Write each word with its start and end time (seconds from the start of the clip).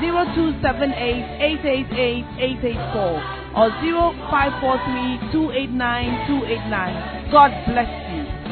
0278 0.00 0.94
888 1.40 2.24
884 2.38 3.34
or 3.56 3.70
0543 3.70 5.32
289 5.32 6.26
289. 6.26 7.30
God 7.30 7.50
bless 7.66 7.90
you. 8.12 8.44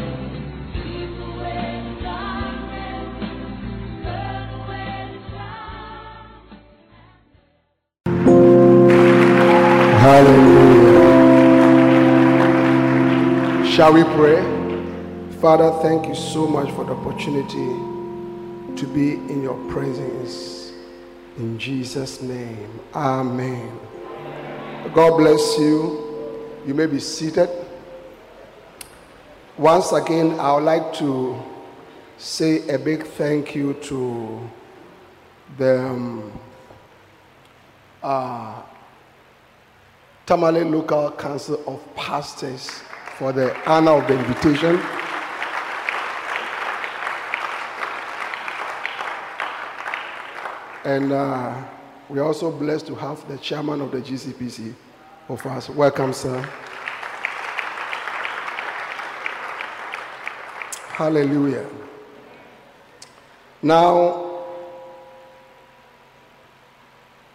Hallelujah. 10.03 10.73
Shall 13.71 13.93
we 13.93 14.03
pray? 14.05 14.43
Father, 15.41 15.71
thank 15.83 16.07
you 16.07 16.15
so 16.15 16.47
much 16.47 16.71
for 16.75 16.85
the 16.85 16.93
opportunity 16.93 17.71
to 18.77 18.87
be 18.93 19.15
in 19.33 19.43
your 19.43 19.57
presence. 19.71 20.62
In 21.39 21.59
Jesus' 21.59 22.21
name, 22.21 22.81
Amen. 22.95 23.79
God 24.95 25.17
bless 25.17 25.59
you. 25.59 26.51
You 26.67 26.75
may 26.75 26.87
be 26.87 27.01
seated. 27.01 27.49
Once 29.57 29.93
again, 29.93 30.39
I 30.39 30.55
would 30.55 30.65
like 30.65 30.93
to 30.95 31.41
say 32.19 32.69
a 32.69 32.79
big 32.79 33.07
thank 33.07 33.55
you 33.55 33.75
to 33.75 34.51
the 35.57 35.79
um, 35.81 36.33
uh, 38.03 38.63
Tamale 40.27 40.65
Local 40.65 41.13
Council 41.13 41.63
of 41.67 41.95
Pastors 41.97 42.83
for 43.17 43.33
the 43.33 43.57
honor 43.69 43.93
of 43.93 44.07
the 44.07 44.19
invitation. 44.19 44.81
And 50.85 51.13
uh, 51.13 51.63
we're 52.09 52.25
also 52.25 52.51
blessed 52.51 52.89
to 52.89 52.97
have 52.97 53.27
the 53.29 53.39
chairman 53.39 53.81
of 53.81 53.93
the 53.93 53.99
GCPC 54.01 54.75
of 55.29 55.47
us. 55.47 55.69
Welcome, 55.71 56.13
sir. 56.13 56.41
Hallelujah. 60.89 61.69
Now, 63.63 64.43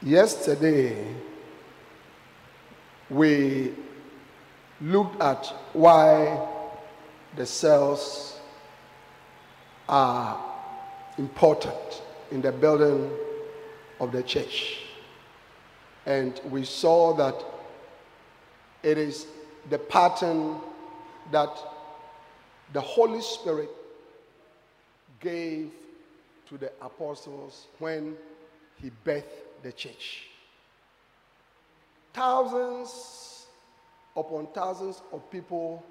yesterday, 0.02 1.16
we 3.10 3.74
looked 4.82 5.22
at 5.22 5.46
why 5.72 6.46
the 7.38 7.46
cells 7.46 8.42
are 9.88 10.44
important 11.18 12.02
in 12.30 12.42
the 12.42 12.52
building 12.52 13.10
of 14.00 14.12
the 14.12 14.24
church. 14.24 14.80
And 16.06 16.40
we 16.50 16.64
saw 16.64 17.14
that 17.16 17.44
it 18.84 18.98
is 18.98 19.28
the 19.70 19.78
pattern 19.78 20.58
that 21.32 21.50
the 22.74 22.82
Holy 22.82 23.22
Spirit 23.22 23.70
gave 25.20 25.72
to 26.50 26.58
the 26.58 26.72
apostles 26.82 27.68
when 27.80 28.16
he 28.82 28.92
birthed 29.04 29.24
the 29.64 29.72
church. 29.72 30.28
Thousands 32.14 33.48
upon 34.16 34.48
thousands 34.54 35.02
of 35.12 35.30
people 35.30 35.84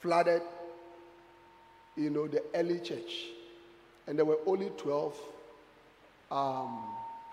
flooded, 0.00 0.42
you 1.96 2.10
know, 2.10 2.26
the 2.26 2.42
early 2.54 2.78
church. 2.80 3.26
And 4.06 4.18
there 4.18 4.24
were 4.24 4.38
only 4.46 4.70
12 4.76 5.16
um, 6.30 6.82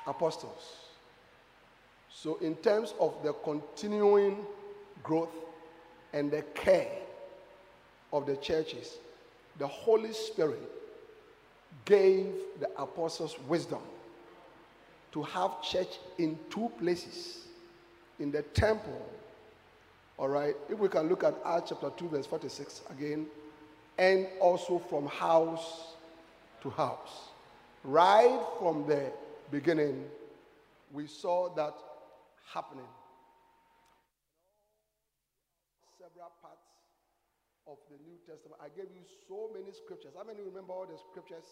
apostles. 0.07 0.77
So, 2.11 2.37
in 2.37 2.55
terms 2.55 2.93
of 2.99 3.15
the 3.23 3.33
continuing 3.33 4.37
growth 5.01 5.33
and 6.13 6.31
the 6.31 6.41
care 6.53 6.91
of 8.11 8.25
the 8.25 8.35
churches, 8.37 8.97
the 9.57 9.67
Holy 9.67 10.13
Spirit 10.13 10.69
gave 11.85 12.33
the 12.59 12.69
apostles 12.77 13.35
wisdom 13.47 13.81
to 15.11 15.23
have 15.23 15.61
church 15.61 15.99
in 16.17 16.37
two 16.49 16.71
places 16.79 17.45
in 18.19 18.31
the 18.31 18.41
temple. 18.41 19.05
All 20.17 20.29
right, 20.29 20.55
if 20.69 20.79
we 20.79 20.87
can 20.87 21.09
look 21.09 21.23
at 21.23 21.35
Acts 21.45 21.69
chapter 21.69 21.91
2, 21.97 22.09
verse 22.09 22.25
46 22.25 22.81
again, 22.91 23.25
and 23.97 24.27
also 24.39 24.79
from 24.79 25.07
house 25.07 25.95
to 26.61 26.69
house. 26.69 27.29
Right 27.83 28.39
from 28.59 28.87
the 28.87 29.11
beginning, 29.51 30.05
we 30.93 31.05
saw 31.05 31.53
that 31.55 31.75
happening. 32.47 32.87
Several 35.99 36.31
parts 36.41 36.63
of 37.67 37.75
the 37.91 37.99
New 38.07 38.15
Testament. 38.23 38.55
I 38.63 38.71
gave 38.71 38.87
you 38.95 39.03
so 39.27 39.51
many 39.51 39.75
scriptures. 39.75 40.15
How 40.15 40.23
many 40.23 40.39
remember 40.47 40.71
all 40.71 40.87
the 40.87 40.95
scriptures? 40.95 41.43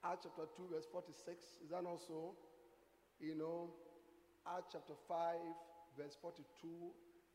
Acts 0.00 0.24
chapter 0.24 0.48
2, 0.56 0.72
verse 0.72 0.88
46. 0.88 1.44
Is 1.60 1.70
that 1.76 1.84
not 1.84 2.00
so? 2.00 2.32
You 3.20 3.36
know, 3.36 3.68
Acts 4.48 4.72
chapter 4.72 4.96
5, 5.08 5.36
verse 5.98 6.16
42. 6.24 6.40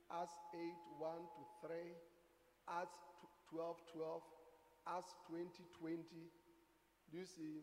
Acts 0.10 0.34
8, 0.50 0.66
1 0.98 1.14
to 1.14 1.44
3. 1.70 1.78
Acts 2.82 2.98
12, 3.54 3.78
12. 3.94 4.22
Acts 4.98 5.14
20, 5.30 5.46
20. 5.78 6.02
Do 7.12 7.18
you 7.18 7.26
see? 7.26 7.62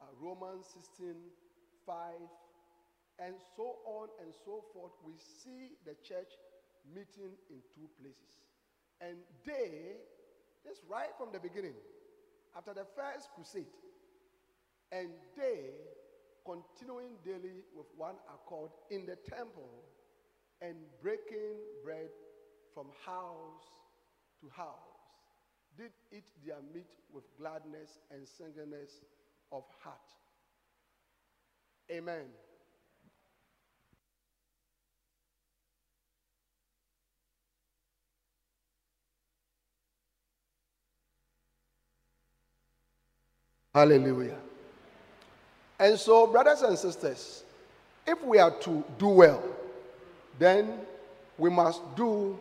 Uh, 0.00 0.06
Romans 0.20 0.66
16, 0.72 1.14
5. 1.86 2.14
And 3.20 3.34
so 3.56 3.76
on 3.84 4.08
and 4.22 4.32
so 4.44 4.64
forth. 4.72 4.92
We 5.04 5.14
see 5.18 5.74
the 5.84 5.94
church 6.06 6.30
meeting 6.94 7.34
in 7.50 7.58
two 7.74 7.88
places. 8.00 8.32
And 9.00 9.18
they, 9.44 9.98
just 10.64 10.82
right 10.88 11.10
from 11.18 11.28
the 11.32 11.40
beginning, 11.40 11.74
after 12.56 12.74
the 12.74 12.86
first 12.96 13.28
crusade, 13.34 13.66
and 14.90 15.10
they 15.36 15.74
continuing 16.46 17.20
daily 17.24 17.60
with 17.76 17.86
one 17.96 18.16
accord 18.32 18.70
in 18.90 19.04
the 19.04 19.16
temple 19.28 19.68
and 20.62 20.76
breaking 21.02 21.60
bread 21.84 22.08
from 22.72 22.86
house 23.04 23.68
to 24.40 24.48
house, 24.48 24.87
did 25.78 25.92
eat 26.10 26.24
their 26.44 26.56
meat 26.74 26.90
with 27.14 27.22
gladness 27.38 28.00
and 28.10 28.26
singleness 28.26 28.90
of 29.52 29.62
heart. 29.80 29.94
Amen. 31.88 32.24
Hallelujah. 43.72 44.36
And 45.78 45.96
so, 45.96 46.26
brothers 46.26 46.62
and 46.62 46.76
sisters, 46.76 47.44
if 48.04 48.20
we 48.24 48.38
are 48.38 48.50
to 48.62 48.82
do 48.98 49.06
well, 49.06 49.44
then 50.40 50.80
we 51.36 51.50
must 51.50 51.82
do 51.94 52.36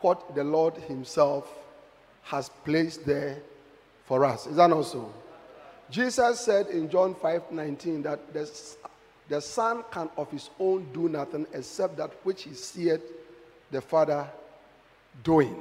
what 0.00 0.34
the 0.34 0.42
Lord 0.42 0.74
Himself 0.76 1.63
has 2.24 2.48
placed 2.64 3.04
there 3.06 3.38
for 4.06 4.24
us. 4.24 4.46
Is 4.46 4.56
that 4.56 4.70
not 4.70 4.82
so? 4.82 5.12
Jesus 5.90 6.40
said 6.40 6.68
in 6.68 6.88
John 6.88 7.14
5 7.14 7.52
19 7.52 8.02
that 8.02 8.32
the, 8.32 8.50
the 9.28 9.40
Son 9.40 9.84
can 9.90 10.08
of 10.16 10.30
his 10.30 10.50
own 10.58 10.88
do 10.92 11.08
nothing 11.08 11.46
except 11.52 11.96
that 11.98 12.10
which 12.24 12.44
he 12.44 12.54
seeth 12.54 13.02
the 13.70 13.80
Father 13.80 14.26
doing. 15.22 15.56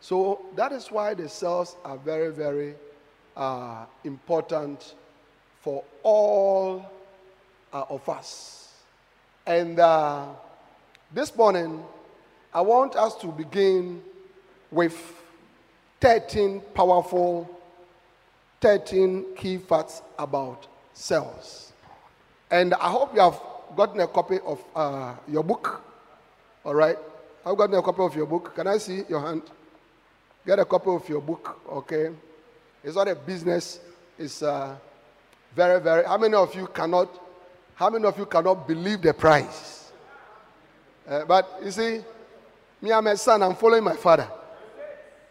So 0.00 0.46
that 0.56 0.72
is 0.72 0.90
why 0.90 1.14
the 1.14 1.28
cells 1.28 1.76
are 1.84 1.96
very, 1.96 2.32
very 2.32 2.74
uh, 3.36 3.84
important 4.04 4.94
for 5.60 5.84
all 6.02 6.90
uh, 7.72 7.84
of 7.88 8.08
us. 8.08 8.72
And 9.46 9.78
uh, 9.78 10.26
this 11.12 11.34
morning, 11.36 11.84
I 12.52 12.62
want 12.62 12.96
us 12.96 13.14
to 13.16 13.28
begin 13.28 14.02
with 14.70 15.21
13 16.02 16.60
powerful, 16.74 17.48
13 18.60 19.36
key 19.36 19.56
facts 19.56 20.02
about 20.18 20.66
cells. 20.92 21.72
And 22.50 22.74
I 22.74 22.90
hope 22.90 23.14
you 23.14 23.20
have 23.20 23.40
gotten 23.76 24.00
a 24.00 24.08
copy 24.08 24.40
of 24.44 24.64
uh, 24.74 25.14
your 25.28 25.44
book. 25.44 25.80
All 26.64 26.74
right? 26.74 26.98
I've 27.46 27.56
gotten 27.56 27.76
a 27.76 27.82
copy 27.82 28.02
of 28.02 28.16
your 28.16 28.26
book. 28.26 28.52
Can 28.52 28.66
I 28.66 28.78
see 28.78 29.02
your 29.08 29.20
hand? 29.20 29.42
Get 30.44 30.58
a 30.58 30.64
copy 30.64 30.90
of 30.90 31.08
your 31.08 31.20
book, 31.20 31.60
okay? 31.70 32.10
It's 32.82 32.96
not 32.96 33.06
a 33.06 33.14
business. 33.14 33.78
It's 34.18 34.42
uh, 34.42 34.74
very, 35.54 35.80
very. 35.80 36.04
How 36.04 36.18
many 36.18 36.34
of 36.34 36.52
you 36.56 36.66
cannot? 36.66 37.16
How 37.76 37.90
many 37.90 38.04
of 38.06 38.18
you 38.18 38.26
cannot 38.26 38.66
believe 38.66 39.02
the 39.02 39.14
price? 39.14 39.92
Uh, 41.08 41.24
but 41.26 41.60
you 41.64 41.70
see, 41.70 42.00
me, 42.80 42.90
I'm 42.90 43.06
a 43.06 43.16
son. 43.16 43.40
I'm 43.44 43.54
following 43.54 43.84
my 43.84 43.94
father. 43.94 44.28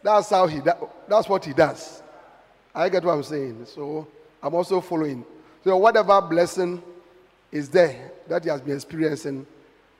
That's 0.03 0.30
how 0.30 0.48
he. 0.48 0.62
that's 1.07 1.30
what 1.30 1.45
he 1.45 1.53
does. 1.53 2.01
I 2.74 2.89
get 2.89 3.03
what 3.03 3.13
I'm 3.13 3.24
saying. 3.24 3.65
So 3.65 4.07
I'm 4.42 4.53
also 4.53 4.81
following. 4.81 5.25
So 5.63 5.77
whatever 5.77 6.21
blessing 6.21 6.81
is 7.51 7.69
there 7.69 8.12
that 8.27 8.44
he 8.44 8.50
has 8.50 8.62
been 8.62 8.75
experiencing, 8.75 9.45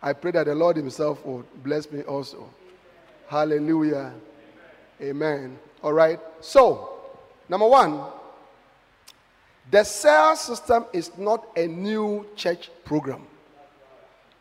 I 0.02 0.14
pray 0.14 0.32
that 0.32 0.48
the 0.48 0.56
Lord 0.56 0.78
Himself 0.78 1.24
will 1.26 1.46
bless 1.64 1.92
me 1.92 2.02
also. 2.02 2.50
Hallelujah. 3.28 4.14
Amen. 5.00 5.60
All 5.84 5.94
right. 5.94 6.20
So, 6.40 7.00
number 7.48 7.68
one, 7.68 8.02
the 9.70 9.84
cell 9.84 10.36
system 10.36 10.86
is 10.92 11.12
not 11.18 11.48
a 11.56 11.68
new 11.68 12.26
church 12.36 12.72
program, 12.84 13.28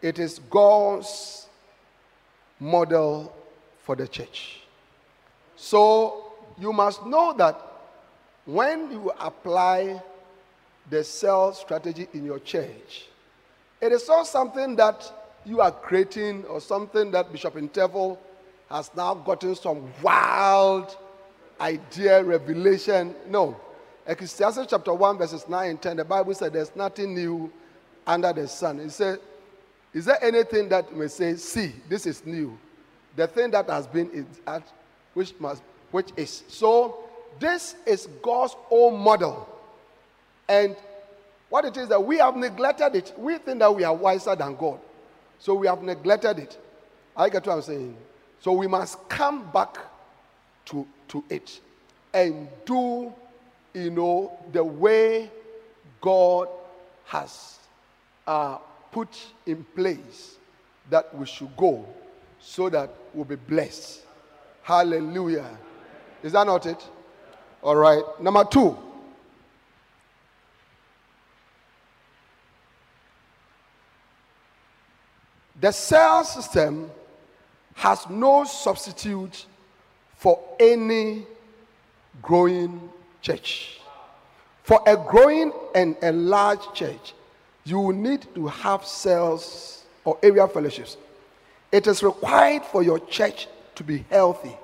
it 0.01 0.19
is 0.19 0.39
God's 0.51 1.47
model 2.59 3.35
for 3.83 3.97
the 3.97 4.09
church. 4.09 4.60
So, 5.63 6.33
you 6.59 6.73
must 6.73 7.05
know 7.05 7.35
that 7.35 7.61
when 8.47 8.91
you 8.91 9.13
apply 9.21 10.03
the 10.89 11.05
cell 11.05 11.53
strategy 11.53 12.09
in 12.15 12.25
your 12.25 12.39
church, 12.39 13.05
it 13.79 13.93
is 13.93 14.09
not 14.09 14.27
something 14.27 14.75
that 14.77 15.13
you 15.45 15.61
are 15.61 15.71
creating 15.71 16.45
or 16.47 16.63
something 16.63 17.11
that 17.11 17.31
Bishop 17.31 17.57
Interval 17.57 18.19
has 18.71 18.91
now 18.97 19.13
gotten 19.13 19.55
some 19.55 19.93
wild 20.03 20.97
idea, 21.61 22.25
revelation. 22.25 23.15
No. 23.29 23.55
Ecclesiastes 24.07 24.67
chapter 24.71 24.95
1, 24.95 25.19
verses 25.19 25.47
9 25.47 25.71
and 25.71 25.83
10, 25.83 25.99
the 25.99 26.05
Bible 26.07 26.33
said 26.33 26.55
there's 26.55 26.75
nothing 26.75 27.15
new 27.15 27.53
under 28.07 28.33
the 28.33 28.49
sun. 28.49 28.81
It 28.81 28.93
said, 28.93 29.19
Is 29.93 30.07
there 30.07 30.25
anything 30.25 30.71
that 30.71 30.97
may 30.97 31.09
say, 31.09 31.35
see, 31.35 31.75
this 31.87 32.07
is 32.07 32.25
new? 32.25 32.59
The 33.15 33.27
thing 33.27 33.51
that 33.51 33.69
has 33.69 33.87
been 33.87 34.11
is 34.11 34.25
which 35.15 35.35
must 35.39 35.63
which 35.91 36.11
is. 36.17 36.43
So 36.49 36.99
this 37.39 37.75
is 37.87 38.07
God's 38.23 38.55
own 38.71 38.99
model. 38.99 39.49
And 40.49 40.77
what 41.49 41.65
it 41.65 41.77
is 41.77 41.89
that 41.89 42.03
we 42.03 42.19
have 42.19 42.37
neglected 42.37 42.95
it. 42.95 43.13
We 43.17 43.39
think 43.39 43.59
that 43.59 43.75
we 43.75 43.85
are 43.85 43.95
wiser 43.95 44.35
than 44.37 44.55
God. 44.55 44.79
So 45.39 45.55
we 45.55 45.67
have 45.67 45.83
neglected 45.83 46.39
it. 46.39 46.59
I 47.17 47.29
get 47.29 47.47
what 47.47 47.55
I'm 47.55 47.63
saying. 47.63 47.97
So 48.41 48.53
we 48.53 48.67
must 48.67 49.09
come 49.09 49.51
back 49.51 49.79
to, 50.67 50.87
to 51.09 51.25
it 51.29 51.61
and 52.15 52.49
do, 52.65 53.13
you 53.75 53.91
know, 53.91 54.39
the 54.53 54.63
way 54.63 55.31
God 56.01 56.49
has 57.05 57.59
uh, 58.27 58.59
put 58.93 59.09
in 59.47 59.65
place 59.77 60.37
that 60.89 61.15
we 61.17 61.27
should 61.27 61.55
go 61.57 61.85
so 62.41 62.69
that 62.69 62.91
we'll 63.13 63.25
be 63.25 63.37
blessed. 63.37 64.03
Hallelujah. 64.63 65.47
Is 66.23 66.33
that 66.33 66.47
not 66.47 66.67
it? 66.67 66.87
All 67.63 67.77
right. 67.77 68.03
Number 68.21 68.45
two. 68.45 68.77
The 75.61 75.73
cell 75.73 76.25
system 76.25 76.91
has 77.75 78.09
no 78.09 78.45
substitute 78.45 79.47
for 80.17 80.39
any 80.59 81.27
growing 82.23 82.91
church. 83.21 83.81
For 84.63 84.83
a 84.87 84.97
growing 84.97 85.53
and 85.75 85.97
a 86.03 86.13
large 86.13 86.61
church, 86.75 87.15
you 87.65 87.79
will 87.79 87.95
need 87.95 88.27
to 88.35 88.47
have 88.47 88.87
cells 88.87 89.85
or 90.05 90.19
area 90.23 90.47
fellowships. 90.49 90.97
It 91.73 91.87
is 91.87 92.03
required 92.03 92.65
for 92.65 92.83
your 92.83 92.99
church 92.99 93.49
to 93.81 93.85
be 93.85 94.05
healthy, 94.11 94.55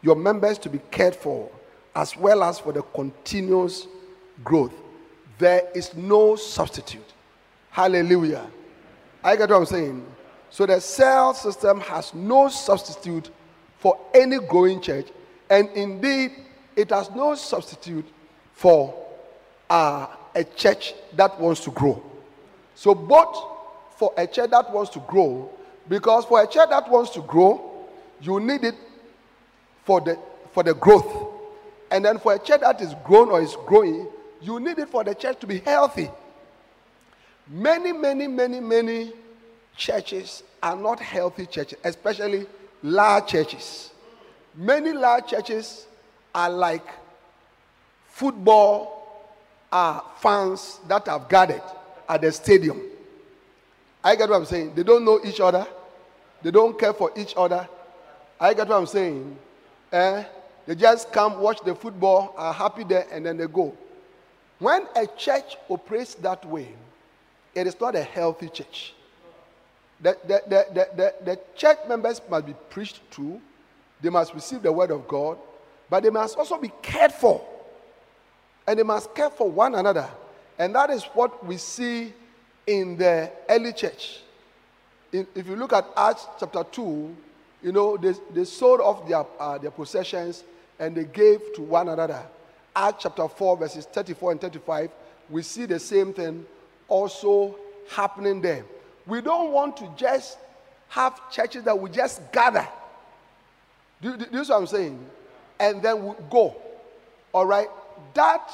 your 0.00 0.16
members 0.16 0.56
to 0.56 0.70
be 0.70 0.80
cared 0.90 1.14
for, 1.14 1.50
as 1.94 2.16
well 2.16 2.42
as 2.42 2.58
for 2.58 2.72
the 2.72 2.80
continuous 2.80 3.86
growth. 4.42 4.72
There 5.36 5.68
is 5.74 5.94
no 5.94 6.34
substitute. 6.36 7.12
Hallelujah. 7.70 8.46
I 9.22 9.36
get 9.36 9.50
what 9.50 9.56
I'm 9.58 9.66
saying. 9.66 10.06
So 10.48 10.64
the 10.64 10.80
cell 10.80 11.34
system 11.34 11.78
has 11.80 12.14
no 12.14 12.48
substitute 12.48 13.28
for 13.80 13.98
any 14.14 14.38
growing 14.38 14.80
church, 14.80 15.08
and 15.50 15.68
indeed, 15.70 16.32
it 16.74 16.88
has 16.88 17.10
no 17.10 17.34
substitute 17.34 18.06
for 18.54 18.94
uh, 19.68 20.06
a 20.34 20.42
church 20.42 20.94
that 21.12 21.38
wants 21.38 21.60
to 21.64 21.70
grow. 21.70 22.02
So, 22.74 22.94
both 22.94 23.36
for 23.98 24.14
a 24.16 24.26
church 24.26 24.50
that 24.50 24.72
wants 24.72 24.90
to 24.92 25.00
grow, 25.00 25.50
because 25.86 26.24
for 26.24 26.42
a 26.42 26.46
church 26.46 26.70
that 26.70 26.90
wants 26.90 27.10
to 27.10 27.20
grow, 27.20 27.73
you 28.24 28.40
need 28.40 28.64
it 28.64 28.74
for 29.84 30.00
the 30.00 30.18
for 30.52 30.62
the 30.62 30.74
growth, 30.74 31.32
and 31.90 32.04
then 32.04 32.18
for 32.18 32.34
a 32.34 32.38
church 32.38 32.60
that 32.60 32.80
is 32.80 32.94
grown 33.04 33.28
or 33.30 33.42
is 33.42 33.56
growing, 33.66 34.06
you 34.40 34.60
need 34.60 34.78
it 34.78 34.88
for 34.88 35.02
the 35.04 35.14
church 35.14 35.40
to 35.40 35.46
be 35.46 35.58
healthy. 35.58 36.08
Many, 37.48 37.92
many, 37.92 38.26
many, 38.26 38.60
many 38.60 39.12
churches 39.76 40.42
are 40.62 40.76
not 40.76 41.00
healthy 41.00 41.46
churches, 41.46 41.78
especially 41.84 42.46
large 42.82 43.26
churches. 43.26 43.90
Many 44.54 44.92
large 44.92 45.26
churches 45.26 45.86
are 46.34 46.48
like 46.48 46.86
football 48.06 49.26
uh, 49.72 50.00
fans 50.18 50.78
that 50.86 51.06
have 51.06 51.28
gathered 51.28 51.62
at 52.08 52.22
the 52.22 52.30
stadium. 52.30 52.80
I 54.02 54.14
get 54.14 54.28
what 54.28 54.36
I'm 54.36 54.44
saying. 54.44 54.74
They 54.74 54.84
don't 54.84 55.04
know 55.04 55.20
each 55.24 55.40
other. 55.40 55.66
They 56.42 56.50
don't 56.50 56.78
care 56.78 56.92
for 56.92 57.10
each 57.16 57.34
other. 57.36 57.68
I 58.40 58.54
get 58.54 58.68
what 58.68 58.76
I'm 58.76 58.86
saying. 58.86 59.36
Eh? 59.92 60.24
They 60.66 60.74
just 60.74 61.12
come, 61.12 61.40
watch 61.40 61.60
the 61.64 61.74
football, 61.74 62.34
are 62.36 62.52
happy 62.52 62.84
there, 62.84 63.06
and 63.12 63.24
then 63.26 63.36
they 63.36 63.46
go. 63.46 63.76
When 64.58 64.86
a 64.96 65.06
church 65.06 65.56
operates 65.68 66.14
that 66.16 66.44
way, 66.44 66.68
it 67.54 67.66
is 67.66 67.78
not 67.80 67.94
a 67.94 68.02
healthy 68.02 68.48
church. 68.48 68.94
The, 70.00 70.16
the, 70.24 70.42
the, 70.48 70.88
the, 70.96 71.14
the, 71.24 71.40
church 71.54 71.78
members 71.88 72.20
must 72.28 72.46
be 72.46 72.54
preached 72.70 73.00
to, 73.12 73.40
they 74.02 74.10
must 74.10 74.34
receive 74.34 74.62
the 74.62 74.72
word 74.72 74.90
of 74.90 75.06
God, 75.06 75.38
but 75.88 76.02
they 76.02 76.10
must 76.10 76.36
also 76.36 76.58
be 76.58 76.72
cared 76.82 77.12
for. 77.12 77.44
And 78.66 78.78
they 78.78 78.82
must 78.82 79.14
care 79.14 79.30
for 79.30 79.50
one 79.50 79.74
another. 79.74 80.08
And 80.58 80.74
that 80.74 80.90
is 80.90 81.04
what 81.14 81.44
we 81.46 81.56
see 81.56 82.12
in 82.66 82.96
the 82.96 83.30
early 83.48 83.72
church. 83.72 84.20
In, 85.12 85.26
if 85.34 85.46
you 85.46 85.56
look 85.56 85.72
at 85.72 85.86
Acts 85.96 86.26
chapter 86.40 86.64
2, 86.64 87.16
you 87.64 87.72
know, 87.72 87.96
they, 87.96 88.12
they 88.32 88.44
sold 88.44 88.80
off 88.80 89.08
their, 89.08 89.24
uh, 89.40 89.56
their 89.56 89.70
possessions 89.70 90.44
and 90.78 90.94
they 90.94 91.04
gave 91.04 91.40
to 91.54 91.62
one 91.62 91.88
another. 91.88 92.22
Acts 92.76 93.04
chapter 93.04 93.26
4, 93.26 93.56
verses 93.56 93.86
34 93.86 94.32
and 94.32 94.40
35, 94.40 94.90
we 95.30 95.42
see 95.42 95.64
the 95.64 95.78
same 95.78 96.12
thing 96.12 96.44
also 96.88 97.56
happening 97.90 98.42
there. 98.42 98.66
We 99.06 99.22
don't 99.22 99.50
want 99.50 99.78
to 99.78 99.90
just 99.96 100.36
have 100.88 101.30
churches 101.30 101.64
that 101.64 101.78
we 101.78 101.88
just 101.88 102.20
gather. 102.32 102.68
Do, 104.02 104.14
do, 104.18 104.26
do 104.26 104.38
you 104.38 104.44
see 104.44 104.52
what 104.52 104.60
I'm 104.60 104.66
saying? 104.66 105.06
And 105.58 105.82
then 105.82 106.04
we 106.04 106.14
go. 106.30 106.54
All 107.32 107.46
right? 107.46 107.68
That 108.12 108.46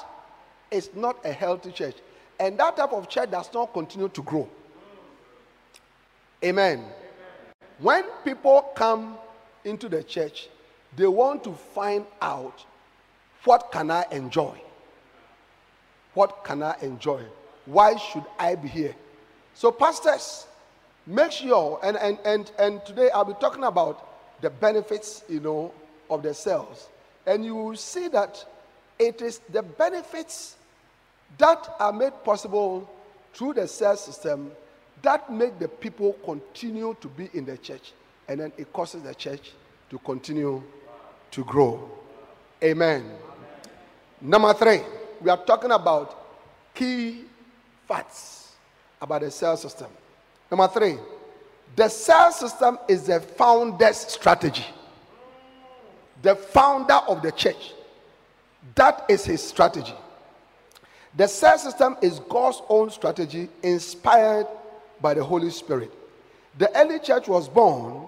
is 0.71 0.91
not 0.95 1.19
a 1.25 1.33
healthy 1.33 1.73
church. 1.73 1.97
And 2.39 2.57
that 2.61 2.77
type 2.77 2.93
of 2.93 3.09
church 3.09 3.33
does 3.33 3.53
not 3.53 3.73
continue 3.73 4.09
to 4.09 4.23
grow. 4.23 4.49
Amen. 6.45 6.85
When 7.81 8.05
people 8.25 8.71
come 8.75 9.17
into 9.65 9.89
the 9.89 10.03
church, 10.03 10.49
they 10.97 11.07
want 11.07 11.45
to 11.45 11.53
find 11.53 12.05
out 12.21 12.65
what 13.45 13.73
can 13.73 13.91
I 13.91 14.05
enjoy? 14.11 14.61
What 16.13 16.45
can 16.45 16.63
I 16.63 16.77
enjoy? 16.83 17.23
Why 17.65 17.97
should 17.97 18.25
I 18.39 18.55
be 18.55 18.69
here? 18.69 18.95
So, 19.55 19.71
pastors, 19.71 20.47
make 21.07 21.33
sure, 21.33 21.81
and, 21.83 21.97
and, 21.97 22.19
and, 22.25 22.51
and 22.59 22.85
today 22.85 23.11
I'll 23.11 23.25
be 23.25 23.35
talking 23.41 23.65
about 23.65 24.07
the 24.43 24.51
benefits, 24.51 25.25
you 25.29 25.41
know, 25.41 25.73
of 26.11 26.23
the 26.23 26.35
cells. 26.35 26.89
And 27.27 27.45
you 27.45 27.55
will 27.55 27.77
see 27.77 28.09
that 28.09 28.45
it 28.99 29.23
is 29.23 29.41
the 29.51 29.63
benefits 29.63 30.57
that 31.39 31.75
are 31.79 31.93
made 31.93 32.13
possible 32.25 32.89
through 33.33 33.55
the 33.55 33.69
cell 33.69 33.97
system 33.97 34.51
that 35.03 35.33
make 35.33 35.59
the 35.59 35.69
people 35.69 36.15
continue 36.25 36.97
to 37.01 37.09
be 37.09 37.31
in 37.35 37.45
the 37.45 37.57
church. 37.59 37.93
And 38.29 38.41
then 38.41 38.53
it 38.57 38.73
causes 38.73 39.03
the 39.03 39.15
church 39.15 39.53
to 39.91 39.99
continue 39.99 40.63
to 41.31 41.45
grow. 41.45 41.91
Amen. 42.63 43.01
Amen. 43.03 43.19
Number 44.21 44.53
three, 44.55 44.81
we 45.21 45.31
are 45.31 45.45
talking 45.45 45.71
about 45.71 46.75
key 46.75 47.25
facts 47.89 48.53
about 49.01 49.23
the 49.23 49.31
cell 49.31 49.57
system. 49.57 49.89
Number 50.51 50.69
three, 50.69 50.97
the 51.75 51.89
cell 51.89 52.31
system 52.33 52.79
is 52.89 53.05
the 53.05 53.21
founder's 53.21 53.97
strategy. 53.97 54.67
The 56.23 56.37
founder 56.37 56.95
of 57.09 57.23
the 57.23 57.33
church. 57.33 57.73
That 58.75 59.07
is 59.09 59.25
his 59.25 59.43
strategy. 59.43 59.95
The 61.17 61.27
cell 61.27 61.59
system 61.59 61.97
is 62.03 62.21
God's 62.21 62.63
own 62.69 62.91
strategy 62.91 63.49
inspired 63.63 64.47
by 65.01 65.15
the 65.15 65.25
Holy 65.25 65.51
Spirit. 65.51 65.93
The 66.59 66.75
early 66.77 66.99
church 66.99 67.29
was 67.29 67.49
born, 67.49 68.07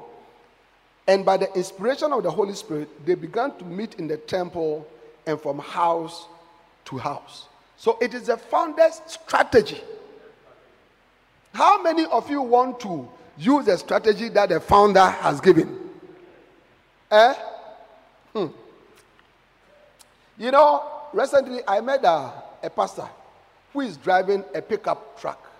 and 1.06 1.24
by 1.24 1.36
the 1.36 1.52
inspiration 1.54 2.12
of 2.12 2.22
the 2.22 2.30
Holy 2.30 2.54
Spirit, 2.54 2.88
they 3.06 3.14
began 3.14 3.56
to 3.58 3.64
meet 3.64 3.94
in 3.94 4.06
the 4.06 4.16
temple 4.16 4.86
and 5.26 5.40
from 5.40 5.58
house 5.58 6.26
to 6.86 6.98
house. 6.98 7.46
So 7.76 7.98
it 8.00 8.14
is 8.14 8.26
the 8.26 8.36
founder's 8.36 9.00
strategy. 9.06 9.80
How 11.52 11.82
many 11.82 12.06
of 12.06 12.30
you 12.30 12.40
want 12.40 12.80
to 12.80 13.08
use 13.36 13.66
the 13.66 13.76
strategy 13.76 14.28
that 14.30 14.48
the 14.48 14.60
founder 14.60 15.04
has 15.04 15.40
given? 15.40 15.78
Eh? 17.10 17.34
Hmm. 18.32 18.46
You 20.38 20.50
know, 20.50 20.82
recently 21.12 21.60
I 21.66 21.80
met 21.80 22.04
a, 22.04 22.32
a 22.62 22.70
pastor 22.70 23.08
who 23.72 23.80
is 23.80 23.96
driving 23.96 24.44
a 24.54 24.62
pickup 24.62 25.20
truck. 25.20 25.51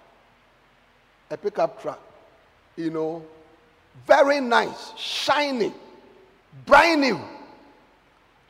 A 1.33 1.37
pickup 1.37 1.81
truck. 1.81 2.01
You 2.77 2.91
know, 2.91 3.25
very 4.07 4.41
nice, 4.41 4.93
shiny, 4.97 5.73
brand 6.67 7.01
new. 7.01 7.21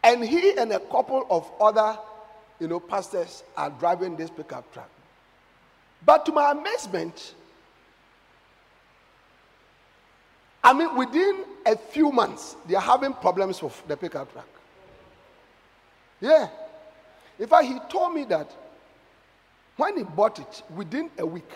And 0.04 0.24
he 0.24 0.56
and 0.58 0.72
a 0.72 0.80
couple 0.80 1.24
of 1.30 1.48
other, 1.60 1.96
you 2.58 2.66
know, 2.66 2.80
pastors 2.80 3.44
are 3.56 3.70
driving 3.70 4.16
this 4.16 4.30
pickup 4.30 4.70
truck. 4.72 4.90
But 6.04 6.26
to 6.26 6.32
my 6.32 6.50
amazement, 6.50 7.34
I 10.64 10.72
mean, 10.72 10.96
within 10.96 11.44
a 11.66 11.76
few 11.76 12.10
months, 12.10 12.56
they 12.66 12.74
are 12.74 12.82
having 12.82 13.12
problems 13.12 13.62
with 13.62 13.80
the 13.86 13.96
pickup 13.96 14.32
truck. 14.32 14.48
Yeah. 16.20 16.48
In 17.38 17.46
fact, 17.46 17.64
he 17.64 17.78
told 17.88 18.14
me 18.14 18.24
that 18.24 18.50
when 19.76 19.96
he 19.96 20.02
bought 20.02 20.40
it, 20.40 20.62
within 20.74 21.10
a 21.18 21.26
week, 21.26 21.50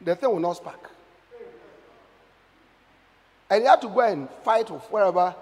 the 0.00 0.14
thing 0.14 0.30
will 0.30 0.40
not 0.40 0.56
spark. 0.56 0.90
And 3.48 3.62
he 3.62 3.68
had 3.68 3.80
to 3.82 3.88
go 3.88 4.00
and 4.00 4.28
fight 4.44 4.70
with 4.70 4.82
wherever 4.90 5.34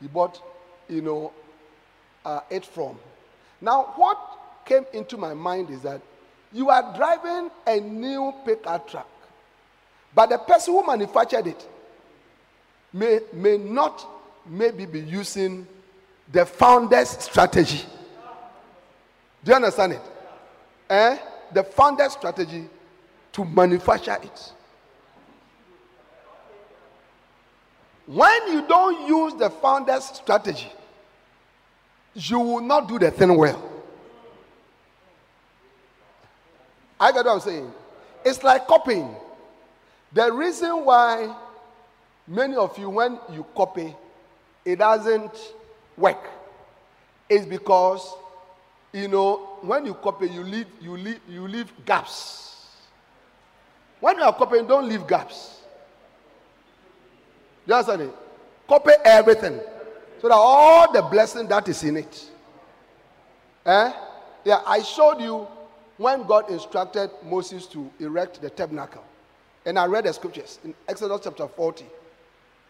he 0.00 0.06
bought, 0.06 0.40
you 0.88 1.00
know, 1.00 1.32
uh, 2.24 2.40
it 2.50 2.64
from. 2.64 2.98
Now, 3.60 3.94
what 3.96 4.18
came 4.64 4.84
into 4.92 5.16
my 5.16 5.34
mind 5.34 5.70
is 5.70 5.82
that 5.82 6.00
you 6.52 6.68
are 6.70 6.94
driving 6.96 7.50
a 7.66 7.80
new 7.80 8.32
pickup 8.44 8.88
truck, 8.88 9.08
but 10.14 10.28
the 10.28 10.38
person 10.38 10.74
who 10.74 10.86
manufactured 10.86 11.46
it 11.46 11.68
may, 12.92 13.20
may 13.32 13.58
not 13.58 14.06
maybe 14.46 14.86
be 14.86 15.00
using 15.00 15.66
the 16.30 16.44
founder's 16.44 17.10
strategy. 17.10 17.84
Do 19.44 19.50
you 19.52 19.56
understand 19.56 19.92
it? 19.92 20.02
Eh? 20.90 21.18
The 21.52 21.64
founder's 21.64 22.12
strategy 22.12 22.64
to 23.32 23.44
manufacture 23.44 24.18
it. 24.22 24.52
When 28.06 28.52
you 28.52 28.66
don't 28.66 29.06
use 29.06 29.34
the 29.34 29.50
founder's 29.50 30.04
strategy, 30.04 30.72
you 32.14 32.38
will 32.40 32.60
not 32.60 32.88
do 32.88 32.98
the 32.98 33.10
thing 33.10 33.36
well. 33.36 33.62
I 36.98 37.12
get 37.12 37.26
what 37.26 37.34
I'm 37.34 37.40
saying. 37.40 37.72
It's 38.24 38.42
like 38.42 38.66
copying. 38.66 39.14
The 40.12 40.32
reason 40.32 40.84
why 40.84 41.34
many 42.26 42.56
of 42.56 42.76
you, 42.78 42.90
when 42.90 43.18
you 43.30 43.44
copy, 43.54 43.94
it 44.64 44.76
doesn't 44.76 45.36
work 45.96 46.28
is 47.28 47.44
because 47.44 48.14
you 48.92 49.08
know 49.08 49.58
when 49.60 49.84
you 49.84 49.94
copy, 49.94 50.28
you 50.28 50.42
leave 50.42 50.66
you 50.80 50.96
leave 50.96 51.20
you 51.28 51.46
leave 51.46 51.70
gaps. 51.84 52.47
When 54.00 54.16
you 54.18 54.22
are 54.22 54.32
copying, 54.34 54.66
don't 54.66 54.88
leave 54.88 55.06
gaps. 55.06 55.60
You 57.66 57.74
understand 57.74 58.02
it? 58.02 58.14
Copy 58.66 58.92
everything 59.04 59.60
so 60.20 60.28
that 60.28 60.34
all 60.34 60.92
the 60.92 61.02
blessing 61.02 61.46
that 61.48 61.68
is 61.68 61.82
in 61.84 61.96
it. 61.96 62.30
Eh? 63.66 63.92
Yeah, 64.44 64.62
I 64.66 64.82
showed 64.82 65.20
you 65.20 65.46
when 65.96 66.22
God 66.24 66.50
instructed 66.50 67.10
Moses 67.24 67.66
to 67.66 67.90
erect 67.98 68.40
the 68.40 68.50
tabernacle. 68.50 69.04
And 69.66 69.78
I 69.78 69.86
read 69.86 70.04
the 70.04 70.12
scriptures 70.12 70.58
in 70.64 70.74
Exodus 70.88 71.20
chapter 71.24 71.46
40. 71.46 71.84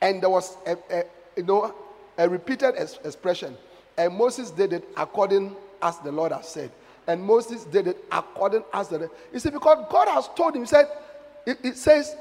And 0.01 0.23
there 0.23 0.31
was 0.31 0.57
a, 0.67 0.77
a 0.91 1.05
you 1.37 1.45
know, 1.45 1.75
a 2.17 2.29
repeated 2.29 2.75
expression. 3.05 3.57
And 3.97 4.15
Moses 4.15 4.51
did 4.51 4.73
it 4.73 4.89
according 4.97 5.55
as 5.83 5.99
the 5.99 6.11
Lord 6.11 6.33
has 6.33 6.49
said. 6.49 6.71
And 7.07 7.23
Moses 7.23 7.65
did 7.65 7.87
it 7.87 8.05
according 8.13 8.65
as 8.73 8.89
the 8.89 9.11
You 9.33 9.39
see, 9.39 9.51
because 9.51 9.87
God 9.91 10.09
has 10.09 10.29
told 10.37 10.55
him, 10.55 10.63
he 10.63 10.67
said, 10.67 10.89
it, 11.47 11.59
it 11.63 11.77
says, 11.77 12.17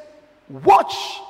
watch. 0.49 1.21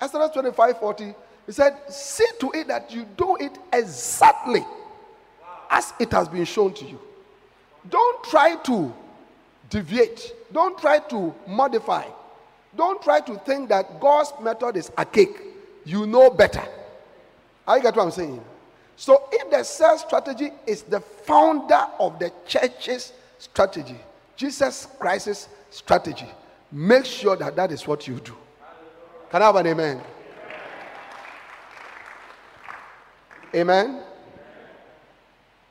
Exodus 0.00 0.30
25, 0.30 0.78
40. 0.78 1.14
He 1.46 1.52
said, 1.52 1.76
see 1.88 2.26
to 2.40 2.50
it 2.54 2.68
that 2.68 2.92
you 2.92 3.06
do 3.16 3.36
it 3.36 3.56
exactly 3.72 4.64
as 5.70 5.92
it 5.98 6.12
has 6.12 6.28
been 6.28 6.44
shown 6.44 6.74
to 6.74 6.84
you. 6.84 7.00
Don't 7.88 8.24
try 8.24 8.56
to 8.56 8.92
deviate. 9.70 10.32
Don't 10.52 10.78
try 10.78 10.98
to 10.98 11.34
modify. 11.46 12.04
Don't 12.76 13.00
try 13.02 13.20
to 13.20 13.36
think 13.38 13.68
that 13.68 14.00
God's 14.00 14.32
method 14.42 14.76
is 14.76 14.90
a 14.98 15.04
cake. 15.04 15.40
You 15.84 16.06
know 16.06 16.30
better. 16.30 16.62
I 17.66 17.80
get 17.80 17.96
what 17.96 18.04
I'm 18.04 18.10
saying? 18.10 18.42
So 18.96 19.28
if 19.32 19.50
the 19.50 19.62
cell 19.62 19.98
strategy 19.98 20.50
is 20.66 20.82
the 20.82 21.00
founder 21.00 21.86
of 21.98 22.18
the 22.18 22.32
church's 22.46 23.12
strategy, 23.38 23.96
Jesus 24.36 24.88
Christ's 24.98 25.48
strategy, 25.70 26.28
make 26.72 27.04
sure 27.04 27.36
that 27.36 27.56
that 27.56 27.72
is 27.72 27.86
what 27.86 28.06
you 28.06 28.20
do. 28.20 28.36
Can 29.30 29.42
I 29.42 29.46
have 29.46 29.56
an 29.56 29.66
amen? 29.66 30.00
Amen. 33.54 34.02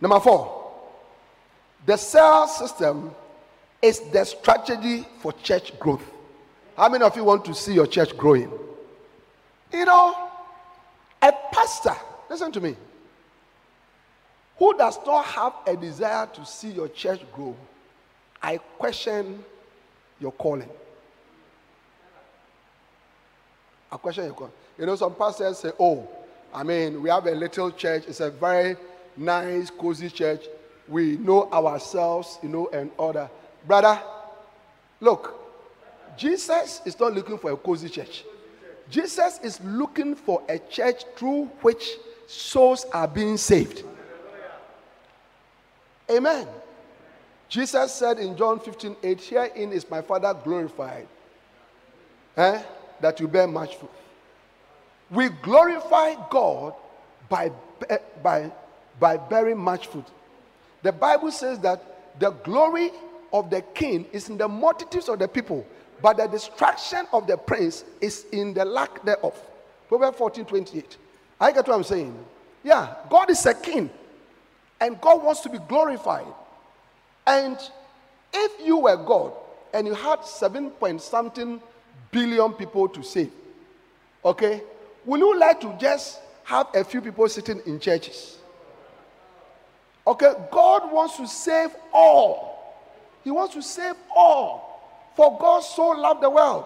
Number 0.01 0.19
four, 0.19 0.71
the 1.85 1.97
cell 1.97 2.47
system 2.47 3.13
is 3.81 3.99
the 4.11 4.23
strategy 4.23 5.05
for 5.19 5.31
church 5.33 5.77
growth. 5.79 6.01
How 6.75 6.89
many 6.89 7.03
of 7.03 7.15
you 7.15 7.23
want 7.23 7.45
to 7.45 7.53
see 7.53 7.73
your 7.73 7.87
church 7.87 8.17
growing? 8.17 8.51
You 9.71 9.85
know, 9.85 10.29
a 11.21 11.31
pastor, 11.51 11.95
listen 12.29 12.51
to 12.51 12.61
me, 12.61 12.75
who 14.57 14.77
does 14.77 14.97
not 15.05 15.25
have 15.25 15.53
a 15.67 15.75
desire 15.75 16.27
to 16.27 16.45
see 16.45 16.69
your 16.69 16.87
church 16.87 17.21
grow, 17.33 17.55
I 18.41 18.57
question 18.57 19.43
your 20.19 20.31
calling. 20.31 20.69
I 23.95 23.97
question 23.97 24.25
your 24.25 24.33
calling. 24.33 24.51
You 24.77 24.85
know, 24.85 24.95
some 24.97 25.15
pastors 25.15 25.59
say, 25.59 25.71
oh, 25.79 26.05
I 26.53 26.63
mean, 26.63 27.01
we 27.01 27.09
have 27.09 27.25
a 27.27 27.31
little 27.31 27.71
church. 27.71 28.03
It's 28.07 28.19
a 28.19 28.29
very 28.29 28.75
nice, 29.15 29.69
cozy 29.69 30.09
church. 30.09 30.45
We 30.89 31.15
know 31.15 31.49
ourselves, 31.49 32.37
you 32.43 32.49
know, 32.49 32.67
and 32.73 32.91
other. 32.99 33.29
Brother, 33.65 34.01
look, 34.99 35.39
Jesus 36.17 36.81
is 36.83 36.99
not 36.99 37.13
looking 37.13 37.37
for 37.37 37.51
a 37.51 37.57
cozy 37.57 37.87
church. 37.87 38.25
Jesus 38.89 39.39
is 39.41 39.61
looking 39.61 40.13
for 40.13 40.43
a 40.49 40.59
church 40.59 41.03
through 41.15 41.45
which 41.61 41.97
souls 42.27 42.85
are 42.93 43.07
being 43.07 43.37
saved. 43.37 43.83
Amen. 46.11 46.47
Jesus 47.47 47.93
said 47.93 48.19
in 48.19 48.35
John 48.35 48.59
15 48.59 48.97
8, 49.01 49.21
Herein 49.21 49.71
is 49.71 49.89
my 49.89 50.01
Father 50.01 50.33
glorified, 50.43 51.07
eh, 52.35 52.61
that 53.01 53.19
you 53.19 53.27
bear 53.27 53.47
much 53.47 53.75
fruit. 53.75 53.91
We 55.11 55.29
glorify 55.29 56.15
God 56.29 56.73
by, 57.29 57.51
eh, 57.89 57.97
by, 58.23 58.51
by 58.99 59.17
bearing 59.17 59.57
much 59.57 59.87
fruit. 59.87 60.05
The 60.81 60.91
Bible 60.91 61.31
says 61.31 61.59
that 61.59 62.19
the 62.19 62.31
glory 62.31 62.91
of 63.33 63.49
the 63.49 63.61
king 63.61 64.05
is 64.11 64.29
in 64.29 64.37
the 64.37 64.47
multitudes 64.47 65.09
of 65.09 65.19
the 65.19 65.27
people, 65.27 65.65
but 66.01 66.17
the 66.17 66.27
destruction 66.27 67.05
of 67.11 67.27
the 67.27 67.37
prince 67.37 67.83
is 68.01 68.25
in 68.31 68.53
the 68.53 68.65
lack 68.65 69.03
thereof. 69.03 69.35
Proverbs 69.87 70.17
14 70.17 70.45
28. 70.45 70.97
I 71.39 71.51
get 71.51 71.67
what 71.67 71.75
I'm 71.75 71.83
saying. 71.83 72.17
Yeah, 72.63 72.95
God 73.09 73.29
is 73.29 73.45
a 73.45 73.53
king, 73.53 73.89
and 74.79 74.99
God 74.99 75.23
wants 75.23 75.41
to 75.41 75.49
be 75.49 75.59
glorified. 75.59 76.25
And 77.27 77.57
if 78.33 78.65
you 78.65 78.77
were 78.77 78.97
God 78.97 79.33
and 79.73 79.87
you 79.87 79.93
had 79.93 80.23
seven 80.23 80.71
point 80.71 81.01
something 81.01 81.61
billion 82.15 82.53
people 82.53 82.87
to 82.87 83.03
save, 83.03 83.31
okay, 84.23 84.61
Would 85.05 85.19
you 85.19 85.37
like 85.37 85.59
to 85.61 85.75
just 85.79 86.19
have 86.45 86.67
a 86.73 86.83
few 86.83 87.01
people 87.01 87.27
sitting 87.29 87.61
in 87.65 87.79
churches? 87.79 88.37
Okay, 90.07 90.33
God 90.51 90.91
wants 90.91 91.17
to 91.17 91.27
save 91.27 91.71
all. 91.93 92.75
He 93.23 93.31
wants 93.31 93.53
to 93.55 93.61
save 93.61 93.95
all 94.15 94.65
For 95.15 95.37
God 95.39 95.61
so 95.61 95.89
loved 95.89 96.21
the 96.21 96.29
world 96.29 96.65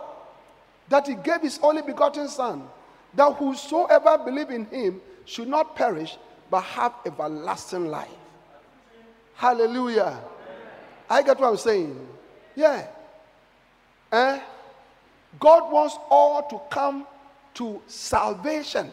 that 0.90 1.08
he 1.08 1.14
gave 1.14 1.42
his 1.42 1.60
only 1.62 1.84
begotten 1.84 2.28
Son, 2.28 2.64
that 3.14 3.32
whosoever 3.36 4.18
believe 4.18 4.50
in 4.50 4.66
him 4.66 5.00
should 5.26 5.48
not 5.48 5.76
perish, 5.76 6.18
but 6.50 6.62
have 6.62 6.94
everlasting 7.06 7.86
life. 7.86 8.10
Hallelujah. 9.36 10.20
I 11.08 11.22
get 11.22 11.40
what 11.40 11.50
I'm 11.50 11.58
saying. 11.58 12.08
Yeah. 12.56 12.88
Eh? 14.12 14.40
God 15.40 15.72
wants 15.72 15.98
all 16.10 16.44
to 16.50 16.60
come 16.74 17.06
to 17.56 17.82
salvation. 17.88 18.92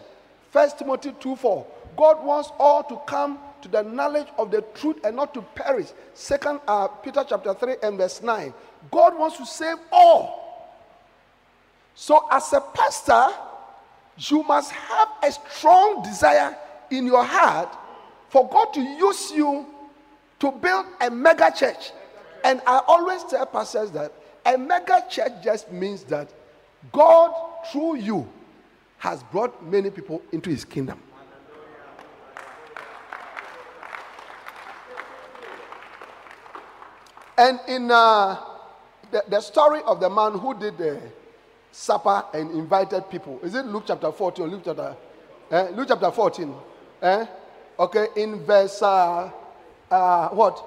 First 0.50 0.78
Timothy 0.78 1.14
2 1.20 1.36
4. 1.36 1.66
God 1.96 2.24
wants 2.24 2.50
all 2.58 2.84
to 2.84 2.96
come 3.06 3.38
to 3.62 3.68
the 3.68 3.82
knowledge 3.82 4.28
of 4.38 4.50
the 4.50 4.62
truth 4.74 4.98
and 5.04 5.16
not 5.16 5.32
to 5.34 5.42
perish. 5.42 5.88
Second 6.14 6.60
uh, 6.68 6.88
Peter 6.88 7.24
chapter 7.26 7.54
3 7.54 7.76
and 7.82 7.96
verse 7.96 8.22
9. 8.22 8.52
God 8.90 9.18
wants 9.18 9.38
to 9.38 9.46
save 9.46 9.76
all. 9.90 10.42
So, 11.94 12.28
as 12.30 12.52
a 12.52 12.60
pastor, 12.60 13.28
you 14.18 14.42
must 14.42 14.70
have 14.72 15.08
a 15.22 15.32
strong 15.32 16.02
desire 16.02 16.56
in 16.90 17.06
your 17.06 17.24
heart 17.24 17.74
for 18.28 18.48
God 18.48 18.72
to 18.74 18.80
use 18.80 19.30
you 19.30 19.66
to 20.40 20.52
build 20.52 20.86
a 21.00 21.10
mega 21.10 21.50
church. 21.54 21.92
And 22.44 22.60
I 22.66 22.82
always 22.86 23.24
tell 23.24 23.46
pastors 23.46 23.90
that 23.92 24.12
a 24.46 24.56
mega 24.56 25.04
church 25.10 25.32
just 25.42 25.70
means 25.72 26.04
that 26.04 26.32
God, 26.92 27.34
through 27.70 27.96
you, 27.96 28.28
has 28.98 29.22
brought 29.24 29.64
many 29.64 29.90
people 29.90 30.22
into 30.32 30.50
his 30.50 30.64
kingdom. 30.64 31.00
And 37.38 37.60
in 37.68 37.90
uh, 37.90 38.40
the, 39.10 39.24
the 39.28 39.40
story 39.40 39.80
of 39.84 40.00
the 40.00 40.08
man 40.08 40.38
who 40.38 40.58
did 40.58 40.78
the 40.78 41.00
supper 41.70 42.24
and 42.32 42.50
invited 42.52 43.10
people, 43.10 43.38
is 43.42 43.54
it 43.54 43.66
Luke 43.66 43.84
chapter 43.86 44.10
14 44.10 44.46
Luke 44.46 44.62
chapter, 44.64 44.96
eh? 45.50 45.68
Luke 45.74 45.88
chapter 45.88 46.10
14? 46.10 46.54
Eh? 47.02 47.26
Okay, 47.78 48.06
in 48.16 48.42
verse 48.46 48.80
uh, 48.80 49.30
uh, 49.90 50.28
what? 50.30 50.64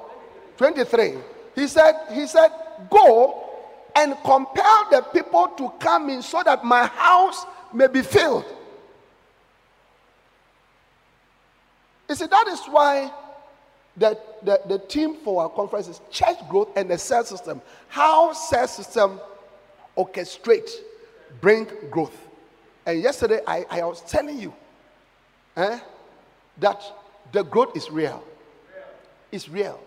23. 0.57 1.15
He 1.55 1.65
said, 1.67 1.95
he 2.13 2.27
said, 2.27 2.51
go 2.91 3.48
and 3.95 4.15
compel 4.23 4.87
the 4.91 5.01
people 5.13 5.47
to 5.57 5.71
come 5.79 6.09
in 6.09 6.21
so 6.21 6.41
that 6.43 6.63
my 6.63 6.85
house 6.85 7.45
may 7.73 7.87
be 7.87 8.01
filled. 8.01 8.45
You 12.07 12.15
see, 12.15 12.25
that 12.25 12.47
is 12.47 12.59
why 12.65 13.11
the, 13.95 14.17
the, 14.43 14.61
the 14.67 14.79
theme 14.79 15.17
for 15.17 15.43
our 15.43 15.49
conference 15.49 15.87
is 15.87 16.01
church 16.09 16.37
growth 16.49 16.69
and 16.75 16.89
the 16.89 16.97
cell 16.97 17.23
system. 17.23 17.61
How 17.87 18.33
cell 18.33 18.67
system 18.67 19.19
orchestrate, 19.97 20.69
bring 21.41 21.67
growth. 21.91 22.17
And 22.85 23.01
yesterday 23.01 23.41
I, 23.45 23.65
I 23.69 23.83
was 23.83 24.01
telling 24.01 24.39
you 24.39 24.53
eh, 25.57 25.79
that 26.57 26.81
the 27.31 27.43
growth 27.43 27.75
is 27.75 27.91
real. 27.91 28.23
It's 29.31 29.49
real. 29.49 29.79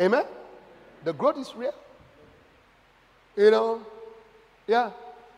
Amen? 0.00 0.24
The 1.04 1.12
growth 1.12 1.38
is 1.38 1.54
real. 1.54 1.74
You 3.36 3.50
know, 3.50 3.82
yeah. 4.66 4.90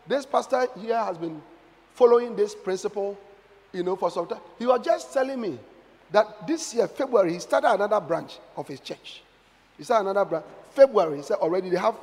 This 0.06 0.26
pastor 0.26 0.66
here 0.80 0.98
has 0.98 1.16
been 1.16 1.40
following 1.94 2.34
this 2.34 2.54
principle, 2.54 3.16
you 3.72 3.82
know, 3.82 3.96
for 3.96 4.10
some 4.10 4.26
time. 4.26 4.40
He 4.58 4.66
was 4.66 4.84
just 4.84 5.12
telling 5.12 5.40
me 5.40 5.58
that 6.10 6.46
this 6.46 6.74
year, 6.74 6.88
February, 6.88 7.34
he 7.34 7.38
started 7.38 7.70
another 7.70 8.00
branch 8.00 8.38
of 8.56 8.66
his 8.66 8.80
church. 8.80 9.22
He 9.78 9.84
started 9.84 10.10
another 10.10 10.28
branch. 10.28 10.46
February, 10.72 11.18
he 11.18 11.22
said 11.22 11.36
already 11.36 11.70
they 11.70 11.78
have 11.78 11.94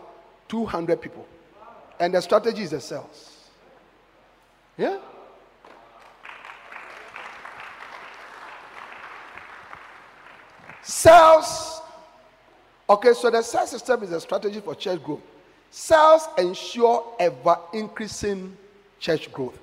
200 0.48 1.02
people. 1.02 1.26
And 2.00 2.14
the 2.14 2.22
strategy 2.22 2.64
is 2.64 2.72
the 2.72 2.80
cells. 2.80 3.50
Yeah? 4.78 4.98
Cells. 10.82 11.82
Okay, 12.90 13.14
so 13.14 13.30
the 13.30 13.42
cell 13.42 13.68
system 13.68 14.04
is 14.04 14.12
a 14.12 14.22
strategy 14.22 14.62
for 14.62 14.74
church 14.74 15.04
growth. 15.04 15.22
Cells 15.72 16.28
ensure 16.38 17.06
ever 17.20 17.58
increasing 17.74 18.56
church 19.00 19.32
growth. 19.32 19.60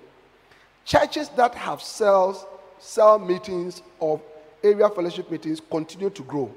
Churches 0.85 1.29
that 1.31 1.55
have 1.55 1.83
cells, 1.83 2.47
cell 2.79 3.19
meetings, 3.19 3.83
or 3.99 4.21
area 4.63 4.89
fellowship 4.89 5.31
meetings 5.31 5.61
continue 5.71 6.11
to 6.11 6.23
grow. 6.23 6.53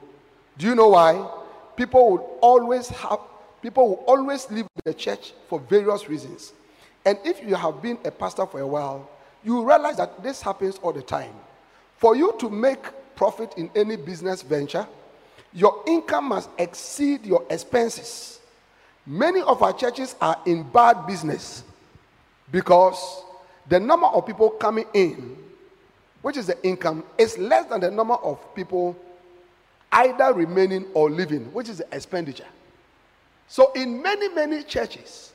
Do 0.57 0.67
you 0.67 0.75
know 0.75 0.89
why? 0.89 1.27
People 1.75 2.12
will 2.12 2.38
always 2.41 2.89
have 2.89 3.19
people 3.62 3.89
will 3.89 4.03
always 4.07 4.49
leave 4.51 4.67
the 4.85 4.93
church 4.93 5.33
for 5.47 5.59
various 5.59 6.07
reasons. 6.07 6.53
And 7.05 7.17
if 7.25 7.41
you 7.43 7.55
have 7.55 7.81
been 7.81 7.97
a 8.05 8.12
pastor 8.12 8.45
for 8.45 8.59
a 8.59 8.67
while, 8.67 9.09
you 9.43 9.67
realize 9.67 9.97
that 9.97 10.21
this 10.21 10.41
happens 10.41 10.77
all 10.77 10.93
the 10.93 11.01
time. 11.01 11.33
For 11.97 12.15
you 12.15 12.35
to 12.39 12.49
make 12.49 12.79
profit 13.15 13.53
in 13.57 13.69
any 13.75 13.95
business 13.95 14.41
venture, 14.41 14.88
your 15.53 15.83
income 15.88 16.29
must 16.29 16.49
exceed 16.57 17.25
your 17.25 17.45
expenses. 17.49 18.38
Many 19.09 19.41
of 19.41 19.63
our 19.63 19.73
churches 19.73 20.15
are 20.21 20.39
in 20.45 20.61
bad 20.61 21.07
business 21.07 21.63
because 22.51 23.23
the 23.67 23.79
number 23.79 24.05
of 24.05 24.23
people 24.27 24.51
coming 24.51 24.85
in, 24.93 25.35
which 26.21 26.37
is 26.37 26.45
the 26.45 26.63
income, 26.63 27.03
is 27.17 27.35
less 27.39 27.65
than 27.65 27.81
the 27.81 27.89
number 27.89 28.13
of 28.13 28.37
people 28.53 28.95
either 29.91 30.31
remaining 30.31 30.85
or 30.93 31.09
leaving, 31.09 31.51
which 31.53 31.69
is 31.69 31.79
the 31.79 31.87
expenditure. 31.91 32.45
So, 33.47 33.71
in 33.71 33.99
many, 33.99 34.29
many 34.29 34.61
churches, 34.61 35.33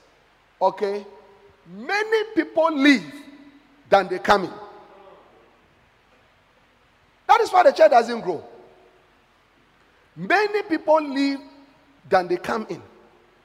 okay, 0.63 1.05
many 1.77 2.25
people 2.37 2.73
leave 2.73 3.13
than 3.91 4.07
they 4.07 4.21
come 4.21 4.45
in. 4.45 4.53
That 7.27 7.41
is 7.41 7.51
why 7.51 7.65
the 7.65 7.73
church 7.73 7.91
doesn't 7.91 8.21
grow. 8.21 8.45
Many 10.15 10.63
people 10.63 11.03
leave 11.03 11.41
than 12.09 12.29
they 12.29 12.37
come 12.37 12.69
in. 12.71 12.81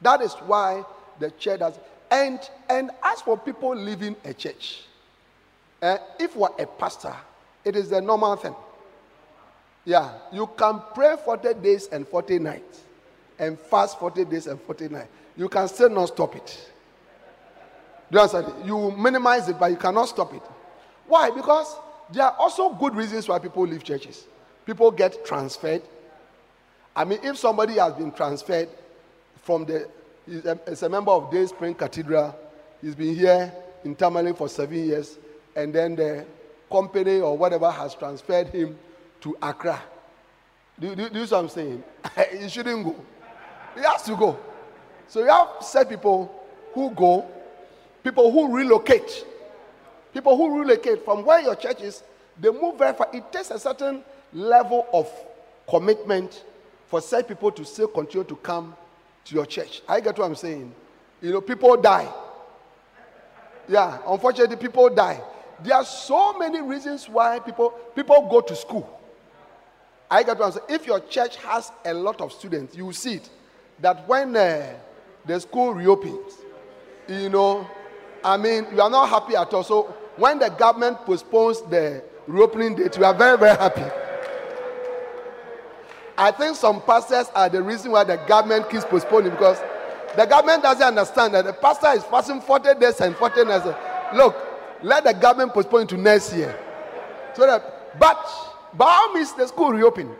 That 0.01 0.21
is 0.21 0.33
why 0.33 0.83
the 1.19 1.31
church 1.31 1.59
does. 1.59 1.79
And 2.11 2.39
and 2.69 2.91
as 3.03 3.21
for 3.21 3.37
people 3.37 3.75
leaving 3.75 4.15
a 4.25 4.33
church, 4.33 4.83
uh, 5.81 5.97
if 6.19 6.35
you 6.35 6.43
are 6.43 6.53
a 6.59 6.65
pastor, 6.65 7.15
it 7.63 7.75
is 7.75 7.89
the 7.89 8.01
normal 8.01 8.35
thing. 8.35 8.55
Yeah, 9.85 10.11
you 10.31 10.49
can 10.57 10.81
pray 10.93 11.15
40 11.23 11.53
days 11.55 11.87
and 11.87 12.07
40 12.07 12.39
nights 12.39 12.81
and 13.37 13.57
fast 13.59 13.99
40 13.99 14.25
days 14.25 14.47
and 14.47 14.59
40 14.61 14.89
nights. 14.89 15.07
You 15.37 15.47
can 15.47 15.67
still 15.67 15.89
not 15.89 16.07
stop 16.07 16.35
it. 16.35 16.69
Do 18.11 18.17
you 18.17 18.19
understand? 18.21 18.65
You 18.65 18.91
minimize 18.91 19.47
it, 19.47 19.59
but 19.59 19.71
you 19.71 19.77
cannot 19.77 20.05
stop 20.09 20.33
it. 20.33 20.41
Why? 21.07 21.29
Because 21.29 21.75
there 22.11 22.23
are 22.25 22.35
also 22.37 22.73
good 22.73 22.95
reasons 22.95 23.27
why 23.27 23.39
people 23.39 23.63
leave 23.65 23.83
churches. 23.83 24.25
People 24.65 24.91
get 24.91 25.25
transferred. 25.25 25.81
I 26.95 27.05
mean, 27.05 27.19
if 27.23 27.37
somebody 27.37 27.73
has 27.77 27.93
been 27.93 28.11
transferred 28.11 28.69
from 29.49 29.65
the, 29.65 29.89
he's 30.27 30.45
a, 30.45 30.59
he's 30.67 30.83
a 30.83 30.89
member 30.89 31.09
of 31.09 31.31
Day 31.31 31.43
Spring 31.47 31.73
Cathedral, 31.73 32.37
he's 32.83 32.93
been 32.93 33.15
here 33.15 33.51
in 33.83 33.95
Tamale 33.95 34.31
for 34.33 34.47
seven 34.47 34.77
years, 34.77 35.17
and 35.55 35.73
then 35.73 35.95
the 35.95 36.23
company 36.71 37.19
or 37.19 37.35
whatever 37.35 37.71
has 37.71 37.95
transferred 37.95 38.49
him 38.49 38.77
to 39.21 39.35
Accra. 39.41 39.81
Do, 40.79 40.95
do, 40.95 41.09
do 41.09 41.19
you 41.21 41.25
see 41.25 41.33
what 41.33 41.41
I'm 41.45 41.49
saying? 41.49 41.83
he 42.39 42.47
shouldn't 42.47 42.83
go. 42.83 42.95
He 43.73 43.81
has 43.81 44.03
to 44.03 44.15
go. 44.15 44.37
So 45.07 45.21
you 45.21 45.29
have 45.29 45.47
set 45.61 45.89
people 45.89 46.31
who 46.75 46.91
go, 46.91 47.27
people 48.03 48.31
who 48.31 48.55
relocate. 48.55 49.25
People 50.13 50.37
who 50.37 50.59
relocate 50.59 51.03
from 51.03 51.25
where 51.25 51.41
your 51.41 51.55
church 51.55 51.81
is, 51.81 52.03
they 52.39 52.51
move 52.51 52.77
very 52.77 52.93
far. 52.93 53.07
It 53.11 53.31
takes 53.31 53.49
a 53.49 53.57
certain 53.57 54.03
level 54.31 54.85
of 54.93 55.09
commitment 55.67 56.43
for 56.85 57.01
such 57.01 57.27
people 57.27 57.51
to 57.53 57.65
still 57.65 57.87
continue 57.87 58.25
to 58.25 58.35
come 58.35 58.75
to 59.29 59.35
your 59.35 59.45
church. 59.45 59.81
I 59.87 60.01
get 60.01 60.17
what 60.17 60.25
I'm 60.25 60.35
saying. 60.35 60.73
You 61.21 61.31
know, 61.31 61.41
people 61.41 61.77
die. 61.77 62.11
Yeah, 63.67 63.99
unfortunately, 64.07 64.55
people 64.57 64.89
die. 64.89 65.21
There 65.63 65.75
are 65.75 65.85
so 65.85 66.37
many 66.37 66.61
reasons 66.61 67.07
why 67.07 67.39
people 67.39 67.69
people 67.95 68.27
go 68.29 68.41
to 68.41 68.55
school. 68.55 68.99
I 70.09 70.23
get 70.23 70.39
what 70.39 70.45
I'm 70.47 70.51
saying. 70.53 70.65
If 70.69 70.87
your 70.87 70.99
church 71.01 71.35
has 71.37 71.71
a 71.85 71.93
lot 71.93 72.19
of 72.21 72.33
students, 72.33 72.75
you 72.75 72.91
see 72.93 73.15
it 73.15 73.29
that 73.79 74.07
when 74.07 74.35
uh, 74.35 74.73
the 75.25 75.39
school 75.39 75.73
reopens, 75.73 76.33
you 77.07 77.29
know, 77.29 77.67
I 78.23 78.37
mean, 78.37 78.65
you 78.73 78.81
are 78.81 78.89
not 78.89 79.09
happy 79.09 79.35
at 79.35 79.53
all. 79.53 79.63
So 79.63 79.83
when 80.17 80.39
the 80.39 80.49
government 80.49 80.97
postpones 81.05 81.61
the 81.61 82.03
reopening 82.27 82.75
date, 82.75 82.97
we 82.97 83.03
are 83.03 83.13
very, 83.13 83.37
very 83.37 83.55
happy. 83.55 84.08
I 86.19 86.31
think 86.31 86.57
some 86.57 86.81
pastors 86.81 87.27
are 87.33 87.47
the 87.47 87.63
reason 87.63 87.91
why 87.93 88.03
the 88.03 88.17
government 88.17 88.69
keeps 88.69 88.83
postponing 88.83 89.31
because 89.31 89.57
the 90.17 90.25
government 90.25 90.63
doesn't 90.63 90.83
understand 90.83 91.33
that 91.33 91.45
the 91.45 91.53
pastor 91.53 91.87
is 91.95 92.03
fasting 92.03 92.41
40 92.41 92.77
days 92.77 92.99
and 92.99 93.15
40 93.15 93.45
days. 93.45 93.61
Look, 94.13 94.35
let 94.83 95.05
the 95.05 95.13
government 95.13 95.53
postpone 95.53 95.87
to 95.87 95.97
next 95.97 96.35
year. 96.35 96.59
So 97.33 97.45
that, 97.45 97.97
but 97.97 98.19
by 98.73 98.85
all 98.85 99.13
means, 99.13 99.31
the 99.33 99.47
school 99.47 99.71
reopen 99.71 100.11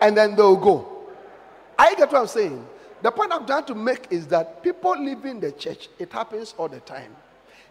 and 0.00 0.16
then 0.16 0.34
they'll 0.34 0.56
go. 0.56 1.04
I 1.78 1.94
get 1.94 2.10
what 2.10 2.22
I'm 2.22 2.26
saying. 2.26 2.66
The 3.02 3.10
point 3.10 3.30
I'm 3.30 3.44
trying 3.44 3.64
to 3.66 3.74
make 3.74 4.06
is 4.10 4.26
that 4.28 4.62
people 4.62 4.98
leaving 4.98 5.40
the 5.40 5.52
church, 5.52 5.90
it 5.98 6.10
happens 6.10 6.54
all 6.56 6.68
the 6.68 6.80
time. 6.80 7.14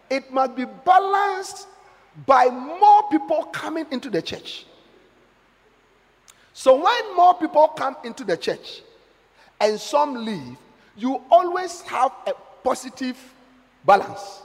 It 0.08 0.32
must 0.32 0.54
be 0.54 0.64
balanced 0.64 1.66
by 2.24 2.50
more 2.50 3.02
people 3.10 3.42
coming 3.52 3.86
into 3.90 4.10
the 4.10 4.22
church. 4.22 4.64
So 6.58 6.74
when 6.74 7.14
more 7.14 7.34
people 7.34 7.68
come 7.68 7.96
into 8.02 8.24
the 8.24 8.36
church 8.36 8.82
and 9.60 9.78
some 9.78 10.24
leave, 10.24 10.56
you 10.96 11.22
always 11.30 11.82
have 11.82 12.10
a 12.26 12.32
positive 12.64 13.16
balance 13.86 14.42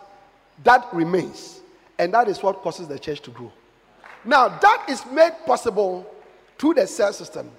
that 0.63 0.87
remains. 0.93 1.61
And 1.97 2.13
that 2.13 2.27
is 2.27 2.43
what 2.43 2.61
causes 2.61 2.87
the 2.87 2.99
church 2.99 3.21
to 3.21 3.31
grow. 3.31 3.51
Now, 4.23 4.47
that 4.47 4.85
is 4.87 5.03
made 5.07 5.31
possible 5.47 6.05
through 6.59 6.75
the 6.75 6.85
cell 6.85 7.11
system. 7.13 7.49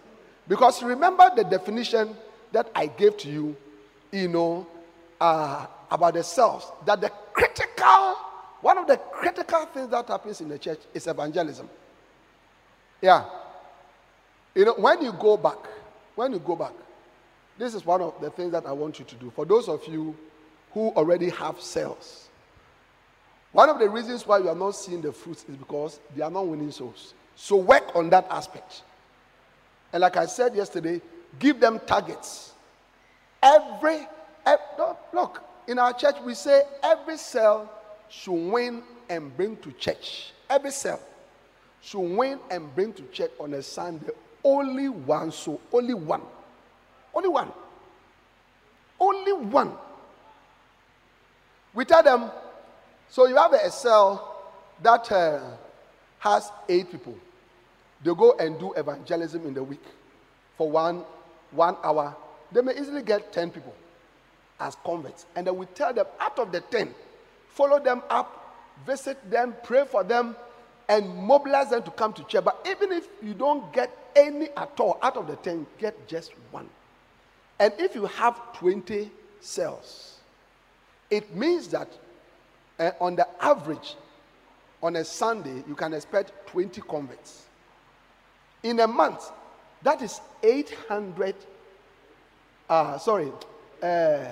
Because 0.46 0.84
remember 0.84 1.28
the 1.34 1.42
definition 1.42 2.14
that 2.52 2.70
I 2.76 2.86
gave 2.86 3.16
to 3.16 3.28
you, 3.28 3.56
you 4.12 4.28
know, 4.28 4.68
uh, 5.20 5.66
about 5.90 6.14
the 6.14 6.22
cells. 6.22 6.70
That 6.86 7.00
the 7.00 7.10
critical, 7.32 8.14
one 8.60 8.78
of 8.78 8.86
the 8.86 8.98
critical 8.98 9.66
things 9.66 9.88
that 9.88 10.06
happens 10.06 10.40
in 10.40 10.48
the 10.48 10.60
church 10.60 10.78
is 10.94 11.08
evangelism. 11.08 11.68
Yeah. 13.02 13.24
You 14.54 14.64
know, 14.66 14.74
when 14.74 15.02
you 15.02 15.12
go 15.12 15.36
back, 15.36 15.58
when 16.14 16.32
you 16.32 16.38
go 16.38 16.54
back, 16.56 16.72
this 17.58 17.74
is 17.74 17.84
one 17.84 18.00
of 18.00 18.20
the 18.20 18.30
things 18.30 18.52
that 18.52 18.66
I 18.66 18.72
want 18.72 18.98
you 18.98 19.04
to 19.04 19.14
do. 19.16 19.30
For 19.30 19.44
those 19.44 19.68
of 19.68 19.86
you 19.86 20.16
who 20.72 20.88
already 20.90 21.30
have 21.30 21.60
cells, 21.60 22.28
one 23.52 23.68
of 23.68 23.78
the 23.78 23.88
reasons 23.88 24.26
why 24.26 24.38
you 24.38 24.48
are 24.48 24.54
not 24.54 24.72
seeing 24.72 25.00
the 25.00 25.12
fruits 25.12 25.44
is 25.48 25.56
because 25.56 26.00
they 26.16 26.22
are 26.22 26.30
not 26.30 26.46
winning 26.46 26.72
souls. 26.72 27.14
So 27.36 27.56
work 27.56 27.94
on 27.94 28.10
that 28.10 28.26
aspect. 28.30 28.82
And 29.92 30.00
like 30.00 30.16
I 30.16 30.26
said 30.26 30.54
yesterday, 30.56 31.00
give 31.38 31.60
them 31.60 31.80
targets. 31.86 32.52
Every, 33.42 34.08
every 34.44 34.96
look, 35.12 35.42
in 35.68 35.78
our 35.78 35.92
church 35.92 36.16
we 36.24 36.34
say 36.34 36.62
every 36.82 37.16
cell 37.16 37.70
should 38.08 38.32
win 38.50 38.82
and 39.08 39.36
bring 39.36 39.56
to 39.58 39.72
church. 39.72 40.32
Every 40.50 40.70
cell 40.70 41.00
should 41.80 42.00
win 42.00 42.40
and 42.50 42.74
bring 42.74 42.92
to 42.94 43.02
church 43.12 43.30
on 43.38 43.54
a 43.54 43.62
Sunday. 43.62 44.10
Only 44.44 44.88
one 44.88 45.32
soul, 45.32 45.60
only 45.72 45.94
one. 45.94 46.20
Only 47.14 47.28
one. 47.28 47.52
Only 49.00 49.32
one. 49.32 49.72
We 51.72 51.84
tell 51.84 52.02
them, 52.02 52.30
so 53.08 53.26
you 53.26 53.36
have 53.36 53.52
a 53.52 53.70
cell 53.70 54.52
that 54.82 55.10
uh, 55.10 55.40
has 56.18 56.50
eight 56.68 56.90
people. 56.90 57.16
They 58.04 58.14
go 58.14 58.36
and 58.38 58.58
do 58.58 58.72
evangelism 58.74 59.46
in 59.46 59.54
the 59.54 59.64
week 59.64 59.82
for 60.56 60.70
one, 60.70 61.04
one 61.50 61.76
hour. 61.82 62.14
They 62.52 62.60
may 62.60 62.74
easily 62.78 63.02
get 63.02 63.32
10 63.32 63.50
people 63.50 63.74
as 64.60 64.76
converts. 64.84 65.26
And 65.34 65.46
then 65.46 65.56
we 65.56 65.66
tell 65.66 65.92
them, 65.92 66.06
out 66.20 66.38
of 66.38 66.52
the 66.52 66.60
10, 66.60 66.94
follow 67.48 67.82
them 67.82 68.02
up, 68.10 68.56
visit 68.86 69.30
them, 69.30 69.54
pray 69.64 69.84
for 69.84 70.04
them, 70.04 70.36
and 70.88 71.16
mobilize 71.16 71.70
them 71.70 71.82
to 71.82 71.90
come 71.90 72.12
to 72.12 72.24
church. 72.24 72.44
But 72.44 72.66
even 72.68 72.92
if 72.92 73.08
you 73.22 73.34
don't 73.34 73.72
get 73.72 73.90
any 74.16 74.48
at 74.56 74.78
all 74.78 74.98
out 75.02 75.16
of 75.16 75.26
the 75.26 75.36
10, 75.36 75.66
get 75.78 76.06
just 76.06 76.32
one. 76.50 76.68
And 77.58 77.72
if 77.78 77.94
you 77.94 78.06
have 78.06 78.52
20 78.54 79.10
cells, 79.40 80.18
it 81.10 81.34
means 81.34 81.68
that 81.68 81.88
uh, 82.78 82.90
on 83.00 83.16
the 83.16 83.26
average, 83.40 83.96
on 84.82 84.96
a 84.96 85.04
Sunday, 85.04 85.62
you 85.68 85.74
can 85.74 85.94
expect 85.94 86.32
20 86.48 86.80
converts. 86.82 87.46
In 88.62 88.80
a 88.80 88.86
month, 88.86 89.30
that 89.82 90.02
is 90.02 90.20
800, 90.42 91.34
uh, 92.68 92.98
sorry, 92.98 93.30
uh, 93.82 94.24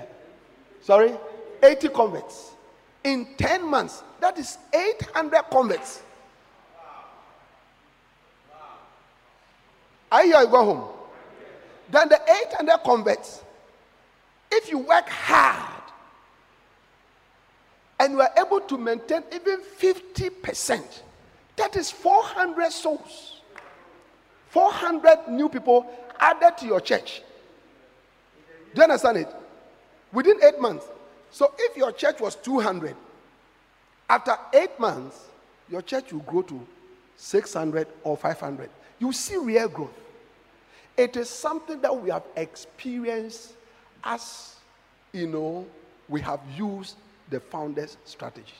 sorry, 0.80 1.14
80 1.62 1.88
converts. 1.88 2.52
In 3.04 3.26
10 3.36 3.64
months, 3.64 4.02
that 4.20 4.38
is 4.38 4.58
800 4.74 5.42
converts. 5.50 6.02
Are 10.12 10.26
you 10.26 10.46
go 10.46 10.62
home? 10.64 10.88
Then 11.90 12.10
the 12.10 12.20
800 12.52 12.78
converts, 12.84 13.42
if 14.50 14.70
you 14.70 14.78
work 14.78 15.08
hard 15.08 15.82
and 17.98 18.12
you 18.12 18.20
are 18.20 18.30
able 18.38 18.60
to 18.60 18.76
maintain 18.76 19.22
even 19.32 19.60
50%, 19.80 20.82
that 21.56 21.76
is 21.76 21.90
400 21.90 22.70
souls. 22.70 23.40
400 24.50 25.28
new 25.28 25.48
people 25.48 25.86
added 26.20 26.58
to 26.58 26.66
your 26.66 26.80
church. 26.82 27.22
Do 28.74 28.80
you 28.80 28.82
understand 28.82 29.16
it? 29.16 29.34
Within 30.12 30.38
eight 30.44 30.60
months. 30.60 30.84
So 31.30 31.54
if 31.58 31.74
your 31.74 31.90
church 31.90 32.20
was 32.20 32.36
200, 32.36 32.94
after 34.10 34.36
eight 34.52 34.78
months, 34.78 35.28
your 35.70 35.80
church 35.80 36.12
will 36.12 36.20
grow 36.20 36.42
to 36.42 36.66
600 37.16 37.86
or 38.04 38.18
500. 38.18 38.68
You 38.98 39.10
see 39.12 39.38
real 39.38 39.68
growth. 39.68 40.01
It 40.96 41.16
is 41.16 41.28
something 41.28 41.80
that 41.80 41.96
we 41.96 42.10
have 42.10 42.24
experienced 42.36 43.54
as, 44.04 44.56
you 45.12 45.26
know, 45.26 45.66
we 46.08 46.20
have 46.20 46.40
used 46.56 46.96
the 47.30 47.40
founder's 47.40 47.96
strategy. 48.04 48.52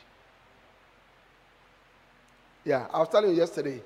Yeah, 2.65 2.87
I 2.93 3.01
was 3.01 3.09
telling 3.09 3.31
you 3.31 3.37
yesterday, 3.37 3.83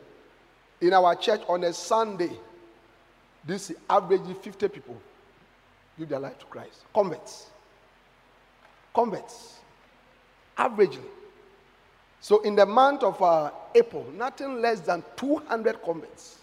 in 0.81 0.93
our 0.93 1.15
church 1.17 1.41
on 1.49 1.65
a 1.65 1.73
Sunday, 1.73 2.33
this 3.45 3.73
averagely 3.89 4.37
50 4.37 4.69
people 4.69 4.97
give 5.99 6.09
their 6.09 6.19
life 6.19 6.39
to 6.39 6.47
Christ. 6.47 6.85
Converts. 6.93 7.47
Converts. 8.95 9.59
Averagely. 10.59 11.05
So 12.21 12.41
in 12.43 12.57
the 12.57 12.67
month 12.67 13.03
of 13.03 13.21
uh, 13.23 13.51
April, 13.75 14.07
nothing 14.15 14.61
less 14.61 14.81
than 14.81 15.03
200 15.17 15.83
converts. 15.83 16.36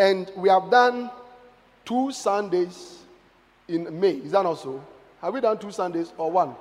And 0.00 0.32
we 0.34 0.48
have 0.48 0.70
done 0.70 1.10
two 1.84 2.10
Sundays 2.10 3.00
in 3.68 4.00
May. 4.00 4.12
Is 4.12 4.32
that 4.32 4.46
also? 4.46 4.82
Have 5.20 5.34
we 5.34 5.42
done 5.42 5.58
two 5.58 5.70
Sundays 5.70 6.14
or 6.16 6.30
one? 6.30 6.56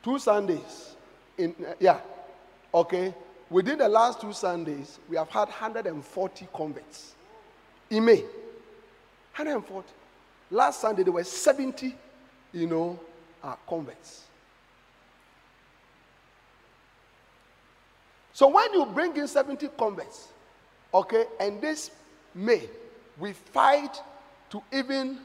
Two 0.00 0.16
Sundays. 0.20 0.94
In, 1.36 1.56
uh, 1.66 1.72
yeah. 1.80 1.98
Okay. 2.72 3.12
Within 3.50 3.78
the 3.78 3.88
last 3.88 4.20
two 4.20 4.32
Sundays, 4.32 5.00
we 5.08 5.16
have 5.16 5.28
had 5.28 5.48
140 5.48 6.48
converts. 6.54 7.14
In 7.90 8.04
May. 8.04 8.20
140. 9.34 9.88
Last 10.52 10.82
Sunday, 10.82 11.02
there 11.02 11.12
were 11.12 11.24
70, 11.24 11.96
you 12.52 12.66
know, 12.68 13.00
uh, 13.42 13.56
converts. 13.68 14.22
So 18.32 18.46
when 18.46 18.72
you 18.72 18.86
bring 18.86 19.16
in 19.16 19.26
70 19.26 19.66
converts, 19.76 20.28
okay, 20.94 21.24
and 21.40 21.60
this 21.60 21.90
May, 22.34 22.68
we 23.18 23.32
fight 23.32 24.00
to 24.50 24.62
even 24.72 25.18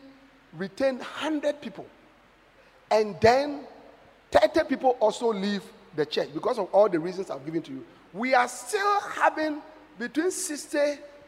retain 0.53 0.97
100 0.97 1.61
people. 1.61 1.85
And 2.91 3.15
then 3.21 3.61
30 4.31 4.65
people 4.69 4.97
also 4.99 5.33
leave 5.33 5.63
the 5.95 6.05
church 6.05 6.29
because 6.33 6.59
of 6.59 6.67
all 6.71 6.89
the 6.89 6.99
reasons 6.99 7.29
I've 7.29 7.45
given 7.45 7.61
to 7.63 7.71
you 7.71 7.85
we 8.15 8.33
are 8.33 8.47
still 8.47 8.99
having 9.01 9.61
between 9.99 10.31
60 10.31 10.79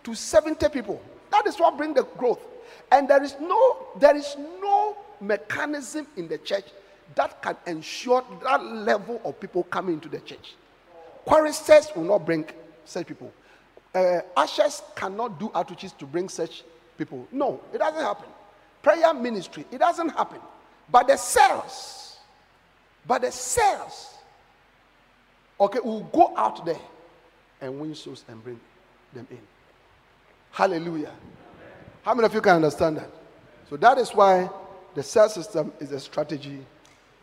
to 0.04 0.16
70 0.16 0.70
people. 0.70 1.02
That 1.30 1.46
is 1.46 1.60
what 1.60 1.78
brings 1.78 1.96
the 1.96 2.04
growth. 2.04 2.40
And 2.92 3.10
there 3.10 3.22
is 3.22 3.36
no 3.40 3.88
there 4.00 4.16
is 4.16 4.36
no 4.62 4.98
mechanism 5.20 6.08
in 6.16 6.28
the 6.28 6.38
church 6.38 6.66
that 7.16 7.42
can 7.42 7.58
ensure 7.66 8.24
that 8.44 8.64
level 8.64 9.22
of 9.26 9.40
people 9.40 9.64
coming 9.64 9.96
into 9.96 10.08
the 10.08 10.20
church. 10.20 10.56
Choristers 11.26 11.88
will 11.96 12.06
not 12.06 12.26
bring 12.26 12.46
such 12.86 13.08
people. 13.08 13.32
Uh, 13.94 14.22
ushers 14.36 14.82
cannot 14.96 15.40
do 15.40 15.50
outreaches 15.50 15.98
to 15.98 16.06
bring 16.06 16.30
such 16.30 16.64
people. 16.98 17.28
No, 17.32 17.62
it 17.74 17.80
doesn't 17.80 18.02
happen. 18.02 18.28
Prayer 18.82 19.14
ministry, 19.14 19.66
it 19.72 19.80
doesn't 19.80 20.10
happen. 20.10 20.40
But 20.90 21.08
the 21.08 21.18
cells, 21.18 22.18
but 23.06 23.22
the 23.22 23.32
cells 23.32 24.18
Okay, 25.60 25.80
we'll 25.84 26.02
go 26.02 26.34
out 26.38 26.66
there 26.66 26.80
and 27.62 27.80
win 27.80 27.96
souls 27.96 28.24
and 28.28 28.44
bring 28.44 28.60
them 29.14 29.28
in. 29.32 29.40
Hallelujah. 30.52 31.12
How 32.04 32.14
many 32.14 32.26
of 32.26 32.34
you 32.34 32.42
can 32.42 32.58
understand 32.58 32.98
that? 32.98 33.10
So 33.70 33.78
that 33.78 33.98
is 33.98 34.12
why 34.12 34.50
the 34.94 35.04
cell 35.04 35.30
system 35.30 35.74
is 35.80 35.92
a 35.92 36.00
strategy 36.00 36.60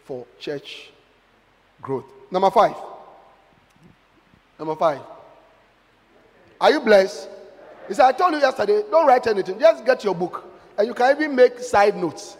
for 0.05 0.27
church 0.38 0.90
growth. 1.81 2.05
Number 2.31 2.50
five. 2.50 2.74
Number 4.59 4.74
five. 4.77 5.00
Are 6.61 6.71
you 6.71 6.81
blessed? 6.81 7.29
He 7.88 7.95
said, 7.95 8.07
I 8.07 8.12
told 8.12 8.33
you 8.35 8.40
yesterday, 8.40 8.83
don't 8.90 9.07
write 9.07 9.27
anything. 9.27 9.59
Just 9.59 9.85
get 9.85 10.05
your 10.05 10.14
book. 10.14 10.45
And 10.79 10.87
you 10.87 10.95
can 10.95 11.17
even 11.17 11.37
make 11.37 11.59
side 11.59 11.97
notes. 11.97 12.37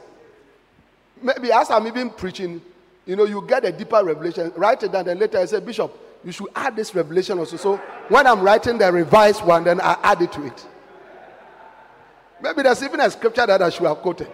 Maybe 1.23 1.53
as 1.53 1.71
I'm 1.71 1.87
even 1.87 2.11
preaching, 2.11 2.61
you 3.07 3.17
know, 3.17 3.25
you 3.25 3.45
get 3.47 3.65
a 3.65 3.73
deeper 3.73 4.03
revelation. 4.03 4.53
Write 4.57 4.83
it 4.83 4.93
down, 4.93 5.05
then 5.05 5.19
later 5.19 5.39
I 5.39 5.45
say, 5.45 5.61
Bishop, 5.61 5.93
you 6.25 6.33
should 6.33 6.49
add 6.57 6.75
this 6.75 6.95
revelation 6.95 7.39
also. 7.39 7.57
So 7.57 7.77
when 8.09 8.27
I'm 8.27 8.41
writing 8.41 8.79
the 8.79 8.91
revised 8.91 9.45
one, 9.45 9.65
then 9.65 9.81
I 9.81 9.99
add 10.03 10.23
it 10.23 10.33
to 10.33 10.47
it. 10.47 10.67
Maybe 12.41 12.63
there's 12.63 12.83
even 12.83 13.01
a 13.01 13.11
scripture 13.11 13.47
that 13.47 13.63
I 13.63 13.71
should 13.71 13.87
have 13.87 13.99
quoted. 13.99 14.29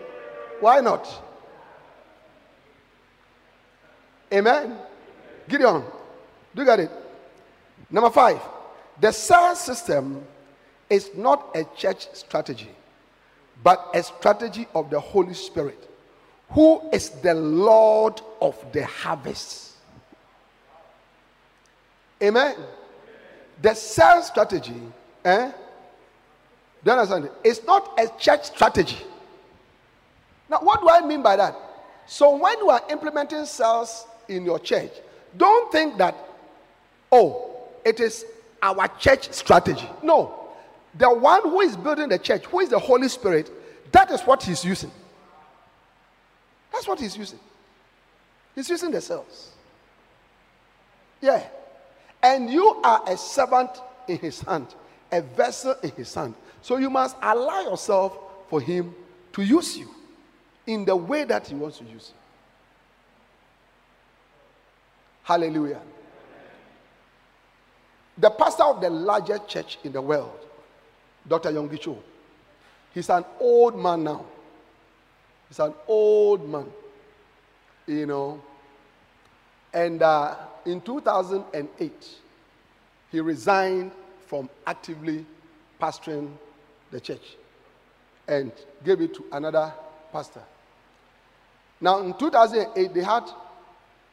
Why 0.60 0.80
not? 0.80 1.08
Amen. 4.32 4.76
Gideon, 5.48 5.82
look 6.54 6.68
at 6.68 6.80
it. 6.80 6.90
Number 7.90 8.10
five, 8.10 8.40
the 9.00 9.12
cell 9.12 9.54
system 9.56 10.22
is 10.88 11.10
not 11.16 11.50
a 11.54 11.64
church 11.76 12.08
strategy, 12.12 12.70
but 13.62 13.88
a 13.94 14.02
strategy 14.02 14.66
of 14.74 14.90
the 14.90 15.00
Holy 15.00 15.34
Spirit, 15.34 15.88
who 16.50 16.82
is 16.92 17.10
the 17.10 17.34
Lord 17.34 18.20
of 18.40 18.56
the 18.72 18.84
harvest. 18.84 19.76
Amen. 22.22 22.56
The 23.62 23.74
cell 23.74 24.22
strategy, 24.22 24.80
eh? 25.24 25.52
Do 26.82 26.90
you 26.90 26.98
understand? 26.98 27.30
It's 27.44 27.64
not 27.64 27.98
a 27.98 28.08
church 28.18 28.44
strategy. 28.44 28.98
Now, 30.48 30.58
what 30.58 30.80
do 30.80 30.88
I 30.90 31.06
mean 31.06 31.22
by 31.22 31.36
that? 31.36 31.56
So, 32.06 32.36
when 32.36 32.58
you 32.58 32.70
are 32.70 32.82
implementing 32.90 33.44
cells 33.44 34.06
in 34.28 34.44
your 34.44 34.58
church, 34.58 34.90
don't 35.36 35.70
think 35.70 35.96
that, 35.98 36.16
oh, 37.12 37.52
it 37.84 38.00
is 38.00 38.24
our 38.62 38.88
church 38.98 39.32
strategy. 39.32 39.88
No. 40.02 40.48
The 40.94 41.12
one 41.12 41.42
who 41.42 41.60
is 41.60 41.76
building 41.76 42.08
the 42.08 42.18
church, 42.18 42.46
who 42.46 42.60
is 42.60 42.68
the 42.68 42.78
Holy 42.78 43.08
Spirit, 43.08 43.50
that 43.92 44.10
is 44.10 44.22
what 44.22 44.42
he's 44.42 44.64
using. 44.64 44.90
That's 46.72 46.86
what 46.86 47.00
he's 47.00 47.16
using. 47.16 47.38
He's 48.54 48.68
using 48.68 48.90
the 48.90 49.00
cells. 49.00 49.52
Yeah. 51.20 51.46
And 52.22 52.50
you 52.50 52.80
are 52.82 53.02
a 53.06 53.16
servant 53.16 53.70
in 54.08 54.18
his 54.18 54.40
hand, 54.40 54.74
a 55.10 55.22
vessel 55.22 55.74
in 55.82 55.90
his 55.92 56.14
hand. 56.14 56.34
So 56.62 56.76
you 56.76 56.90
must 56.90 57.16
allow 57.22 57.62
yourself 57.62 58.16
for 58.48 58.60
him 58.60 58.94
to 59.32 59.42
use 59.42 59.76
you 59.76 59.88
in 60.66 60.84
the 60.84 60.94
way 60.94 61.24
that 61.24 61.46
he 61.46 61.54
wants 61.54 61.78
to 61.78 61.84
use 61.84 62.12
you. 62.12 62.20
Hallelujah. 65.22 65.80
The 68.20 68.28
pastor 68.28 68.64
of 68.64 68.82
the 68.82 68.90
largest 68.90 69.48
church 69.48 69.78
in 69.82 69.92
the 69.92 70.02
world, 70.02 70.38
Dr. 71.26 71.50
Yonggi 71.50 71.80
Cho, 71.80 71.98
he's 72.92 73.08
an 73.08 73.24
old 73.40 73.78
man 73.78 74.04
now. 74.04 74.26
He's 75.48 75.58
an 75.58 75.72
old 75.88 76.46
man, 76.46 76.66
you 77.86 78.04
know. 78.04 78.42
And 79.72 80.02
uh, 80.02 80.36
in 80.66 80.82
2008, 80.82 82.08
he 83.10 83.20
resigned 83.20 83.90
from 84.26 84.50
actively 84.66 85.24
pastoring 85.80 86.30
the 86.90 87.00
church 87.00 87.36
and 88.28 88.52
gave 88.84 89.00
it 89.00 89.14
to 89.14 89.24
another 89.32 89.72
pastor. 90.12 90.42
Now, 91.80 92.00
in 92.00 92.12
2008, 92.12 92.92
they 92.92 93.02
had, 93.02 93.24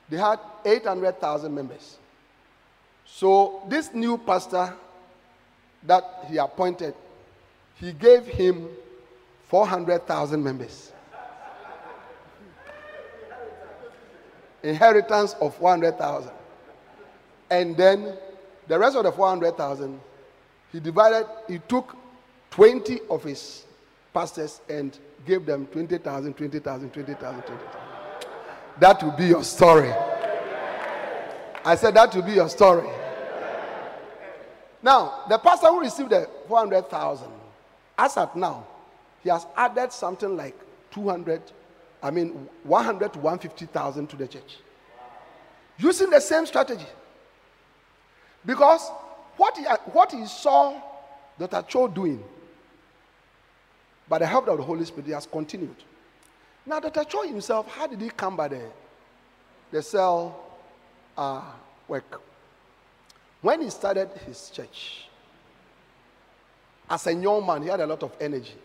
they 0.10 0.18
had 0.18 0.40
800,000 0.64 1.54
members. 1.54 1.98
So, 3.08 3.64
this 3.68 3.94
new 3.94 4.18
pastor 4.18 4.74
that 5.84 6.26
he 6.30 6.38
appointed, 6.38 6.94
he 7.76 7.94
gave 7.94 8.26
him 8.26 8.68
400,000 9.48 10.44
members. 10.44 10.92
Inheritance 14.62 15.34
of 15.40 15.56
400,000. 15.56 16.32
And 17.50 17.78
then 17.78 18.18
the 18.68 18.78
rest 18.78 18.98
of 18.98 19.04
the 19.04 19.12
400,000, 19.12 20.00
he 20.74 20.80
divided, 20.80 21.26
he 21.48 21.60
took 21.60 21.96
20 22.52 23.00
of 23.10 23.24
his 23.24 23.64
pastors 24.14 24.60
and 24.68 24.98
gave 25.26 25.46
them 25.46 25.66
20,000, 25.68 26.34
20,000, 26.34 26.90
20,000, 26.92 27.42
20,000. 27.42 27.60
That 28.80 29.02
will 29.02 29.12
be 29.12 29.28
your 29.28 29.44
story. 29.44 29.94
I 31.68 31.76
said 31.76 31.96
that 31.96 32.16
will 32.16 32.22
be 32.22 32.32
your 32.32 32.48
story. 32.48 32.88
Now, 34.82 35.26
the 35.28 35.38
pastor 35.38 35.68
who 35.68 35.82
received 35.82 36.12
the 36.12 36.30
400,000, 36.48 37.28
as 37.98 38.16
at 38.16 38.34
now, 38.38 38.66
he 39.22 39.30
has 39.30 39.46
added 39.54 39.92
something 39.92 40.38
like 40.38 40.56
200, 40.92 41.42
I 42.02 42.10
mean, 42.10 42.48
100 42.64 43.12
to 43.12 43.20
150,000 43.20 44.08
to 44.08 44.16
the 44.16 44.30
church. 44.30 44.60
Using 45.78 46.10
the 46.10 46.22
same 46.22 46.46
strategy. 46.46 46.86
Because 48.46 48.90
what 49.36 49.58
he, 49.58 49.66
what 49.92 50.14
he 50.14 50.26
saw 50.26 50.82
Dr. 51.38 51.64
Cho 51.68 51.90
doing, 51.90 52.24
by 54.08 54.20
the 54.20 54.26
help 54.26 54.48
of 54.48 54.56
the 54.56 54.64
Holy 54.64 54.86
Spirit, 54.86 55.08
he 55.08 55.12
has 55.12 55.26
continued. 55.26 55.76
Now, 56.66 56.80
Dr. 56.80 57.04
Cho 57.04 57.24
himself, 57.24 57.68
how 57.68 57.88
did 57.88 58.00
he 58.00 58.08
come 58.08 58.38
by 58.38 58.48
the, 58.48 58.62
the 59.70 59.82
cell 59.82 60.47
uh, 61.18 61.42
work? 61.88 62.22
When 63.42 63.62
he 63.62 63.70
started 63.70 64.10
his 64.26 64.50
church, 64.50 65.08
as 66.90 67.06
a 67.08 67.14
young 67.14 67.46
man, 67.46 67.64
he 67.64 67.70
had 67.70 67.82
a 67.82 67.88
lot 67.88 68.04
of 68.04 68.12
energy 68.20 68.56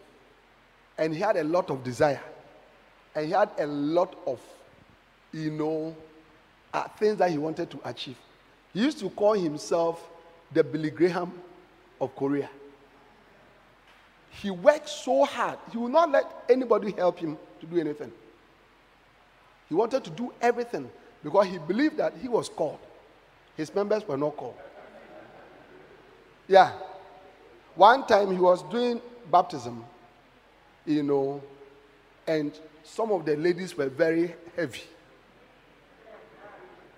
and 0.96 1.14
he 1.14 1.20
had 1.20 1.36
a 1.36 1.44
lot 1.44 1.70
of 1.70 1.82
desire 1.82 2.20
and 3.14 3.26
he 3.26 3.32
had 3.32 3.50
a 3.58 3.66
lot 3.66 4.16
of, 4.26 4.40
you 5.32 5.50
know, 5.50 5.96
uh, 6.72 6.84
things 6.98 7.16
that 7.18 7.30
he 7.30 7.38
wanted 7.38 7.70
to 7.70 7.80
achieve. 7.84 8.16
He 8.72 8.80
used 8.80 8.98
to 9.00 9.10
call 9.10 9.34
himself 9.34 10.08
the 10.52 10.62
Billy 10.64 10.90
Graham 10.90 11.32
of 12.00 12.14
Korea. 12.16 12.48
He 14.30 14.50
worked 14.50 14.88
so 14.88 15.24
hard, 15.24 15.58
he 15.70 15.78
would 15.78 15.92
not 15.92 16.10
let 16.10 16.44
anybody 16.48 16.92
help 16.92 17.18
him 17.18 17.36
to 17.60 17.66
do 17.66 17.78
anything. 17.78 18.12
He 19.68 19.74
wanted 19.74 20.04
to 20.04 20.10
do 20.10 20.32
everything 20.40 20.90
because 21.22 21.46
he 21.46 21.58
believed 21.58 21.96
that 21.98 22.14
he 22.20 22.28
was 22.28 22.48
called. 22.48 22.78
His 23.56 23.74
members 23.74 24.06
were 24.06 24.16
not 24.16 24.36
called. 24.36 24.56
Yeah. 26.48 26.72
One 27.74 28.06
time 28.06 28.30
he 28.30 28.38
was 28.38 28.62
doing 28.64 29.00
baptism, 29.30 29.84
you 30.84 31.02
know, 31.02 31.42
and 32.26 32.52
some 32.82 33.12
of 33.12 33.24
the 33.24 33.36
ladies 33.36 33.76
were 33.76 33.88
very 33.88 34.34
heavy. 34.56 34.82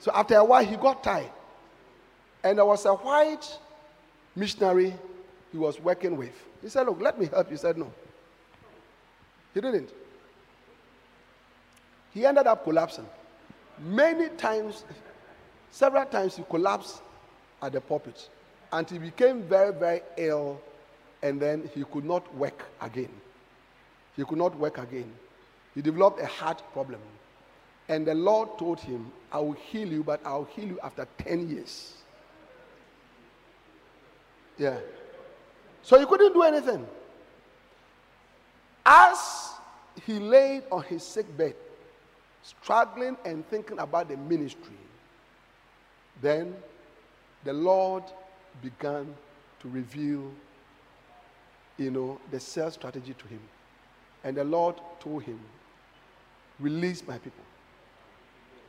So 0.00 0.10
after 0.14 0.36
a 0.36 0.44
while, 0.44 0.64
he 0.64 0.76
got 0.76 1.02
tired. 1.02 1.30
And 2.42 2.58
there 2.58 2.64
was 2.64 2.84
a 2.84 2.94
white 2.94 3.58
missionary 4.36 4.94
he 5.52 5.58
was 5.58 5.80
working 5.80 6.16
with. 6.16 6.34
He 6.62 6.68
said, 6.68 6.86
Look, 6.86 7.00
let 7.00 7.18
me 7.18 7.26
help 7.26 7.46
you. 7.46 7.52
He 7.52 7.56
said, 7.58 7.78
No. 7.78 7.92
He 9.54 9.60
didn't. 9.60 9.90
He 12.12 12.26
ended 12.26 12.46
up 12.46 12.64
collapsing. 12.64 13.06
Many 13.78 14.28
times, 14.30 14.84
several 15.70 16.04
times, 16.06 16.36
he 16.36 16.44
collapsed 16.48 17.02
at 17.62 17.72
the 17.72 17.80
pulpit. 17.80 18.28
And 18.72 18.88
he 18.88 18.98
became 18.98 19.42
very, 19.42 19.72
very 19.72 20.02
ill. 20.16 20.60
And 21.22 21.40
then 21.40 21.70
he 21.74 21.84
could 21.84 22.04
not 22.04 22.34
work 22.34 22.64
again. 22.80 23.10
He 24.16 24.24
could 24.24 24.38
not 24.38 24.56
work 24.58 24.78
again. 24.78 25.12
He 25.74 25.82
developed 25.82 26.20
a 26.20 26.26
heart 26.26 26.62
problem. 26.72 27.00
And 27.88 28.06
the 28.06 28.14
Lord 28.14 28.58
told 28.58 28.80
him, 28.80 29.10
I 29.32 29.38
will 29.38 29.52
heal 29.52 29.88
you, 29.88 30.02
but 30.02 30.20
I'll 30.24 30.44
heal 30.44 30.66
you 30.66 30.80
after 30.82 31.06
10 31.18 31.48
years. 31.48 31.94
Yeah. 34.56 34.78
So 35.82 35.98
he 35.98 36.06
couldn't 36.06 36.32
do 36.32 36.42
anything. 36.42 36.86
As 38.86 39.52
he 40.06 40.18
laid 40.18 40.64
on 40.70 40.82
his 40.84 41.02
sick 41.02 41.36
bed, 41.36 41.54
struggling 42.44 43.16
and 43.24 43.46
thinking 43.48 43.78
about 43.78 44.08
the 44.08 44.16
ministry, 44.16 44.76
then 46.22 46.54
the 47.44 47.52
Lord 47.52 48.04
began 48.62 49.14
to 49.60 49.68
reveal, 49.68 50.30
you 51.78 51.90
know, 51.90 52.20
the 52.30 52.38
cell 52.38 52.70
strategy 52.70 53.14
to 53.14 53.26
him. 53.26 53.40
And 54.22 54.36
the 54.36 54.44
Lord 54.44 54.76
told 55.00 55.22
him, 55.24 55.40
Release 56.60 57.02
my 57.06 57.18
people. 57.18 57.44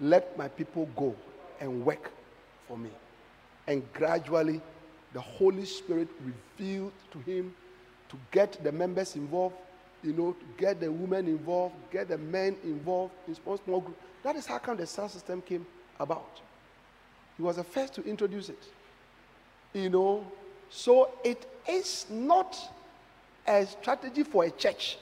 Let 0.01 0.35
my 0.37 0.47
people 0.47 0.89
go 0.95 1.15
and 1.59 1.85
work 1.85 2.11
for 2.67 2.77
me. 2.77 2.89
And 3.67 3.83
gradually, 3.93 4.59
the 5.13 5.21
Holy 5.21 5.65
Spirit 5.65 6.07
revealed 6.23 6.93
to 7.11 7.19
him 7.19 7.53
to 8.09 8.17
get 8.31 8.61
the 8.63 8.71
members 8.71 9.15
involved, 9.15 9.55
you 10.05 10.13
know, 10.13 10.35
get 10.57 10.79
the 10.79 10.91
women 10.91 11.27
involved, 11.27 11.75
get 11.91 12.07
the 12.07 12.17
men 12.17 12.55
involved 12.63 13.13
in 13.27 13.35
small, 13.35 13.57
small 13.57 13.81
group. 13.81 13.97
That 14.23 14.35
is 14.35 14.45
how 14.45 14.59
come 14.59 14.77
the 14.77 14.87
cell 14.87 15.09
system 15.09 15.41
came 15.41 15.65
about. 15.99 16.41
He 17.37 17.43
was 17.43 17.57
the 17.57 17.63
first 17.63 17.93
to 17.95 18.03
introduce 18.03 18.49
it. 18.49 18.63
You 19.73 19.89
know, 19.89 20.25
so 20.69 21.09
it 21.23 21.45
is 21.67 22.05
not 22.09 22.57
a 23.47 23.65
strategy 23.65 24.23
for 24.23 24.45
a 24.45 24.51
church. 24.51 24.97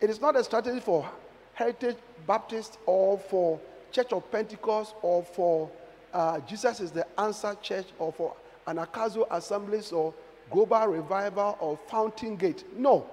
It 0.00 0.08
is 0.08 0.20
not 0.20 0.36
a 0.36 0.44
strategy 0.44 0.80
for 0.80 1.08
Heritage 1.54 1.96
Baptist 2.26 2.78
or 2.86 3.18
for 3.18 3.60
Church 3.92 4.12
of 4.12 4.30
Pentecost 4.30 4.94
or 5.02 5.22
for 5.22 5.70
uh, 6.12 6.40
Jesus 6.40 6.80
is 6.80 6.90
the 6.90 7.06
Answer 7.20 7.56
Church 7.60 7.86
or 7.98 8.12
for 8.12 8.34
Anagkazo 8.66 9.26
Assemblies 9.30 9.92
or 9.92 10.14
Global 10.50 10.86
Revival 10.86 11.56
or 11.60 11.76
Fountain 11.88 12.36
Gate. 12.36 12.64
No. 12.76 13.06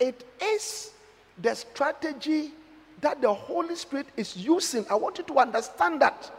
It 0.00 0.24
is 0.40 0.92
the 1.40 1.54
strategy 1.54 2.52
that 3.00 3.20
the 3.20 3.32
Holy 3.32 3.76
Spirit 3.76 4.06
is 4.16 4.36
using. 4.36 4.84
I 4.90 4.94
want 4.94 5.18
you 5.18 5.24
to 5.24 5.38
understand 5.38 6.00
that. 6.02 6.30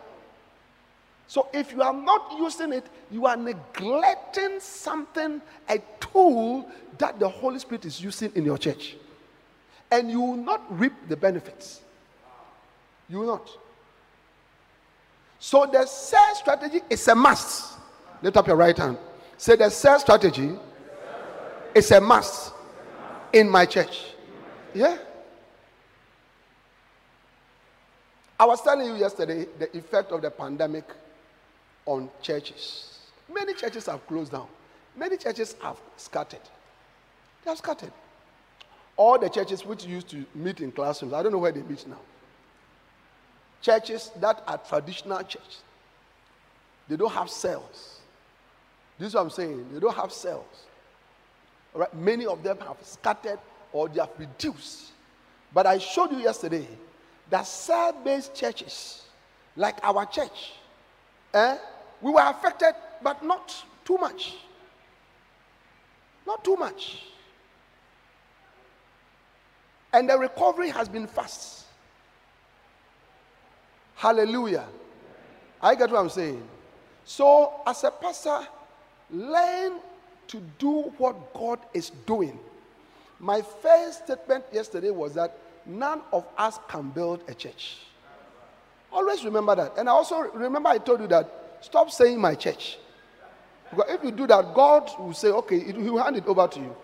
So 1.28 1.48
if 1.54 1.72
you 1.72 1.82
are 1.82 1.93
not 1.93 2.34
using 2.38 2.74
it, 2.74 2.88
you 3.12 3.26
are 3.26 3.38
neglecting 3.38 4.60
something, 4.60 5.41
a 5.69 5.80
tool 6.00 6.69
that 6.98 7.19
the 7.19 7.30
Holy 7.30 7.60
Spirit 7.60 7.86
is 7.86 8.02
using 8.02 8.32
in 8.36 8.45
your 8.45 8.58
church. 8.58 8.95
And 9.91 10.10
you 10.10 10.22
will 10.22 10.38
not 10.38 10.62
reap 10.80 10.93
the 11.08 11.15
benefits. 11.15 11.82
You 13.10 13.19
will 13.19 13.28
not. 13.28 13.50
So 15.39 15.65
the 15.72 15.86
cell 15.86 16.36
strategy 16.36 16.82
is 16.89 17.08
a 17.08 17.15
must. 17.15 17.78
Lift 18.22 18.36
up 18.36 18.48
your 18.48 18.56
right 18.56 18.78
hand. 18.78 18.98
Say 19.38 19.56
the 19.56 19.69
cell 19.69 20.00
strategy 20.00 20.52
is 21.74 21.91
a 21.91 22.02
must 22.02 22.54
in 23.33 23.49
my 23.49 23.65
church. 23.65 24.13
Yeah. 24.73 24.97
I 28.39 28.45
was 28.45 28.61
telling 28.61 28.87
you 28.87 28.95
yesterday 28.95 29.47
the 29.57 29.75
effect 29.77 30.11
of 30.11 30.21
the 30.21 30.31
pandemic 30.31 30.85
on 31.85 32.09
churches. 32.21 32.99
Many 33.31 33.53
churches 33.53 33.85
have 33.87 34.05
closed 34.07 34.31
down. 34.31 34.47
Many 34.95 35.17
churches 35.17 35.55
have 35.61 35.77
scattered. 35.97 36.41
They 37.43 37.51
have 37.51 37.57
scattered. 37.57 37.91
All 38.95 39.17
the 39.19 39.29
churches 39.29 39.65
which 39.65 39.85
used 39.85 40.09
to 40.09 40.25
meet 40.35 40.61
in 40.61 40.71
classrooms, 40.71 41.13
I 41.13 41.23
don't 41.23 41.31
know 41.31 41.37
where 41.37 41.51
they 41.51 41.61
meet 41.61 41.87
now. 41.87 41.99
Churches 43.61 44.11
that 44.19 44.41
are 44.47 44.57
traditional 44.57 45.19
churches, 45.19 45.61
they 46.87 46.95
don't 46.95 47.11
have 47.11 47.29
cells. 47.29 47.99
This 48.97 49.09
is 49.09 49.13
what 49.13 49.21
I'm 49.21 49.29
saying. 49.29 49.73
They 49.73 49.79
don't 49.79 49.95
have 49.95 50.11
cells. 50.11 50.65
Right? 51.73 51.93
Many 51.93 52.25
of 52.25 52.43
them 52.43 52.58
have 52.60 52.77
scattered 52.82 53.39
or 53.71 53.89
they 53.89 53.99
have 53.99 54.12
reduced. 54.17 54.91
But 55.53 55.65
I 55.65 55.77
showed 55.77 56.12
you 56.12 56.19
yesterday 56.19 56.67
that 57.29 57.45
cell 57.45 57.93
based 57.93 58.36
churches, 58.36 59.03
like 59.55 59.77
our 59.84 60.05
church, 60.05 60.53
eh, 61.34 61.58
we 62.01 62.12
were 62.12 62.23
affected, 62.23 62.73
but 63.01 63.23
not 63.23 63.53
too 63.86 63.97
much. 63.97 64.36
Not 66.25 66.43
too 66.43 66.55
much. 66.55 67.03
And 69.91 70.10
the 70.10 70.17
recovery 70.17 70.69
has 70.69 70.88
been 70.88 71.08
fast. 71.08 71.65
Hallelujah. 73.95 74.65
I 75.62 75.75
get 75.75 75.91
what 75.91 75.99
I'm 75.99 76.10
saying. 76.10 76.41
So, 77.03 77.62
as 77.65 77.84
a 77.84 77.91
pastor, 77.91 78.47
learn 79.12 79.73
to 80.29 80.41
do 80.57 80.93
what 80.97 81.33
God 81.33 81.59
is 81.73 81.91
doing. 82.05 82.39
My 83.19 83.41
first 83.61 84.05
statement 84.05 84.45
yesterday 84.51 84.91
was 84.91 85.13
that 85.15 85.37
none 85.65 86.01
of 86.13 86.25
us 86.37 86.59
can 86.67 86.89
build 86.89 87.21
a 87.27 87.33
church. 87.33 87.77
Always 88.91 89.23
remember 89.23 89.55
that. 89.55 89.73
And 89.77 89.89
I 89.89 89.91
also 89.91 90.19
remember 90.33 90.69
I 90.69 90.77
told 90.77 91.01
you 91.01 91.07
that 91.07 91.57
stop 91.61 91.91
saying 91.91 92.19
my 92.19 92.35
church. 92.35 92.77
Because 93.69 93.91
if 93.91 94.03
you 94.03 94.11
do 94.11 94.25
that, 94.27 94.53
God 94.53 94.89
will 94.97 95.13
say, 95.13 95.27
okay, 95.27 95.59
He 95.59 95.73
will 95.73 96.01
hand 96.01 96.15
it 96.15 96.25
over 96.25 96.47
to 96.47 96.59
you. 96.59 96.75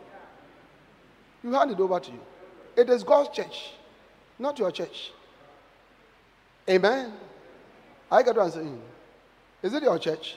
He 1.41 1.47
will 1.47 1.58
hand 1.58 1.71
it 1.71 1.79
over 1.79 1.99
to 1.99 2.12
you. 2.12 2.19
It 2.75 2.89
is 2.89 3.03
God's 3.03 3.36
church, 3.36 3.71
not 4.38 4.60
your 4.60 4.71
church. 4.71 5.12
Amen. 6.69 7.13
I 8.12 8.23
got 8.23 8.34
to 8.34 8.51
saying. 8.51 8.81
Is 9.63 9.73
it 9.73 9.84
your 9.84 9.97
church? 9.97 10.36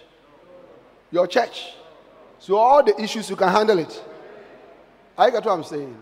Your 1.10 1.26
church. 1.26 1.72
So 2.38 2.56
all 2.56 2.82
the 2.82 3.00
issues 3.00 3.28
you 3.28 3.36
can 3.36 3.48
handle 3.48 3.78
it. 3.78 4.04
I 5.16 5.30
get 5.30 5.44
what 5.44 5.52
I'm 5.52 5.64
saying. 5.64 5.96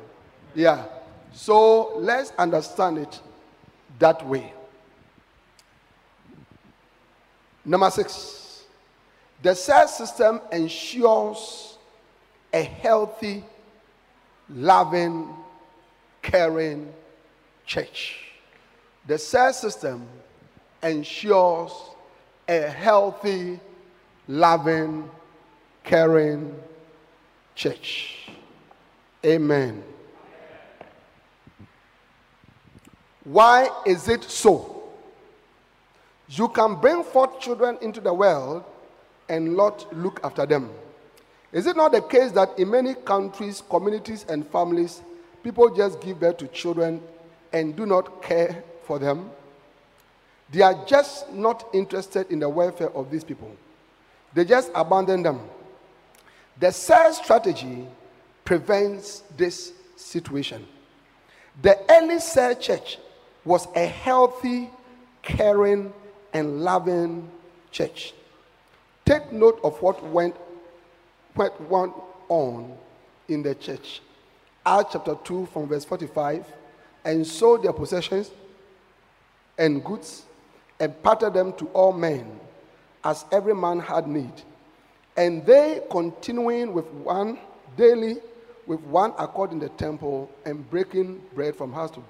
Yeah. 0.55 0.85
So 1.33 1.97
let's 1.97 2.33
understand 2.39 2.99
it 2.99 3.21
that 3.99 4.25
way. 4.27 4.53
Number 7.65 7.91
six, 7.91 8.65
the 9.43 9.55
cell 9.55 9.89
system 9.89 10.41
ensures 10.53 11.79
a 12.53 12.63
healthy, 12.63 13.45
loving, 14.49 15.29
caring 16.23 16.93
church. 17.65 18.19
The 19.07 19.19
cell 19.19 19.53
system 19.53 20.07
ensures 20.83 21.73
a 22.49 22.69
healthy, 22.69 23.59
loving, 24.29 25.11
caring 25.87 26.55
church. 27.55 28.29
Amen. 29.25 29.83
Why 33.25 33.71
is 33.87 34.09
it 34.09 34.25
so? 34.25 34.83
You 36.29 36.49
can 36.49 36.75
bring 36.75 37.03
forth 37.03 37.41
children 37.41 37.79
into 37.81 38.01
the 38.01 38.13
world 38.13 38.65
and 39.29 39.57
not 39.57 39.87
look 39.97 40.21
after 40.23 40.45
them. 40.45 40.71
Is 41.53 41.67
it 41.67 41.77
not 41.77 41.93
the 41.93 42.03
case 42.03 42.33
that 42.33 42.59
in 42.59 42.71
many 42.71 42.95
countries, 42.95 43.63
communities, 43.71 44.27
and 44.29 44.47
families, 44.49 45.03
people 45.43 45.75
just 45.75 46.01
give 46.01 46.21
birth 46.21 46.37
to 46.39 46.49
children 46.49 47.01
and 47.53 47.75
do 47.77 47.87
not 47.87 48.23
care 48.23 48.63
for 48.83 48.99
them? 48.99 49.31
They 50.51 50.63
are 50.63 50.85
just 50.85 51.33
not 51.33 51.69
interested 51.73 52.31
in 52.31 52.41
the 52.41 52.49
welfare 52.49 52.91
of 52.91 53.11
these 53.11 53.25
people. 53.25 53.51
They 54.35 54.45
just 54.45 54.71
abandon 54.75 55.23
them. 55.23 55.41
The 56.59 56.71
cell 56.73 57.13
strategy 57.13 57.87
prevents 58.45 59.23
this 59.37 59.73
situation. 59.97 60.67
The 61.63 61.79
early 61.91 62.19
cell 62.21 62.55
church 62.55 62.99
was 63.45 63.69
a 63.75 63.87
healthy, 63.87 64.71
caring, 65.23 65.93
and 66.33 66.63
loving 66.63 67.31
church. 67.71 68.15
Take 69.05 69.33
note 69.33 69.61
of 69.63 69.81
what 69.83 70.03
went, 70.05 70.35
what 71.35 71.61
went 71.71 71.93
on 72.29 72.77
in 73.29 73.43
the 73.43 73.55
church. 73.55 74.01
Acts 74.65 74.95
chapter 74.95 75.17
2, 75.23 75.47
from 75.47 75.69
verse 75.69 75.85
45, 75.85 76.45
and 77.05 77.27
sold 77.27 77.63
their 77.63 77.73
possessions 77.73 78.31
and 79.59 79.85
goods 79.85 80.25
and 80.81 81.03
parted 81.03 81.35
them 81.35 81.53
to 81.55 81.67
all 81.67 81.93
men 81.93 82.41
as 83.05 83.25
every 83.31 83.55
man 83.55 83.79
had 83.79 84.07
need. 84.07 84.33
And 85.17 85.45
they, 85.47 85.83
continuing 85.91 86.73
with 86.73 86.87
one 86.87 87.39
daily, 87.77 88.17
with 88.67 88.81
one 88.81 89.13
accord 89.19 89.53
in 89.53 89.59
the 89.59 89.71
temple, 89.71 90.31
and 90.45 90.69
breaking 90.71 91.23
bread 91.35 91.57
from 91.57 91.73
house 91.73 91.91
to, 91.93 92.03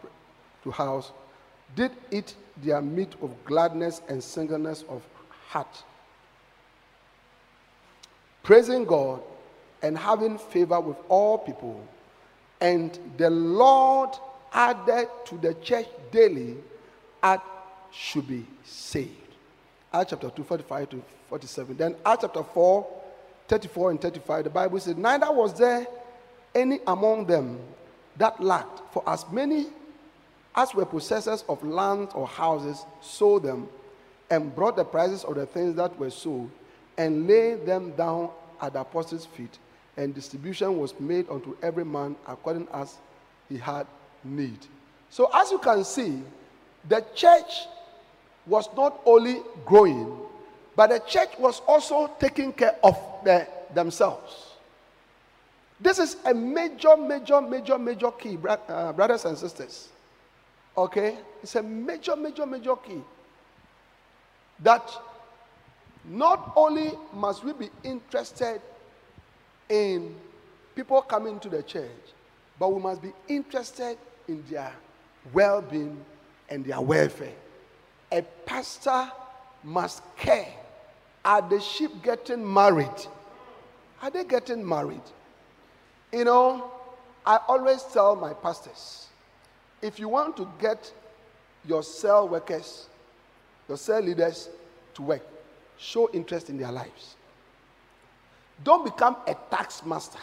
to 0.64 0.70
house, 0.70 1.12
did 1.74 1.92
eat 2.10 2.34
their 2.62 2.80
meat 2.80 3.14
of 3.22 3.32
gladness 3.44 4.00
and 4.08 4.22
singleness 4.22 4.84
of 4.88 5.02
heart, 5.48 5.82
praising 8.42 8.84
God 8.84 9.20
and 9.82 9.96
having 9.96 10.38
favor 10.38 10.80
with 10.80 10.96
all 11.08 11.38
people. 11.38 11.86
And 12.60 12.98
the 13.18 13.30
Lord 13.30 14.10
added 14.52 15.08
to 15.26 15.36
the 15.38 15.54
church 15.54 15.86
daily 16.10 16.56
at 17.22 17.42
should 17.92 18.26
be 18.26 18.46
saved. 18.64 19.10
Acts 19.92 20.10
chapter 20.10 20.30
2, 20.30 20.42
45 20.42 20.90
to 20.90 21.02
47. 21.28 21.76
Then 21.76 21.96
Acts 22.04 22.22
chapter 22.22 22.42
4, 22.42 22.86
34 23.48 23.92
and 23.92 24.00
35, 24.00 24.44
the 24.44 24.50
Bible 24.50 24.80
says, 24.80 24.96
Neither 24.96 25.30
was 25.32 25.58
there 25.58 25.86
any 26.54 26.80
among 26.86 27.26
them 27.26 27.58
that 28.16 28.40
lacked, 28.42 28.80
for 28.92 29.02
as 29.06 29.24
many 29.30 29.66
as 30.54 30.74
were 30.74 30.86
possessors 30.86 31.44
of 31.48 31.62
lands 31.62 32.14
or 32.14 32.26
houses 32.26 32.84
sold 33.02 33.42
them 33.42 33.68
and 34.30 34.54
brought 34.54 34.76
the 34.76 34.84
prices 34.84 35.22
of 35.24 35.34
the 35.34 35.46
things 35.46 35.76
that 35.76 35.96
were 35.98 36.10
sold 36.10 36.50
and 36.96 37.26
laid 37.26 37.66
them 37.66 37.92
down 37.96 38.30
at 38.60 38.72
the 38.72 38.80
apostles' 38.80 39.26
feet, 39.26 39.58
and 39.96 40.14
distribution 40.14 40.78
was 40.78 40.98
made 40.98 41.28
unto 41.28 41.56
every 41.62 41.84
man 41.84 42.16
according 42.26 42.66
as 42.72 42.96
he 43.48 43.58
had 43.58 43.86
need. 44.24 44.58
So, 45.10 45.30
as 45.34 45.50
you 45.52 45.58
can 45.58 45.84
see, 45.84 46.22
the 46.88 47.04
church 47.14 47.66
was 48.46 48.68
not 48.76 49.00
only 49.04 49.42
growing, 49.64 50.18
but 50.76 50.90
the 50.90 50.98
church 51.00 51.30
was 51.38 51.60
also 51.66 52.12
taking 52.20 52.52
care 52.52 52.76
of 52.84 52.96
the, 53.24 53.48
themselves. 53.74 54.52
This 55.80 55.98
is 55.98 56.16
a 56.24 56.32
major, 56.32 56.96
major, 56.96 57.40
major, 57.40 57.78
major 57.78 58.10
key, 58.12 58.38
uh, 58.68 58.92
brothers 58.92 59.24
and 59.24 59.36
sisters. 59.36 59.88
Okay? 60.76 61.16
It's 61.42 61.54
a 61.56 61.62
major, 61.62 62.14
major, 62.14 62.46
major 62.46 62.76
key. 62.76 63.00
That 64.60 64.90
not 66.04 66.52
only 66.56 66.92
must 67.12 67.42
we 67.42 67.52
be 67.54 67.70
interested 67.82 68.60
in 69.68 70.14
people 70.74 71.02
coming 71.02 71.40
to 71.40 71.48
the 71.48 71.62
church, 71.62 71.90
but 72.58 72.72
we 72.72 72.80
must 72.80 73.02
be 73.02 73.12
interested 73.28 73.98
in 74.28 74.44
their 74.50 74.72
well 75.32 75.60
being 75.60 76.04
and 76.48 76.64
their 76.64 76.80
welfare. 76.80 77.34
A 78.12 78.22
pastor 78.22 79.10
must 79.64 80.02
care. 80.16 80.54
Are 81.26 81.42
the 81.42 81.60
sheep 81.60 82.04
getting 82.04 82.50
married? 82.54 83.06
Are 84.00 84.10
they 84.10 84.22
getting 84.22 84.66
married? 84.66 85.02
You 86.12 86.24
know, 86.24 86.70
I 87.26 87.40
always 87.48 87.82
tell 87.82 88.14
my 88.14 88.32
pastors 88.32 89.08
if 89.82 89.98
you 89.98 90.08
want 90.08 90.36
to 90.36 90.48
get 90.60 90.92
your 91.66 91.82
cell 91.82 92.28
workers, 92.28 92.88
your 93.68 93.76
cell 93.76 94.00
leaders 94.00 94.48
to 94.94 95.02
work, 95.02 95.22
show 95.76 96.08
interest 96.12 96.48
in 96.48 96.58
their 96.58 96.70
lives. 96.70 97.16
Don't 98.62 98.84
become 98.84 99.16
a 99.26 99.34
tax 99.50 99.84
master. 99.84 100.20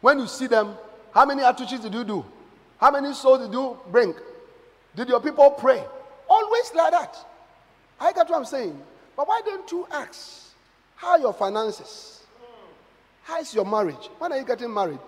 When 0.00 0.20
you 0.20 0.28
see 0.28 0.46
them, 0.46 0.76
how 1.12 1.26
many 1.26 1.42
outreaches 1.42 1.82
did 1.82 1.92
you 1.92 2.04
do? 2.04 2.24
How 2.78 2.92
many 2.92 3.12
souls 3.14 3.40
did 3.40 3.52
you 3.52 3.76
bring? 3.90 4.14
Did 4.94 5.08
your 5.08 5.20
people 5.20 5.50
pray? 5.50 5.82
Always 6.28 6.72
like 6.72 6.92
that. 6.92 7.16
I 8.00 8.12
get 8.12 8.30
what 8.30 8.38
I'm 8.38 8.44
saying. 8.44 8.80
But 9.16 9.28
why 9.28 9.40
don't 9.44 9.70
you 9.70 9.86
ask? 9.90 10.50
How 10.96 11.10
are 11.10 11.18
your 11.18 11.32
finances? 11.32 12.22
How 13.24 13.40
is 13.40 13.54
your 13.54 13.64
marriage? 13.64 14.08
When 14.18 14.32
are 14.32 14.38
you 14.38 14.44
getting 14.44 14.72
married? 14.72 14.98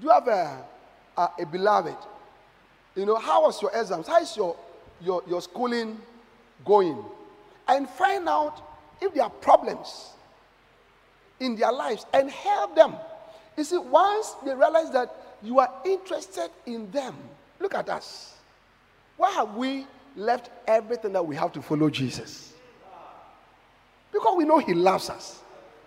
Do 0.00 0.06
you 0.06 0.12
have 0.12 0.28
a, 0.28 0.64
a, 1.16 1.28
a 1.40 1.46
beloved? 1.46 1.96
You 2.94 3.06
know, 3.06 3.16
how 3.16 3.42
was 3.42 3.60
your 3.62 3.70
exams? 3.74 4.06
How 4.06 4.20
is 4.20 4.36
your, 4.36 4.56
your, 5.00 5.22
your 5.28 5.40
schooling 5.40 5.98
going? 6.64 7.02
And 7.66 7.88
find 7.88 8.28
out 8.28 8.62
if 9.00 9.14
there 9.14 9.24
are 9.24 9.30
problems 9.30 10.10
in 11.40 11.56
their 11.56 11.72
lives 11.72 12.06
and 12.12 12.30
help 12.30 12.74
them. 12.74 12.94
You 13.56 13.64
see, 13.64 13.78
once 13.78 14.34
they 14.44 14.54
realize 14.54 14.90
that 14.92 15.14
you 15.42 15.58
are 15.58 15.72
interested 15.84 16.50
in 16.66 16.90
them, 16.90 17.16
look 17.60 17.74
at 17.74 17.88
us. 17.88 18.34
Why 19.16 19.30
have 19.32 19.54
we 19.54 19.86
left 20.16 20.50
everything 20.66 21.12
that 21.12 21.26
we 21.26 21.36
have 21.36 21.52
to 21.52 21.62
follow 21.62 21.90
Jesus? 21.90 22.52
Because 24.12 24.36
we 24.36 24.44
know 24.44 24.58
He 24.58 24.74
loves 24.74 25.10
us, 25.10 25.40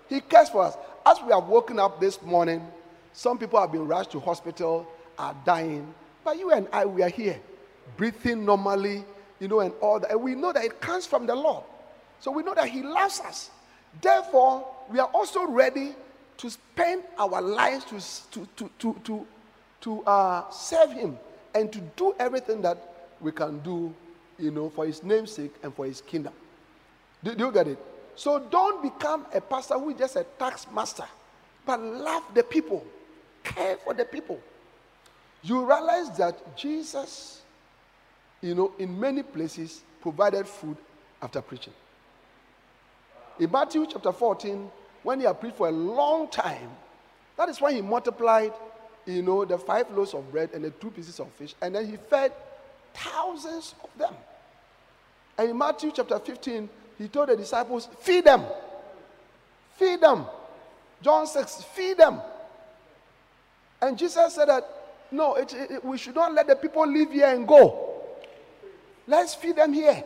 He 0.10 0.22
cares 0.22 0.50
for 0.50 0.64
us. 0.64 0.78
As 1.06 1.18
we 1.26 1.32
have 1.32 1.46
woken 1.46 1.80
up 1.80 2.00
this 2.00 2.22
morning, 2.22 2.66
some 3.14 3.38
people 3.38 3.60
have 3.60 3.72
been 3.72 3.88
rushed 3.88 4.12
to 4.12 4.20
hospital, 4.20 4.88
are 5.18 5.36
dying, 5.46 5.94
but 6.24 6.38
you 6.38 6.52
and 6.52 6.68
I, 6.72 6.86
we 6.86 7.02
are 7.02 7.10
here, 7.10 7.40
breathing 7.98 8.46
normally, 8.46 9.04
you 9.40 9.48
know, 9.48 9.60
and 9.62 9.74
all 9.82 10.00
that. 10.00 10.12
And 10.12 10.22
we 10.22 10.36
know 10.36 10.54
that 10.54 10.64
it 10.64 10.80
comes 10.80 11.08
from 11.08 11.26
the 11.26 11.36
Lord. 11.36 11.64
So 12.20 12.32
we 12.32 12.44
know 12.44 12.54
that 12.54 12.70
He 12.70 12.84
loves 12.84 13.20
us. 13.22 13.50
Therefore, 14.02 14.68
we 14.90 15.00
are 15.00 15.10
also 15.14 15.46
ready 15.48 15.96
to 16.38 16.50
spend 16.50 17.04
our 17.18 17.42
lives 17.42 17.86
to, 18.32 18.40
to, 18.40 18.48
to, 18.56 18.70
to, 18.80 19.02
to, 19.04 19.28
to 19.82 20.04
uh, 20.04 20.50
serve 20.52 20.92
Him 20.92 21.18
and 21.54 21.72
to 21.74 21.80
do 21.96 22.16
everything 22.20 22.62
that 22.62 23.10
we 23.20 23.32
can 23.32 23.60
do, 23.60 23.94
you 24.38 24.52
know, 24.52 24.70
for 24.70 24.86
His 24.86 25.04
name's 25.04 25.32
sake 25.32 25.54
and 25.64 25.74
for 25.74 25.86
His 25.86 26.02
kingdom. 26.02 26.34
Do, 27.24 27.36
do 27.36 27.46
you 27.46 27.52
get 27.52 27.68
it? 27.68 27.80
So 28.16 28.40
don't 28.40 28.82
become 28.82 29.26
a 29.34 29.42
pastor 29.42 29.76
who 29.80 29.90
is 29.92 29.98
just 29.98 30.16
a 30.16 30.24
tax 30.38 30.68
master, 30.74 31.06
but 31.66 31.80
love 31.80 32.24
the 32.34 32.44
people, 32.44 32.86
care 33.44 33.78
for 33.78 33.94
the 33.94 34.06
people. 34.06 34.40
You 35.44 35.66
realize 35.66 36.16
that 36.18 36.56
Jesus, 36.56 37.42
you 38.42 38.54
know, 38.54 38.74
in 38.78 39.00
many 39.00 39.24
places 39.24 39.82
provided 40.02 40.48
food 40.48 40.78
after 41.22 41.42
preaching. 41.42 41.74
In 43.40 43.50
Matthew 43.52 43.86
chapter 43.90 44.12
14, 44.12 44.70
when 45.04 45.20
he 45.20 45.26
had 45.26 45.40
preached 45.40 45.58
for 45.58 45.68
a 45.68 45.72
long 45.72 46.28
time, 46.28 46.70
that 47.38 47.50
is 47.50 47.60
why 47.60 47.74
he 47.74 47.82
multiplied, 47.82 48.54
you 49.06 49.24
know, 49.24 49.46
the 49.46 49.58
five 49.58 49.90
loaves 49.92 50.14
of 50.14 50.32
bread 50.32 50.52
and 50.54 50.64
the 50.64 50.70
two 50.70 50.92
pieces 50.92 51.20
of 51.20 51.32
fish, 51.34 51.56
and 51.62 51.74
then 51.74 51.90
he 51.90 51.98
fed 51.98 52.34
thousands 52.94 53.74
of 53.84 53.90
them. 53.98 54.14
And 55.38 55.50
in 55.50 55.58
Matthew 55.58 55.92
chapter 55.92 56.20
15, 56.20 56.70
he 57.02 57.08
told 57.08 57.30
the 57.30 57.36
disciples, 57.36 57.90
Feed 58.00 58.26
them. 58.26 58.44
Feed 59.76 60.02
them. 60.02 60.26
John 61.02 61.26
6, 61.26 61.64
feed 61.74 61.98
them. 61.98 62.22
And 63.82 63.98
Jesus 63.98 64.36
said 64.36 64.48
that, 64.50 64.64
no, 65.10 65.34
it, 65.34 65.52
it, 65.54 65.84
we 65.84 65.98
should 65.98 66.14
not 66.14 66.32
let 66.34 66.46
the 66.46 66.56
people 66.56 66.86
leave 66.86 67.12
here 67.12 67.28
and 67.28 67.48
go. 67.48 68.04
Let's 69.08 69.34
feed 69.34 69.56
them 69.56 69.74
here. 69.74 70.04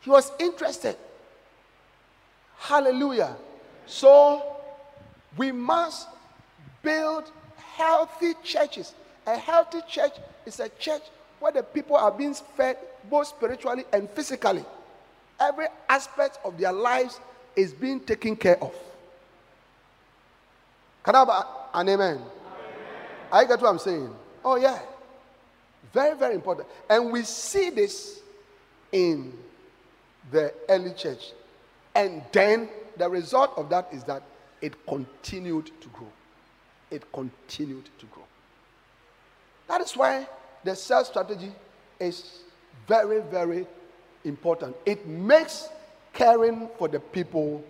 He 0.00 0.10
was 0.10 0.32
interested. 0.40 0.96
Hallelujah. 2.58 3.36
So 3.86 4.56
we 5.36 5.52
must 5.52 6.08
build 6.82 7.30
healthy 7.76 8.34
churches. 8.42 8.94
A 9.26 9.36
healthy 9.36 9.78
church 9.88 10.14
is 10.44 10.58
a 10.58 10.68
church 10.70 11.02
where 11.42 11.50
the 11.50 11.62
people 11.62 11.96
are 11.96 12.12
being 12.12 12.34
fed 12.34 12.76
both 13.10 13.26
spiritually 13.26 13.84
and 13.92 14.08
physically. 14.10 14.64
Every 15.40 15.66
aspect 15.88 16.38
of 16.44 16.56
their 16.56 16.72
lives 16.72 17.18
is 17.56 17.72
being 17.72 17.98
taken 17.98 18.36
care 18.36 18.62
of. 18.62 18.72
Can 21.02 21.16
I 21.16 21.18
have 21.18 21.28
an 21.74 21.88
amen? 21.88 21.98
amen? 22.14 22.22
I 23.32 23.44
get 23.44 23.60
what 23.60 23.70
I'm 23.70 23.80
saying. 23.80 24.14
Oh, 24.44 24.54
yeah. 24.54 24.78
Very, 25.92 26.16
very 26.16 26.36
important. 26.36 26.68
And 26.88 27.10
we 27.10 27.22
see 27.22 27.70
this 27.70 28.20
in 28.92 29.32
the 30.30 30.54
early 30.68 30.92
church. 30.92 31.32
And 31.96 32.22
then 32.30 32.68
the 32.96 33.10
result 33.10 33.52
of 33.56 33.68
that 33.70 33.88
is 33.92 34.04
that 34.04 34.22
it 34.60 34.74
continued 34.86 35.72
to 35.80 35.88
grow. 35.88 36.08
It 36.92 37.12
continued 37.12 37.88
to 37.98 38.06
grow. 38.06 38.22
That 39.66 39.80
is 39.80 39.96
why 39.96 40.28
the 40.64 40.74
cell 40.76 41.04
strategy 41.04 41.52
is 41.98 42.42
very, 42.86 43.20
very 43.20 43.66
important. 44.24 44.76
It 44.86 45.06
makes 45.06 45.68
caring 46.12 46.68
for 46.78 46.88
the 46.88 47.00
people 47.00 47.64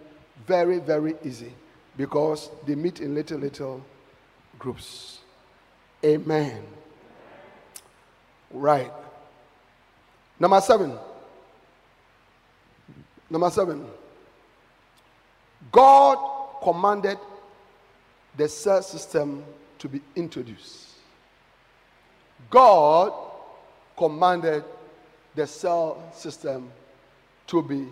very, 0.47 0.79
very 0.79 1.15
easy 1.25 1.53
because 1.97 2.51
they 2.67 2.75
meet 2.75 3.01
in 3.01 3.15
little, 3.15 3.39
little 3.39 3.85
groups. 4.59 5.21
Amen. 6.05 6.63
Right. 8.51 8.93
Number 10.39 10.61
seven. 10.61 10.99
Number 13.31 13.51
seven. 13.51 13.87
God 15.71 16.19
commanded 16.63 17.19
the 18.37 18.49
cell 18.49 18.83
system 18.83 19.45
to 19.79 19.89
be 19.89 20.01
introduced. 20.17 20.92
God 22.51 23.13
commanded 23.97 24.65
the 25.35 25.47
cell 25.47 26.03
system 26.15 26.71
to 27.47 27.63
be 27.63 27.87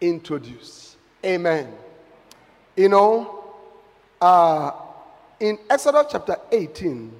introduced. 0.00 0.96
Amen. 1.24 1.72
You 2.76 2.88
know, 2.88 3.44
uh, 4.20 4.70
in 5.40 5.58
Exodus 5.68 6.06
chapter 6.10 6.36
18, 6.52 7.12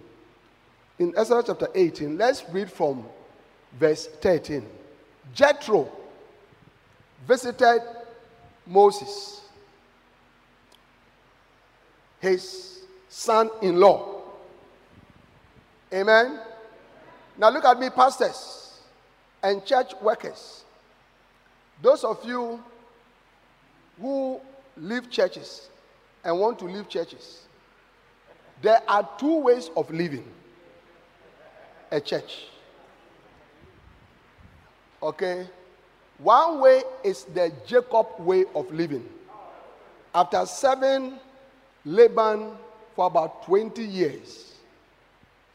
in 0.99 1.15
Exodus 1.17 1.45
chapter 1.47 1.69
18, 1.75 2.19
let's 2.19 2.45
read 2.51 2.71
from 2.71 3.05
verse 3.79 4.07
13. 4.07 4.65
Jethro 5.35 5.91
visited 7.27 7.83
Moses, 8.67 9.43
his 12.21 12.81
son 13.09 13.51
in 13.63 13.79
law. 13.79 14.23
Amen. 15.93 16.41
Now 17.39 17.51
look 17.51 17.65
at 17.65 17.79
me, 17.79 17.89
pastors 17.89 18.81
and 19.43 19.65
church 19.65 19.93
workers. 20.03 20.65
Those 21.81 22.03
of 22.03 22.25
you 22.25 22.61
who 24.01 24.41
leave 24.77 25.09
churches 25.09 25.69
and 26.25 26.39
want 26.39 26.59
to 26.59 26.65
leave 26.65 26.89
churches, 26.89 27.43
there 28.61 28.83
are 28.89 29.09
two 29.19 29.39
ways 29.41 29.71
of 29.77 29.89
living 29.91 30.25
a 31.91 32.01
church. 32.01 32.47
Okay? 35.03 35.47
One 36.19 36.61
way 36.61 36.83
is 37.05 37.25
the 37.25 37.53
Jacob 37.67 38.07
way 38.19 38.45
of 38.55 38.71
living. 38.73 39.09
After 40.13 40.45
serving 40.45 41.15
Laban 41.85 42.51
for 42.97 43.07
about 43.07 43.45
20 43.45 43.85
years, 43.85 44.55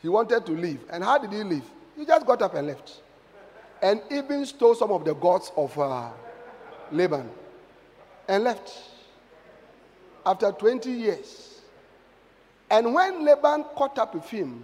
he 0.01 0.07
wanted 0.07 0.45
to 0.45 0.53
leave. 0.53 0.79
And 0.89 1.03
how 1.03 1.17
did 1.17 1.31
he 1.33 1.43
leave? 1.43 1.69
He 1.95 2.05
just 2.05 2.25
got 2.25 2.41
up 2.41 2.55
and 2.55 2.67
left. 2.67 3.01
And 3.81 4.01
even 4.11 4.45
stole 4.45 4.75
some 4.75 4.91
of 4.91 5.03
the 5.03 5.13
gods 5.13 5.51
of 5.57 5.77
uh, 5.77 6.09
Laban 6.91 7.29
and 8.27 8.43
left. 8.43 8.71
After 10.25 10.51
20 10.51 10.89
years. 10.89 11.61
And 12.69 12.93
when 12.93 13.25
Laban 13.25 13.65
caught 13.75 13.97
up 13.97 14.15
with 14.15 14.29
him, 14.29 14.63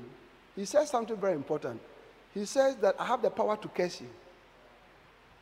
he 0.55 0.65
said 0.65 0.87
something 0.87 1.17
very 1.17 1.33
important. 1.33 1.79
He 2.33 2.45
says 2.45 2.75
that 2.77 2.95
I 2.99 3.05
have 3.05 3.21
the 3.21 3.29
power 3.29 3.57
to 3.57 3.67
curse 3.67 4.01
you, 4.01 4.09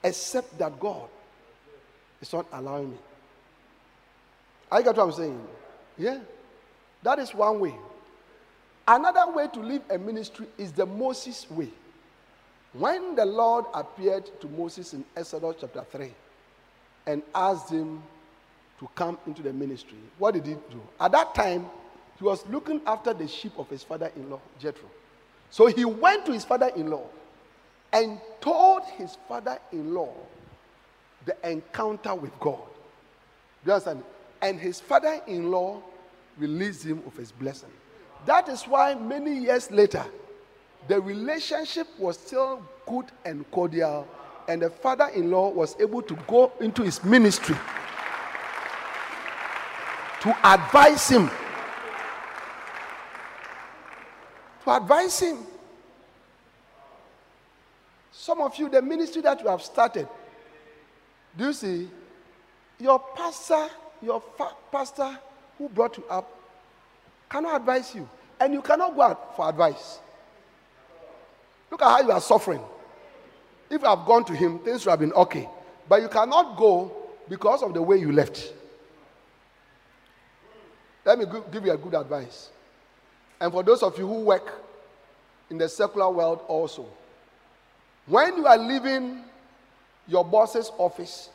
except 0.04 0.58
that 0.58 0.80
God 0.80 1.08
is 2.22 2.34
not 2.34 2.46
allowing 2.52 2.92
me. 2.92 2.98
I 4.72 4.82
got 4.82 4.98
what 4.98 5.04
I'm 5.04 5.12
saying? 5.14 5.48
Yeah. 5.98 6.20
That 7.04 7.20
is 7.20 7.34
one 7.34 7.60
way. 7.60 7.74
Another 8.88 9.32
way 9.32 9.48
to 9.54 9.60
live 9.60 9.82
a 9.90 9.98
ministry 9.98 10.48
is 10.58 10.72
the 10.72 10.86
Moses 10.86 11.50
way. 11.52 11.70
When 12.74 13.16
the 13.16 13.26
Lord 13.26 13.66
appeared 13.74 14.30
to 14.40 14.48
Moses 14.48 14.94
in 14.94 15.04
Exodus 15.16 15.56
chapter 15.60 15.84
3 15.92 16.12
and 17.08 17.22
asked 17.36 17.70
him 17.70 18.02
to 18.80 18.88
come 18.96 19.18
into 19.26 19.42
the 19.42 19.52
ministry, 19.52 19.98
what 20.18 20.36
did 20.36 20.46
he 20.46 20.54
do? 20.54 20.82
At 21.00 21.12
that 21.12 21.36
time, 21.36 21.66
he 22.18 22.24
was 22.24 22.46
looking 22.48 22.82
after 22.86 23.14
the 23.14 23.28
sheep 23.28 23.54
of 23.58 23.70
his 23.70 23.84
father 23.84 24.12
in 24.16 24.30
law, 24.30 24.40
Jethro. 24.60 24.90
So 25.50 25.68
he 25.68 25.86
went 25.86 26.26
to 26.26 26.34
his 26.34 26.46
father 26.46 26.72
in 26.76 26.90
law 26.90 27.06
and 27.92 28.20
told 28.42 28.84
his 28.98 29.18
father 29.28 29.60
in 29.72 29.94
law 29.94 30.14
the 31.26 31.36
encounter 31.50 32.16
with 32.16 32.38
God. 32.40 32.60
Do 33.66 33.72
you 33.72 33.74
understand? 33.74 34.04
And 34.42 34.60
his 34.60 34.80
father 34.80 35.22
in 35.28 35.52
law 35.52 35.82
released 36.38 36.84
him 36.84 37.02
of 37.06 37.16
his 37.18 37.32
blessing. 37.32 37.70
That 38.28 38.50
is 38.50 38.64
why 38.64 38.94
many 38.94 39.34
years 39.40 39.72
later, 39.72 40.06
the 40.90 41.00
relationship 41.00 41.88
was 41.98 42.20
still 42.20 42.62
good 42.86 43.06
and 43.24 43.50
cordial, 43.52 44.06
and 44.50 44.62
the 44.62 44.70
father 44.70 45.08
in 45.16 45.32
law 45.32 45.50
was 45.50 45.78
able 45.80 46.02
to 46.02 46.14
go 46.28 46.52
into 46.60 46.84
his 46.84 47.02
ministry 47.06 47.56
to 50.20 50.36
advise 50.44 51.08
him. 51.08 51.32
To 54.66 54.72
advise 54.76 55.18
him. 55.22 55.38
Some 58.12 58.42
of 58.42 58.58
you, 58.58 58.68
the 58.68 58.82
ministry 58.82 59.22
that 59.22 59.40
you 59.42 59.48
have 59.48 59.62
started, 59.62 60.06
do 61.38 61.46
you 61.46 61.54
see? 61.54 61.90
Your 62.78 63.00
pastor, 63.16 63.68
your 64.02 64.22
fa- 64.38 64.56
pastor 64.70 65.18
who 65.58 65.70
brought 65.70 65.98
you 65.98 66.04
up, 66.10 66.30
cannot 67.30 67.56
advise 67.56 67.96
you. 67.96 68.10
And 68.40 68.54
you 68.54 68.62
cannot 68.62 68.96
go 68.96 69.02
out 69.02 69.36
for 69.36 69.50
advice. 69.50 70.00
Look 71.72 71.82
at 71.82 71.88
how 71.90 72.02
you 72.02 72.12
are 72.12 72.22
suffering. 72.22 72.62
If 73.70 73.82
you 73.82 73.88
have 73.88 74.06
gone 74.06 74.24
to 74.26 74.34
him, 74.34 74.60
things 74.60 74.86
would 74.86 74.92
have 74.92 75.00
been 75.00 75.14
okay. 75.14 75.50
But 75.90 76.02
you 76.02 76.08
cannot 76.08 76.58
go 76.58 76.92
because 77.30 77.64
of 77.64 77.74
the 77.74 77.82
way 77.82 77.98
you 77.98 78.12
left. 78.12 78.54
Let 81.06 81.20
me 81.20 81.26
give 81.52 81.66
you 81.66 81.72
a 81.72 81.78
good 81.78 81.94
advice. 81.94 82.50
And 83.40 83.52
for 83.52 83.64
those 83.64 83.84
of 83.84 83.98
you 83.98 84.08
who 84.08 84.22
work 84.22 84.54
in 85.50 85.58
the 85.58 85.70
secular 85.70 86.10
world 86.10 86.42
also, 86.48 86.86
when 88.06 88.38
you 88.38 88.46
are 88.46 88.58
leaving 88.58 89.24
your 90.08 90.24
boss's 90.26 90.72
office 90.78 91.30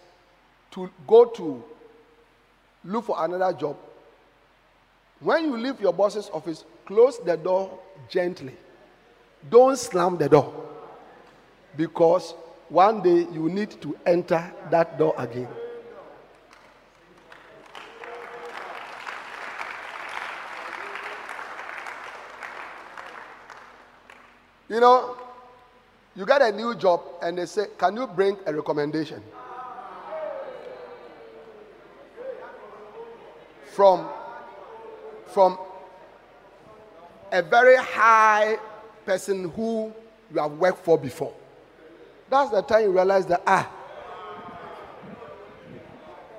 to 0.73 0.91
go 1.07 1.27
to 1.27 1.63
look 2.85 3.05
for 3.07 3.25
another 3.25 3.53
job, 3.59 3.77
when 5.21 5.45
you 5.45 5.57
leave 5.57 5.81
your 5.81 5.93
boss's 5.93 6.29
office, 6.33 6.65
close 6.87 7.19
the 7.19 7.37
door 7.37 7.79
gently. 8.09 8.55
Don't 9.51 9.79
slam 9.79 10.17
the 10.19 10.29
door. 10.29 10.53
Because 11.77 12.35
one 12.69 13.03
day 13.03 13.27
you 13.33 13.49
need 13.49 13.71
to 13.83 13.97
enter 14.07 14.53
that 14.71 14.99
door 14.99 15.15
again. 15.19 15.49
You 24.69 24.81
know, 24.81 25.17
you 26.17 26.25
got 26.25 26.41
a 26.41 26.51
new 26.51 26.75
job 26.75 27.03
and 27.23 27.37
they 27.37 27.45
say, 27.45 27.67
Can 27.77 27.97
you 27.97 28.07
bring 28.07 28.39
a 28.47 28.55
recommendation? 28.55 29.23
From, 33.75 34.09
from 35.27 35.59
a 37.33 37.43
very 37.43 37.77
high 37.77 38.59
person 39.07 39.49
who 39.51 39.93
you 40.33 40.41
have 40.41 40.53
worked 40.53 40.85
for 40.85 40.99
before. 40.99 41.33
That's 42.31 42.51
the 42.51 42.63
time 42.63 42.83
you 42.85 42.93
realize 42.93 43.27
that, 43.27 43.43
ah, 43.47 43.71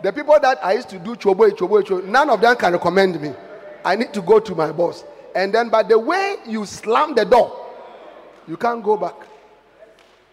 the 0.02 0.12
people 0.12 0.38
that 0.40 0.64
I 0.64 0.74
used 0.74 0.90
to 0.90 1.00
do 1.00 1.16
chobo, 1.16 1.50
chobo, 1.50 1.82
chobo, 1.82 2.04
none 2.06 2.30
of 2.30 2.42
them 2.42 2.56
can 2.56 2.74
recommend 2.74 3.20
me. 3.20 3.34
I 3.84 3.96
need 3.96 4.14
to 4.14 4.22
go 4.22 4.40
to 4.40 4.56
my 4.56 4.72
boss. 4.72 5.04
And 5.36 5.54
then, 5.54 5.70
by 5.70 5.84
the 5.84 5.98
way 5.98 6.38
you 6.46 6.66
slam 6.66 7.16
the 7.16 7.26
door, 7.26 7.60
you 8.48 8.58
can't 8.58 8.84
go 8.84 8.98
back. 8.98 9.16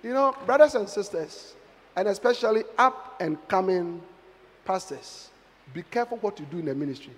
You 0.02 0.12
know, 0.12 0.34
brothers 0.44 0.74
and 0.74 0.88
sisters, 0.88 1.54
and 1.96 2.08
especially 2.08 2.64
up 2.78 3.16
and 3.20 3.36
coming 3.48 4.02
pastors, 4.64 5.28
be 5.72 5.82
careful 5.82 6.18
what 6.18 6.38
you 6.38 6.46
do 6.46 6.58
in 6.58 6.66
the 6.66 6.74
ministry. 6.74 7.12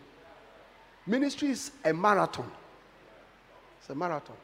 Ministry 1.06 1.50
is 1.50 1.72
a 1.84 1.92
marathon. 1.92 2.50
It's 3.82 3.90
a 3.90 3.96
marathon. 3.96 4.36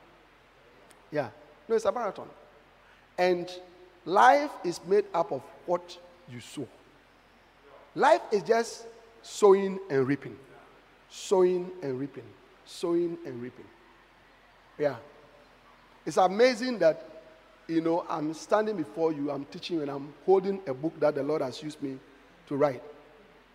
Yeah. 1.12 1.28
No, 1.68 1.76
it's 1.76 1.84
a 1.84 1.92
marathon. 1.92 2.28
And 3.16 3.48
life 4.04 4.50
is 4.64 4.80
made 4.84 5.04
up 5.14 5.30
of 5.30 5.42
what 5.64 5.96
you 6.28 6.40
sow. 6.40 6.66
Life 7.94 8.20
is 8.32 8.42
just 8.42 8.86
sowing 9.22 9.78
and 9.90 10.08
reaping. 10.08 10.36
Sowing 11.08 11.70
and 11.84 12.00
reaping. 12.00 12.24
Sowing 12.66 13.16
and 13.24 13.40
reaping. 13.40 13.64
Yeah. 14.76 14.96
It's 16.04 16.16
amazing 16.16 16.80
that, 16.80 17.22
you 17.68 17.80
know, 17.80 18.04
I'm 18.08 18.34
standing 18.34 18.76
before 18.76 19.12
you, 19.12 19.30
I'm 19.30 19.44
teaching, 19.44 19.80
and 19.82 19.90
I'm 19.90 20.12
holding 20.26 20.60
a 20.66 20.74
book 20.74 20.98
that 20.98 21.14
the 21.14 21.22
Lord 21.22 21.42
has 21.42 21.62
used 21.62 21.80
me 21.80 21.96
to 22.48 22.56
write. 22.56 22.82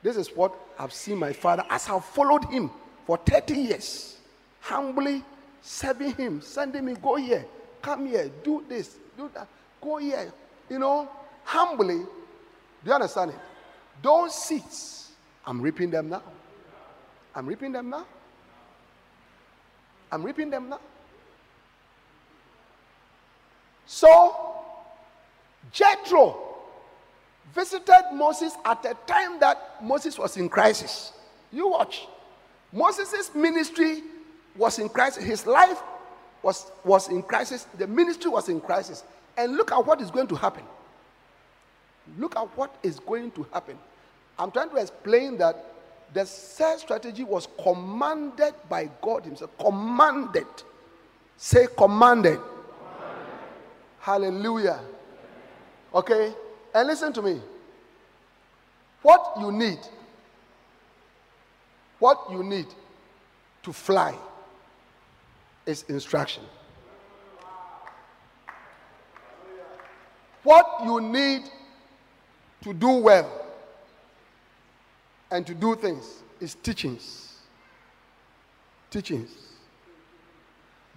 This 0.02 0.16
is 0.16 0.30
what 0.30 0.54
I've 0.80 0.94
seen 0.94 1.18
my 1.18 1.34
father 1.34 1.66
as 1.70 1.90
I've 1.90 2.06
followed 2.06 2.46
him 2.46 2.72
for 3.06 3.18
30 3.18 3.54
years, 3.54 4.18
humbly 4.62 5.26
serving 5.64 6.14
him, 6.16 6.42
sending 6.42 6.86
me, 6.86 6.94
go 7.02 7.16
here, 7.16 7.46
come 7.82 8.06
here, 8.06 8.30
do 8.44 8.64
this, 8.68 8.98
do 9.18 9.30
that, 9.34 9.48
go 9.82 9.98
here. 9.98 10.32
You 10.70 10.78
know, 10.78 11.10
humbly. 11.44 12.00
Do 12.00 12.06
you 12.86 12.94
understand 12.94 13.32
it? 13.32 13.38
Those 14.02 14.36
seeds, 14.36 15.12
I'm 15.46 15.62
reaping 15.62 15.90
them 15.90 16.10
now. 16.10 16.22
I'm 17.34 17.48
reaping 17.48 17.72
them 17.72 17.90
now. 17.90 18.06
I'm 20.12 20.22
reaping 20.22 20.50
them 20.50 20.70
now. 20.70 20.80
So, 23.86 24.36
Jethro 25.72 26.40
visited 27.54 28.04
Moses 28.14 28.54
at 28.66 28.86
a 28.86 28.96
time 29.08 29.40
that 29.40 29.84
Moses 29.84 30.18
was 30.18 30.38
in 30.38 30.50
crisis. 30.50 31.14
You 31.52 31.70
watch. 31.70 32.08
Moses' 32.72 33.34
ministry 33.36 34.04
was 34.56 34.80
in 34.80 34.90
crisis. 34.90 35.24
His 35.24 35.46
life 35.46 35.82
was, 36.42 36.72
was 36.84 37.10
in 37.10 37.24
crisis. 37.24 37.68
The 37.78 37.88
ministry 37.88 38.30
was 38.30 38.50
in 38.50 38.62
crisis. 38.62 39.04
And 39.38 39.56
look 39.56 39.72
at 39.72 39.86
what 39.86 40.02
is 40.02 40.12
going 40.12 40.28
to 40.28 40.36
happen. 40.36 40.64
Look 42.18 42.36
at 42.36 42.46
what 42.58 42.76
is 42.84 43.00
going 43.00 43.32
to 43.32 43.44
happen. 43.52 43.78
I'm 44.38 44.52
trying 44.52 44.70
to 44.70 44.76
explain 44.76 45.38
that 45.38 45.64
the 46.14 46.26
cell 46.26 46.78
strategy 46.78 47.24
was 47.24 47.48
commanded 47.62 48.54
by 48.70 48.90
God 49.02 49.26
Himself. 49.26 49.52
Commanded. 49.58 50.46
Say 51.38 51.68
commanded. 51.76 52.40
commanded. 52.40 52.42
Hallelujah. 54.00 54.80
Okay? 55.94 56.34
And 56.76 56.88
listen 56.88 57.14
to 57.14 57.22
me. 57.22 57.42
What 59.02 59.34
you 59.40 59.52
need, 59.52 59.80
what 62.00 62.26
you 62.32 62.42
need 62.44 62.68
to 63.64 63.74
fly 63.74 64.16
is 65.66 65.84
instruction. 65.88 66.44
What 70.44 70.66
you 70.84 71.00
need 71.00 71.44
to 72.64 72.74
do 72.74 72.90
well 72.90 73.46
and 75.32 75.48
to 75.48 75.54
do 75.54 75.76
things 75.76 76.24
is 76.40 76.56
teachings. 76.56 77.38
Teachings. 78.92 79.32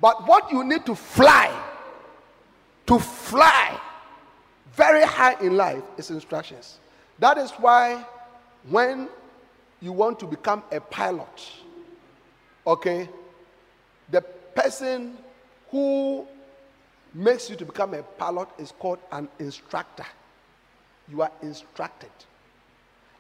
But 0.01 0.27
what 0.27 0.51
you 0.53 0.63
need 0.65 0.85
to 0.87 0.95
fly, 0.95 1.51
to 2.87 2.99
fly 2.99 3.81
very 4.75 5.05
high 5.05 5.41
in 5.41 5.57
life 5.57 5.83
is 5.97 6.11
instructions. 6.11 6.79
That 7.19 7.39
is 7.39 7.51
why 7.53 8.05
when 8.69 9.09
you 9.81 9.93
want 9.93 10.19
to 10.21 10.27
become 10.27 10.63
a 10.71 10.81
pilot, 10.81 11.51
okay, 12.67 13.09
the 14.11 14.23
person 14.57 15.17
who 15.71 16.27
makes 17.15 17.49
you 17.49 17.57
to 17.57 17.65
become 17.65 17.95
a 17.95 18.03
pilot 18.03 18.49
is 18.59 18.73
called 18.79 18.99
an 19.13 19.29
instructor. 19.39 20.07
You 21.09 21.23
are 21.23 21.31
instructed. 21.43 22.11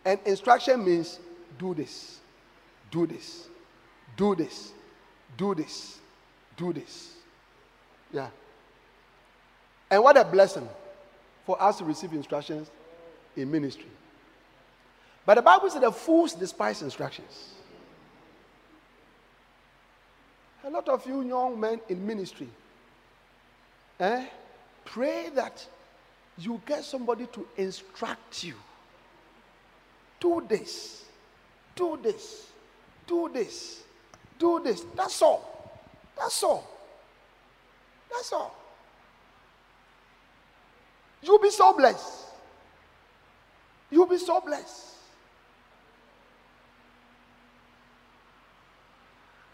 And 0.05 0.18
instruction 0.24 0.84
means 0.84 1.20
do 1.59 1.74
this, 1.74 2.20
do 2.91 3.07
this, 3.07 3.49
do 4.16 4.34
this, 4.34 4.72
do 5.37 5.55
this, 5.55 5.99
do 6.57 6.72
this. 6.72 7.14
Yeah. 8.12 8.28
And 9.91 10.03
what 10.03 10.16
a 10.16 10.24
blessing 10.24 10.68
for 11.45 11.61
us 11.62 11.78
to 11.78 11.84
receive 11.84 12.12
instructions 12.12 12.70
in 13.37 13.51
ministry. 13.51 13.91
But 15.24 15.34
the 15.34 15.43
Bible 15.43 15.68
says 15.70 15.80
the 15.80 15.93
fools 15.93 16.34
despise 16.34 16.82
instructions. 16.82 17.55
A 20.66 20.70
lot 20.70 20.88
of 20.88 21.06
you 21.06 21.22
young 21.22 21.60
men 21.60 21.80
in 21.88 22.04
ministry, 22.04 22.48
eh, 24.00 24.26
pray 24.84 25.30
that 25.32 25.64
you 26.38 26.60
get 26.66 26.84
somebody 26.84 27.26
to 27.26 27.46
instruct 27.56 28.42
you. 28.42 28.54
Do 30.18 30.44
this, 30.48 31.04
do 31.76 31.96
this, 32.02 32.48
do 33.06 33.30
this, 33.32 33.82
do 34.40 34.60
this. 34.64 34.84
That's 34.96 35.22
all. 35.22 35.80
That's 36.18 36.42
all. 36.42 36.68
That's 38.10 38.32
all. 38.32 38.56
You'll 41.22 41.38
be 41.38 41.50
so 41.50 41.76
blessed. 41.76 42.24
You'll 43.90 44.06
be 44.06 44.18
so 44.18 44.40
blessed. 44.40 44.95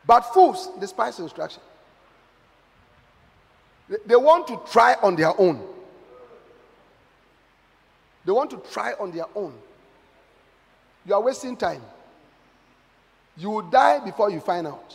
But 0.06 0.22
fools 0.32 0.70
despise 0.80 1.18
instruction. 1.18 1.62
They 4.06 4.16
want 4.16 4.46
to 4.48 4.60
try 4.70 4.94
on 5.02 5.16
their 5.16 5.38
own. 5.38 5.62
They 8.24 8.32
want 8.32 8.50
to 8.50 8.62
try 8.72 8.94
on 8.98 9.10
their 9.10 9.26
own. 9.34 9.54
You 11.04 11.14
are 11.14 11.20
wasting 11.20 11.56
time. 11.56 11.82
You 13.36 13.50
will 13.50 13.62
die 13.62 13.98
before 13.98 14.30
you 14.30 14.40
find 14.40 14.66
out. 14.66 14.94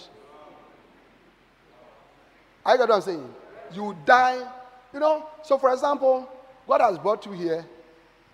I 2.66 2.78
get 2.78 2.90
what 2.90 2.96
I'm 2.96 3.02
saying? 3.02 3.34
You 3.74 3.84
will 3.84 3.98
die. 4.06 4.46
You 4.94 5.00
know, 5.00 5.28
so 5.44 5.58
for 5.58 5.72
example, 5.74 6.30
God 6.68 6.82
has 6.82 6.98
brought 6.98 7.26
you 7.26 7.34
here 7.34 7.66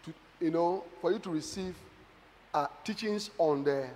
to, 0.06 0.14
you 0.40 0.52
know, 0.52 0.84
for 1.02 1.12
you 1.12 1.20
to 1.20 1.30
receive 1.30 1.76
uh, 2.54 2.68
teachings 2.84 3.32
on 3.38 3.64
the 3.64 3.88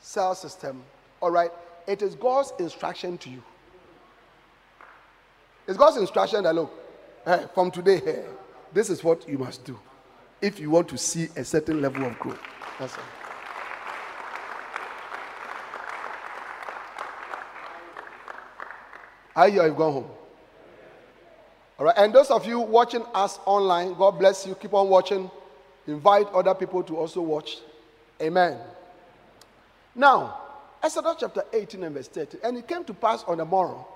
cell 0.00 0.34
system. 0.34 0.82
All 1.20 1.30
right? 1.30 1.50
It 1.86 2.02
is 2.02 2.14
God's 2.14 2.52
instruction 2.58 3.18
to 3.18 3.30
you. 3.30 3.42
It's 5.66 5.76
God's 5.76 5.96
instruction 5.96 6.42
that 6.44 6.54
look, 6.54 6.72
hey, 7.24 7.46
from 7.54 7.70
today, 7.70 8.00
hey, 8.00 8.24
this 8.72 8.90
is 8.90 9.04
what 9.04 9.28
you 9.28 9.38
must 9.38 9.64
do 9.64 9.78
if 10.40 10.58
you 10.58 10.70
want 10.70 10.88
to 10.88 10.98
see 10.98 11.28
a 11.36 11.44
certain 11.44 11.80
level 11.80 12.04
of 12.04 12.18
growth. 12.18 12.40
That's 12.78 12.96
all. 12.96 13.04
How 19.34 19.46
you 19.46 19.60
have 19.60 19.76
gone 19.76 19.92
home? 19.92 20.10
All 21.78 21.86
right. 21.86 21.94
And 21.96 22.14
those 22.14 22.30
of 22.30 22.44
you 22.46 22.60
watching 22.60 23.04
us 23.14 23.38
online, 23.46 23.94
God 23.94 24.18
bless 24.18 24.46
you. 24.46 24.54
Keep 24.54 24.74
on 24.74 24.88
watching. 24.88 25.30
Invite 25.86 26.28
other 26.28 26.54
people 26.54 26.82
to 26.82 26.96
also 26.96 27.22
watch. 27.22 27.58
Amen. 28.20 28.58
Now, 29.94 30.41
Exodus 30.82 31.16
chapter 31.20 31.44
18 31.52 31.84
and 31.84 31.94
verse 31.94 32.08
30. 32.08 32.38
And 32.42 32.56
it 32.56 32.66
came 32.66 32.84
to 32.84 32.94
pass 32.94 33.22
on 33.24 33.38
the 33.38 33.44
morrow 33.44 33.86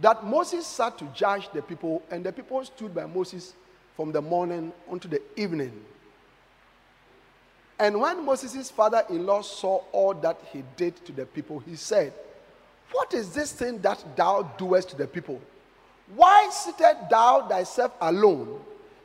that 0.00 0.24
Moses 0.24 0.66
sat 0.66 0.96
to 0.98 1.04
judge 1.14 1.50
the 1.52 1.60
people, 1.60 2.02
and 2.10 2.24
the 2.24 2.32
people 2.32 2.64
stood 2.64 2.94
by 2.94 3.06
Moses 3.06 3.54
from 3.96 4.12
the 4.12 4.22
morning 4.22 4.72
unto 4.90 5.08
the 5.08 5.20
evening. 5.36 5.72
And 7.78 8.00
when 8.00 8.24
Moses' 8.24 8.70
father 8.70 9.02
in 9.10 9.26
law 9.26 9.42
saw 9.42 9.82
all 9.92 10.14
that 10.14 10.40
he 10.52 10.64
did 10.76 11.04
to 11.04 11.12
the 11.12 11.26
people, 11.26 11.58
he 11.58 11.76
said, 11.76 12.12
What 12.92 13.12
is 13.12 13.30
this 13.30 13.52
thing 13.52 13.80
that 13.80 14.04
thou 14.16 14.42
doest 14.56 14.90
to 14.90 14.96
the 14.96 15.06
people? 15.06 15.40
Why 16.14 16.48
sittest 16.50 17.10
thou 17.10 17.46
thyself 17.48 17.92
alone, 18.00 18.60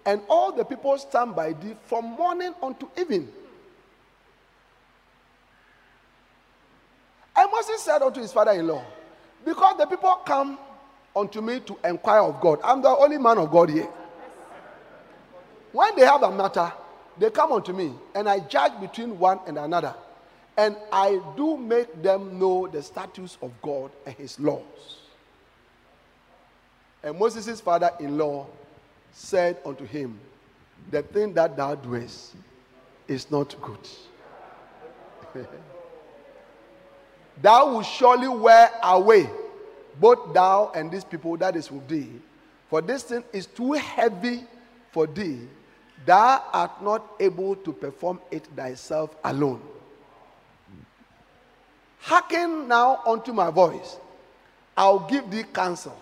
and 0.06 0.22
all 0.30 0.52
the 0.52 0.64
people 0.64 0.98
stand 0.98 1.36
by 1.36 1.54
thee 1.54 1.76
from 1.88 2.06
morning 2.06 2.54
unto 2.62 2.88
evening? 2.98 3.30
And 7.36 7.52
Moses 7.52 7.82
said 7.82 8.02
unto 8.02 8.22
his 8.22 8.32
father 8.32 8.52
in 8.52 8.68
law, 8.68 8.84
Because 9.44 9.78
the 9.78 9.86
people 9.86 10.14
come 10.26 10.60
unto 11.16 11.42
me 11.42 11.60
to 11.62 11.78
inquire 11.84 12.22
of 12.22 12.40
God, 12.40 12.60
I'm 12.64 12.82
the 12.82 12.90
only 12.90 13.18
man 13.18 13.38
of 13.38 13.52
God 13.52 13.70
here. 13.70 13.90
When 15.72 15.96
they 15.96 16.06
have 16.06 16.22
a 16.22 16.32
matter, 16.32 16.72
they 17.18 17.30
come 17.32 17.52
unto 17.52 17.74
me, 17.74 17.94
and 18.14 18.30
I 18.30 18.40
judge 18.40 18.80
between 18.80 19.18
one 19.18 19.40
and 19.48 19.58
another. 19.58 19.96
And 20.56 20.78
I 20.92 21.20
do 21.36 21.58
make 21.58 22.04
them 22.04 22.38
know 22.38 22.68
the 22.68 22.84
statutes 22.84 23.38
of 23.42 23.52
God 23.62 23.92
and 24.06 24.16
his 24.16 24.40
laws. 24.40 25.00
And 27.02 27.18
Moses' 27.18 27.60
father 27.60 27.90
in 28.00 28.18
law 28.18 28.46
said 29.12 29.58
unto 29.66 29.86
him, 29.86 30.20
The 30.92 31.02
thing 31.02 31.34
that 31.34 31.58
thou 31.58 31.74
doest 31.74 32.36
is 33.08 33.32
not 33.32 33.56
good. 33.62 35.48
thou 37.42 37.74
wilt 37.74 37.86
surely 37.86 38.28
wear 38.28 38.72
away 38.84 39.30
both 40.00 40.34
thou 40.34 40.72
and 40.76 40.92
these 40.92 41.04
people 41.04 41.38
that 41.38 41.56
is 41.56 41.72
with 41.72 41.88
thee. 41.88 42.10
For 42.70 42.82
this 42.82 43.04
thing 43.04 43.24
is 43.32 43.46
too 43.46 43.74
heavy 43.74 44.44
for 44.92 45.08
thee 45.08 45.48
thou 46.06 46.44
art 46.52 46.84
not 46.84 47.04
able 47.20 47.56
to 47.58 47.74
perform 47.74 48.20
it 48.32 48.46
thyself 48.56 49.16
alone. 49.24 49.62
Hearken 52.00 52.68
now 52.68 53.02
unto 53.06 53.32
my 53.32 53.50
voice. 53.50 53.98
I'll 54.76 55.08
give 55.08 55.30
thee 55.32 55.44
counsel, 55.54 55.98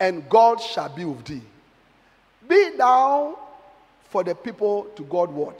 and 0.00 0.28
God 0.28 0.60
shall 0.60 0.88
be 0.88 1.04
with 1.04 1.24
thee. 1.24 1.42
Be 2.48 2.70
thou 2.76 3.38
for 4.08 4.24
the 4.24 4.34
people 4.34 4.84
to 4.96 5.02
God 5.04 5.30
word, 5.30 5.56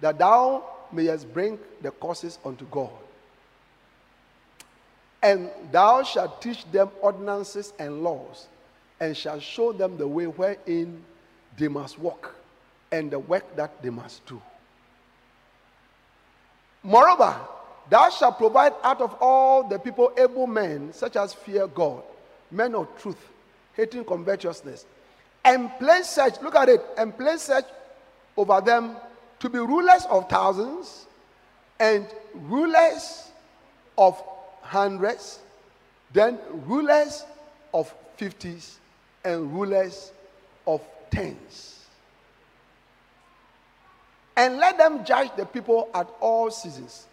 that 0.00 0.18
thou 0.18 0.64
mayest 0.92 1.32
bring 1.34 1.58
the 1.82 1.90
causes 1.90 2.38
unto 2.44 2.64
God. 2.66 2.90
And 5.22 5.50
thou 5.72 6.02
shalt 6.02 6.40
teach 6.40 6.70
them 6.70 6.90
ordinances 7.00 7.72
and 7.78 8.02
laws, 8.02 8.46
and 9.00 9.16
shalt 9.16 9.42
show 9.42 9.72
them 9.72 9.96
the 9.96 10.06
way 10.06 10.26
wherein 10.26 11.04
they 11.56 11.68
must 11.68 11.98
walk 11.98 12.34
and 12.92 13.10
the 13.10 13.18
work 13.18 13.56
that 13.56 13.82
they 13.82 13.90
must 13.90 14.24
do. 14.26 14.40
Moreover, 16.82 17.36
thou 17.90 18.08
shalt 18.10 18.38
provide 18.38 18.72
out 18.82 19.00
of 19.00 19.14
all 19.20 19.68
the 19.68 19.78
people 19.78 20.12
able 20.16 20.46
men, 20.46 20.92
such 20.92 21.16
as 21.16 21.34
fear 21.34 21.66
God, 21.66 22.02
men 22.50 22.74
of 22.74 22.86
truth, 22.98 23.28
hating 23.74 24.04
covetousness, 24.04 24.86
and 25.44 25.70
place 25.78 26.08
such, 26.08 26.40
look 26.40 26.54
at 26.54 26.68
it, 26.68 26.84
and 26.96 27.16
place 27.16 27.42
such 27.42 27.64
over 28.36 28.60
them 28.60 28.96
to 29.40 29.48
be 29.48 29.58
rulers 29.58 30.04
of 30.08 30.28
thousands 30.28 31.06
and 31.80 32.06
rulers 32.34 33.28
of 33.96 34.22
hundreds, 34.68 35.40
then 36.12 36.38
rulers 36.66 37.24
of 37.74 37.92
fifties 38.16 38.78
and 39.24 39.52
rulers 39.52 40.12
of 40.66 40.80
tens 41.10 41.78
and 44.38 44.56
let 44.58 44.78
them 44.78 45.04
judge 45.04 45.30
the 45.36 45.44
people 45.44 45.88
at 45.92 46.08
all 46.20 46.48
seasons. 46.48 47.08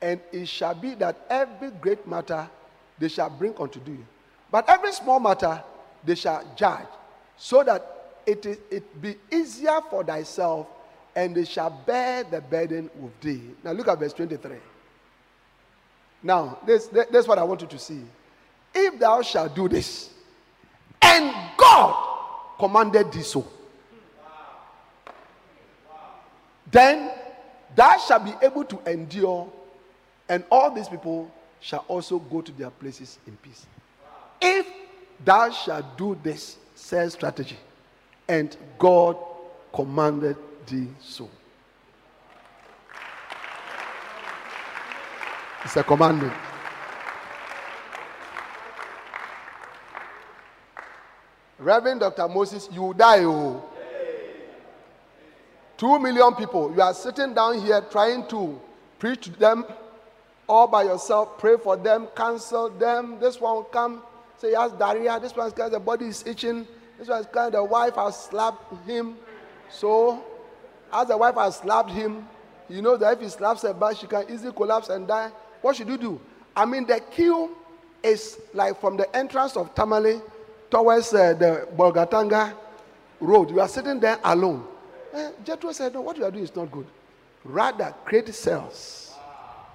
And 0.00 0.20
it 0.30 0.46
shall 0.46 0.72
be 0.72 0.94
that 0.94 1.26
every 1.28 1.70
great 1.72 2.06
matter 2.06 2.48
they 2.96 3.08
shall 3.08 3.28
bring 3.28 3.54
unto 3.58 3.82
thee. 3.82 3.98
But 4.52 4.68
every 4.68 4.92
small 4.92 5.18
matter 5.18 5.62
they 6.04 6.14
shall 6.14 6.44
judge, 6.54 6.86
so 7.36 7.64
that 7.64 8.14
it, 8.24 8.46
is, 8.46 8.58
it 8.70 9.02
be 9.02 9.16
easier 9.32 9.80
for 9.90 10.04
thyself, 10.04 10.68
and 11.16 11.34
they 11.34 11.44
shall 11.44 11.70
bear 11.70 12.22
the 12.22 12.40
burden 12.40 12.88
with 13.00 13.20
thee. 13.20 13.42
Now 13.64 13.72
look 13.72 13.88
at 13.88 13.98
verse 13.98 14.12
23. 14.12 14.56
Now, 16.22 16.58
this, 16.66 16.86
this 16.88 17.08
is 17.12 17.28
what 17.28 17.38
I 17.38 17.42
want 17.42 17.62
you 17.62 17.66
to 17.68 17.78
see. 17.78 18.02
If 18.74 18.98
thou 18.98 19.22
shalt 19.22 19.54
do 19.54 19.68
this, 19.68 20.10
and 21.00 21.34
God 21.56 22.06
commanded 22.58 23.10
thee 23.12 23.22
so, 23.22 23.46
then 26.70 27.10
thou 27.74 27.96
shalt 27.98 28.24
be 28.24 28.34
able 28.42 28.64
to 28.64 28.80
endure, 28.90 29.50
and 30.28 30.44
all 30.50 30.70
these 30.70 30.88
people 30.88 31.30
shall 31.60 31.84
also 31.88 32.18
go 32.18 32.40
to 32.42 32.52
their 32.52 32.70
places 32.70 33.18
in 33.26 33.36
peace. 33.38 33.66
If 34.40 34.66
thou 35.24 35.50
shalt 35.50 35.98
do 35.98 36.18
this 36.22 36.56
cell 36.74 37.08
strategy, 37.10 37.56
and 38.28 38.56
God 38.78 39.16
commanded 39.72 40.36
thee 40.66 40.88
so. 41.00 41.28
It's 45.64 45.76
a 45.76 45.84
commandment. 45.84 46.32
Reverend 51.58 52.00
Dr. 52.00 52.26
Moses, 52.28 52.68
you 52.72 52.94
die. 52.96 53.24
Oh. 53.24 53.62
Two 55.76 55.98
million 55.98 56.34
people. 56.34 56.72
You 56.74 56.80
are 56.80 56.94
sitting 56.94 57.34
down 57.34 57.60
here 57.60 57.80
trying 57.90 58.26
to 58.28 58.58
preach 58.98 59.24
to 59.24 59.30
them 59.30 59.64
all 60.48 60.66
by 60.66 60.82
yourself, 60.82 61.38
pray 61.38 61.56
for 61.56 61.76
them, 61.76 62.06
counsel 62.08 62.70
them. 62.70 63.18
This 63.20 63.40
one 63.40 63.54
will 63.54 63.62
come, 63.64 64.02
say 64.38 64.48
he 64.48 64.54
has 64.54 64.72
diarrhea. 64.72 65.20
This 65.20 65.34
one's 65.36 65.52
kind 65.52 65.72
the 65.72 65.78
body 65.78 66.06
is 66.06 66.26
itching. 66.26 66.66
This 66.98 67.08
one's 67.08 67.26
kind 67.26 67.54
the 67.54 67.62
wife 67.62 67.94
has 67.94 68.24
slapped 68.24 68.74
him. 68.86 69.16
So, 69.70 70.24
as 70.92 71.06
the 71.06 71.16
wife 71.16 71.36
has 71.36 71.56
slapped 71.56 71.90
him, 71.90 72.26
you 72.68 72.82
know 72.82 72.96
that 72.96 73.12
if 73.14 73.20
he 73.20 73.28
slaps 73.28 73.62
her 73.62 73.72
back, 73.72 73.96
she 73.96 74.06
can 74.06 74.24
easily 74.28 74.52
collapse 74.52 74.88
and 74.88 75.06
die. 75.06 75.30
What 75.62 75.76
should 75.76 75.88
you 75.88 75.98
do? 75.98 76.20
I 76.56 76.64
mean, 76.64 76.86
the 76.86 77.00
queue 77.00 77.56
is 78.02 78.38
like 78.54 78.80
from 78.80 78.96
the 78.96 79.14
entrance 79.16 79.56
of 79.56 79.74
Tamale 79.74 80.20
towards 80.70 81.12
uh, 81.12 81.34
the 81.34 81.68
Bolgatanga 81.76 82.54
road. 83.20 83.50
You 83.50 83.60
are 83.60 83.68
sitting 83.68 84.00
there 84.00 84.18
alone. 84.24 84.66
Uh, 85.12 85.30
Jethro 85.44 85.72
said, 85.72 85.94
No, 85.94 86.00
what 86.00 86.16
you 86.16 86.24
are 86.24 86.30
doing 86.30 86.44
is 86.44 86.54
not 86.54 86.70
good. 86.70 86.86
Rather, 87.44 87.94
create 88.04 88.32
cells. 88.34 89.14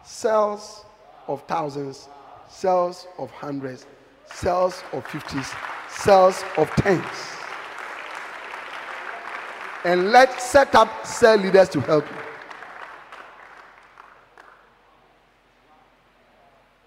Cells 0.03 0.85
of 1.27 1.41
thousands, 1.43 2.07
cells 2.47 3.07
of 3.17 3.31
hundreds, 3.31 3.85
cells 4.31 4.83
of 4.93 5.05
fifties, 5.07 5.51
cells 5.89 6.43
of 6.57 6.69
tens. 6.71 7.03
And 9.83 10.11
let 10.11 10.41
set 10.41 10.73
up 10.75 11.05
cell 11.05 11.37
leaders 11.37 11.69
to 11.69 11.81
help 11.81 12.05
you. 12.09 12.17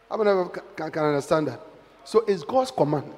How 0.08 0.16
many 0.16 0.30
of 0.30 0.46
you 0.54 0.62
can, 0.76 1.04
understand 1.04 1.48
that? 1.48 1.60
So 2.04 2.20
it's 2.26 2.42
God's 2.42 2.70
command. 2.70 3.12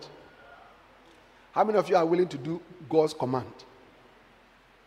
How 1.52 1.64
many 1.64 1.78
of 1.78 1.88
you 1.88 1.96
are 1.96 2.06
willing 2.06 2.28
to 2.28 2.38
do 2.38 2.60
God's 2.88 3.14
command? 3.14 3.52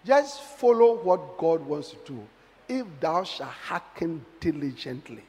Just 0.06 0.42
follow 0.42 0.96
what 0.96 1.38
God 1.38 1.66
wants 1.66 1.92
to 1.92 1.98
do. 2.06 2.28
If 2.68 2.86
thou 3.00 3.24
shalt 3.24 3.50
hearken 3.50 4.26
diligently 4.40 5.24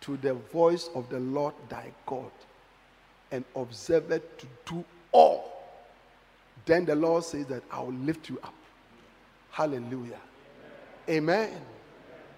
to 0.00 0.16
the 0.16 0.34
voice 0.34 0.90
of 0.94 1.08
the 1.08 1.20
Lord 1.20 1.54
thy 1.68 1.92
God 2.06 2.30
and 3.30 3.44
observe 3.54 4.10
it 4.10 4.38
to 4.38 4.46
do 4.64 4.84
all, 5.12 5.52
then 6.64 6.84
the 6.84 6.94
Lord 6.94 7.24
says 7.24 7.46
that 7.46 7.62
I 7.70 7.80
will 7.80 7.92
lift 7.92 8.28
you 8.28 8.38
up. 8.42 8.54
Hallelujah. 9.50 10.20
Amen. 11.08 11.48
Amen. 11.48 11.60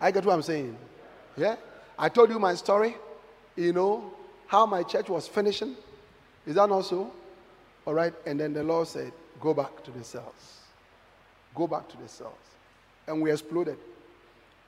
I 0.01 0.11
get 0.11 0.24
what 0.24 0.34
I'm 0.34 0.42
saying. 0.42 0.76
Yeah? 1.36 1.57
I 1.99 2.09
told 2.09 2.30
you 2.30 2.38
my 2.38 2.55
story, 2.55 2.96
you 3.59 3.72
know, 3.72 4.12
how 4.46 4.64
my 4.66 4.84
church 4.84 5.09
was 5.09 5.26
finishing. 5.26 5.74
Is 6.46 6.54
that 6.54 6.68
not 6.68 6.82
so? 6.82 7.12
All 7.84 7.92
right. 7.92 8.14
And 8.24 8.38
then 8.38 8.52
the 8.52 8.62
Lord 8.62 8.86
said, 8.86 9.12
Go 9.40 9.52
back 9.52 9.84
to 9.84 9.90
the 9.90 10.04
cells. 10.04 10.61
Go 11.54 11.66
back 11.66 11.88
to 11.88 11.96
the 11.96 12.09
cells. 12.09 12.34
And 13.06 13.20
we 13.20 13.32
exploded. 13.32 13.76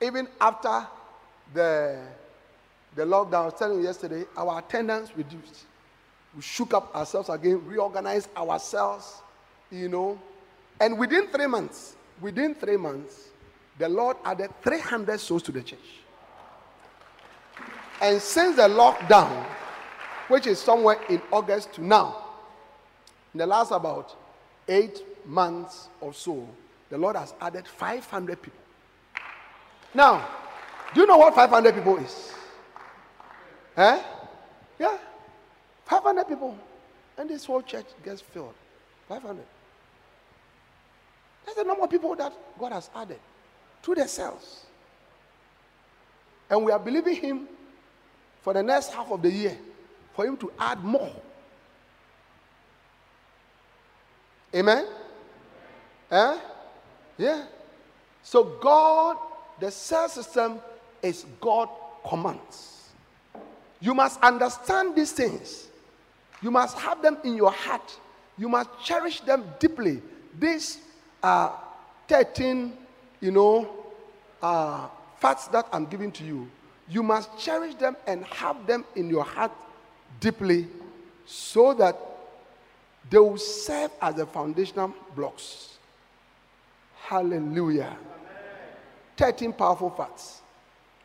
Even 0.01 0.28
after 0.41 0.86
the, 1.55 2.03
the 2.97 3.05
lockdown, 3.05 3.34
I 3.34 3.45
was 3.47 3.55
telling 3.55 3.78
you 3.78 3.84
yesterday, 3.84 4.24
our 4.36 4.59
attendance 4.59 5.16
reduced. 5.16 5.66
We 6.34 6.43
shook 6.43 6.74
up 6.74 6.95
ourselves 6.95 7.28
again, 7.28 7.64
reorganized 7.66 8.28
ourselves, 8.36 9.22
you 9.70 9.88
know. 9.88 10.18
And 10.80 10.99
within 10.99 11.28
three 11.28 11.47
months, 11.47 11.97
within 12.20 12.55
three 12.55 12.76
months, 12.76 13.28
the 13.78 13.88
Lord 13.88 14.16
added 14.24 14.51
300 14.62 15.18
souls 15.18 15.43
to 15.45 15.53
the 15.53 15.62
church. 15.62 16.00
And 18.01 18.21
since 18.21 18.57
the 18.57 18.63
lockdown, 18.63 19.45
which 20.29 20.47
is 20.47 20.59
somewhere 20.59 20.99
in 21.09 21.21
August 21.31 21.75
to 21.75 21.85
now, 21.85 22.25
in 23.35 23.39
the 23.39 23.47
last 23.47 23.71
about 23.71 24.17
eight 24.69 25.03
months 25.27 25.89
or 26.01 26.15
so, 26.15 26.49
the 26.89 26.99
Lord 26.99 27.17
has 27.17 27.35
added 27.41 27.67
500 27.69 28.41
people. 28.41 28.59
Now, 29.95 30.27
do 30.95 31.01
you 31.01 31.07
know 31.07 31.19
what 31.19 31.35
500 31.35 31.75
people 31.75 31.97
is? 31.99 32.33
Eh? 33.77 34.03
Yeah. 34.79 34.99
500 35.85 36.25
people. 36.27 36.57
And 37.19 37.29
this 37.29 37.45
whole 37.45 37.63
church 37.63 37.87
gets 38.05 38.21
filled. 38.21 38.55
500. 39.09 39.45
That's 41.45 41.59
the 41.59 41.65
number 41.65 41.85
of 41.85 41.91
people 41.91 42.15
that 42.17 42.33
God 42.59 42.73
has 42.73 42.91
added 42.95 43.19
to 43.83 43.95
the 43.95 44.07
cells. 44.07 44.65
And 46.49 46.65
we 46.65 46.73
are 46.73 46.79
believing 46.79 47.17
Him 47.17 47.49
for 48.43 48.55
the 48.55 48.62
next 48.62 48.93
half 48.93 49.11
of 49.11 49.22
the 49.22 49.30
year 49.30 49.57
for 50.14 50.26
Him 50.26 50.36
to 50.38 50.53
add 50.59 50.82
more. 50.82 51.12
Amen? 54.55 54.86
Eh? 56.11 56.38
Yeah. 57.18 57.45
So, 58.22 58.45
God, 58.45 59.16
the 59.61 59.70
cell 59.70 60.09
system 60.09 60.61
is 61.03 61.24
God 61.41 61.68
commands. 62.09 62.88
You 63.80 63.95
must 63.95 64.20
understand 64.20 64.97
these 64.97 65.12
things. 65.12 65.68
You 66.43 66.51
must 66.51 66.78
have 66.78 67.03
them 67.03 67.18
in 67.24 67.34
your 67.34 67.53
heart. 67.53 67.99
You 68.36 68.49
must 68.49 68.70
cherish 68.84 69.20
them 69.20 69.45
deeply. 69.59 70.03
These 70.38 70.78
are 71.22 71.59
13, 72.09 72.76
you 73.20 73.30
know, 73.30 73.68
uh, 74.43 74.88
facts 75.18 75.47
that 75.49 75.66
I'm 75.72 75.86
giving 75.86 76.11
to 76.12 76.24
you. 76.24 76.51
You 76.91 77.03
must 77.05 77.38
cherish 77.38 77.76
them 77.76 77.97
and 78.07 78.24
have 78.26 78.66
them 78.66 78.84
in 78.97 79.09
your 79.09 79.24
heart 79.24 79.53
deeply 80.18 80.66
so 81.24 81.72
that 81.74 81.97
they 83.09 83.18
will 83.18 83.38
serve 83.38 83.93
as 84.03 84.16
the 84.16 84.26
foundational 84.26 84.93
blocks. 85.14 85.78
Hallelujah. 87.03 87.97
13 89.16 89.53
powerful 89.53 89.91
facts. 89.91 90.41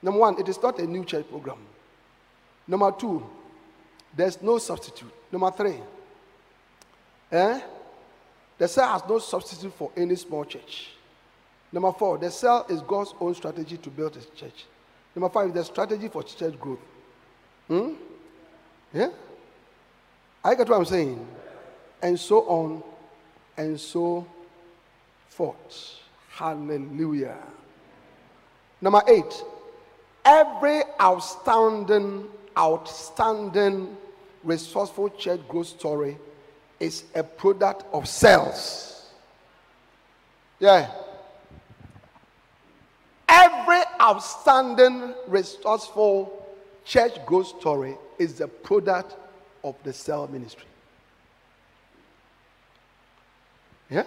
Number 0.02 0.20
one, 0.20 0.40
it 0.40 0.50
is 0.50 0.62
not 0.62 0.80
a 0.80 0.86
new 0.86 1.06
church 1.06 1.30
program. 1.30 1.58
Number 2.68 2.92
two, 2.92 3.24
there's 4.16 4.42
no 4.42 4.58
substitute. 4.58 5.12
Number 5.32 5.52
three, 5.52 5.78
eh? 7.32 7.62
the 8.58 8.68
cell 8.68 8.88
has 8.88 9.04
no 9.08 9.20
substitute 9.20 9.74
for 9.74 9.92
any 9.96 10.16
small 10.16 10.46
church. 10.46 10.92
Number 11.72 11.92
four, 11.92 12.18
the 12.18 12.32
cell 12.32 12.66
is 12.70 12.82
God's 12.82 13.14
own 13.20 13.36
strategy 13.36 13.78
to 13.78 13.90
build 13.90 14.16
a 14.16 14.38
church. 14.38 14.66
Number 15.16 15.30
five, 15.30 15.48
is 15.48 15.54
the 15.54 15.64
strategy 15.64 16.10
for 16.10 16.24
church 16.24 16.60
growth. 16.60 16.80
Hmm? 17.68 17.94
Yeah? 18.94 19.10
I 20.44 20.56
get 20.56 20.70
what 20.70 20.78
I'm 20.78 20.86
saying. 20.86 21.26
And 22.02 22.20
so 22.20 22.42
on 22.42 22.84
and 23.58 23.80
so 23.80 24.28
forth. 25.30 26.00
Hallelujah. 26.30 27.38
Number 28.82 29.02
eight, 29.08 29.44
every 30.26 30.82
outstanding, 31.02 32.28
outstanding, 32.58 33.96
resourceful 34.44 35.10
church 35.10 35.42
growth 35.48 35.68
story 35.68 36.18
is 36.80 37.06
a 37.16 37.24
product 37.24 37.86
of 37.94 38.08
cells. 38.08 39.12
Yeah. 40.60 40.92
Every 43.28 43.82
outstanding, 44.06 45.14
resourceful 45.28 46.46
church 46.86 47.26
growth 47.26 47.48
story 47.48 47.98
is 48.20 48.36
the 48.36 48.48
product 48.48 49.16
of 49.64 49.76
the 49.84 49.92
cell 49.92 50.28
ministry. 50.28 50.68
Yeah? 53.90 54.04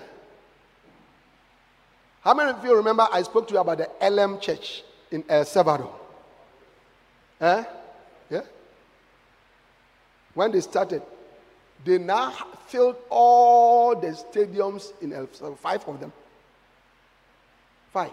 How 2.20 2.34
many 2.34 2.50
of 2.50 2.64
you 2.64 2.76
remember 2.76 3.06
I 3.12 3.22
spoke 3.22 3.48
to 3.48 3.54
you 3.54 3.60
about 3.60 3.78
the 3.78 3.90
Elim 4.00 4.38
Church 4.38 4.82
in 5.10 5.24
El 5.28 5.44
Salvador? 5.44 5.92
Eh? 7.40 7.64
Yeah? 8.30 8.42
When 10.34 10.52
they 10.52 10.60
started, 10.60 11.02
they 11.84 11.98
now 11.98 12.32
filled 12.66 12.96
all 13.08 13.96
the 13.96 14.08
stadiums 14.08 14.92
in 15.00 15.12
El 15.12 15.28
Salvador, 15.32 15.56
five 15.56 15.88
of 15.88 16.00
them. 16.00 16.12
Five. 17.92 18.12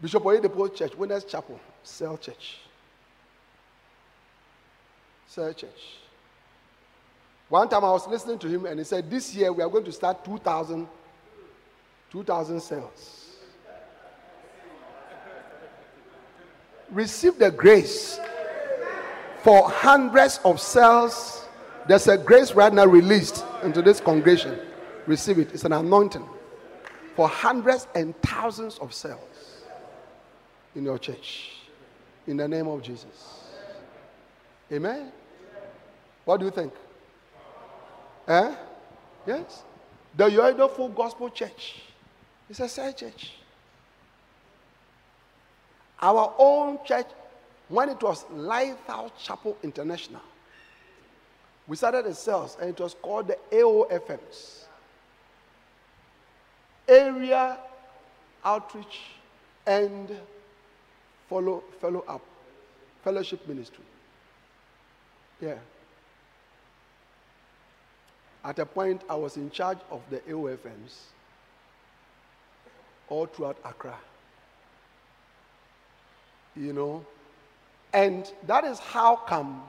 Bishop 0.00 0.22
Oyedepo 0.22 0.74
Church, 0.74 0.94
Winners 0.96 1.24
Chapel, 1.24 1.58
Cell 1.82 2.16
Church. 2.16 2.58
Cell 5.26 5.52
Church. 5.52 5.96
One 7.48 7.68
time 7.68 7.84
I 7.84 7.90
was 7.90 8.06
listening 8.06 8.38
to 8.40 8.48
him 8.48 8.66
and 8.66 8.78
he 8.78 8.84
said, 8.84 9.10
This 9.10 9.34
year 9.34 9.52
we 9.52 9.62
are 9.62 9.68
going 9.68 9.84
to 9.84 9.92
start 9.92 10.24
2,000 10.24 10.86
2,000 12.10 12.60
cells. 12.60 13.26
Receive 16.90 17.38
the 17.38 17.50
grace 17.50 18.18
for 19.42 19.68
hundreds 19.68 20.40
of 20.44 20.58
cells. 20.58 21.44
There's 21.86 22.08
a 22.08 22.16
grace 22.16 22.52
right 22.52 22.72
now 22.72 22.86
released 22.86 23.44
into 23.62 23.82
this 23.82 24.00
congregation. 24.00 24.58
Receive 25.06 25.38
it. 25.38 25.52
It's 25.52 25.64
an 25.64 25.72
anointing 25.72 26.26
for 27.14 27.28
hundreds 27.28 27.88
and 27.94 28.16
thousands 28.22 28.78
of 28.78 28.94
cells 28.94 29.20
in 30.78 30.84
your 30.84 30.98
church. 30.98 31.50
In 32.26 32.36
the 32.36 32.46
name 32.46 32.68
of 32.68 32.80
Jesus. 32.82 33.42
Amen. 34.72 35.10
What 36.24 36.38
do 36.38 36.46
you 36.46 36.52
think? 36.52 36.72
Eh? 38.28 38.54
Yes. 39.26 39.64
The 40.16 40.24
Yoido 40.24 40.70
Full 40.70 40.90
Gospel 40.90 41.30
Church 41.30 41.82
is 42.48 42.60
a 42.60 42.68
side 42.68 42.96
church. 42.96 43.32
Our 46.00 46.32
own 46.38 46.78
church, 46.84 47.06
when 47.68 47.88
it 47.88 48.00
was 48.00 48.24
Lighthouse 48.30 49.10
Chapel 49.20 49.56
International, 49.64 50.22
we 51.66 51.76
started 51.76 52.04
the 52.04 52.14
cells 52.14 52.56
and 52.60 52.70
it 52.70 52.80
was 52.80 52.94
called 52.94 53.26
the 53.28 53.38
AOFMs. 53.50 54.64
Area 56.86 57.58
Outreach 58.44 59.00
and 59.66 60.16
Follow, 61.28 61.62
follow 61.80 62.04
Up 62.08 62.22
Fellowship 63.04 63.46
Ministry. 63.46 63.84
Yeah. 65.40 65.58
At 68.44 68.58
a 68.58 68.66
point, 68.66 69.02
I 69.08 69.14
was 69.14 69.36
in 69.36 69.50
charge 69.50 69.78
of 69.90 70.00
the 70.10 70.18
AOFMs 70.20 70.94
all 73.08 73.26
throughout 73.26 73.58
Accra. 73.64 73.96
You 76.56 76.72
know? 76.72 77.04
And 77.92 78.30
that 78.46 78.64
is 78.64 78.78
how 78.78 79.16
come 79.16 79.62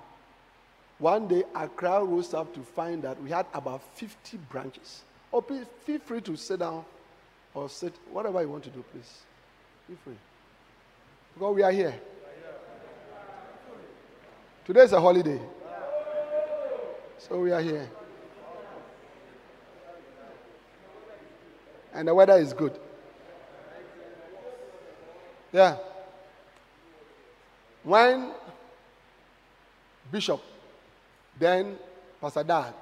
One 1.00 1.30
day, 1.30 1.44
Accra 1.56 2.04
rose 2.04 2.34
up 2.34 2.54
to 2.54 2.60
find 2.60 3.02
that 3.04 3.22
we 3.24 3.30
had 3.30 3.46
about 3.54 3.82
50 3.96 4.38
branches. 4.50 5.04
Oh, 5.32 5.40
please 5.40 5.66
feel 5.86 6.00
free 6.00 6.20
to 6.22 6.36
sit 6.36 6.60
down 6.60 6.84
or 7.54 7.70
sit, 7.70 7.94
whatever 8.12 8.42
you 8.42 8.50
want 8.50 8.66
to 8.66 8.70
do, 8.70 8.84
please. 8.92 9.22
Feel 9.88 9.98
free. 10.04 10.18
Because 11.34 11.56
we 11.56 11.64
are 11.64 11.72
here. 11.72 11.96
Today 14.66 14.82
is 14.82 14.94
a 14.94 15.02
holiday. 15.02 15.40
So 17.18 17.40
we 17.40 17.52
are 17.52 17.62
here. 17.62 17.90
And 21.94 22.08
the 22.08 22.14
weather 22.14 22.38
is 22.38 22.54
good. 22.54 22.80
Yeah. 25.52 25.78
When 27.84 28.32
Bishop, 30.12 30.42
then 31.40 31.78
Pastor 32.22 32.44
Dag, 32.44 32.74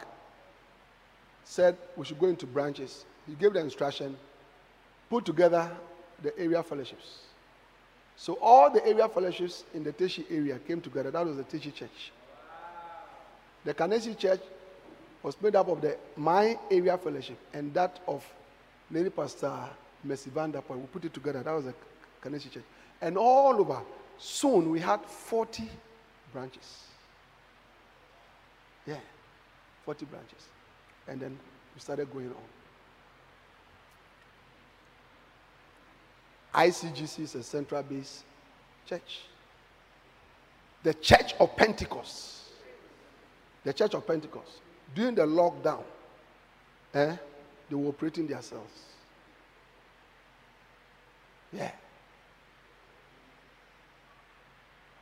said 1.43 1.78
we 1.95 2.06
should 2.06 2.20
go 2.20 2.28
into 2.28 2.45
branches, 2.45 3.06
he 3.26 3.34
gave 3.36 3.54
the 3.54 3.60
instruction 3.60 4.18
put 5.10 5.26
together 5.26 5.72
the 6.22 6.38
area 6.38 6.62
fellowships. 6.62 7.26
So 8.18 8.34
all 8.41 8.72
the 8.72 8.86
area 8.86 9.07
fellowships 9.07 9.63
in 9.76 9.84
the 9.84 9.93
Teshie 9.93 10.26
area 10.32 10.57
came 10.68 10.82
together. 10.82 11.11
That 11.11 11.26
was 11.26 11.38
the 11.38 11.43
Teshie 11.43 11.74
church. 11.74 12.11
The 13.63 13.76
Kaneshie 13.76 14.18
church 14.18 14.41
was 15.22 15.39
made 15.39 15.55
up 15.55 15.68
of 15.68 15.82
the 15.82 15.97
my 16.15 16.57
area 16.72 16.97
fellowship 16.97 17.38
and 17.53 17.74
that 17.76 17.99
of 18.07 18.26
Lady 18.89 19.11
Pastor 19.11 19.53
Mercy 20.03 20.32
Vanderpool. 20.32 20.78
We 20.78 20.88
put 20.88 21.05
it 21.05 21.13
together. 21.13 21.43
That 21.43 21.51
was 21.51 21.65
the 21.65 21.74
Kaneshie 22.24 22.51
church. 22.51 22.63
And 23.01 23.18
all 23.20 23.59
over, 23.59 23.82
soon 24.18 24.72
we 24.72 24.80
had 24.80 25.01
40 25.05 25.70
branches. 26.34 26.86
Yeah, 28.88 28.95
40 29.86 30.05
branches. 30.05 30.47
And 31.07 31.20
then 31.20 31.38
we 31.76 31.82
started 31.82 32.11
going 32.11 32.30
on. 32.30 32.57
ICGC 36.58 37.20
is 37.20 37.36
a 37.36 37.43
central 37.43 37.84
base 37.84 38.24
church. 38.88 39.22
The 40.82 40.95
Church 40.95 41.36
of 41.39 41.55
Pentecost. 41.55 42.49
The 43.64 43.74
Church 43.74 43.93
of 43.93 44.08
Pentecost. 44.08 44.60
During 44.95 45.14
the 45.14 45.22
lockdown, 45.22 45.84
eh, 46.95 47.16
they 47.70 47.76
were 47.76 47.89
operating 47.89 48.26
themselves. 48.26 48.72
Yeah. 51.53 51.72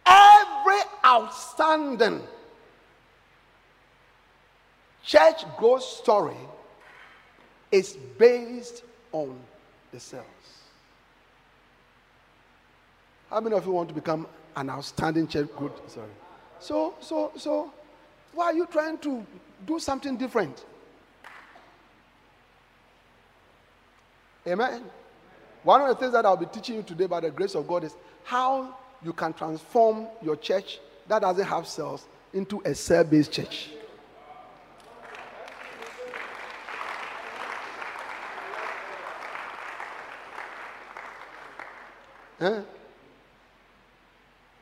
Every 0.05 0.81
outstanding 1.05 2.21
church 5.03 5.45
growth 5.57 5.83
story 5.83 6.35
is 7.71 7.95
based 8.17 8.83
on 9.13 9.39
the 9.93 9.99
cells. 10.01 10.25
How 13.29 13.39
many 13.39 13.55
of 13.55 13.65
you 13.65 13.71
want 13.71 13.89
to 13.89 13.95
become 13.95 14.27
an 14.55 14.69
outstanding 14.69 15.27
church 15.27 15.49
good? 15.57 15.71
Sorry. 15.87 16.07
So, 16.59 16.95
so, 16.99 17.31
so, 17.35 17.73
why 18.33 18.45
are 18.45 18.53
you 18.53 18.65
trying 18.67 18.97
to 18.99 19.25
do 19.65 19.79
something 19.79 20.15
different? 20.17 20.63
Amen. 24.47 24.83
One 25.63 25.81
of 25.81 25.87
the 25.87 25.95
things 25.95 26.13
that 26.13 26.25
I'll 26.25 26.37
be 26.37 26.45
teaching 26.45 26.75
you 26.75 26.83
today 26.83 27.07
by 27.07 27.19
the 27.19 27.31
grace 27.31 27.55
of 27.55 27.67
God 27.67 27.83
is 27.83 27.95
how 28.23 28.77
you 29.03 29.13
can 29.13 29.33
transform 29.33 30.07
your 30.21 30.35
church 30.35 30.79
that 31.07 31.21
doesn't 31.21 31.45
have 31.45 31.67
cells 31.67 32.05
into 32.33 32.61
a 32.65 32.75
cell 32.75 33.03
based 33.03 33.31
church. 33.31 33.69
Eh? 42.41 42.61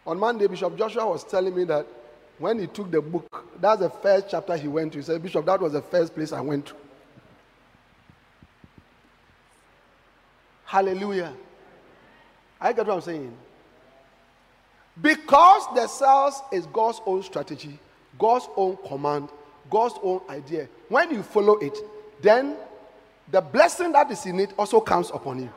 On 0.05 0.19
Monday, 0.19 0.47
Bishop 0.47 0.77
Joshua 0.77 1.07
was 1.07 1.23
telling 1.23 1.55
me 1.55 1.63
that 1.65 1.87
when 2.37 2.59
he 2.59 2.67
took 2.67 2.91
the 2.91 3.01
book, 3.01 3.45
that's 3.59 3.79
the 3.79 3.89
first 3.89 4.27
chapter 4.29 4.57
he 4.57 4.67
went 4.67 4.91
to. 4.93 4.99
He 4.99 5.03
said, 5.03 5.21
Bishop, 5.23 5.45
that 5.45 5.61
was 5.61 5.73
the 5.73 5.81
first 5.81 6.13
place 6.13 6.31
I 6.31 6.41
went 6.41 6.65
to. 6.67 6.75
Hallelujah. 10.65 11.33
I 12.59 12.73
get 12.73 12.87
what 12.87 12.95
I'm 12.95 13.01
saying. 13.01 13.37
Because 15.01 15.63
the 15.75 15.87
cells 15.87 16.41
is 16.51 16.65
God's 16.67 17.01
own 17.05 17.23
strategy, 17.23 17.79
God's 18.19 18.47
own 18.55 18.77
command, 18.87 19.29
God's 19.69 19.95
own 20.03 20.21
idea. 20.29 20.67
When 20.89 21.11
you 21.11 21.23
follow 21.23 21.57
it, 21.57 21.77
then 22.21 22.55
the 23.31 23.41
blessing 23.41 23.91
that 23.93 24.11
is 24.11 24.25
in 24.25 24.39
it 24.39 24.53
also 24.57 24.79
comes 24.79 25.09
upon 25.11 25.43
you. 25.43 25.53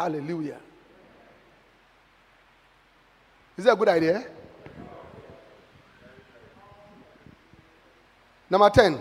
Hallelujah. 0.00 0.56
Is 3.54 3.66
that 3.66 3.74
a 3.74 3.76
good 3.76 3.88
idea? 3.88 4.24
Number 8.48 8.70
10. 8.70 8.98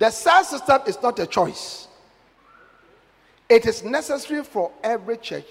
The 0.00 0.10
cell 0.10 0.42
system 0.42 0.80
is 0.88 1.00
not 1.00 1.16
a 1.20 1.28
choice. 1.28 1.86
It 3.48 3.66
is 3.66 3.84
necessary 3.84 4.42
for 4.42 4.72
every 4.82 5.18
church 5.18 5.46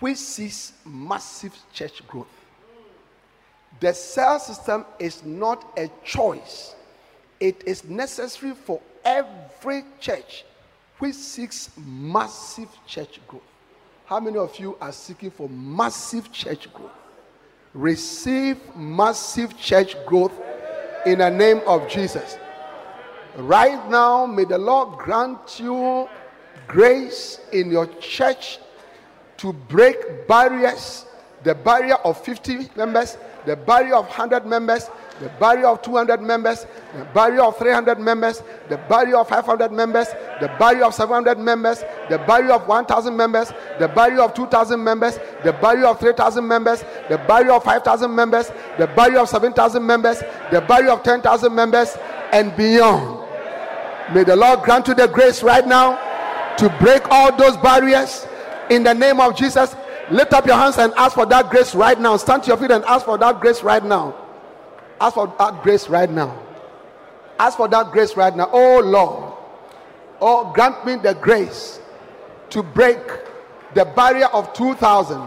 which 0.00 0.16
sees 0.16 0.72
massive 0.86 1.54
church 1.74 2.06
growth. 2.06 2.26
The 3.80 3.92
cell 3.92 4.40
system 4.40 4.86
is 4.98 5.22
not 5.22 5.62
a 5.76 5.90
choice. 6.02 6.74
It 7.38 7.62
is 7.66 7.84
necessary 7.84 8.54
for 8.54 8.80
every 9.04 9.84
church 10.00 10.46
which 10.98 11.14
seeks 11.14 11.70
massive 11.76 12.68
church 12.86 13.20
growth. 13.28 13.42
How 14.06 14.20
many 14.20 14.38
of 14.38 14.58
you 14.58 14.76
are 14.80 14.92
seeking 14.92 15.30
for 15.30 15.48
massive 15.48 16.30
church 16.32 16.72
growth? 16.72 16.92
Receive 17.74 18.58
massive 18.76 19.58
church 19.58 19.96
growth 20.06 20.32
in 21.04 21.18
the 21.18 21.30
name 21.30 21.60
of 21.66 21.88
Jesus. 21.88 22.38
Right 23.36 23.88
now, 23.90 24.24
may 24.26 24.44
the 24.44 24.58
Lord 24.58 24.98
grant 24.98 25.60
you 25.60 26.08
grace 26.66 27.40
in 27.52 27.70
your 27.70 27.86
church 28.00 28.58
to 29.36 29.52
break 29.52 30.26
barriers 30.26 31.06
the 31.46 31.54
barrier 31.54 31.94
of 32.04 32.20
50 32.24 32.70
members, 32.76 33.16
the 33.46 33.54
barrier 33.54 33.94
of 33.94 34.06
100 34.06 34.44
members, 34.46 34.90
the 35.20 35.28
barrier 35.40 35.66
of 35.66 35.80
200 35.82 36.20
members, 36.20 36.66
the 36.96 37.04
barrier 37.14 37.42
of 37.42 37.56
300 37.58 37.98
members, 37.98 38.42
the 38.68 38.76
barrier 38.88 39.16
of 39.16 39.28
500 39.28 39.72
members, 39.72 40.08
the 40.40 40.48
barrier 40.58 40.84
of 40.84 40.94
700 40.94 41.38
members, 41.38 41.84
the 42.10 42.18
barrier 42.26 42.52
of 42.52 42.68
1,000 42.68 43.16
members, 43.16 43.52
the 43.78 43.88
barrier 43.88 44.20
of 44.20 44.34
2,000 44.34 44.82
members, 44.82 45.18
the 45.42 45.52
barrier 45.54 45.86
of 45.86 45.98
3,000 45.98 46.46
members, 46.46 46.84
the 47.08 47.18
barrier 47.26 47.52
of 47.52 47.64
5,000 47.64 48.14
members, 48.14 48.52
the 48.78 48.86
barrier 48.88 49.20
of 49.20 49.28
7,000 49.28 49.86
members, 49.86 50.18
the 50.52 50.60
barrier 50.60 50.90
of 50.90 51.02
10,000 51.02 51.54
members, 51.54 51.96
and 52.32 52.54
beyond. 52.56 53.22
May 54.14 54.24
the 54.24 54.36
Lord 54.36 54.62
grant 54.62 54.88
you 54.88 54.94
the 54.94 55.08
grace 55.08 55.42
right 55.42 55.66
now 55.66 55.96
to 56.58 56.68
break 56.80 57.08
all 57.10 57.34
those 57.36 57.56
barriers 57.56 58.26
in 58.70 58.82
the 58.82 58.92
name 58.92 59.20
of 59.20 59.36
Jesus. 59.36 59.74
Lift 60.10 60.32
up 60.32 60.46
your 60.46 60.56
hands 60.56 60.78
and 60.78 60.92
ask 60.96 61.14
for 61.14 61.26
that 61.26 61.50
grace 61.50 61.74
right 61.74 61.98
now. 61.98 62.16
Stand 62.16 62.42
to 62.44 62.48
your 62.48 62.56
feet 62.56 62.70
and 62.70 62.84
ask 62.84 63.04
for 63.04 63.18
that 63.18 63.40
grace 63.40 63.62
right 63.62 63.84
now. 63.84 64.25
Ask 65.00 65.14
for 65.14 65.32
that 65.38 65.62
grace 65.62 65.88
right 65.88 66.10
now. 66.10 66.42
Ask 67.38 67.56
for 67.56 67.68
that 67.68 67.92
grace 67.92 68.16
right 68.16 68.34
now. 68.34 68.48
Oh 68.52 68.80
Lord. 68.80 69.34
Oh, 70.20 70.50
grant 70.54 70.84
me 70.86 70.96
the 70.96 71.14
grace 71.14 71.80
to 72.50 72.62
break 72.62 72.98
the 73.74 73.84
barrier 73.84 74.26
of 74.26 74.52
2,000, 74.54 75.22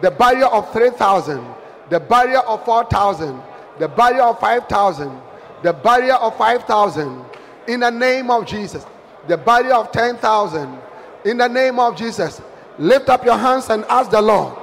the 0.00 0.10
barrier 0.12 0.46
of 0.46 0.72
3,000, 0.72 1.44
the 1.90 1.98
barrier 1.98 2.38
of 2.38 2.64
4,000, 2.64 3.42
the 3.80 3.88
barrier 3.88 4.22
of 4.22 4.38
5,000, 4.38 5.20
the 5.64 5.72
barrier 5.72 6.14
of 6.14 6.36
5,000 6.36 7.24
in 7.66 7.80
the 7.80 7.90
name 7.90 8.30
of 8.30 8.46
Jesus, 8.46 8.86
the 9.26 9.36
barrier 9.36 9.74
of 9.74 9.90
10,000 9.90 10.78
in 11.24 11.38
the 11.38 11.48
name 11.48 11.80
of 11.80 11.96
Jesus. 11.96 12.40
Lift 12.78 13.08
up 13.08 13.24
your 13.24 13.36
hands 13.36 13.68
and 13.70 13.84
ask 13.86 14.10
the 14.10 14.22
Lord 14.22 14.56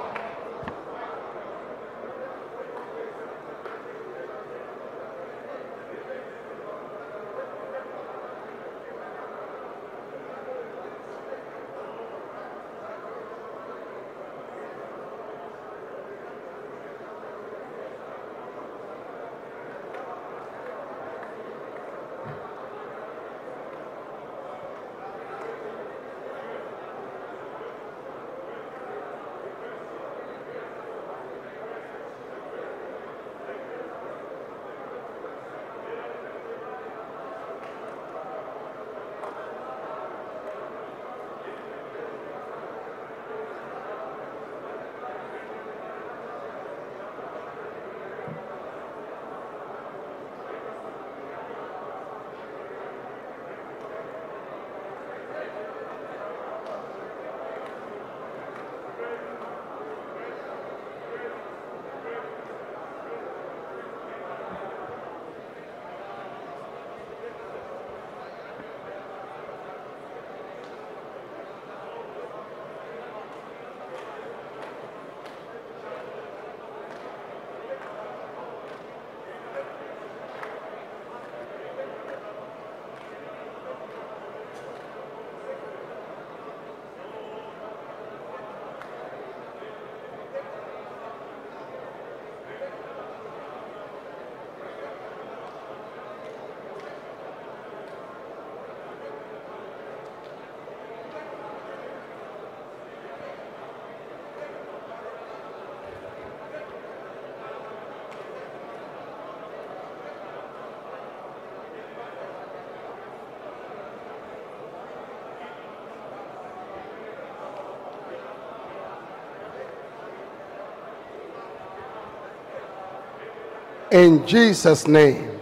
In 123.96 124.26
Jesus' 124.26 124.86
name, 124.86 125.40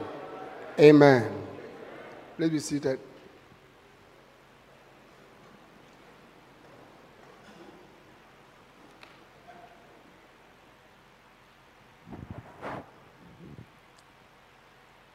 amen. 0.79 1.29
Please 2.37 2.51
be 2.51 2.59
seated. 2.61 3.01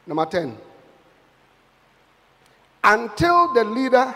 Number 0.06 0.26
10. 0.26 0.58
Until 2.84 3.54
the 3.54 3.64
leader 3.64 4.14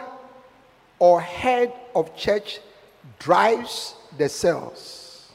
or 0.98 1.22
head 1.22 1.72
of 1.94 2.14
church 2.14 2.60
drives 3.18 3.94
the 4.18 4.28
cells, 4.28 5.32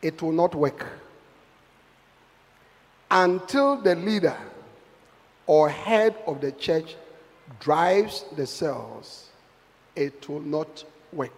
it 0.00 0.22
will 0.22 0.32
not 0.32 0.54
work. 0.54 0.86
Until 3.10 3.80
the 3.80 3.94
leader 3.94 4.36
or 5.46 5.68
head 5.68 6.16
of 6.26 6.40
the 6.40 6.52
church 6.52 6.96
drives 7.58 8.24
the 8.36 8.46
cells, 8.46 9.28
it 9.96 10.28
will 10.28 10.40
not 10.40 10.84
work. 11.12 11.32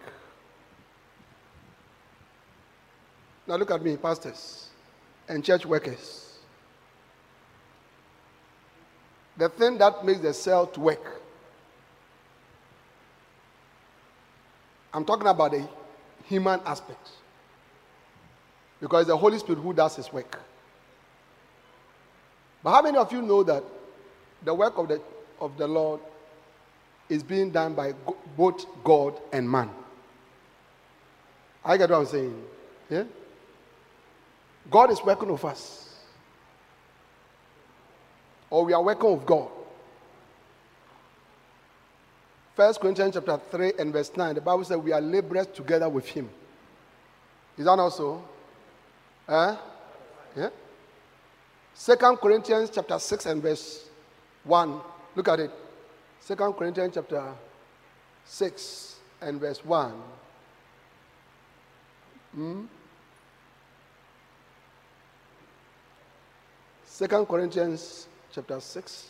Now 3.47 3.55
look 3.55 3.71
at 3.71 3.81
me, 3.81 3.97
pastors 3.97 4.69
and 5.27 5.43
church 5.43 5.65
workers. 5.65 6.31
the 9.41 9.49
thing 9.49 9.75
that 9.79 10.05
makes 10.05 10.19
the 10.19 10.33
cell 10.33 10.67
to 10.67 10.79
work. 10.79 11.19
I'm 14.93 15.03
talking 15.03 15.25
about 15.25 15.51
the 15.51 15.67
human 16.25 16.59
aspect. 16.63 17.09
Because 18.79 19.07
the 19.07 19.17
Holy 19.17 19.39
Spirit 19.39 19.59
who 19.59 19.73
does 19.73 19.95
his 19.95 20.13
work. 20.13 20.39
But 22.63 22.71
how 22.71 22.81
many 22.81 22.97
of 22.97 23.11
you 23.11 23.21
know 23.21 23.43
that 23.43 23.63
the 24.43 24.53
work 24.53 24.77
of 24.77 24.87
the, 24.87 25.01
of 25.39 25.57
the 25.57 25.67
Lord 25.67 25.99
is 27.09 27.23
being 27.23 27.51
done 27.51 27.73
by 27.73 27.93
both 28.37 28.65
God 28.83 29.19
and 29.33 29.49
man? 29.49 29.69
I 31.63 31.77
get 31.77 31.89
what 31.89 31.99
I'm 31.99 32.05
saying. 32.05 32.43
Yeah? 32.89 33.03
God 34.69 34.91
is 34.91 35.03
working 35.03 35.31
with 35.31 35.43
us 35.45 35.81
or 38.51 38.65
we 38.65 38.73
are 38.73 38.83
working 38.83 39.17
with 39.17 39.25
God. 39.25 39.49
First 42.55 42.81
Corinthians 42.81 43.15
chapter 43.15 43.39
3 43.49 43.73
and 43.79 43.93
verse 43.93 44.11
9, 44.15 44.35
the 44.35 44.41
Bible 44.41 44.63
says 44.65 44.77
we 44.77 44.91
are 44.91 45.01
laborers 45.01 45.47
together 45.47 45.89
with 45.89 46.05
him. 46.05 46.29
Is 47.57 47.65
that 47.65 47.79
also? 47.79 48.23
Eh? 49.27 49.55
Yeah? 50.35 50.49
Second 51.81 52.17
Corinthians 52.17 52.69
chapter 52.69 52.99
6 52.99 53.25
and 53.25 53.41
verse 53.41 53.89
1. 54.43 54.81
Look 55.15 55.27
at 55.27 55.39
it. 55.39 55.51
Second 56.19 56.53
Corinthians 56.53 56.93
chapter 56.93 57.33
6 58.23 58.95
and 59.19 59.39
verse 59.41 59.65
1. 59.65 59.91
Hmm? 62.35 62.65
Second 66.85 67.25
Corinthians 67.25 68.07
chapter 68.31 68.59
6 68.59 69.09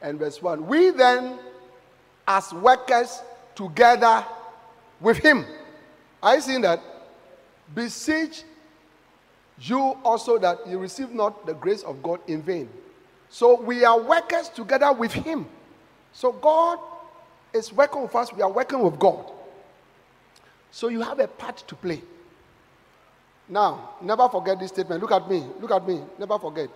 and 0.00 0.20
verse 0.20 0.40
1. 0.40 0.64
We 0.64 0.90
then, 0.90 1.40
as 2.28 2.52
workers 2.52 3.20
together 3.56 4.24
with 5.00 5.16
him. 5.16 5.44
You 6.22 6.40
seeing 6.40 6.60
that? 6.60 6.80
Beseech 7.74 8.44
you 9.62 9.96
also 10.04 10.38
that 10.38 10.66
you 10.66 10.78
receive 10.78 11.10
not 11.10 11.46
the 11.46 11.54
grace 11.54 11.82
of 11.82 12.02
God 12.02 12.20
in 12.26 12.42
vain. 12.42 12.68
So 13.28 13.60
we 13.60 13.84
are 13.84 14.00
workers 14.00 14.48
together 14.48 14.92
with 14.92 15.12
him. 15.12 15.46
So 16.12 16.32
God 16.32 16.78
is 17.52 17.72
working 17.72 18.02
with 18.02 18.14
us, 18.14 18.32
we 18.32 18.42
are 18.42 18.50
working 18.50 18.80
with 18.80 18.98
God. 18.98 19.30
So 20.70 20.88
you 20.88 21.00
have 21.02 21.20
a 21.20 21.28
part 21.28 21.58
to 21.66 21.74
play. 21.74 22.02
Now, 23.48 23.90
never 24.00 24.28
forget 24.28 24.58
this 24.58 24.70
statement. 24.70 25.00
Look 25.00 25.12
at 25.12 25.28
me. 25.28 25.44
Look 25.60 25.70
at 25.70 25.86
me. 25.86 26.00
Never 26.18 26.38
forget 26.38 26.70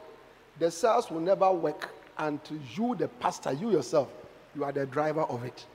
the 0.58 0.70
cells 0.70 1.10
will 1.10 1.20
never 1.20 1.50
work 1.52 1.90
until 2.18 2.58
you, 2.74 2.94
the 2.94 3.08
pastor, 3.08 3.52
you 3.52 3.70
yourself, 3.70 4.08
you 4.54 4.64
are 4.64 4.72
the 4.72 4.86
driver 4.86 5.22
of 5.22 5.44
it. 5.44 5.66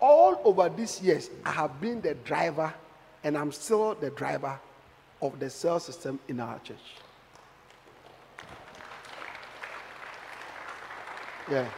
All 0.00 0.40
over 0.44 0.68
these 0.68 1.00
years, 1.00 1.30
I 1.44 1.52
have 1.52 1.80
been 1.80 2.00
the 2.00 2.14
driver, 2.14 2.72
and 3.24 3.38
I'm 3.38 3.52
still 3.52 3.94
the 3.94 4.10
driver 4.10 4.58
of 5.20 5.38
the 5.38 5.50
cell 5.50 5.80
system 5.80 6.18
in 6.28 6.40
our 6.40 6.58
church. 6.60 6.76
Yeah. 11.50 11.68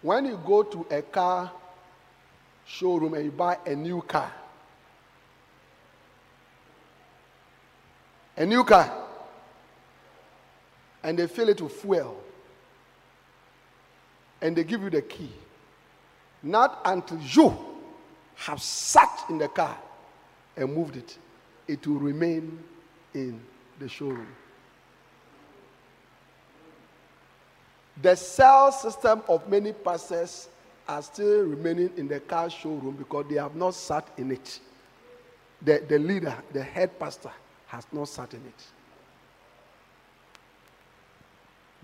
When 0.00 0.24
you 0.26 0.40
go 0.44 0.62
to 0.64 0.86
a 0.90 1.02
car 1.02 1.52
showroom 2.66 3.14
and 3.14 3.24
you 3.24 3.30
buy 3.30 3.58
a 3.66 3.76
new 3.76 4.02
car, 4.02 4.32
a 8.36 8.46
new 8.46 8.64
car, 8.64 8.92
and 11.02 11.18
they 11.18 11.26
fill 11.26 11.48
it 11.50 11.60
with 11.60 11.72
fuel, 11.72 12.20
and 14.40 14.56
they 14.56 14.64
give 14.64 14.82
you 14.82 14.90
the 14.90 15.02
key. 15.02 15.30
Not 16.42 16.80
until 16.84 17.20
you 17.20 17.71
have 18.36 18.60
sat 18.60 19.24
in 19.28 19.38
the 19.38 19.48
car 19.48 19.76
and 20.56 20.74
moved 20.74 20.96
it, 20.96 21.18
it 21.68 21.86
will 21.86 21.98
remain 21.98 22.58
in 23.14 23.40
the 23.78 23.88
showroom. 23.88 24.26
The 28.00 28.16
cell 28.16 28.72
system 28.72 29.22
of 29.28 29.48
many 29.48 29.72
pastors 29.72 30.48
are 30.88 31.02
still 31.02 31.44
remaining 31.44 31.90
in 31.96 32.08
the 32.08 32.20
car 32.20 32.50
showroom 32.50 32.96
because 32.96 33.26
they 33.28 33.36
have 33.36 33.54
not 33.54 33.74
sat 33.74 34.08
in 34.16 34.32
it. 34.32 34.60
The, 35.62 35.84
the 35.88 35.98
leader, 35.98 36.34
the 36.52 36.62
head 36.62 36.98
pastor, 36.98 37.30
has 37.66 37.86
not 37.92 38.08
sat 38.08 38.34
in 38.34 38.40
it. 38.40 38.64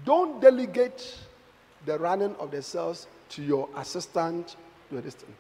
Don't 0.05 0.40
delegate 0.40 1.16
the 1.86 1.99
running 1.99 2.34
of 2.36 2.51
the 2.51 2.62
cells 2.62 3.07
to 3.30 3.42
your 3.42 3.68
assistant, 3.76 4.57
your 4.90 5.01
assistant. 5.01 5.34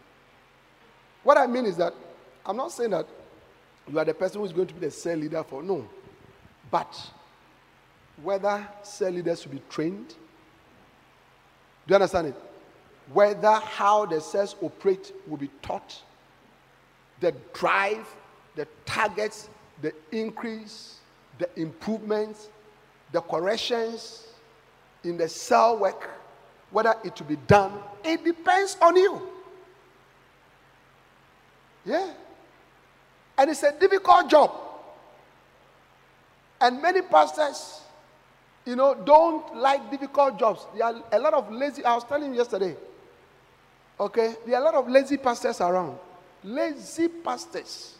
What 1.28 1.36
I 1.36 1.46
mean 1.46 1.66
is 1.66 1.76
that 1.76 1.92
I'm 2.46 2.56
not 2.56 2.72
saying 2.72 2.88
that 2.92 3.06
you 3.86 3.98
are 3.98 4.04
the 4.06 4.14
person 4.14 4.38
who 4.40 4.46
is 4.46 4.52
going 4.54 4.66
to 4.68 4.72
be 4.72 4.80
the 4.80 4.90
cell 4.90 5.14
leader 5.14 5.42
for 5.42 5.62
no, 5.62 5.86
but 6.70 6.98
whether 8.22 8.66
cell 8.82 9.10
leaders 9.10 9.42
should 9.42 9.50
be 9.50 9.60
trained. 9.68 10.08
Do 10.08 10.14
you 11.88 11.96
understand 11.96 12.28
it? 12.28 12.34
Whether 13.12 13.52
how 13.52 14.06
the 14.06 14.22
cells 14.22 14.56
operate 14.62 15.12
will 15.26 15.36
be 15.36 15.50
taught, 15.60 16.00
the 17.20 17.34
drive, 17.52 18.08
the 18.56 18.66
targets, 18.86 19.50
the 19.82 19.92
increase, 20.10 20.96
the 21.38 21.50
improvements, 21.60 22.48
the 23.12 23.20
corrections 23.20 24.28
in 25.04 25.18
the 25.18 25.28
cell 25.28 25.76
work, 25.78 26.08
whether 26.70 26.94
it 27.04 27.20
will 27.20 27.28
be 27.28 27.36
done, 27.46 27.72
it 28.02 28.24
depends 28.24 28.78
on 28.80 28.96
you. 28.96 29.28
Yeah. 31.88 32.10
And 33.38 33.50
it's 33.50 33.62
a 33.62 33.72
difficult 33.72 34.28
job. 34.28 34.52
And 36.60 36.82
many 36.82 37.00
pastors, 37.00 37.80
you 38.66 38.76
know, 38.76 38.94
don't 38.94 39.56
like 39.56 39.90
difficult 39.90 40.38
jobs. 40.38 40.66
There 40.76 40.84
are 40.84 41.02
a 41.10 41.18
lot 41.18 41.32
of 41.32 41.50
lazy, 41.50 41.82
I 41.82 41.94
was 41.94 42.04
telling 42.04 42.32
you 42.32 42.38
yesterday. 42.38 42.76
Okay? 43.98 44.34
There 44.44 44.56
are 44.56 44.60
a 44.60 44.64
lot 44.64 44.74
of 44.74 44.88
lazy 44.88 45.16
pastors 45.16 45.62
around. 45.62 45.98
Lazy 46.44 47.08
pastors. 47.08 47.94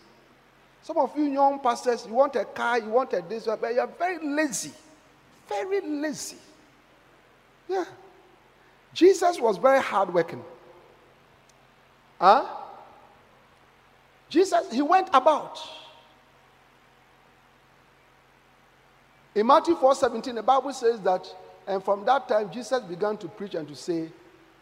Some 0.83 0.99
of 0.99 1.17
you 1.17 1.25
young 1.25 1.59
pastors, 1.61 2.05
you 2.07 2.13
want 2.13 2.37
a 2.37 2.45
car, 2.45 2.79
you 2.79 2.91
want 2.91 3.15
a 3.15 3.23
this, 3.27 3.47
but 3.47 3.75
you're 3.75 3.87
very 3.87 4.19
lazy. 4.23 4.73
Very 5.49 5.81
lazy. 5.81 6.37
Yeah. 7.67 7.85
Jesus 8.93 9.41
was 9.41 9.57
very 9.57 9.81
hardworking. 9.81 10.45
Huh? 12.21 12.58
Jesus, 14.29 14.73
he 14.73 14.83
went 14.83 15.09
about. 15.13 15.59
In 19.35 19.47
Matthew 19.47 19.77
4 19.77 19.95
17, 19.95 20.35
the 20.35 20.43
Bible 20.43 20.73
says 20.73 21.01
that, 21.01 21.27
and 21.67 21.83
from 21.83 22.05
that 22.07 22.29
time, 22.29 22.51
Jesus 22.51 22.81
began 22.83 23.17
to 23.19 23.29
preach 23.29 23.55
and 23.55 23.69
to 23.69 23.75
say, 23.75 24.09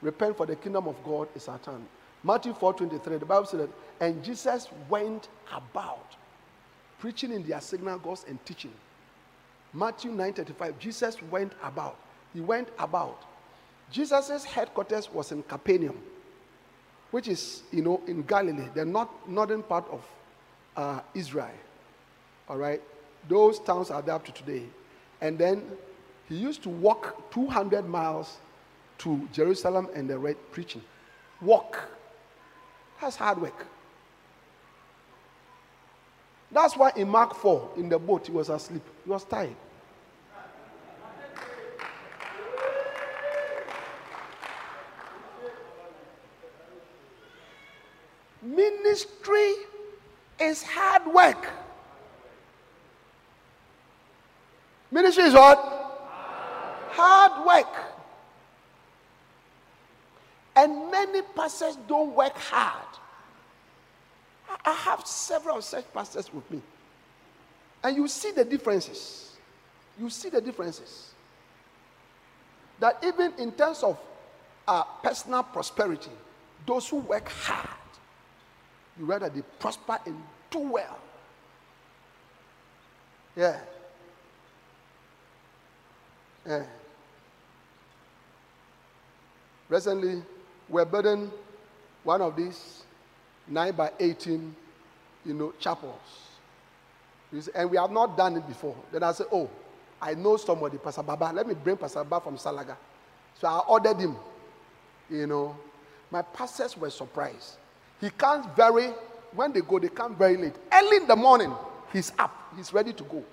Repent, 0.03 0.37
for 0.37 0.47
the 0.47 0.57
kingdom 0.57 0.87
of 0.87 0.97
God 1.05 1.29
is 1.35 1.49
at 1.49 1.65
hand. 1.65 1.87
Matthew 2.23 2.53
4 2.53 2.75
23, 2.75 3.19
the 3.19 3.25
Bible 3.25 3.47
says 3.47 3.61
that, 3.61 3.71
and 4.01 4.23
Jesus 4.23 4.69
went 4.89 5.29
about 5.53 6.17
preaching 6.99 7.33
in 7.33 7.47
their 7.47 7.61
synagogues 7.61 8.25
and 8.29 8.45
teaching. 8.45 8.73
Matthew 9.73 10.11
9 10.11 10.33
35, 10.33 10.79
Jesus 10.79 11.23
went 11.23 11.53
about. 11.63 11.97
He 12.35 12.41
went 12.41 12.69
about. 12.79 13.23
Jesus' 13.91 14.45
headquarters 14.45 15.11
was 15.13 15.33
in 15.33 15.43
Capernaum, 15.45 15.97
which 17.11 17.29
is, 17.29 17.63
you 17.73 17.83
know, 17.83 18.01
in 18.07 18.23
Galilee, 18.23 18.69
the 18.75 18.85
north, 18.85 19.09
northern 19.27 19.63
part 19.63 19.87
of 19.91 20.03
uh, 20.77 21.01
Israel. 21.15 21.51
All 22.49 22.57
right? 22.57 22.81
Those 23.29 23.59
towns 23.59 23.91
are 23.91 24.03
there 24.03 24.15
up 24.15 24.25
to 24.27 24.33
today. 24.33 24.65
And 25.21 25.39
then 25.39 25.63
he 26.29 26.37
used 26.37 26.63
to 26.65 26.69
walk 26.69 27.31
200 27.33 27.89
miles 27.89 28.39
to 28.99 29.29
Jerusalem 29.33 29.89
and 29.95 30.09
the 30.09 30.19
red 30.19 30.37
preaching. 30.53 30.83
Walk. 31.41 31.89
That's 33.01 33.17
hard 33.17 33.41
work. 33.41 33.67
That's 36.51 36.77
why 36.77 36.93
in 36.97 37.09
Mark 37.09 37.35
4, 37.35 37.73
in 37.77 37.89
the 37.89 37.99
boat, 37.99 38.27
he 38.27 38.33
was 38.33 38.49
asleep. 38.49 38.83
He 39.05 39.11
was 39.11 39.25
tired. 39.25 39.57
Ministry 48.57 49.53
is 50.41 50.63
hard 50.63 51.07
work. 51.13 51.47
Ministry 54.91 55.25
is 55.25 55.35
what? 55.35 55.59
Hard 56.93 57.47
work. 57.47 57.75
And 60.57 60.91
many 60.91 61.21
pastors 61.21 61.77
don't 61.87 62.15
work 62.15 62.35
hard. 62.39 62.87
I 64.65 64.73
have 64.73 65.07
several 65.07 65.61
such 65.61 65.93
pastors 65.93 66.33
with 66.33 66.51
me. 66.51 66.63
And 67.85 67.95
you 67.95 68.09
see 68.09 68.33
the 68.33 68.45
differences. 68.45 69.37
You 70.01 70.09
see 70.09 70.31
the 70.31 70.41
differences. 70.41 71.11
That 72.81 73.05
even 73.05 73.35
in 73.39 73.53
terms 73.53 73.83
of 73.83 73.99
uh, 74.67 74.85
personal 75.03 75.43
prosperity, 75.43 76.11
those 76.67 76.89
who 76.89 76.97
work 76.99 77.29
hard, 77.29 77.69
you 78.99 79.05
rather 79.05 79.29
they 79.29 79.43
prosper 79.59 79.99
and 80.07 80.23
do 80.51 80.59
well. 80.61 80.99
Yeah. 83.37 83.59
Yeah. 86.47 86.65
Recently, 89.69 90.23
we're 90.69 90.85
building 90.85 91.31
one 92.05 92.23
of 92.23 92.37
these 92.37 92.85
9 93.49 93.75
by 93.75 93.91
18, 93.99 94.55
you 95.25 95.35
know, 95.35 95.53
chapels. 95.59 95.95
And 97.55 97.71
we 97.71 97.77
have 97.77 97.91
not 97.91 98.17
done 98.17 98.37
it 98.37 98.47
before. 98.47 98.77
Then 98.93 99.03
I 99.03 99.13
said, 99.13 99.27
oh, 99.33 99.51
I 100.01 100.15
know 100.15 100.37
somebody, 100.37 100.79
Pastor 100.79 101.03
Baba. 101.03 101.33
Let 101.35 101.47
me 101.47 101.55
bring 101.55 101.77
Pastor 101.77 102.05
Baba 102.05 102.25
from 102.25 102.37
Salaga. 102.37 102.77
So 103.39 103.49
I 103.49 103.59
ordered 103.69 103.99
him. 103.99 104.17
You 105.11 105.27
know, 105.27 105.57
my 106.11 106.23
pastors 106.23 106.77
were 106.77 106.91
surprised. 106.91 107.57
He 108.01 108.11
comes 108.11 108.47
very, 108.57 108.91
when 109.35 109.53
they 109.53 109.61
go, 109.61 109.79
they 109.79 109.89
come 109.89 110.17
very 110.17 110.37
late. 110.37 110.55
Early 110.73 110.99
in 110.99 111.07
the 111.07 111.17
morning, 111.17 111.53
he's 111.93 112.13
up. 112.19 112.53
He's 112.57 112.73
ready 112.73 112.93
to 112.93 113.05
go. 113.05 113.25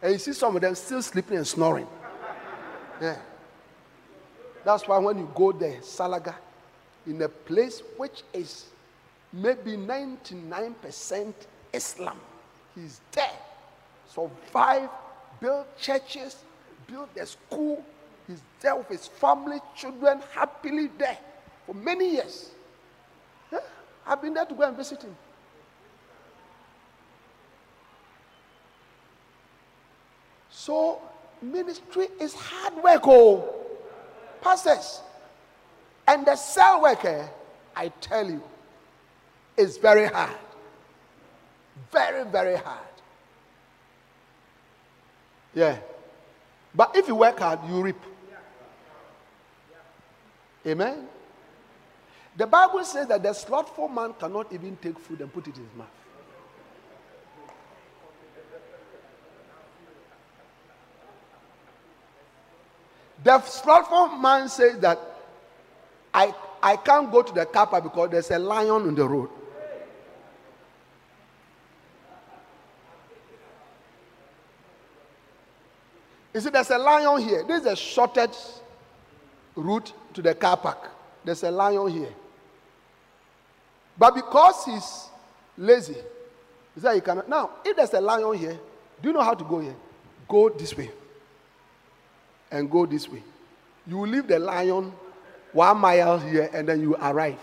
And 0.00 0.12
you 0.12 0.18
see 0.18 0.32
some 0.32 0.54
of 0.56 0.62
them 0.62 0.74
still 0.74 1.02
sleeping 1.02 1.36
and 1.36 1.46
snoring. 1.46 1.86
Yeah. 3.00 3.16
That's 4.64 4.86
why 4.86 4.98
when 4.98 5.18
you 5.18 5.30
go 5.34 5.52
there, 5.52 5.78
Salaga, 5.80 6.34
in 7.06 7.20
a 7.22 7.28
place 7.28 7.82
which 7.96 8.22
is 8.32 8.66
maybe 9.32 9.72
99% 9.72 11.34
Islam. 11.72 12.20
He's 12.74 13.00
there. 13.12 13.30
Survive, 14.08 14.88
build 15.40 15.66
churches, 15.78 16.44
build 16.86 17.08
a 17.20 17.26
school. 17.26 17.84
He's 18.28 18.42
there 18.60 18.76
with 18.76 18.88
his 18.88 19.08
family, 19.08 19.58
children, 19.76 20.20
happily 20.32 20.88
there 20.98 21.18
for 21.66 21.74
many 21.74 22.12
years. 22.12 22.50
I've 24.06 24.20
been 24.20 24.34
there 24.34 24.44
to 24.44 24.54
go 24.54 24.62
and 24.62 24.76
visit 24.76 25.02
him. 25.02 25.14
So, 30.50 31.00
ministry 31.40 32.08
is 32.20 32.34
hard 32.34 32.82
work, 32.82 33.02
oh, 33.06 33.54
pastors. 34.40 35.00
And 36.06 36.26
the 36.26 36.36
cell 36.36 36.82
worker, 36.82 37.28
I 37.74 37.88
tell 38.00 38.28
you, 38.28 38.42
is 39.56 39.76
very 39.76 40.06
hard. 40.06 40.36
Very, 41.90 42.24
very 42.24 42.56
hard. 42.56 42.78
Yeah. 45.54 45.78
But 46.74 46.96
if 46.96 47.08
you 47.08 47.14
work 47.14 47.38
hard, 47.38 47.60
you 47.68 47.80
reap. 47.80 48.00
Amen. 50.66 51.08
The 52.36 52.46
Bible 52.46 52.84
says 52.84 53.08
that 53.08 53.22
the 53.22 53.32
slothful 53.32 53.88
man 53.88 54.14
cannot 54.18 54.52
even 54.52 54.76
take 54.76 54.98
food 54.98 55.20
and 55.20 55.32
put 55.32 55.46
it 55.46 55.56
in 55.56 55.64
his 55.64 55.74
mouth. 55.76 55.88
The 63.22 63.40
slothful 63.42 64.08
man 64.16 64.48
says 64.48 64.78
that 64.78 64.98
I, 66.12 66.34
I 66.62 66.76
can't 66.76 67.10
go 67.10 67.22
to 67.22 67.32
the 67.32 67.46
kappa 67.46 67.80
because 67.80 68.10
there's 68.10 68.30
a 68.30 68.38
lion 68.38 68.70
on 68.70 68.94
the 68.94 69.06
road. 69.06 69.28
You 76.34 76.40
see, 76.40 76.48
there's 76.48 76.70
a 76.70 76.78
lion 76.78 77.20
here. 77.20 77.44
This 77.44 77.58
is 77.58 77.64
the 77.64 77.76
shortest 77.76 78.62
route 79.54 79.92
to 80.14 80.22
the 80.22 80.34
car 80.34 80.56
park. 80.56 80.90
There's 81.24 81.42
a 81.42 81.50
lion 81.50 81.88
here. 81.88 82.14
But 83.98 84.14
because 84.14 84.64
he's 84.64 85.08
lazy, 85.56 85.96
he 86.74 86.80
said 86.80 86.94
he 86.94 87.00
cannot. 87.00 87.28
Now, 87.28 87.50
if 87.64 87.76
there's 87.76 87.92
a 87.92 88.00
lion 88.00 88.36
here, 88.38 88.58
do 89.00 89.08
you 89.08 89.12
know 89.12 89.22
how 89.22 89.34
to 89.34 89.44
go 89.44 89.60
here? 89.60 89.76
Go 90.28 90.48
this 90.48 90.76
way. 90.76 90.90
And 92.50 92.70
go 92.70 92.86
this 92.86 93.08
way. 93.08 93.22
You 93.86 93.98
will 93.98 94.08
leave 94.08 94.26
the 94.26 94.38
lion 94.38 94.92
one 95.52 95.78
mile 95.78 96.18
here 96.18 96.48
and 96.52 96.68
then 96.68 96.80
you 96.80 96.96
arrive. 96.96 97.38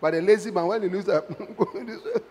But 0.00 0.12
the 0.12 0.20
lazy 0.20 0.50
man, 0.50 0.66
when 0.66 0.82
he 0.82 0.88
loses 0.88 1.06
that, 1.06 2.22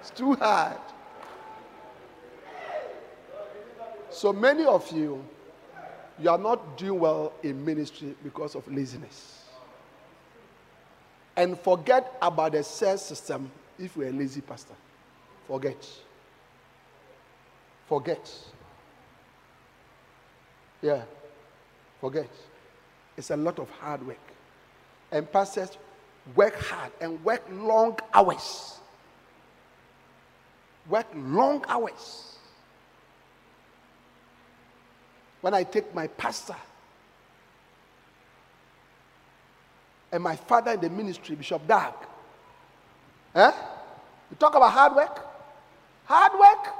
it's 0.00 0.10
too 0.10 0.34
hard. 0.34 0.78
So 4.10 4.32
many 4.32 4.64
of 4.64 4.90
you, 4.92 5.24
you 6.18 6.30
are 6.30 6.38
not 6.38 6.76
doing 6.76 7.00
well 7.00 7.32
in 7.42 7.64
ministry 7.64 8.14
because 8.22 8.54
of 8.54 8.66
laziness. 8.70 9.39
And 11.40 11.58
forget 11.58 12.18
about 12.20 12.52
the 12.52 12.62
cell 12.62 12.98
system 12.98 13.50
if 13.78 13.96
you're 13.96 14.08
a 14.08 14.12
lazy 14.12 14.42
pastor. 14.42 14.74
Forget. 15.48 15.88
Forget. 17.88 18.30
Yeah. 20.82 21.02
Forget. 21.98 22.28
It's 23.16 23.30
a 23.30 23.38
lot 23.38 23.58
of 23.58 23.70
hard 23.70 24.06
work. 24.06 24.18
And 25.10 25.32
pastors 25.32 25.78
work 26.34 26.54
hard 26.56 26.92
and 27.00 27.24
work 27.24 27.42
long 27.50 27.98
hours. 28.12 28.78
Work 30.90 31.06
long 31.14 31.64
hours. 31.68 32.30
when 35.40 35.54
I 35.54 35.62
take 35.62 35.94
my 35.94 36.06
pastor 36.06 36.56
and 40.12 40.22
my 40.22 40.36
father 40.36 40.72
in 40.72 40.80
the 40.80 40.90
ministry, 40.90 41.36
Bishop 41.36 41.66
Dag. 41.66 41.94
Eh? 43.34 43.52
You 44.30 44.36
talk 44.38 44.54
about 44.54 44.72
hard 44.72 44.94
work? 44.94 45.20
Hard 46.04 46.32
work? 46.38 46.74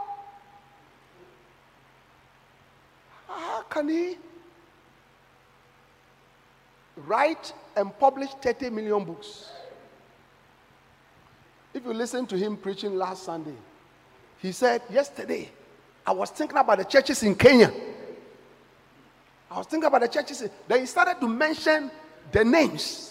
How 3.29 3.63
can 3.63 3.89
he 3.89 4.17
write 6.97 7.53
and 7.77 7.97
publish 7.99 8.31
30 8.43 8.71
million 8.71 9.05
books? 9.05 9.51
If 11.73 11.85
you 11.85 11.95
listen 11.95 12.27
to 12.27 12.37
him 12.37 12.57
preaching 12.57 12.97
last 12.97 13.23
Sunday, 13.23 13.55
he 14.39 14.51
said, 14.51 14.83
Yesterday, 14.91 15.51
I 16.05 16.13
was 16.13 16.31
thinking 16.31 16.59
about 16.59 16.79
the 16.79 16.85
churches 16.85 17.23
in 17.23 17.37
Kenya. 17.37 17.73
I 19.51 19.59
was 19.59 19.67
thinking 19.67 19.87
about 19.87 20.01
the 20.01 20.09
churches. 20.09 20.49
Then 20.67 20.81
he 20.81 20.87
started 20.87 21.21
to 21.21 21.29
mention 21.29 21.91
the 22.33 22.45
names. 22.45 23.10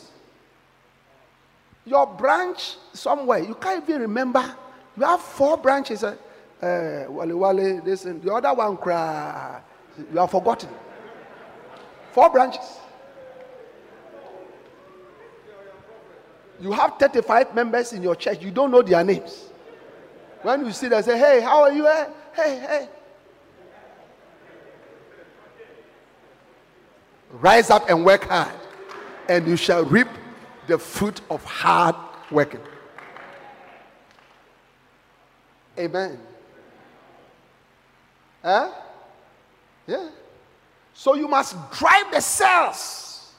Your 1.90 2.06
branch 2.06 2.76
somewhere, 2.94 3.40
you 3.40 3.56
can't 3.56 3.84
even 3.90 4.04
remember. 4.04 4.46
You 4.96 5.04
have 5.06 5.22
four 5.22 5.58
branches. 5.58 6.04
Uh, 6.04 6.16
uh 6.62 7.12
Wale 7.12 7.36
Wale, 7.36 7.82
this 7.82 8.06
and 8.06 8.22
the 8.22 8.32
other 8.32 8.54
one, 8.54 8.78
cry. 8.78 9.60
You 9.98 10.20
have 10.20 10.30
forgotten. 10.30 10.70
Four 12.12 12.30
branches. 12.30 12.78
You 16.62 16.72
have 16.74 16.94
35 17.00 17.56
members 17.56 17.92
in 17.94 18.04
your 18.04 18.16
church. 18.16 18.40
You 18.44 18.52
don't 18.52 18.70
know 18.70 18.84
their 18.84 19.04
names. 19.04 19.46
When 20.44 20.66
you 20.68 20.72
see 20.72 20.90
them, 20.90 21.02
say, 21.02 21.18
Hey, 21.18 21.42
how 21.42 21.64
are 21.64 21.72
you? 21.72 21.88
Hey, 21.88 22.60
hey. 22.60 22.90
Rise 27.32 27.72
up 27.72 27.90
and 27.90 28.06
work 28.06 28.26
hard, 28.26 28.54
and 29.28 29.48
you 29.48 29.56
shall 29.56 29.86
reap 29.86 30.08
the 30.70 30.78
fruit 30.78 31.22
of 31.30 31.44
hard 31.44 31.96
working. 32.32 32.62
Amen. 35.78 36.20
Huh? 38.44 38.72
Yeah. 39.88 40.10
So 40.94 41.16
you 41.16 41.28
must 41.28 41.56
drive 41.72 42.12
the 42.12 42.22
cells. 42.22 43.34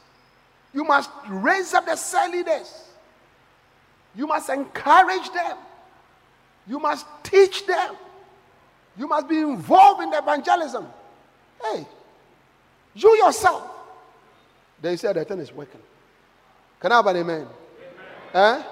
You 0.72 0.84
must 0.84 1.10
raise 1.28 1.74
up 1.74 1.86
the 1.86 1.96
cell 1.96 2.30
leaders. 2.30 2.84
You 4.14 4.26
must 4.26 4.48
encourage 4.48 5.30
them. 5.32 5.56
You 6.66 6.78
must 6.78 7.06
teach 7.22 7.66
them. 7.66 7.96
You 8.96 9.06
must 9.06 9.28
be 9.28 9.38
involved 9.38 10.02
in 10.02 10.12
evangelism. 10.12 10.86
Hey, 11.62 11.86
you 12.94 13.16
yourself. 13.16 13.70
They 14.80 14.96
said 14.96 15.16
the 15.16 15.24
thing 15.24 15.38
is 15.38 15.52
working. 15.52 15.80
Can 16.80 16.92
I 16.92 16.96
have 16.96 17.06
an 17.06 17.16
amen? 17.16 17.46
amen. 18.34 18.60
Eh? 18.60 18.62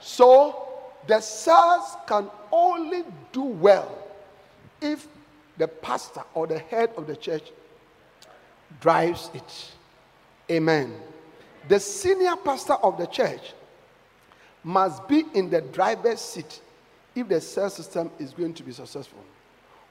So 0.00 0.68
the 1.06 1.20
cells 1.20 1.96
can 2.06 2.30
only 2.52 3.04
do 3.32 3.42
well 3.42 3.98
if 4.80 5.06
the 5.56 5.68
pastor 5.68 6.22
or 6.34 6.46
the 6.46 6.58
head 6.58 6.90
of 6.96 7.06
the 7.06 7.16
church 7.16 7.50
drives 8.80 9.30
it. 9.34 9.72
Amen. 10.50 10.94
The 11.68 11.80
senior 11.80 12.36
pastor 12.36 12.74
of 12.74 12.98
the 12.98 13.06
church 13.06 13.54
must 14.62 15.06
be 15.08 15.24
in 15.34 15.48
the 15.48 15.60
driver's 15.60 16.20
seat 16.20 16.60
if 17.14 17.28
the 17.28 17.40
cell 17.40 17.70
system 17.70 18.10
is 18.18 18.32
going 18.32 18.54
to 18.54 18.62
be 18.62 18.72
successful. 18.72 19.24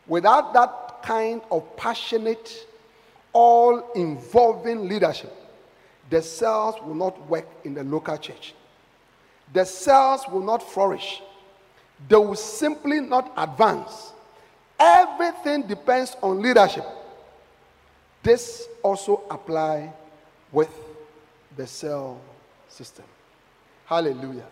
Without 0.07 0.53
that 0.53 1.01
kind 1.03 1.41
of 1.49 1.75
passionate, 1.77 2.67
all 3.31 3.91
involving 3.93 4.87
leadership, 4.87 5.33
the 6.13 6.21
cells 6.21 6.75
will 6.83 6.93
not 6.93 7.27
work 7.27 7.47
in 7.63 7.73
the 7.73 7.83
local 7.83 8.15
church. 8.17 8.53
The 9.51 9.65
cells 9.65 10.21
will 10.31 10.43
not 10.43 10.61
flourish. 10.61 11.23
They 12.07 12.17
will 12.17 12.35
simply 12.35 12.99
not 12.99 13.33
advance. 13.35 14.13
Everything 14.79 15.63
depends 15.63 16.15
on 16.21 16.39
leadership. 16.39 16.85
This 18.21 18.67
also 18.83 19.23
apply 19.31 19.91
with 20.51 20.69
the 21.57 21.65
cell 21.65 22.21
system. 22.69 23.05
Hallelujah. 23.87 24.45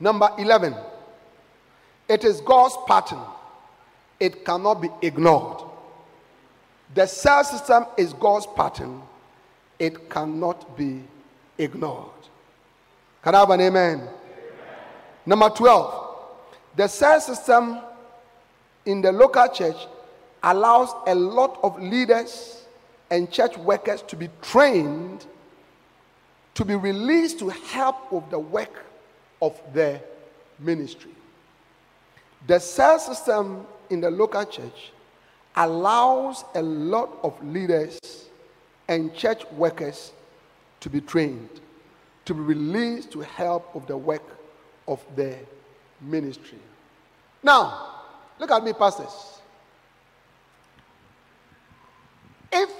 Number 0.00 0.30
11. 0.38 0.74
It 2.08 2.24
is 2.24 2.40
God's 2.40 2.74
pattern. 2.86 3.20
It 4.18 4.46
cannot 4.46 4.80
be 4.80 4.88
ignored. 5.02 5.62
The 6.94 7.04
cell 7.06 7.44
system 7.44 7.84
is 7.98 8.14
God's 8.14 8.46
pattern. 8.56 9.02
It 9.82 10.08
cannot 10.08 10.76
be 10.76 11.02
ignored. 11.58 12.22
Can 13.24 13.34
I 13.34 13.40
have 13.40 13.50
an 13.50 13.60
amen? 13.62 13.98
amen? 13.98 14.08
Number 15.26 15.50
12. 15.50 16.18
The 16.76 16.86
cell 16.86 17.20
system 17.20 17.80
in 18.86 19.02
the 19.02 19.10
local 19.10 19.48
church 19.48 19.88
allows 20.40 20.94
a 21.08 21.14
lot 21.16 21.58
of 21.64 21.82
leaders 21.82 22.64
and 23.10 23.28
church 23.28 23.58
workers 23.58 24.02
to 24.02 24.14
be 24.14 24.28
trained 24.40 25.26
to 26.54 26.64
be 26.64 26.76
released 26.76 27.40
to 27.40 27.48
help 27.48 28.12
with 28.12 28.30
the 28.30 28.38
work 28.38 28.84
of 29.40 29.60
their 29.74 30.00
ministry. 30.60 31.10
The 32.46 32.60
cell 32.60 33.00
system 33.00 33.66
in 33.90 34.00
the 34.00 34.12
local 34.12 34.44
church 34.44 34.92
allows 35.56 36.44
a 36.54 36.62
lot 36.62 37.18
of 37.24 37.44
leaders 37.44 37.98
and 38.92 39.14
church 39.14 39.44
workers 39.52 40.12
to 40.80 40.90
be 40.90 41.00
trained, 41.00 41.48
to 42.24 42.34
be 42.34 42.40
released 42.40 43.10
to 43.12 43.20
help 43.20 43.74
with 43.74 43.86
the 43.86 43.96
work 43.96 44.22
of 44.86 45.02
their 45.16 45.38
ministry. 46.00 46.58
Now, 47.42 48.02
look 48.38 48.50
at 48.50 48.62
me, 48.62 48.72
pastors. 48.72 49.40
If 52.52 52.70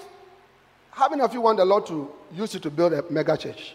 how 0.90 1.08
many 1.08 1.22
of 1.22 1.32
you 1.32 1.40
want 1.40 1.56
the 1.56 1.64
Lord 1.64 1.86
to 1.86 2.10
use 2.34 2.52
you 2.52 2.60
to 2.60 2.70
build 2.70 2.92
a 2.92 3.02
mega 3.10 3.36
church? 3.36 3.74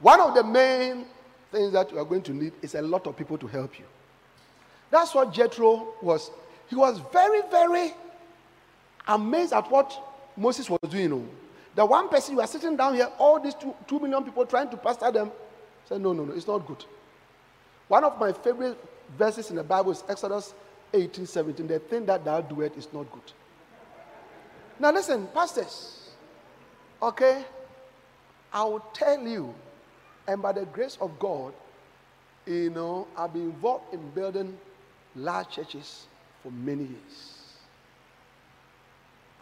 One 0.00 0.20
of 0.20 0.34
the 0.34 0.42
main 0.42 1.04
things 1.52 1.72
that 1.72 1.92
you 1.92 1.98
are 1.98 2.04
going 2.04 2.22
to 2.22 2.32
need 2.32 2.52
is 2.62 2.74
a 2.74 2.82
lot 2.82 3.06
of 3.06 3.16
people 3.16 3.36
to 3.38 3.46
help 3.46 3.78
you. 3.78 3.84
That's 4.90 5.14
what 5.14 5.32
Jethro 5.32 5.94
was. 6.00 6.30
He 6.68 6.76
was 6.76 7.00
very, 7.12 7.42
very 7.50 7.92
amazed 9.06 9.52
at 9.52 9.70
what 9.70 9.92
Moses 10.36 10.68
was 10.68 10.80
doing. 10.88 11.12
Oh. 11.12 11.26
The 11.74 11.84
one 11.84 12.08
person 12.08 12.34
you 12.34 12.40
are 12.40 12.46
sitting 12.46 12.76
down 12.76 12.94
here, 12.94 13.08
all 13.18 13.40
these 13.40 13.54
two, 13.54 13.74
two 13.86 13.98
million 13.98 14.22
people 14.22 14.46
trying 14.46 14.70
to 14.70 14.76
pastor 14.76 15.10
them, 15.10 15.32
said, 15.86 16.00
No, 16.00 16.12
no, 16.12 16.24
no, 16.24 16.32
it's 16.32 16.46
not 16.46 16.66
good. 16.66 16.84
One 17.88 18.04
of 18.04 18.18
my 18.18 18.32
favorite 18.32 18.78
verses 19.18 19.50
in 19.50 19.56
the 19.56 19.64
Bible 19.64 19.92
is 19.92 20.04
Exodus 20.08 20.54
18 20.92 21.26
17. 21.26 21.66
The 21.66 21.78
thing 21.80 22.06
that 22.06 22.24
thou 22.24 22.40
doest 22.40 22.76
is 22.76 22.88
not 22.92 23.10
good. 23.10 23.32
Now, 24.78 24.92
listen, 24.92 25.28
pastors. 25.34 26.10
Okay? 27.02 27.44
I 28.52 28.64
will 28.64 28.84
tell 28.92 29.20
you, 29.20 29.54
and 30.26 30.40
by 30.40 30.52
the 30.52 30.64
grace 30.66 30.96
of 31.00 31.18
God, 31.18 31.52
you 32.46 32.70
know, 32.70 33.06
I've 33.16 33.32
been 33.32 33.42
involved 33.50 33.92
in 33.92 34.10
building 34.10 34.56
large 35.16 35.50
churches 35.50 36.06
for 36.42 36.50
many 36.52 36.84
years. 36.84 37.33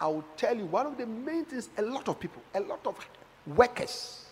I 0.02 0.08
will 0.08 0.24
tell 0.36 0.56
you 0.56 0.66
one 0.66 0.84
of 0.84 0.98
the 0.98 1.06
main 1.06 1.44
things 1.44 1.68
a 1.78 1.82
lot 1.82 2.08
of 2.08 2.18
people, 2.18 2.42
a 2.56 2.60
lot 2.60 2.84
of 2.84 2.96
workers, 3.46 4.24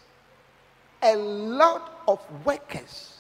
a 1.01 1.14
lot 1.14 2.02
of 2.09 2.18
workers. 2.44 3.14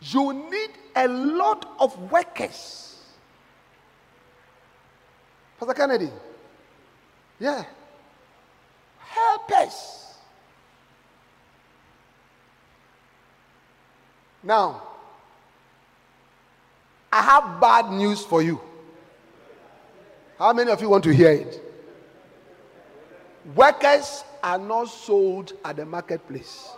You 0.00 0.32
need 0.32 0.70
a 0.96 1.06
lot 1.06 1.68
of 1.78 2.10
workers. 2.10 2.96
Pastor 5.60 5.74
Kennedy, 5.74 6.10
yeah. 7.38 7.64
Help 9.00 9.52
us. 9.52 10.14
Now, 14.42 14.82
I 17.12 17.20
have 17.20 17.60
bad 17.60 17.90
news 17.90 18.22
for 18.22 18.40
you. 18.40 18.58
How 20.38 20.52
many 20.52 20.70
of 20.70 20.80
you 20.80 20.88
want 20.88 21.04
to 21.04 21.14
hear 21.14 21.30
it? 21.30 21.60
Workers 23.54 24.24
are 24.42 24.58
not 24.58 24.88
sold 24.88 25.52
at 25.64 25.76
the 25.76 25.86
marketplace. 25.86 26.70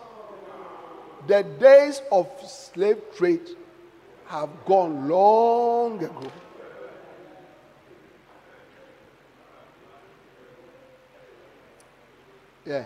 The 1.26 1.42
days 1.42 2.02
of 2.12 2.28
slave 2.46 2.98
trade 3.16 3.48
have 4.26 4.50
gone 4.66 5.08
long 5.08 6.02
ago. 6.02 6.30
Yeah. 12.64 12.84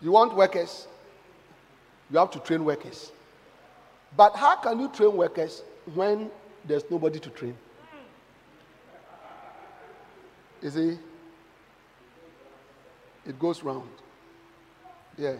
You 0.00 0.12
want 0.12 0.34
workers? 0.34 0.88
You 2.10 2.18
have 2.18 2.30
to 2.32 2.38
train 2.40 2.64
workers. 2.64 3.12
But 4.16 4.34
how 4.34 4.56
can 4.56 4.80
you 4.80 4.88
train 4.88 5.14
workers 5.16 5.62
when 5.94 6.30
there's 6.64 6.84
nobody 6.90 7.20
to 7.20 7.30
train? 7.30 7.56
You 10.66 10.72
see? 10.72 10.98
It 13.24 13.38
goes 13.38 13.62
round. 13.62 13.88
Yeah. 15.16 15.36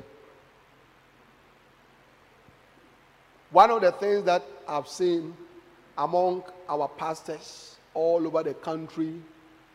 One 3.51 3.73
of 3.73 3.81
the 3.81 3.91
things 3.91 4.23
that 4.23 4.45
I've 4.69 4.87
seen 4.87 5.37
among 5.99 6.45
our 6.69 6.87
pastors 6.87 7.75
all 7.93 8.25
over 8.25 8.45
the 8.45 8.55
country, 8.55 9.15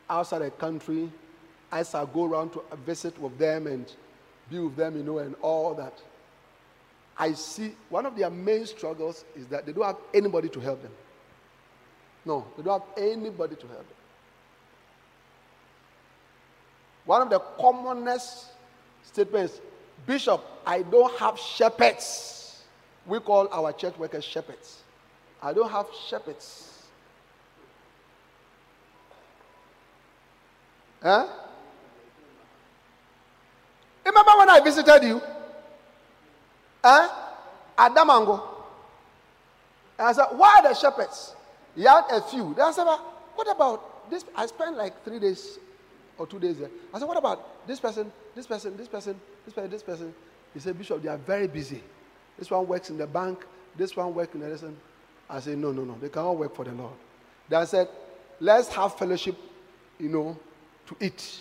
outside 0.10 0.40
the 0.40 0.52
country, 0.52 1.12
as 1.70 1.96
I 1.96 2.06
go 2.06 2.28
around 2.28 2.54
to 2.54 2.64
visit 2.86 3.20
with 3.20 3.38
them 3.38 3.68
and 3.68 3.94
be 4.50 4.58
with 4.60 4.78
them, 4.78 4.96
you 4.96 5.04
know, 5.04 5.18
and 5.18 5.36
all 5.42 5.74
that, 5.74 6.02
I 7.18 7.34
see 7.34 7.76
one 7.90 8.06
of 8.06 8.16
their 8.16 8.30
main 8.30 8.66
struggles 8.68 9.26
is 9.36 9.48
that 9.48 9.66
they 9.66 9.74
don't 9.74 9.84
have 9.84 9.98
anybody 10.14 10.48
to 10.48 10.62
help 10.62 10.82
them. 10.82 10.94
No, 12.24 12.48
they 12.56 12.64
don't 12.64 12.82
have 12.82 12.98
anybody 12.98 13.58
to 13.58 13.68
help 13.68 13.86
them. 13.86 13.98
One 17.06 17.22
of 17.22 17.30
the 17.30 17.40
commonest 17.60 18.48
statements, 19.04 19.60
Bishop, 20.06 20.44
I 20.66 20.84
don't 20.84 21.14
have 21.20 21.38
shepherds. 21.38 22.64
We 23.06 23.20
call 23.20 23.48
our 23.52 23.74
church 23.74 23.98
workers 23.98 24.24
shepherds. 24.24 24.82
I 25.42 25.54
don't 25.54 25.70
have 25.72 25.88
shepherds. 26.08 26.68
Huh? 31.02 31.28
Remember 34.06 34.32
when 34.38 34.50
I 34.50 34.60
visited 34.60 35.04
you? 35.04 35.22
Eh? 36.84 37.08
At 37.78 37.96
Damongo. 37.96 38.42
And 39.98 40.08
I 40.08 40.12
said, 40.14 40.28
Why 40.32 40.60
are 40.60 40.70
the 40.70 40.76
shepherds? 40.76 41.36
He 41.76 41.84
had 41.84 42.04
a 42.12 42.22
few. 42.22 42.54
Then 42.56 42.66
I 42.66 42.72
said, 42.72 42.86
What 43.36 43.50
about 43.50 44.10
this? 44.12 44.26
I 44.36 44.46
spent 44.46 44.78
like 44.78 45.04
three 45.04 45.20
days 45.20 45.58
or 46.22 46.28
two 46.28 46.40
days 46.40 46.58
there. 46.60 46.70
I 46.94 47.00
said, 47.00 47.08
What 47.08 47.18
about 47.18 47.68
this 47.68 47.80
person, 47.80 48.12
this 48.36 48.46
person, 48.48 48.78
this 48.78 48.88
person, 48.88 49.20
this 49.46 49.54
person, 49.54 49.72
this 49.72 49.84
person? 49.84 50.14
He 50.54 50.60
said, 50.60 50.78
Bishop, 50.78 51.02
they 51.02 51.10
are 51.10 51.18
very 51.18 51.48
busy. 51.48 51.82
This 52.38 52.50
one 52.50 52.68
works 52.68 52.90
in 52.90 52.98
the 52.98 53.08
bank. 53.08 53.46
this 53.78 53.96
one 53.96 54.14
works 54.14 54.36
in 54.36 54.44
Edison. 54.44 54.76
I 55.30 55.40
said, 55.40 55.58
no, 55.58 55.72
no, 55.72 55.84
no. 55.84 55.98
They 56.02 56.10
cannot 56.10 56.38
work 56.38 56.56
for 56.56 56.66
the 56.66 56.74
Lord. 56.74 56.92
Then 57.48 57.62
I 57.62 57.66
said, 57.66 57.88
let's 58.40 58.68
have 58.70 58.98
fellowship, 58.98 59.38
you 59.98 60.10
know, 60.10 60.38
to 60.88 60.96
eat. 61.00 61.40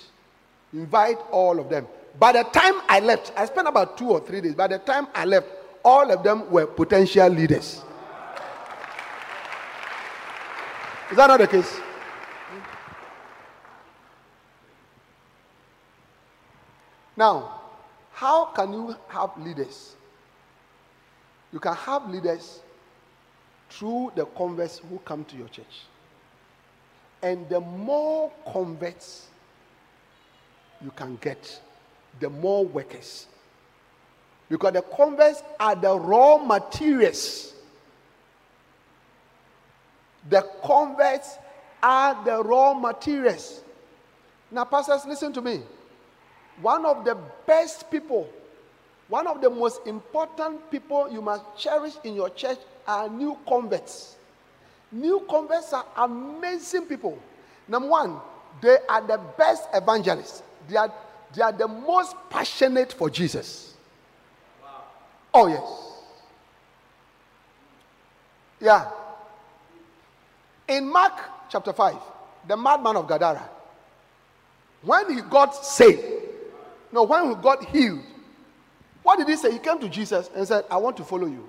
Invite 0.72 1.18
all 1.32 1.58
of 1.58 1.68
them. 1.68 1.86
By 2.18 2.32
the 2.32 2.44
time 2.44 2.74
I 2.88 3.00
left, 3.00 3.32
I 3.36 3.46
spent 3.46 3.66
about 3.66 3.98
two 3.98 4.10
or 4.10 4.20
three 4.20 4.40
days. 4.40 4.54
By 4.54 4.68
the 4.68 4.78
time 4.78 5.08
I 5.14 5.24
left, 5.24 5.48
all 5.84 6.10
of 6.10 6.22
them 6.22 6.50
were 6.50 6.66
potential 6.66 7.28
leaders. 7.28 7.82
Is 11.10 11.16
that 11.16 11.26
not 11.26 11.40
the 11.40 11.48
case? 11.48 11.80
Now, 17.20 17.60
how 18.12 18.46
can 18.46 18.72
you 18.72 18.96
have 19.08 19.36
leaders? 19.36 19.94
You 21.52 21.60
can 21.60 21.74
have 21.74 22.08
leaders 22.08 22.60
through 23.68 24.12
the 24.14 24.24
converts 24.24 24.78
who 24.78 24.98
come 25.04 25.26
to 25.26 25.36
your 25.36 25.48
church. 25.48 25.84
And 27.22 27.46
the 27.50 27.60
more 27.60 28.32
converts 28.50 29.26
you 30.82 30.90
can 30.96 31.18
get, 31.20 31.60
the 32.20 32.30
more 32.30 32.64
workers. 32.64 33.26
Because 34.48 34.72
the 34.72 34.80
converts 34.80 35.42
are 35.60 35.76
the 35.76 36.00
raw 36.00 36.38
materials. 36.38 37.52
The 40.26 40.40
converts 40.64 41.36
are 41.82 42.24
the 42.24 42.42
raw 42.42 42.72
materials. 42.72 43.60
Now, 44.50 44.64
pastors, 44.64 45.04
listen 45.04 45.34
to 45.34 45.42
me. 45.42 45.60
One 46.60 46.84
of 46.84 47.04
the 47.04 47.16
best 47.46 47.90
people, 47.90 48.28
one 49.08 49.26
of 49.26 49.40
the 49.40 49.50
most 49.50 49.86
important 49.86 50.70
people 50.70 51.10
you 51.10 51.22
must 51.22 51.44
cherish 51.56 51.94
in 52.04 52.14
your 52.14 52.30
church 52.30 52.58
are 52.86 53.08
new 53.08 53.38
converts. 53.48 54.16
New 54.92 55.24
converts 55.28 55.72
are 55.72 55.86
amazing 55.96 56.86
people. 56.86 57.18
Number 57.68 57.88
one, 57.88 58.20
they 58.60 58.76
are 58.88 59.00
the 59.00 59.18
best 59.38 59.64
evangelists. 59.72 60.42
They 60.68 60.76
are, 60.76 60.92
they 61.34 61.42
are 61.42 61.52
the 61.52 61.68
most 61.68 62.14
passionate 62.28 62.92
for 62.92 63.08
Jesus. 63.08 63.74
Wow. 64.62 64.82
Oh, 65.32 65.46
yes. 65.46 65.90
Yeah. 68.60 68.90
In 70.68 70.90
Mark 70.90 71.14
chapter 71.48 71.72
5, 71.72 71.96
the 72.46 72.56
madman 72.56 72.96
of 72.96 73.06
Gadara, 73.06 73.48
when 74.82 75.14
he 75.14 75.20
got 75.22 75.54
saved, 75.64 76.19
no, 76.92 77.04
when 77.04 77.28
he 77.28 77.34
got 77.36 77.64
healed, 77.64 78.00
what 79.02 79.18
did 79.18 79.28
he 79.28 79.36
say? 79.36 79.52
He 79.52 79.58
came 79.58 79.78
to 79.80 79.88
Jesus 79.88 80.30
and 80.34 80.46
said, 80.46 80.64
I 80.70 80.76
want 80.76 80.96
to 80.98 81.04
follow 81.04 81.26
you. 81.26 81.48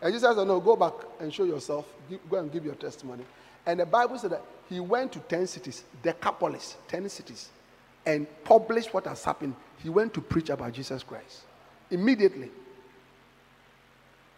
And 0.00 0.12
Jesus 0.12 0.36
said, 0.36 0.46
No, 0.46 0.60
go 0.60 0.76
back 0.76 0.92
and 1.18 1.32
show 1.32 1.44
yourself. 1.44 1.86
Go 2.30 2.38
and 2.38 2.52
give 2.52 2.64
your 2.64 2.74
testimony. 2.74 3.24
And 3.66 3.80
the 3.80 3.86
Bible 3.86 4.18
said 4.18 4.32
that 4.32 4.42
he 4.68 4.80
went 4.80 5.12
to 5.12 5.18
10 5.20 5.46
cities, 5.46 5.84
Decapolis, 6.02 6.76
10 6.88 7.08
cities, 7.08 7.48
and 8.04 8.26
published 8.44 8.92
what 8.92 9.06
has 9.06 9.24
happened. 9.24 9.54
He 9.82 9.88
went 9.88 10.12
to 10.14 10.20
preach 10.20 10.50
about 10.50 10.72
Jesus 10.72 11.02
Christ. 11.02 11.42
Immediately. 11.90 12.50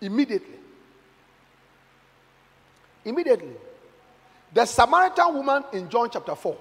Immediately. 0.01 0.59
Immediately. 3.05 3.53
The 4.53 4.65
Samaritan 4.65 5.35
woman 5.35 5.65
in 5.73 5.89
John 5.89 6.09
chapter 6.11 6.35
4. 6.35 6.57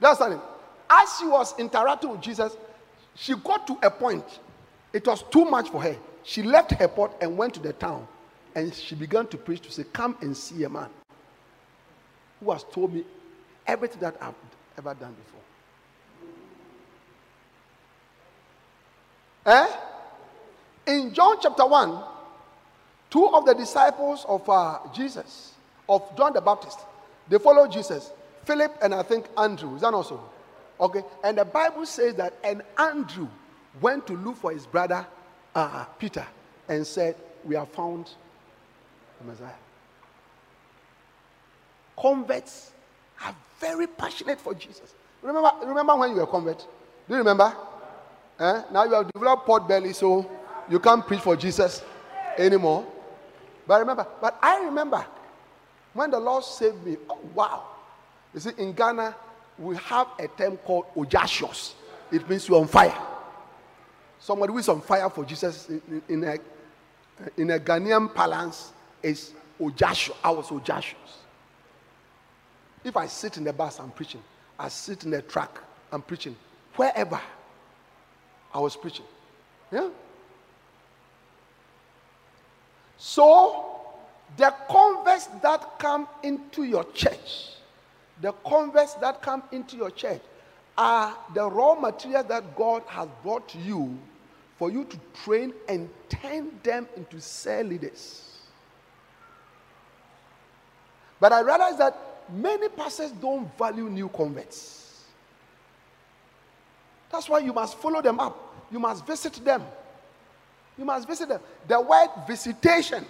That's 0.00 0.20
it. 0.20 0.40
As 0.94 1.18
she 1.18 1.26
was 1.26 1.58
interacting 1.58 2.10
with 2.10 2.20
Jesus, 2.20 2.56
she 3.16 3.34
got 3.34 3.66
to 3.66 3.76
a 3.82 3.90
point. 3.90 4.24
It 4.92 5.04
was 5.06 5.24
too 5.24 5.44
much 5.44 5.70
for 5.70 5.82
her. 5.82 5.96
She 6.22 6.42
left 6.42 6.70
her 6.72 6.86
pot 6.86 7.16
and 7.20 7.36
went 7.36 7.54
to 7.54 7.60
the 7.60 7.72
town. 7.72 8.06
And 8.54 8.72
she 8.72 8.94
began 8.94 9.26
to 9.28 9.36
preach 9.36 9.60
to 9.62 9.72
say, 9.72 9.84
Come 9.92 10.16
and 10.20 10.36
see 10.36 10.62
a 10.62 10.68
man 10.68 10.88
who 12.38 12.52
has 12.52 12.64
told 12.70 12.94
me 12.94 13.04
everything 13.66 14.00
that 14.00 14.16
I've 14.20 14.34
ever 14.78 14.94
done 14.94 15.14
before. 15.14 15.40
Eh? 19.46 19.66
In 20.86 21.12
John 21.12 21.38
chapter 21.42 21.66
1, 21.66 22.04
two 23.10 23.26
of 23.34 23.44
the 23.46 23.54
disciples 23.54 24.24
of 24.28 24.48
uh, 24.48 24.78
Jesus, 24.94 25.54
of 25.88 26.16
John 26.16 26.32
the 26.32 26.40
Baptist, 26.40 26.78
they 27.28 27.38
followed 27.38 27.72
Jesus. 27.72 28.12
Philip 28.44 28.78
and 28.80 28.94
I 28.94 29.02
think 29.02 29.26
Andrew. 29.36 29.74
Is 29.74 29.80
that 29.80 29.92
also? 29.92 30.20
Okay. 30.80 31.02
And 31.22 31.38
the 31.38 31.44
Bible 31.44 31.86
says 31.86 32.14
that, 32.16 32.34
and 32.42 32.62
Andrew 32.78 33.28
went 33.80 34.06
to 34.06 34.14
look 34.14 34.36
for 34.36 34.52
his 34.52 34.66
brother 34.66 35.06
uh, 35.54 35.84
Peter 35.98 36.26
and 36.68 36.86
said, 36.86 37.16
We 37.44 37.54
have 37.54 37.68
found 37.68 38.10
the 39.20 39.30
Messiah. 39.30 39.52
Converts 41.96 42.72
are 43.24 43.34
very 43.60 43.86
passionate 43.86 44.40
for 44.40 44.54
Jesus. 44.54 44.94
Remember, 45.22 45.50
remember 45.64 45.96
when 45.96 46.10
you 46.10 46.16
were 46.16 46.22
a 46.22 46.26
convert? 46.26 46.58
Do 46.58 47.14
you 47.14 47.16
remember? 47.16 47.54
Eh? 48.38 48.62
Now 48.72 48.84
you 48.84 48.94
have 48.94 49.10
developed 49.12 49.46
pot 49.46 49.68
belly, 49.68 49.92
so 49.92 50.28
you 50.68 50.80
can't 50.80 51.06
preach 51.06 51.20
for 51.20 51.36
Jesus 51.36 51.82
anymore. 52.36 52.84
But 53.66 53.80
remember, 53.80 54.06
but 54.20 54.38
I 54.42 54.64
remember 54.64 55.04
when 55.92 56.10
the 56.10 56.18
Lord 56.18 56.44
saved 56.44 56.84
me. 56.84 56.96
Oh, 57.08 57.18
wow. 57.34 57.64
You 58.34 58.40
see, 58.40 58.50
in 58.58 58.72
Ghana, 58.72 59.14
we 59.58 59.76
have 59.76 60.08
a 60.18 60.28
term 60.28 60.56
called 60.58 60.86
ojashos. 60.96 61.74
It 62.10 62.28
means 62.28 62.48
you're 62.48 62.60
on 62.60 62.66
fire. 62.66 62.96
Somebody 64.18 64.52
who 64.52 64.58
is 64.58 64.68
on 64.68 64.80
fire 64.80 65.08
for 65.10 65.24
Jesus 65.24 65.68
in, 66.08 66.24
a, 66.24 66.38
in 67.36 67.50
a 67.50 67.58
Ghanaian 67.58 68.12
parlance 68.12 68.72
is 69.02 69.32
ojashos. 69.60 70.16
I 70.22 70.30
was 70.30 70.46
ojashos. 70.48 70.94
If 72.82 72.96
I 72.96 73.06
sit 73.06 73.36
in 73.36 73.44
the 73.44 73.52
bus, 73.52 73.80
I'm 73.80 73.90
preaching. 73.90 74.22
I 74.58 74.68
sit 74.68 75.04
in 75.04 75.10
the 75.10 75.22
truck, 75.22 75.62
I'm 75.90 76.02
preaching. 76.02 76.36
Wherever, 76.76 77.20
I 78.52 78.58
was 78.58 78.76
preaching. 78.76 79.04
Yeah? 79.72 79.88
So, 82.96 83.80
the 84.36 84.54
converts 84.68 85.26
that 85.42 85.78
come 85.78 86.08
into 86.22 86.64
your 86.64 86.84
church, 86.92 87.53
the 88.20 88.32
converts 88.46 88.94
that 88.94 89.22
come 89.22 89.42
into 89.52 89.76
your 89.76 89.90
church 89.90 90.20
are 90.76 91.16
the 91.34 91.48
raw 91.48 91.74
materials 91.74 92.26
that 92.26 92.56
God 92.56 92.82
has 92.86 93.08
brought 93.22 93.48
to 93.50 93.58
you 93.58 93.96
for 94.58 94.70
you 94.70 94.84
to 94.84 94.98
train 95.24 95.52
and 95.68 95.88
turn 96.08 96.50
them 96.62 96.88
into 96.96 97.20
cell 97.20 97.64
leaders. 97.64 98.38
But 101.20 101.32
I 101.32 101.40
realize 101.40 101.78
that 101.78 101.96
many 102.32 102.68
pastors 102.68 103.12
don't 103.12 103.56
value 103.58 103.88
new 103.88 104.08
converts. 104.08 105.04
That's 107.10 107.28
why 107.28 107.38
you 107.38 107.52
must 107.52 107.78
follow 107.78 108.02
them 108.02 108.18
up. 108.20 108.66
You 108.70 108.78
must 108.78 109.06
visit 109.06 109.34
them. 109.44 109.62
You 110.76 110.84
must 110.84 111.06
visit 111.06 111.28
them. 111.28 111.40
The 111.68 111.80
word 111.80 112.08
visitation, 112.26 113.06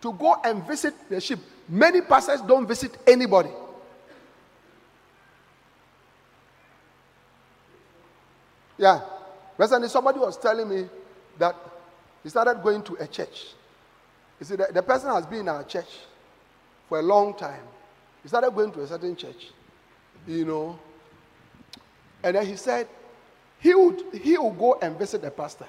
to 0.00 0.12
go 0.12 0.36
and 0.44 0.66
visit 0.66 0.94
the 1.08 1.20
sheep. 1.20 1.38
Many 1.68 2.00
pastors 2.00 2.40
don't 2.40 2.66
visit 2.66 2.98
anybody. 3.06 3.50
Yeah. 8.82 9.00
Recently, 9.56 9.88
somebody 9.88 10.18
was 10.18 10.36
telling 10.36 10.68
me 10.68 10.88
that 11.38 11.54
he 12.24 12.28
started 12.28 12.60
going 12.64 12.82
to 12.82 12.94
a 12.94 13.06
church. 13.06 13.54
You 14.40 14.46
see, 14.46 14.56
the, 14.56 14.70
the 14.74 14.82
person 14.82 15.08
has 15.10 15.24
been 15.24 15.38
in 15.40 15.48
our 15.48 15.62
church 15.62 15.86
for 16.88 16.98
a 16.98 17.02
long 17.02 17.32
time. 17.34 17.62
He 18.24 18.28
started 18.28 18.50
going 18.50 18.72
to 18.72 18.80
a 18.80 18.86
certain 18.88 19.14
church, 19.14 19.50
you 20.26 20.44
know. 20.44 20.80
And 22.24 22.34
then 22.34 22.44
he 22.44 22.56
said 22.56 22.88
he 23.60 23.72
would, 23.72 24.02
he 24.20 24.36
would 24.36 24.58
go 24.58 24.76
and 24.82 24.98
visit 24.98 25.22
the 25.22 25.30
pastor. 25.30 25.68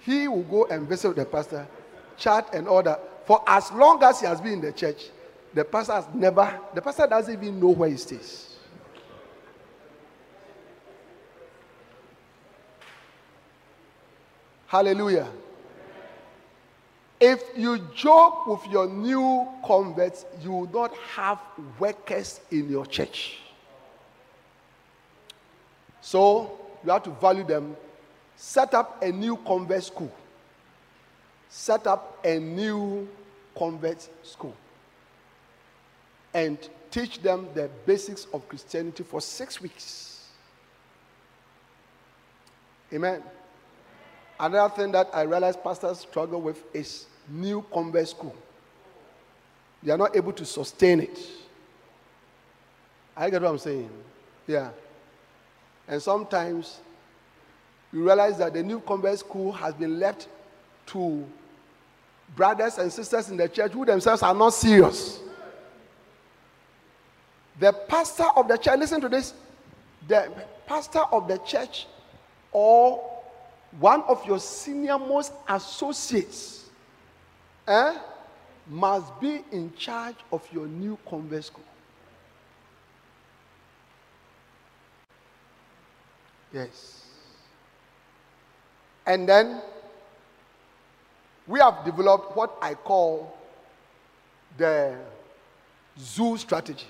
He 0.00 0.26
will 0.26 0.42
go 0.42 0.64
and 0.64 0.88
visit 0.88 1.14
the 1.14 1.24
pastor, 1.24 1.68
chat 2.16 2.52
and 2.52 2.66
order. 2.66 2.98
For 3.26 3.44
as 3.46 3.70
long 3.70 4.02
as 4.02 4.18
he 4.18 4.26
has 4.26 4.40
been 4.40 4.54
in 4.54 4.60
the 4.60 4.72
church, 4.72 5.04
the 5.54 5.64
pastor 5.64 5.92
has 5.92 6.06
never, 6.14 6.58
the 6.74 6.82
pastor 6.82 7.06
doesn't 7.06 7.32
even 7.32 7.60
know 7.60 7.68
where 7.68 7.90
he 7.90 7.96
stays. 7.96 8.49
Hallelujah. 14.70 15.26
If 17.18 17.42
you 17.56 17.80
joke 17.92 18.46
with 18.46 18.64
your 18.70 18.86
new 18.88 19.48
converts, 19.66 20.24
you 20.40 20.52
will 20.52 20.70
not 20.70 20.94
have 21.16 21.40
workers 21.80 22.38
in 22.52 22.70
your 22.70 22.86
church. 22.86 23.38
So 26.00 26.56
you 26.84 26.92
have 26.92 27.02
to 27.02 27.10
value 27.10 27.42
them. 27.42 27.76
Set 28.36 28.72
up 28.72 29.02
a 29.02 29.10
new 29.10 29.38
convert 29.38 29.82
school. 29.82 30.12
Set 31.48 31.88
up 31.88 32.24
a 32.24 32.38
new 32.38 33.08
convert 33.58 34.08
school. 34.22 34.54
And 36.32 36.56
teach 36.92 37.20
them 37.22 37.48
the 37.54 37.68
basics 37.86 38.28
of 38.32 38.48
Christianity 38.48 39.02
for 39.02 39.20
six 39.20 39.60
weeks. 39.60 40.28
Amen. 42.92 43.20
Another 44.40 44.74
thing 44.74 44.92
that 44.92 45.10
I 45.12 45.22
realize 45.22 45.54
pastors 45.54 45.98
struggle 45.98 46.40
with 46.40 46.64
is 46.74 47.04
new 47.28 47.62
convert 47.70 48.08
school. 48.08 48.34
They 49.82 49.92
are 49.92 49.98
not 49.98 50.16
able 50.16 50.32
to 50.32 50.46
sustain 50.46 51.00
it. 51.00 51.18
I 53.14 53.28
get 53.28 53.42
what 53.42 53.50
I'm 53.50 53.58
saying. 53.58 53.90
Yeah. 54.46 54.70
And 55.86 56.00
sometimes 56.00 56.80
you 57.92 58.02
realize 58.02 58.38
that 58.38 58.54
the 58.54 58.62
new 58.62 58.80
convert 58.80 59.18
school 59.18 59.52
has 59.52 59.74
been 59.74 60.00
left 60.00 60.26
to 60.86 61.26
brothers 62.34 62.78
and 62.78 62.90
sisters 62.90 63.28
in 63.28 63.36
the 63.36 63.48
church 63.48 63.72
who 63.72 63.84
themselves 63.84 64.22
are 64.22 64.34
not 64.34 64.54
serious. 64.54 65.20
The 67.58 67.74
pastor 67.74 68.26
of 68.34 68.48
the 68.48 68.56
church, 68.56 68.78
listen 68.78 69.02
to 69.02 69.08
this, 69.10 69.34
the 70.08 70.32
pastor 70.66 71.00
of 71.12 71.28
the 71.28 71.36
church 71.38 71.86
or 72.52 73.19
one 73.78 74.02
of 74.02 74.24
your 74.26 74.38
senior 74.38 74.98
most 74.98 75.32
associates 75.48 76.68
eh, 77.68 77.94
must 78.68 79.20
be 79.20 79.44
in 79.52 79.72
charge 79.76 80.16
of 80.32 80.46
your 80.52 80.66
new 80.66 80.98
convert 81.08 81.44
school. 81.44 81.64
Yes. 86.52 87.04
And 89.06 89.28
then 89.28 89.62
we 91.46 91.60
have 91.60 91.84
developed 91.84 92.36
what 92.36 92.56
I 92.60 92.74
call 92.74 93.36
the 94.56 94.96
zoo 95.98 96.36
strategy 96.36 96.86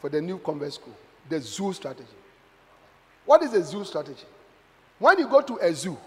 for 0.00 0.08
the 0.08 0.20
new 0.20 0.38
convert 0.38 0.72
school. 0.72 0.94
The 1.28 1.40
zoo 1.40 1.72
strategy. 1.72 2.08
What 3.24 3.42
is 3.42 3.52
a 3.54 3.62
zoo 3.62 3.84
strategy? 3.84 4.24
When 5.02 5.18
you 5.18 5.26
go 5.26 5.40
to 5.40 5.56
a 5.56 5.74
zoo, 5.74 5.98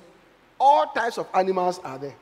all 0.58 0.86
types 0.88 1.18
of 1.18 1.28
animals 1.34 1.82
are 1.84 1.98
there. 1.98 2.16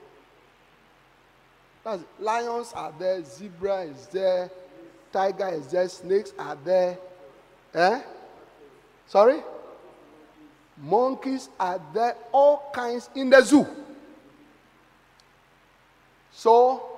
That's, 1.84 2.02
lions 2.20 2.74
are 2.74 2.92
there, 2.98 3.24
zebra 3.24 3.82
is 3.84 4.08
there, 4.08 4.50
tiger 5.12 5.50
is 5.50 5.68
there, 5.68 5.88
snakes 5.88 6.34
are 6.40 6.58
there. 6.66 6.98
Eh? 7.76 8.02
Sorry? 9.06 9.44
Monkeys 10.82 11.48
are 11.60 11.80
there, 11.94 12.16
all 12.32 12.72
kinds 12.74 13.08
in 13.14 13.30
the 13.30 13.42
zoo. 13.42 13.68
So, 16.32 16.90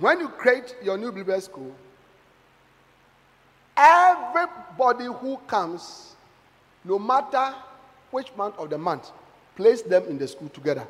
when 0.00 0.18
you 0.18 0.30
create 0.30 0.74
your 0.82 0.98
new 0.98 1.12
believer 1.12 1.40
school, 1.40 1.76
everybody 3.76 5.04
who 5.04 5.36
comes, 5.46 6.13
no 6.84 6.98
matter 6.98 7.54
which 8.10 8.28
month 8.36 8.56
of 8.58 8.70
the 8.70 8.78
month, 8.78 9.10
place 9.56 9.82
them 9.82 10.04
in 10.08 10.18
the 10.18 10.28
school 10.28 10.48
together. 10.50 10.86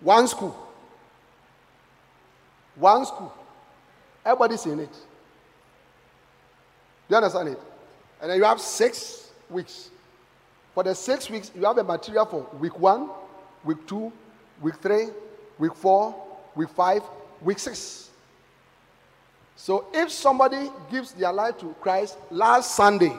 One 0.00 0.26
school. 0.26 0.56
One 2.76 3.04
school. 3.04 3.32
Everybody's 4.24 4.64
in 4.66 4.80
it. 4.80 4.92
Do 4.92 4.98
you 7.10 7.16
understand 7.16 7.50
it? 7.50 7.60
And 8.20 8.30
then 8.30 8.38
you 8.38 8.44
have 8.44 8.60
six 8.60 9.30
weeks. 9.50 9.90
For 10.74 10.82
the 10.82 10.94
six 10.94 11.30
weeks, 11.30 11.52
you 11.54 11.64
have 11.64 11.76
the 11.76 11.84
material 11.84 12.24
for 12.24 12.46
week 12.58 12.78
one, 12.78 13.10
week 13.64 13.86
two, 13.86 14.12
week 14.60 14.76
three, 14.80 15.08
week 15.58 15.74
four, 15.74 16.14
week 16.54 16.70
five, 16.70 17.02
week 17.42 17.58
six. 17.58 18.10
So 19.56 19.86
if 19.92 20.10
somebody 20.10 20.70
gives 20.90 21.12
their 21.12 21.32
life 21.32 21.58
to 21.58 21.74
Christ 21.80 22.16
last 22.30 22.74
Sunday 22.74 23.16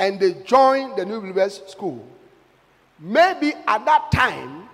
and 0.00 0.18
they 0.18 0.32
join 0.44 0.96
the 0.96 1.04
New 1.04 1.20
Believers 1.20 1.62
School, 1.68 2.04
maybe 2.98 3.52
at 3.68 3.84
that 3.84 4.10
time 4.10 4.68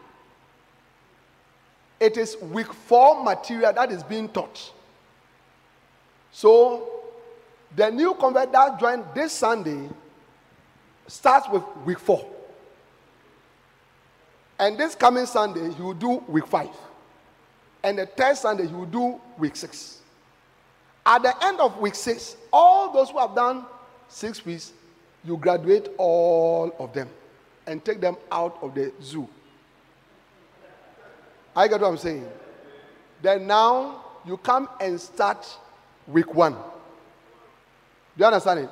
it 1.98 2.16
is 2.16 2.36
week 2.40 2.72
four 2.72 3.22
material 3.22 3.72
that 3.72 3.90
is 3.90 4.02
being 4.02 4.28
taught. 4.28 4.72
So 6.30 6.88
the 7.74 7.90
new 7.90 8.14
convert 8.14 8.52
that 8.52 8.78
joined 8.78 9.04
this 9.14 9.32
Sunday 9.32 9.88
starts 11.08 11.48
with 11.48 11.62
week 11.84 11.98
four. 11.98 12.24
And 14.58 14.78
this 14.78 14.94
coming 14.94 15.26
Sunday, 15.26 15.72
he 15.72 15.82
will 15.82 15.94
do 15.94 16.22
week 16.28 16.46
five. 16.46 16.70
And 17.82 17.98
the 17.98 18.06
third 18.06 18.36
Sunday, 18.36 18.66
he 18.66 18.74
will 18.74 18.86
do 18.86 19.20
week 19.38 19.56
six. 19.56 20.00
At 21.04 21.22
the 21.22 21.44
end 21.44 21.60
of 21.60 21.78
week 21.78 21.94
six, 21.94 22.36
all 22.52 22.92
those 22.92 23.10
who 23.10 23.18
have 23.18 23.34
done 23.34 23.64
six 24.08 24.44
weeks, 24.44 24.72
you 25.26 25.36
graduate 25.36 25.88
all 25.98 26.74
of 26.78 26.92
them 26.92 27.08
and 27.66 27.84
take 27.84 28.00
them 28.00 28.16
out 28.30 28.58
of 28.62 28.74
the 28.74 28.92
zoo. 29.02 29.28
I 31.54 31.68
get 31.68 31.80
what 31.80 31.88
I'm 31.88 31.96
saying. 31.96 32.28
Then 33.22 33.46
now 33.46 34.04
you 34.24 34.36
come 34.36 34.68
and 34.80 35.00
start 35.00 35.46
week 36.06 36.34
one. 36.34 36.52
Do 36.52 36.58
you 38.18 38.26
understand 38.26 38.60
it? 38.60 38.70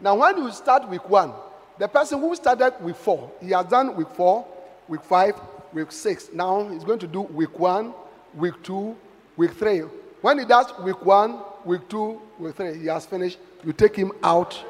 Now, 0.00 0.16
when 0.16 0.38
you 0.38 0.50
start 0.52 0.88
week 0.88 1.08
one, 1.08 1.32
the 1.78 1.88
person 1.88 2.20
who 2.20 2.34
started 2.36 2.74
week 2.82 2.96
four, 2.96 3.30
he 3.40 3.50
has 3.50 3.66
done 3.66 3.96
week 3.96 4.08
four, 4.10 4.46
week 4.88 5.02
five, 5.02 5.34
week 5.72 5.90
six. 5.92 6.30
Now 6.32 6.68
he's 6.68 6.84
going 6.84 6.98
to 7.00 7.06
do 7.06 7.22
week 7.22 7.58
one, 7.58 7.94
week 8.34 8.54
two, 8.62 8.96
week 9.36 9.52
three. 9.52 9.80
When 10.20 10.38
he 10.38 10.44
does 10.44 10.72
week 10.80 11.04
one, 11.04 11.40
week 11.64 11.88
two, 11.88 12.20
week 12.38 12.54
three, 12.54 12.78
he 12.78 12.86
has 12.86 13.06
finished. 13.06 13.38
You 13.64 13.72
take 13.72 13.96
him 13.96 14.12
out 14.22 14.62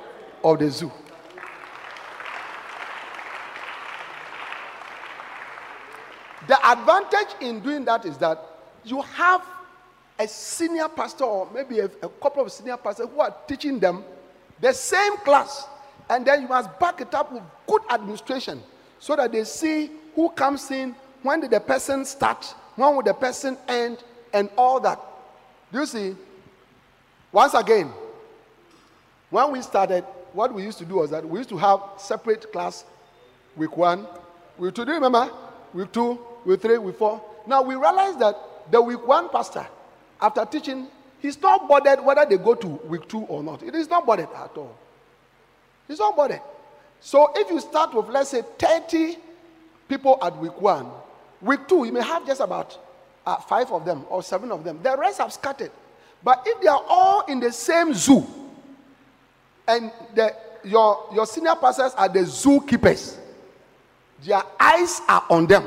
of 0.42 0.59
the 0.59 0.70
zoo. 0.70 0.90
The 6.51 6.59
advantage 6.68 7.36
in 7.40 7.60
doing 7.60 7.85
that 7.85 8.05
is 8.05 8.16
that 8.18 8.44
you 8.82 9.01
have 9.02 9.40
a 10.18 10.27
senior 10.27 10.89
pastor 10.89 11.22
or 11.22 11.48
maybe 11.55 11.78
a, 11.78 11.85
a, 11.85 12.09
couple 12.09 12.44
of 12.44 12.51
senior 12.51 12.77
pastors 12.77 13.06
who 13.09 13.20
are 13.20 13.32
teaching 13.47 13.78
them 13.78 14.02
the 14.60 14.72
same 14.72 15.16
class. 15.18 15.68
And 16.09 16.27
then 16.27 16.43
you 16.43 16.48
must 16.48 16.77
back 16.81 17.01
it 17.01 17.14
up 17.14 17.31
with 17.31 17.44
good 17.68 17.82
administration 17.89 18.60
so 18.98 19.14
that 19.14 19.31
they 19.31 19.44
see 19.44 19.93
who 20.16 20.28
comes 20.31 20.68
in, 20.72 20.97
when 21.22 21.39
did 21.39 21.52
the 21.52 21.60
person 21.60 22.05
start, 22.05 22.44
when 22.74 22.97
will 22.97 23.05
the 23.05 23.14
person 23.14 23.56
end, 23.68 24.02
and 24.32 24.51
all 24.59 24.81
that. 24.81 24.98
Do 25.72 25.78
you 25.78 25.86
see? 25.86 26.16
Once 27.31 27.55
again, 27.55 27.93
when 29.31 29.52
we 29.52 29.62
started, 29.62 30.02
what 30.32 30.52
we 30.52 30.64
used 30.64 30.78
to 30.78 30.85
do 30.85 30.97
was 30.97 31.10
that 31.10 31.24
we 31.24 31.39
used 31.39 31.51
to 31.51 31.59
have 31.59 31.81
separate 31.97 32.52
class 32.52 32.85
week 33.55 33.77
one, 33.77 34.05
week 34.59 34.74
two. 34.74 34.85
Do 34.85 34.90
you 34.90 34.97
remember? 34.97 35.31
Week 35.72 35.93
two, 35.93 36.18
week 36.44 36.60
three, 36.60 36.78
week 36.78 36.96
four. 36.96 37.22
Now 37.46 37.62
we 37.62 37.74
realize 37.74 38.16
that 38.16 38.36
the 38.70 38.80
week 38.80 39.06
one 39.06 39.28
pastor, 39.28 39.66
after 40.20 40.44
teaching, 40.44 40.88
he's 41.20 41.40
not 41.40 41.68
bothered 41.68 42.04
whether 42.04 42.26
they 42.26 42.36
go 42.36 42.54
to 42.54 42.66
week 42.66 43.08
two 43.08 43.20
or 43.22 43.42
not. 43.42 43.62
It 43.62 43.74
is 43.74 43.88
not 43.88 44.06
bothered 44.06 44.28
at 44.34 44.56
all. 44.56 44.76
He's 45.88 45.98
not 45.98 46.16
bothered. 46.16 46.40
So 47.00 47.32
if 47.34 47.50
you 47.50 47.60
start 47.60 47.94
with, 47.94 48.08
let's 48.08 48.30
say, 48.30 48.42
30 48.58 49.16
people 49.88 50.18
at 50.22 50.36
week 50.38 50.60
one, 50.60 50.86
week 51.40 51.66
two, 51.66 51.84
you 51.84 51.92
may 51.92 52.02
have 52.02 52.26
just 52.26 52.40
about 52.40 52.78
uh, 53.26 53.36
five 53.36 53.72
of 53.72 53.84
them 53.84 54.04
or 54.08 54.22
seven 54.22 54.52
of 54.52 54.64
them. 54.64 54.80
The 54.82 54.96
rest 54.96 55.18
have 55.18 55.32
scattered. 55.32 55.72
But 56.22 56.42
if 56.46 56.60
they 56.60 56.68
are 56.68 56.84
all 56.88 57.24
in 57.26 57.40
the 57.40 57.50
same 57.50 57.94
zoo, 57.94 58.26
and 59.66 59.90
the, 60.14 60.34
your, 60.64 61.08
your 61.14 61.26
senior 61.26 61.54
pastors 61.54 61.92
are 61.94 62.08
the 62.08 62.20
zookeepers, 62.20 63.16
their 64.22 64.42
eyes 64.58 65.00
are 65.08 65.24
on 65.30 65.46
them. 65.46 65.66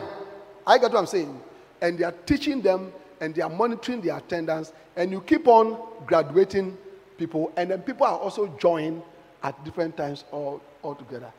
I 0.65 0.77
get 0.77 0.91
what 0.91 0.99
I'm 0.99 1.06
saying. 1.06 1.41
And 1.81 1.98
they 1.98 2.03
are 2.03 2.14
teaching 2.26 2.61
them 2.61 2.91
and 3.23 3.34
they 3.34 3.41
are 3.41 3.49
monitoring 3.49 4.02
their 4.02 4.18
attendance, 4.18 4.73
and 4.98 5.10
you 5.10 5.22
keep 5.22 5.48
on 5.48 5.77
graduating 6.06 6.77
people, 7.18 7.53
and 7.56 7.72
then 7.72 7.81
people 7.81 8.06
are 8.06 8.18
also 8.18 8.48
joined 8.60 9.02
at 9.44 9.64
different 9.64 9.95
times 9.95 10.26
all, 10.31 10.61
all 10.81 10.94
together. 10.94 11.31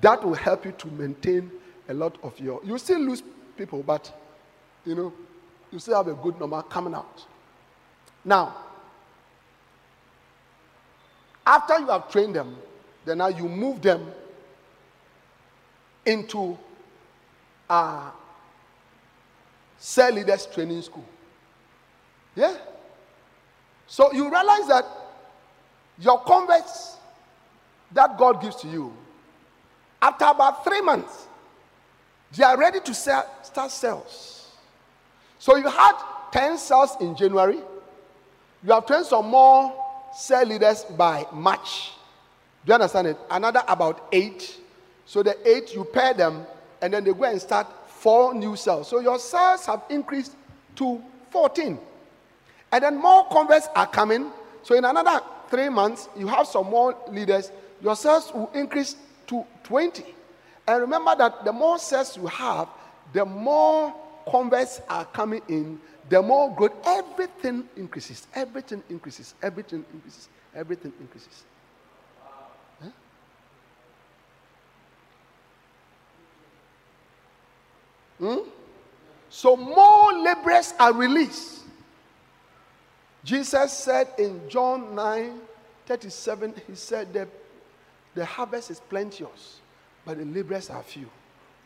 That 0.00 0.24
will 0.24 0.34
help 0.34 0.64
you 0.64 0.70
to 0.70 0.86
maintain 0.88 1.50
a 1.88 1.94
lot 1.94 2.16
of 2.22 2.38
your. 2.38 2.60
You 2.64 2.78
still 2.78 3.00
lose 3.00 3.24
people, 3.56 3.82
but 3.82 4.12
you 4.84 4.94
know, 4.94 5.12
you 5.72 5.80
still 5.80 5.96
have 5.96 6.06
a 6.06 6.14
good 6.14 6.38
number 6.38 6.62
coming 6.62 6.94
out. 6.94 7.26
Now, 8.24 8.54
after 11.44 11.80
you 11.80 11.88
have 11.88 12.08
trained 12.08 12.36
them, 12.36 12.56
then 13.04 13.18
now 13.18 13.28
you 13.28 13.48
move 13.48 13.82
them 13.82 14.06
into 16.06 16.56
a 17.68 18.12
cell 19.82 20.12
leaders 20.12 20.46
training 20.46 20.80
school. 20.80 21.04
Yeah? 22.36 22.56
So 23.88 24.12
you 24.12 24.30
realize 24.30 24.68
that 24.68 24.84
your 25.98 26.20
converts 26.20 26.98
that 27.90 28.16
God 28.16 28.40
gives 28.40 28.54
to 28.56 28.68
you, 28.68 28.96
after 30.00 30.26
about 30.26 30.62
three 30.62 30.80
months, 30.82 31.26
they 32.36 32.44
are 32.44 32.56
ready 32.56 32.78
to 32.78 32.94
sell, 32.94 33.28
start 33.42 33.72
sales. 33.72 34.52
So 35.40 35.56
you 35.56 35.68
had 35.68 35.94
10 36.30 36.58
sales 36.58 36.96
in 37.00 37.16
January. 37.16 37.58
You 38.62 38.72
have 38.72 38.86
trained 38.86 39.06
some 39.06 39.26
more 39.26 39.74
cell 40.16 40.46
leaders 40.46 40.84
by 40.84 41.26
March. 41.32 41.90
Do 42.64 42.70
you 42.70 42.74
understand 42.74 43.08
it? 43.08 43.16
Another 43.28 43.64
about 43.66 44.06
eight. 44.12 44.60
So 45.06 45.24
the 45.24 45.36
eight, 45.44 45.74
you 45.74 45.84
pair 45.84 46.14
them, 46.14 46.46
and 46.80 46.94
then 46.94 47.02
they 47.02 47.12
go 47.12 47.24
and 47.24 47.40
start 47.42 47.66
four 48.02 48.34
new 48.34 48.56
cells. 48.56 48.88
So 48.88 48.98
your 48.98 49.18
cells 49.20 49.64
have 49.66 49.84
increased 49.88 50.34
to 50.74 51.00
14. 51.30 51.78
And 52.72 52.84
then 52.84 53.00
more 53.00 53.28
converts 53.28 53.68
are 53.76 53.86
coming. 53.86 54.32
So 54.64 54.74
in 54.74 54.84
another 54.84 55.20
three 55.48 55.68
months, 55.68 56.08
you 56.16 56.26
have 56.26 56.48
some 56.48 56.68
more 56.68 56.96
leaders. 57.08 57.52
Your 57.80 57.94
cells 57.94 58.32
will 58.34 58.50
increase 58.54 58.96
to 59.28 59.44
20. 59.62 60.04
And 60.66 60.80
remember 60.80 61.14
that 61.16 61.44
the 61.44 61.52
more 61.52 61.78
cells 61.78 62.16
you 62.16 62.26
have, 62.26 62.68
the 63.12 63.24
more 63.24 63.94
converts 64.28 64.80
are 64.88 65.04
coming 65.04 65.42
in, 65.48 65.80
the 66.08 66.20
more 66.20 66.52
growth. 66.56 66.72
Everything 66.84 67.68
increases. 67.76 68.26
Everything 68.34 68.82
increases. 68.90 69.34
Everything 69.42 69.84
increases. 69.94 70.28
Everything 70.56 70.92
increases. 71.00 71.44
Hmm? 78.22 78.48
So 79.30 79.56
more 79.56 80.12
laborers 80.12 80.74
are 80.78 80.92
released. 80.92 81.62
Jesus 83.24 83.72
said 83.72 84.08
in 84.16 84.40
John 84.48 84.94
9 84.94 85.40
37, 85.86 86.54
He 86.68 86.76
said 86.76 87.12
that 87.14 87.28
the 88.14 88.24
harvest 88.24 88.70
is 88.70 88.78
plenteous, 88.78 89.58
but 90.04 90.18
the 90.18 90.24
laborers 90.24 90.70
are 90.70 90.82
few. 90.84 91.10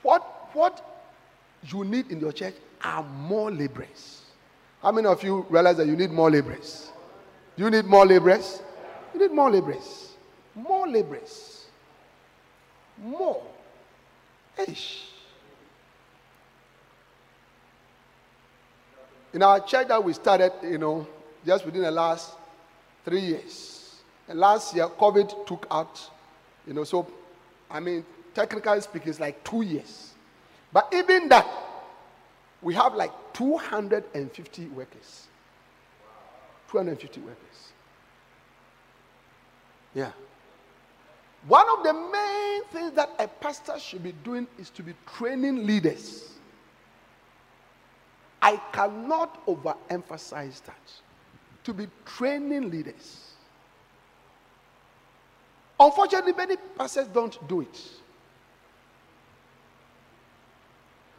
What, 0.03 0.23
what 0.55 1.05
you 1.69 1.85
need 1.85 2.11
in 2.11 2.21
your 2.21 2.33
church 2.33 2.55
are 2.83 3.03
more 3.03 3.51
laborers. 3.51 4.23
How 4.81 4.93
many 4.93 5.07
of 5.09 5.23
you 5.23 5.45
realize 5.51 5.77
that 5.77 5.87
you 5.87 5.97
need 5.97 6.11
more 6.11 6.31
laborers? 6.31 6.91
Do 7.57 7.65
you 7.65 7.71
need 7.71 7.85
more 7.85 8.07
laborers? 8.07 8.63
You 9.13 9.21
need 9.21 9.33
more 9.33 9.51
laborers. 9.51 10.13
More 10.55 10.89
laborers. 10.89 11.67
More. 12.99 13.43
Ish. 14.67 15.09
In 19.37 19.43
our 19.43 19.61
church 19.61 19.89
that 19.89 20.03
we 20.03 20.15
started, 20.15 20.51
you 20.63 20.79
know, 20.79 21.07
just 21.45 21.67
within 21.67 21.83
the 21.83 21.91
last 21.91 22.33
three 23.05 23.21
years. 23.21 23.97
And 24.27 24.39
last 24.39 24.75
year, 24.75 24.89
COVID 24.89 25.47
took 25.47 25.67
out, 25.71 26.01
you 26.67 26.73
know, 26.73 26.85
so, 26.85 27.07
I 27.71 27.81
mean, 27.81 28.03
technically 28.33 28.81
speaking, 28.81 29.11
it's 29.11 29.21
like 29.21 29.45
two 29.45 29.61
years. 29.61 30.15
But 30.73 30.89
even 30.91 31.29
that, 31.29 31.47
we 32.63 32.73
have 32.77 32.95
like 32.95 33.13
250 33.35 34.69
workers. 34.69 35.27
250 36.71 37.21
workers. 37.21 37.37
Yeah. 39.95 40.13
One 41.47 41.67
of 41.77 41.85
the 41.85 41.93
main 41.93 42.65
things 42.73 42.93
that 42.93 43.11
a 43.19 43.29
pastor 43.29 43.79
should 43.79 44.03
be 44.03 44.13
doing 44.13 44.47
is 44.59 44.71
to 44.71 44.83
be 44.83 44.95
training 45.19 45.67
leaders. 45.67 46.36
I 48.47 48.59
cannot 48.71 49.45
overemphasize 49.47 50.63
that. 50.67 50.93
To 51.65 51.75
be 51.75 51.89
training 52.05 52.71
leaders. 52.71 53.33
Unfortunately, 55.81 56.33
many 56.33 56.55
pastors 56.79 57.09
don't 57.09 57.37
do 57.49 57.63
it. 57.63 57.83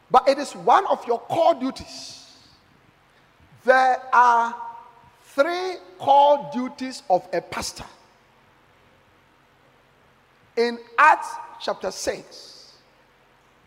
But 0.09 0.29
it 0.29 0.37
is 0.37 0.55
one 0.55 0.85
of 0.87 1.05
your 1.05 1.19
core 1.19 1.53
duties. 1.53 2.31
There 3.65 4.01
are 4.13 4.55
three 5.25 5.73
core 5.99 6.49
duties 6.53 7.03
of 7.09 7.27
a 7.33 7.41
pastor. 7.41 7.83
In 10.55 10.79
Acts 10.97 11.35
chapter 11.59 11.91
6, 11.91 12.71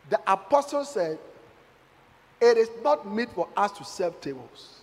the 0.09 0.19
apostle 0.27 0.87
said, 0.87 1.19
it 2.41 2.57
is 2.57 2.71
not 2.83 3.11
meet 3.11 3.31
for 3.31 3.49
us 3.57 3.73
to 3.73 3.85
serve 3.85 4.21
tables. 4.21 4.81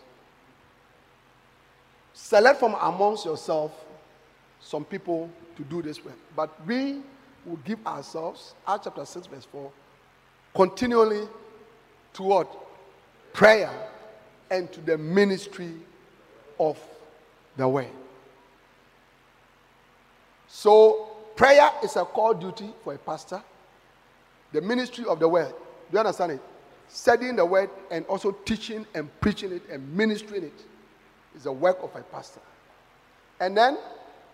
Select 2.13 2.59
from 2.59 2.75
amongst 2.81 3.25
yourself 3.25 3.71
some 4.59 4.83
people 4.83 5.29
to 5.55 5.63
do 5.63 5.81
this 5.81 6.03
work. 6.03 6.17
But 6.35 6.49
we 6.65 7.01
will 7.45 7.57
give 7.57 7.85
ourselves, 7.85 8.53
Acts 8.67 8.85
chapter 8.85 9.05
6, 9.05 9.27
verse 9.27 9.45
4, 9.45 9.71
continually 10.55 11.27
toward? 12.13 12.47
Prayer 13.33 13.71
and 14.49 14.71
to 14.71 14.81
the 14.81 14.97
ministry 14.97 15.73
of 16.59 16.79
the 17.55 17.67
way. 17.67 17.89
So, 20.47 21.11
prayer 21.35 21.69
is 21.83 21.95
a 21.95 22.05
core 22.05 22.33
duty 22.33 22.73
for 22.83 22.93
a 22.93 22.97
pastor. 22.97 23.43
The 24.53 24.61
ministry 24.61 25.05
of 25.05 25.19
the 25.19 25.27
word. 25.27 25.51
Do 25.51 25.93
you 25.93 25.99
understand 25.99 26.33
it? 26.33 26.41
Studying 26.89 27.35
the 27.35 27.45
word 27.45 27.69
and 27.91 28.05
also 28.05 28.31
teaching 28.31 28.85
and 28.93 29.09
preaching 29.19 29.51
it 29.51 29.63
and 29.69 29.95
ministering 29.95 30.43
it 30.43 30.65
is 31.35 31.43
the 31.43 31.51
work 31.51 31.77
of 31.81 31.95
a 31.95 32.01
pastor. 32.01 32.41
And 33.39 33.55
then 33.55 33.77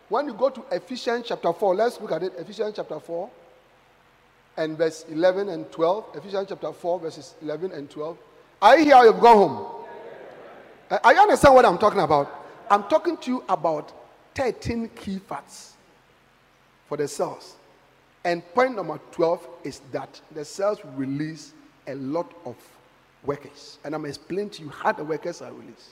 when 0.09 0.27
you 0.27 0.33
go 0.33 0.49
to 0.49 0.63
Ephesians 0.71 1.25
chapter 1.27 1.51
4, 1.51 1.75
let's 1.75 1.99
look 1.99 2.11
at 2.11 2.23
it. 2.23 2.33
Ephesians 2.37 2.73
chapter 2.75 2.99
4 2.99 3.29
and 4.57 4.77
verse 4.77 5.05
11 5.09 5.49
and 5.49 5.71
12. 5.71 6.15
Ephesians 6.15 6.47
chapter 6.49 6.71
4, 6.71 6.99
verses 6.99 7.35
11 7.41 7.71
and 7.71 7.89
12. 7.89 8.17
Are 8.61 8.77
you 8.77 8.85
here 8.85 8.95
or 8.95 9.05
you've 9.05 9.19
gone 9.19 9.37
home? 9.37 9.85
Uh, 10.89 10.99
are 11.03 11.13
you 11.13 11.19
understand 11.19 11.55
what 11.55 11.65
I'm 11.65 11.77
talking 11.77 11.99
about? 11.99 12.45
I'm 12.69 12.83
talking 12.83 13.17
to 13.17 13.31
you 13.31 13.43
about 13.49 13.91
13 14.35 14.89
key 14.95 15.19
facts 15.19 15.73
for 16.87 16.97
the 16.97 17.07
cells. 17.07 17.55
And 18.23 18.41
point 18.53 18.75
number 18.75 18.99
12 19.11 19.47
is 19.63 19.81
that 19.91 20.21
the 20.33 20.45
cells 20.45 20.79
release 20.95 21.53
a 21.87 21.95
lot 21.95 22.31
of 22.45 22.55
workers. 23.23 23.77
And 23.83 23.95
I'm 23.95 24.05
explaining 24.05 24.49
to 24.51 24.63
you 24.63 24.69
how 24.69 24.91
the 24.91 25.03
workers 25.03 25.41
are 25.41 25.51
released. 25.51 25.91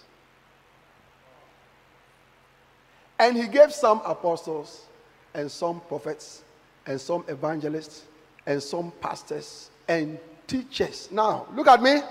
And 3.20 3.38
he 3.38 3.48
gave 3.48 3.72
some 3.72 4.02
apostles 4.06 4.86
and 5.34 5.50
some 5.52 5.82
prophets 5.82 6.44
and 6.88 7.00
some 7.00 7.24
evangelists 7.28 8.04
and 8.46 8.62
some 8.62 8.92
pastors 9.00 9.70
and 9.88 10.18
teachers. 10.48 11.10
Now, 11.12 11.46
look 11.56 11.68
at 11.68 11.82
me. 11.82 12.02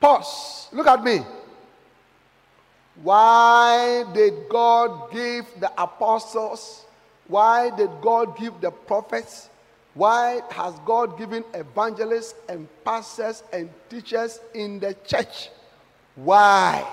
Pause. 0.00 0.68
Look 0.72 0.86
at 0.86 1.02
me. 1.02 1.20
Why 3.02 4.04
did 4.12 4.48
God 4.48 5.10
give 5.12 5.46
the 5.58 5.70
apostles? 5.80 6.84
Why 7.26 7.70
did 7.70 7.90
God 8.02 8.36
give 8.36 8.60
the 8.60 8.70
prophets? 8.70 9.48
Why 9.94 10.40
has 10.50 10.74
God 10.84 11.16
given 11.16 11.44
evangelists 11.54 12.34
and 12.48 12.66
pastors 12.84 13.44
and 13.52 13.70
teachers 13.88 14.40
in 14.52 14.80
the 14.80 14.94
church? 15.06 15.50
Why? 16.16 16.84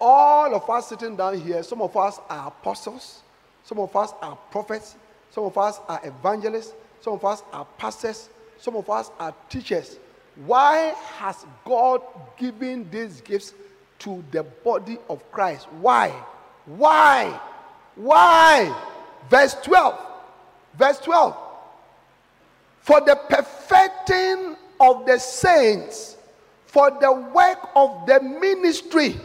All 0.00 0.54
of 0.54 0.68
us 0.70 0.88
sitting 0.88 1.16
down 1.16 1.40
here, 1.40 1.62
some 1.64 1.82
of 1.82 1.96
us 1.96 2.20
are 2.30 2.48
apostles, 2.48 3.22
some 3.64 3.80
of 3.80 3.94
us 3.96 4.12
are 4.22 4.38
prophets, 4.52 4.94
some 5.30 5.44
of 5.44 5.58
us 5.58 5.80
are 5.88 6.00
evangelists, 6.04 6.74
some 7.00 7.14
of 7.14 7.24
us 7.24 7.42
are 7.52 7.66
pastors, 7.76 8.28
some 8.58 8.76
of 8.76 8.88
us 8.88 9.10
are 9.18 9.34
teachers. 9.48 9.98
Why 10.44 10.94
has 11.16 11.44
God 11.64 12.02
given 12.38 12.88
these 12.90 13.20
gifts 13.20 13.52
to 14.00 14.22
the 14.30 14.44
body 14.44 14.98
of 15.08 15.28
Christ? 15.32 15.66
Why? 15.80 16.10
Why? 16.66 17.40
Why? 17.96 18.72
Verse 19.28 19.54
12. 19.64 19.98
Verse 20.78 20.98
12 21.00 21.45
for 22.86 23.00
the 23.00 23.16
perfecting 23.16 24.54
of 24.78 25.06
the 25.06 25.18
saints, 25.18 26.16
for 26.66 26.88
the 27.00 27.12
work 27.12 27.58
of 27.74 28.06
the 28.06 28.20
ministry, 28.20 29.16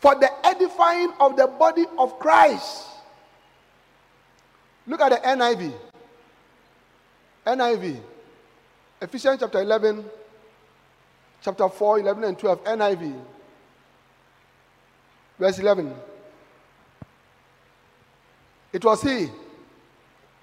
for 0.00 0.16
the 0.16 0.28
edifying 0.44 1.12
of 1.20 1.36
the 1.36 1.46
body 1.46 1.84
of 1.96 2.18
Christ. 2.18 2.84
Look 4.88 5.00
at 5.00 5.10
the 5.10 5.28
NIV. 5.28 5.72
NIV. 7.46 8.00
Ephesians 9.02 9.38
chapter 9.38 9.62
11, 9.62 10.04
chapter 11.40 11.68
4, 11.68 12.00
11 12.00 12.24
and 12.24 12.36
12. 12.36 12.64
NIV. 12.64 13.20
Verse 15.38 15.60
11. 15.60 15.94
It 18.72 18.84
was 18.84 19.00
he 19.00 19.28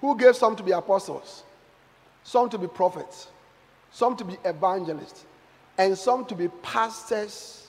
who 0.00 0.16
gave 0.16 0.34
some 0.34 0.56
to 0.56 0.62
be 0.62 0.72
apostles 0.72 1.42
some 2.26 2.50
to 2.50 2.58
be 2.58 2.66
prophets, 2.66 3.28
some 3.92 4.16
to 4.16 4.24
be 4.24 4.36
evangelists, 4.44 5.24
and 5.78 5.96
some 5.96 6.24
to 6.26 6.34
be 6.34 6.48
pastors 6.60 7.68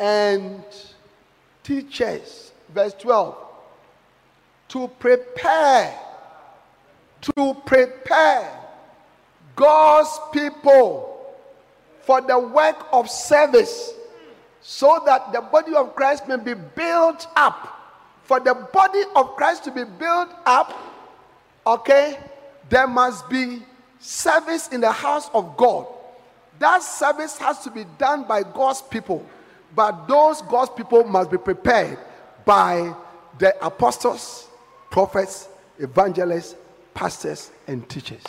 and 0.00 0.64
teachers. 1.62 2.52
Verse 2.70 2.94
12. 2.94 3.36
To 4.68 4.88
prepare, 4.88 5.94
to 7.20 7.54
prepare 7.66 8.50
God's 9.54 10.18
people 10.32 11.36
for 12.00 12.22
the 12.22 12.38
work 12.38 12.86
of 12.94 13.10
service 13.10 13.92
so 14.62 15.02
that 15.04 15.34
the 15.34 15.42
body 15.42 15.74
of 15.74 15.94
Christ 15.94 16.26
may 16.26 16.38
be 16.38 16.54
built 16.54 17.26
up. 17.36 17.78
For 18.22 18.40
the 18.40 18.54
body 18.54 19.02
of 19.14 19.36
Christ 19.36 19.64
to 19.64 19.70
be 19.70 19.84
built 19.84 20.30
up, 20.46 20.72
okay, 21.66 22.18
there 22.70 22.86
must 22.86 23.28
be 23.28 23.60
service 24.02 24.68
in 24.68 24.80
the 24.80 24.90
house 24.90 25.30
of 25.32 25.56
God. 25.56 25.86
That 26.58 26.82
service 26.82 27.38
has 27.38 27.60
to 27.60 27.70
be 27.70 27.84
done 27.98 28.24
by 28.24 28.42
God's 28.42 28.82
people, 28.82 29.24
but 29.74 30.06
those 30.06 30.42
God's 30.42 30.70
people 30.76 31.04
must 31.04 31.30
be 31.30 31.38
prepared 31.38 31.98
by 32.44 32.94
the 33.38 33.64
apostles, 33.64 34.48
prophets, 34.90 35.48
evangelists, 35.78 36.56
pastors, 36.94 37.50
and 37.66 37.88
teachers. 37.88 38.22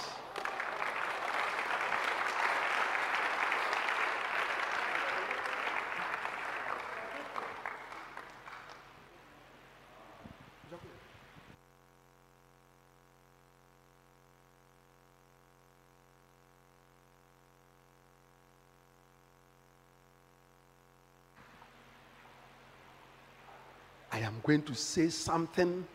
Am 24.24 24.42
going 24.44 24.62
to 24.64 24.76
say 24.76 25.10
something 25.10 25.86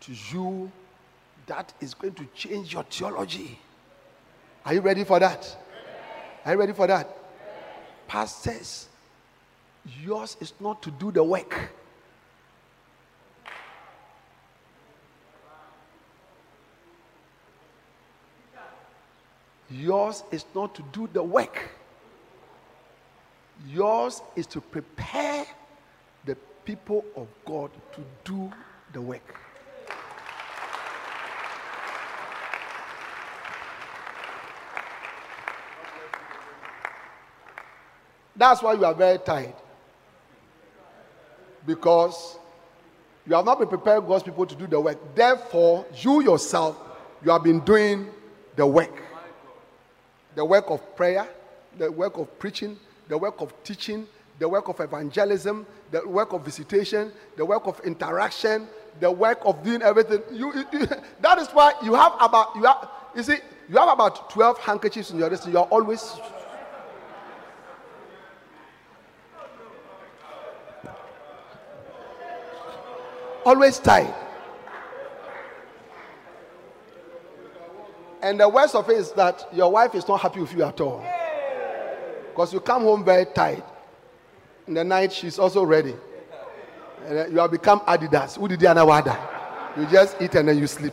to 0.00 0.12
you 0.32 0.70
that 1.46 1.72
is 1.80 1.94
going 1.94 2.14
to 2.14 2.26
change 2.34 2.72
your 2.72 2.84
theology. 2.84 3.58
Are 4.64 4.74
you 4.74 4.80
ready 4.80 5.04
for 5.04 5.18
that? 5.18 5.56
Are 6.44 6.52
you 6.52 6.58
ready 6.58 6.72
for 6.72 6.86
that? 6.86 7.16
Pastors, 8.06 8.88
yours 10.02 10.36
is 10.40 10.52
not 10.60 10.82
to 10.82 10.90
do 10.90 11.10
the 11.10 11.22
work. 11.22 11.72
Yours 19.70 20.22
is 20.30 20.44
not 20.54 20.74
to 20.74 20.82
do 20.92 21.08
the 21.12 21.22
work. 21.22 21.58
Yours 23.66 24.22
is 24.34 24.46
to 24.46 24.60
prepare 24.60 25.46
people 26.68 27.02
of 27.16 27.26
God 27.46 27.70
to 27.94 28.04
do 28.24 28.52
the 28.92 29.00
work. 29.00 29.34
That's 38.36 38.62
why 38.62 38.74
you 38.74 38.84
are 38.84 38.92
very 38.92 39.16
tired. 39.16 39.54
Because 41.66 42.36
you 43.26 43.34
have 43.34 43.46
not 43.46 43.58
been 43.58 43.68
preparing 43.68 44.06
God's 44.06 44.24
people 44.24 44.44
to 44.44 44.54
do 44.54 44.66
the 44.66 44.78
work. 44.78 44.98
Therefore, 45.14 45.86
you 45.96 46.22
yourself, 46.22 46.76
you 47.24 47.30
have 47.30 47.44
been 47.44 47.60
doing 47.60 48.10
the 48.56 48.66
work. 48.66 49.02
The 50.34 50.44
work 50.44 50.66
of 50.68 50.94
prayer, 50.96 51.26
the 51.78 51.90
work 51.90 52.18
of 52.18 52.38
preaching, 52.38 52.78
the 53.08 53.16
work 53.16 53.40
of 53.40 53.54
teaching, 53.64 54.06
the 54.38 54.48
work 54.48 54.68
of 54.68 54.78
evangelism, 54.80 55.66
the 55.90 56.06
work 56.08 56.32
of 56.32 56.44
visitation, 56.44 57.12
the 57.36 57.44
work 57.44 57.66
of 57.66 57.80
interaction, 57.80 58.68
the 59.00 59.10
work 59.10 59.40
of 59.44 59.62
doing 59.62 59.82
everything. 59.82 60.22
You, 60.32 60.52
you- 60.54 60.66
you- 60.80 60.86
that 61.20 61.38
is 61.38 61.48
why 61.48 61.72
you 61.82 61.94
have 61.94 62.14
about 62.20 62.54
you 62.56 62.64
have 62.64 62.88
you 63.16 63.22
see 63.22 63.36
you 63.68 63.76
have 63.76 63.88
about 63.88 64.30
twelve 64.30 64.58
handkerchiefs 64.58 65.10
in 65.10 65.18
your 65.18 65.28
wrist. 65.30 65.46
You 65.48 65.58
are 65.58 65.66
always 65.66 66.14
always 73.44 73.78
tired. 73.78 74.14
And 78.20 78.40
the 78.40 78.48
worst 78.48 78.74
of 78.74 78.88
it 78.90 78.96
is 78.96 79.12
that 79.12 79.48
your 79.52 79.70
wife 79.70 79.94
is 79.94 80.06
not 80.08 80.20
happy 80.20 80.40
with 80.40 80.52
you 80.52 80.64
at 80.64 80.80
all. 80.80 81.04
Because 82.30 82.52
you 82.52 82.60
come 82.60 82.82
home 82.82 83.04
very 83.04 83.26
tired. 83.26 83.62
In 84.68 84.74
the 84.74 84.84
night, 84.84 85.14
she's 85.14 85.38
also 85.38 85.64
ready. 85.64 85.96
And 87.06 87.32
you 87.32 87.38
have 87.38 87.50
become 87.50 87.80
Adidas. 87.80 88.36
Who 88.36 88.48
did 88.48 88.62
wada? 88.62 89.18
You 89.78 89.86
just 89.86 90.20
eat 90.20 90.34
and 90.34 90.46
then 90.46 90.58
you 90.58 90.66
sleep. 90.66 90.92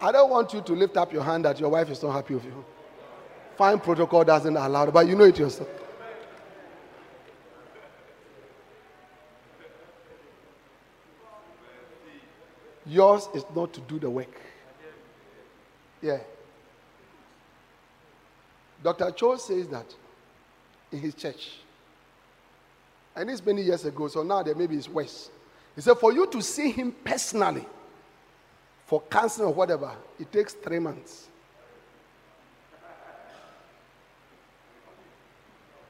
I 0.00 0.10
don't 0.10 0.30
want 0.30 0.52
you 0.52 0.62
to 0.62 0.72
lift 0.72 0.96
up 0.96 1.12
your 1.12 1.22
hand 1.22 1.44
that 1.44 1.60
your 1.60 1.68
wife 1.68 1.88
is 1.88 2.02
not 2.02 2.10
happy 2.10 2.34
with 2.34 2.44
you. 2.44 2.64
Fine 3.56 3.78
protocol 3.78 4.24
doesn't 4.24 4.56
allow 4.56 4.82
it, 4.88 4.92
but 4.92 5.06
you 5.06 5.14
know 5.14 5.24
it 5.24 5.38
yourself. 5.38 5.68
Yours 12.86 13.28
is 13.34 13.44
not 13.54 13.72
to 13.72 13.80
do 13.82 13.98
the 13.98 14.10
work. 14.10 14.40
Yeah. 16.00 16.18
Dr. 18.82 19.12
Cho 19.12 19.36
says 19.36 19.68
that 19.68 19.94
in 20.90 20.98
his 20.98 21.14
church. 21.14 21.58
And 23.14 23.28
this 23.28 23.44
many 23.44 23.62
years 23.62 23.84
ago, 23.84 24.08
so 24.08 24.22
now 24.22 24.42
there 24.42 24.54
maybe 24.54 24.76
it's 24.76 24.88
worse. 24.88 25.30
He 25.76 25.80
said, 25.80 25.96
for 25.98 26.12
you 26.12 26.26
to 26.26 26.42
see 26.42 26.70
him 26.70 26.92
personally 27.04 27.64
for 28.86 29.00
counseling 29.02 29.48
or 29.48 29.54
whatever, 29.54 29.92
it 30.18 30.30
takes 30.32 30.54
three 30.54 30.78
months. 30.78 31.28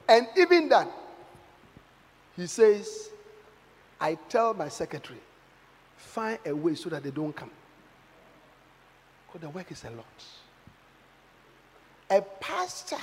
And 0.07 0.27
even 0.37 0.69
that, 0.69 0.89
he 2.35 2.45
says, 2.45 3.09
I 3.99 4.15
tell 4.29 4.53
my 4.53 4.69
secretary, 4.69 5.19
find 6.13 6.37
a 6.45 6.55
way 6.55 6.75
so 6.75 6.89
that 6.89 7.03
they 7.03 7.11
don't 7.11 7.35
come. 7.35 7.49
Because 9.27 9.41
the 9.41 9.49
work 9.49 9.71
is 9.71 9.83
a 9.83 9.89
lot. 9.89 10.05
A 12.11 12.21
pastor 12.39 12.97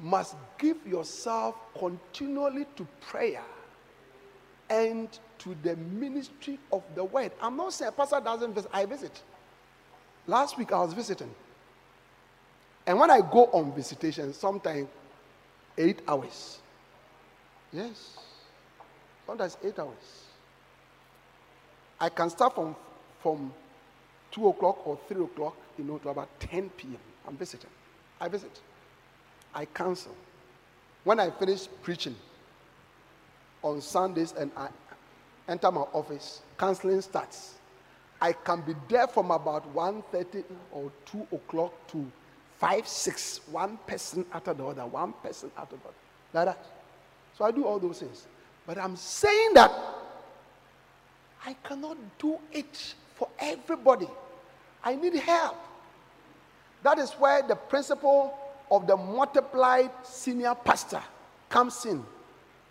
must 0.00 0.34
give 0.58 0.84
yourself 0.86 1.54
continually 1.78 2.66
to 2.74 2.86
prayer 3.00 3.44
and 4.68 5.08
to 5.38 5.56
the 5.62 5.76
ministry 5.76 6.58
of 6.72 6.82
the 6.96 7.04
word. 7.04 7.30
I'm 7.40 7.56
not 7.56 7.72
saying 7.72 7.90
a 7.90 7.92
pastor 7.92 8.20
doesn't 8.20 8.52
visit, 8.52 8.70
I 8.74 8.84
visit. 8.84 9.22
Last 10.26 10.58
week 10.58 10.72
I 10.72 10.80
was 10.80 10.92
visiting. 10.92 11.32
And 12.88 12.98
when 12.98 13.10
I 13.10 13.20
go 13.20 13.46
on 13.52 13.72
visitation, 13.72 14.32
sometimes 14.32 14.88
eight 15.78 16.00
hours. 16.08 16.58
Yes. 17.72 18.16
Sometimes 19.26 19.56
eight 19.62 19.78
hours. 19.78 20.25
I 22.00 22.08
can 22.08 22.30
start 22.30 22.54
from 22.54 22.76
from 23.22 23.52
two 24.30 24.48
o'clock 24.48 24.86
or 24.86 24.98
three 25.08 25.24
o'clock, 25.24 25.56
you 25.78 25.84
know, 25.84 25.98
to 25.98 26.10
about 26.10 26.28
10 26.40 26.70
p.m. 26.76 26.98
I'm 27.26 27.36
visiting. 27.36 27.70
I 28.20 28.28
visit. 28.28 28.60
I 29.54 29.64
counsel. 29.64 30.14
When 31.04 31.18
I 31.18 31.30
finish 31.30 31.66
preaching 31.82 32.14
on 33.62 33.80
Sundays 33.80 34.32
and 34.38 34.50
I 34.56 34.68
enter 35.48 35.70
my 35.70 35.82
office, 35.92 36.42
counseling 36.58 37.00
starts. 37.00 37.54
I 38.20 38.32
can 38.32 38.60
be 38.62 38.74
there 38.88 39.06
from 39.06 39.30
about 39.30 39.74
1.30 39.74 40.44
or 40.72 40.90
2 41.06 41.26
o'clock 41.32 41.72
to 41.88 42.10
5, 42.58 42.86
6, 42.88 43.40
one 43.50 43.78
person 43.86 44.24
after 44.32 44.54
the 44.54 44.64
other, 44.64 44.86
one 44.86 45.12
person 45.22 45.50
after 45.58 45.76
the 45.76 45.82
other. 45.82 45.94
Like 46.32 46.56
that. 46.56 46.66
So 47.36 47.44
I 47.44 47.50
do 47.50 47.64
all 47.64 47.78
those 47.78 47.98
things. 47.98 48.26
But 48.66 48.78
I'm 48.78 48.96
saying 48.96 49.54
that 49.54 49.70
I 51.46 51.54
cannot 51.62 51.96
do 52.18 52.38
it 52.52 52.94
for 53.14 53.28
everybody. 53.38 54.08
I 54.82 54.96
need 54.96 55.14
help. 55.14 55.56
That 56.82 56.98
is 56.98 57.12
where 57.12 57.42
the 57.42 57.54
principle 57.54 58.36
of 58.70 58.88
the 58.88 58.96
multiplied 58.96 59.90
senior 60.02 60.56
pastor 60.56 61.00
comes 61.48 61.86
in. 61.86 62.04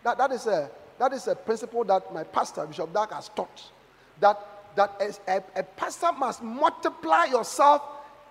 That, 0.04 0.18
that, 0.18 0.32
is, 0.34 0.46
a, 0.46 0.70
that 1.00 1.14
is 1.14 1.28
a 1.28 1.36
principle 1.36 1.86
that 1.86 2.14
my 2.14 2.24
pastor, 2.24 2.66
Bishop 2.66 2.94
Dag, 2.94 3.12
has 3.12 3.30
taught. 3.30 3.64
That, 4.20 4.38
that 4.76 4.94
as 5.00 5.22
a, 5.26 5.42
a 5.56 5.64
pastor 5.64 6.12
must 6.12 6.44
multiply 6.44 7.26
yourself 7.26 7.82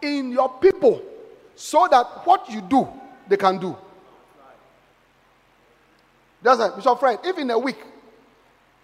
in 0.03 0.31
your 0.31 0.51
people 0.51 1.01
so 1.57 1.89
that 1.91 2.05
what 2.27 2.51
you 2.51 2.61
do, 2.61 2.87
they 3.29 3.39
can 3.39 3.59
do. 3.59 3.77
That's 6.43 6.61
it, 6.61 6.77
Bishop 6.77 7.01
Fred. 7.01 7.21
If 7.25 7.39
in 7.39 7.51
a 7.51 7.59
week 7.59 7.79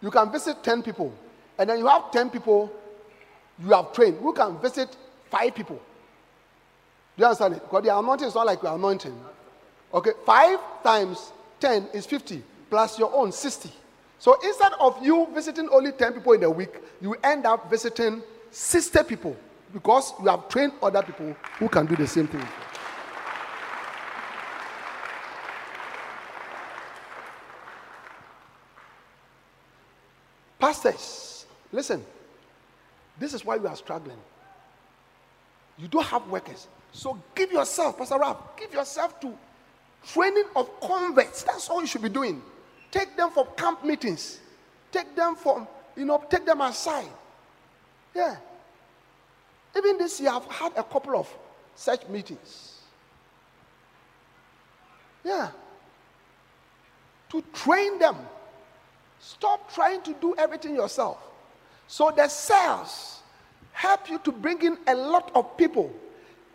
you 0.01 0.11
can 0.11 0.32
visit 0.32 0.62
10 0.65 0.82
people, 0.82 1.12
and 1.61 1.69
then 1.69 1.78
you 1.78 1.87
have 1.87 2.11
10 2.11 2.31
people 2.31 2.73
you 3.62 3.70
have 3.74 3.93
trained 3.93 4.16
who 4.16 4.32
can 4.32 4.59
visit 4.61 4.97
five 5.31 5.55
people. 5.55 5.77
Do 5.77 5.82
you 7.19 7.27
understand 7.27 7.57
it? 7.57 7.62
Because 7.62 7.85
the 7.85 7.97
anointing 7.97 8.28
is 8.28 8.35
not 8.35 8.47
like 8.47 8.62
your 8.62 8.74
anointing. 8.74 9.15
Okay, 9.93 10.12
five 10.24 10.59
times 10.82 11.32
10 11.61 11.89
is 11.93 12.07
50, 12.07 12.43
plus 12.70 12.99
your 12.99 13.15
own 13.15 13.31
60. 13.31 13.70
So 14.19 14.39
instead 14.43 14.73
of 14.81 15.05
you 15.05 15.28
visiting 15.35 15.69
only 15.69 15.93
10 15.93 16.15
people 16.15 16.32
in 16.32 16.43
a 16.45 16.51
week, 16.51 16.73
you 17.03 17.15
end 17.23 17.45
up 17.45 17.69
visiting 17.69 18.23
60 18.51 19.03
people 19.03 19.37
because 19.70 20.15
you 20.23 20.28
have 20.28 20.49
trained 20.49 20.73
other 20.82 21.03
people 21.03 21.37
who 21.59 21.69
can 21.69 21.85
do 21.85 21.95
the 21.95 22.07
same 22.07 22.27
thing. 22.27 22.47
Pastors, 30.59 31.30
listen. 31.72 32.05
This 33.18 33.34
is 33.34 33.44
why 33.44 33.56
we 33.59 33.68
are 33.68 33.76
struggling. 33.76 34.16
You 35.78 35.88
don't 35.88 36.06
have 36.06 36.26
workers. 36.28 36.68
So 36.92 37.18
give 37.34 37.52
yourself, 37.52 37.98
Pastor 37.98 38.18
Rap, 38.18 38.59
give 38.59 38.72
yourself 38.72 39.20
to 39.20 39.32
training 40.06 40.44
of 40.56 40.80
converts. 40.80 41.42
That's 41.42 41.68
all 41.68 41.80
you 41.80 41.86
should 41.86 42.02
be 42.02 42.09
doing. 42.09 42.42
Take 42.90 43.16
them 43.16 43.30
for 43.30 43.47
camp 43.56 43.84
meetings. 43.84 44.40
Take 44.90 45.14
them 45.14 45.36
for, 45.36 45.66
you 45.97 46.05
know, 46.05 46.22
take 46.28 46.44
them 46.44 46.60
aside. 46.60 47.10
Yeah. 48.14 48.36
Even 49.76 49.98
this 49.98 50.20
year, 50.20 50.30
I've 50.30 50.47
had 50.47 50.72
a 50.76 50.82
couple 50.82 51.16
of 51.16 51.28
such 51.76 52.09
meetings. 52.09 52.80
Yeah. 55.24 55.51
To 57.30 57.44
train 57.52 57.98
them. 57.98 58.16
Stop 59.20 59.72
trying 59.72 60.02
to 60.02 60.14
do 60.14 60.34
everything 60.36 60.74
yourself. 60.74 61.18
So 61.91 62.12
the 62.17 62.29
cells 62.29 63.19
help 63.73 64.09
you 64.09 64.21
to 64.21 64.31
bring 64.31 64.62
in 64.62 64.79
a 64.87 64.95
lot 64.95 65.33
of 65.35 65.57
people. 65.57 65.93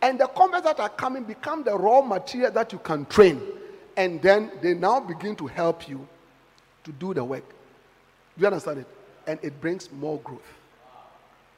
And 0.01 0.17
the 0.17 0.27
converts 0.27 0.63
that 0.63 0.79
are 0.79 0.87
coming 0.87 1.25
become 1.25 1.61
the 1.61 1.75
raw 1.75 2.01
material 2.01 2.51
that 2.51 2.71
you 2.71 2.79
can 2.79 3.05
train. 3.07 3.41
And 3.97 4.21
then 4.21 4.49
they 4.61 4.73
now 4.73 5.01
begin 5.01 5.35
to 5.35 5.47
help 5.47 5.89
you 5.89 6.07
to 6.85 6.93
do 6.93 7.13
the 7.13 7.21
work. 7.21 7.43
Do 7.49 8.41
you 8.41 8.47
understand 8.47 8.79
it? 8.79 8.87
And 9.27 9.37
it 9.43 9.59
brings 9.59 9.91
more 9.91 10.19
growth 10.19 10.39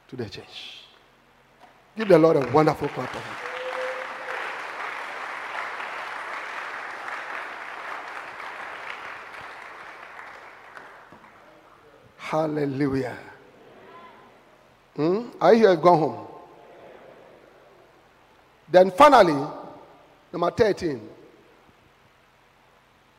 to 0.08 0.16
the 0.16 0.28
church. 0.28 0.82
Give 1.96 2.08
the 2.08 2.18
Lord 2.18 2.36
a 2.36 2.50
wonderful 2.50 2.88
clap 2.88 3.14
of 3.14 3.22
hands. 3.22 3.38
Hallelujah. 12.16 13.16
Hmm? 14.98 15.28
Are 15.40 15.54
you 15.54 15.60
here? 15.60 15.76
Gone 15.76 15.98
home. 16.00 16.26
Then 18.68 18.90
finally, 18.90 19.46
number 20.32 20.50
13. 20.50 21.00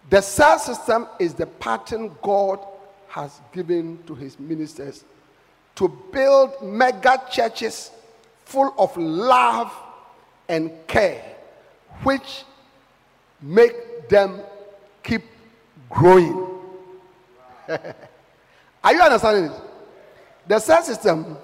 The 0.10 0.20
cell 0.20 0.60
system 0.60 1.08
is 1.22 1.34
the 1.34 1.46
pattern 1.46 2.12
God 2.22 2.60
has 3.08 3.40
given 3.54 3.98
to 4.08 4.14
his 4.14 4.38
ministers 4.38 5.06
to 5.76 5.88
build 6.12 6.62
mega 6.62 7.24
churches 7.32 7.92
full 8.44 8.74
of 8.78 8.98
love 8.98 9.72
and 10.50 10.72
care, 10.86 11.24
which 12.04 12.44
make 13.42 14.10
them 14.10 14.42
keep 15.02 15.24
growing. 15.90 16.46
Are 18.84 18.94
you 18.94 19.02
understanding 19.02 19.46
it? 19.46 19.62
The 20.46 20.60
cell 20.60 20.84
system 20.84 21.38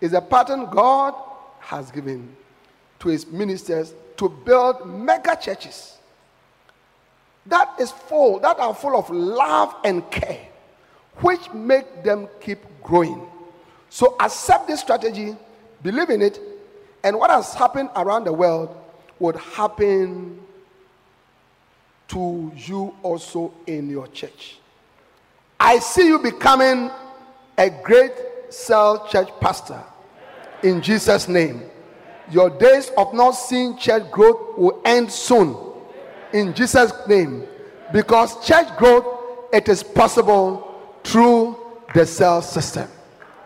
is 0.00 0.12
a 0.12 0.20
pattern 0.20 0.66
God 0.70 1.14
has 1.60 1.90
given 1.90 2.34
to 3.00 3.08
his 3.08 3.26
ministers 3.26 3.94
to 4.16 4.28
build 4.28 4.86
mega 4.88 5.36
churches 5.36 5.96
that 7.48 7.74
is 7.78 7.90
full, 7.90 8.40
that 8.40 8.58
are 8.58 8.74
full 8.74 8.96
of 8.96 9.08
love 9.10 9.74
and 9.84 10.08
care, 10.10 10.48
which 11.18 11.52
make 11.52 12.02
them 12.02 12.28
keep 12.40 12.58
growing. 12.82 13.26
So 13.88 14.16
accept 14.20 14.66
this 14.66 14.80
strategy, 14.80 15.36
believe 15.82 16.10
in 16.10 16.22
it, 16.22 16.40
and 17.04 17.16
what 17.16 17.30
has 17.30 17.54
happened 17.54 17.90
around 17.94 18.24
the 18.24 18.32
world 18.32 18.76
would 19.18 19.36
happen 19.36 20.40
to 22.08 22.52
you 22.56 22.94
also 23.02 23.52
in 23.66 23.88
your 23.88 24.08
church. 24.08 24.58
I 25.58 25.78
see 25.78 26.06
you 26.06 26.18
becoming 26.18 26.90
a 27.56 27.70
great 27.70 28.12
cell 28.50 29.06
church 29.08 29.28
pastor 29.40 29.82
in 30.62 30.80
Jesus' 30.82 31.28
name. 31.28 31.62
Your 32.30 32.50
days 32.50 32.90
of 32.96 33.14
not 33.14 33.32
seeing 33.32 33.76
church 33.76 34.10
growth 34.10 34.58
will 34.58 34.82
end 34.84 35.10
soon 35.10 35.56
in 36.32 36.54
Jesus' 36.54 36.92
name. 37.06 37.46
Because 37.92 38.44
church 38.44 38.68
growth, 38.76 39.06
it 39.52 39.68
is 39.68 39.82
possible 39.82 40.82
through 41.04 41.56
the 41.94 42.04
cell 42.04 42.42
system. 42.42 42.88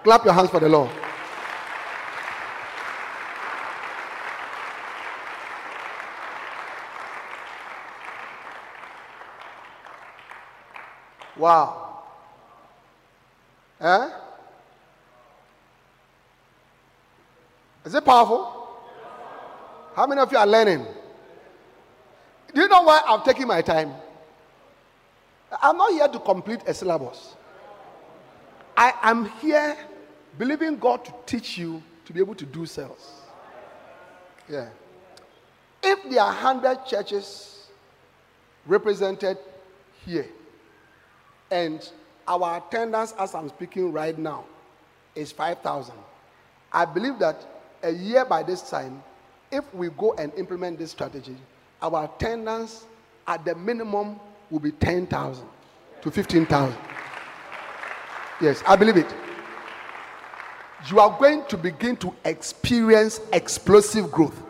Clap 0.02 0.24
your 0.24 0.32
hands 0.32 0.50
for 0.50 0.60
the 0.60 0.68
Lord. 0.68 0.90
Wow. 11.36 12.02
Eh? 13.80 14.10
Is 17.84 17.94
it 17.94 18.04
powerful? 18.04 18.68
How 19.94 20.06
many 20.06 20.20
of 20.20 20.30
you 20.30 20.38
are 20.38 20.46
learning? 20.46 20.86
Do 22.54 22.60
you 22.60 22.68
know 22.68 22.82
why 22.82 23.02
I'm 23.06 23.22
taking 23.22 23.46
my 23.46 23.62
time? 23.62 23.92
I'm 25.62 25.76
not 25.76 25.92
here 25.92 26.08
to 26.08 26.18
complete 26.18 26.60
a 26.66 26.74
syllabus. 26.74 27.34
I 28.76 28.92
am 29.02 29.28
here 29.40 29.76
believing 30.38 30.78
God 30.78 31.04
to 31.04 31.14
teach 31.26 31.58
you 31.58 31.82
to 32.04 32.12
be 32.12 32.20
able 32.20 32.34
to 32.34 32.46
do 32.46 32.66
cells. 32.66 33.22
Yeah. 34.48 34.68
If 35.82 36.08
there 36.10 36.22
are 36.22 36.32
100 36.32 36.86
churches 36.86 37.66
represented 38.66 39.38
here, 40.04 40.26
and 41.50 41.88
our 42.28 42.58
attendance 42.58 43.14
as 43.18 43.34
I'm 43.34 43.48
speaking 43.48 43.92
right 43.92 44.16
now 44.16 44.44
is 45.14 45.32
5,000, 45.32 45.94
I 46.72 46.84
believe 46.84 47.18
that 47.18 47.44
a 47.82 47.90
year 47.90 48.24
by 48.24 48.42
this 48.42 48.68
time, 48.68 49.02
if 49.50 49.72
we 49.74 49.88
go 49.90 50.14
and 50.14 50.32
implement 50.34 50.78
this 50.78 50.90
strategy, 50.90 51.36
our 51.82 52.04
attendance 52.04 52.86
at 53.26 53.44
the 53.44 53.54
minimum 53.54 54.20
will 54.50 54.60
be 54.60 54.72
10,000 54.72 55.46
to 56.02 56.10
15,000. 56.10 56.76
Yes, 58.40 58.62
I 58.66 58.76
believe 58.76 58.96
it. 58.96 59.12
You 60.90 60.98
are 61.00 61.16
going 61.18 61.44
to 61.46 61.58
begin 61.58 61.96
to 61.98 62.14
experience 62.24 63.20
explosive 63.32 64.10
growth 64.10 64.42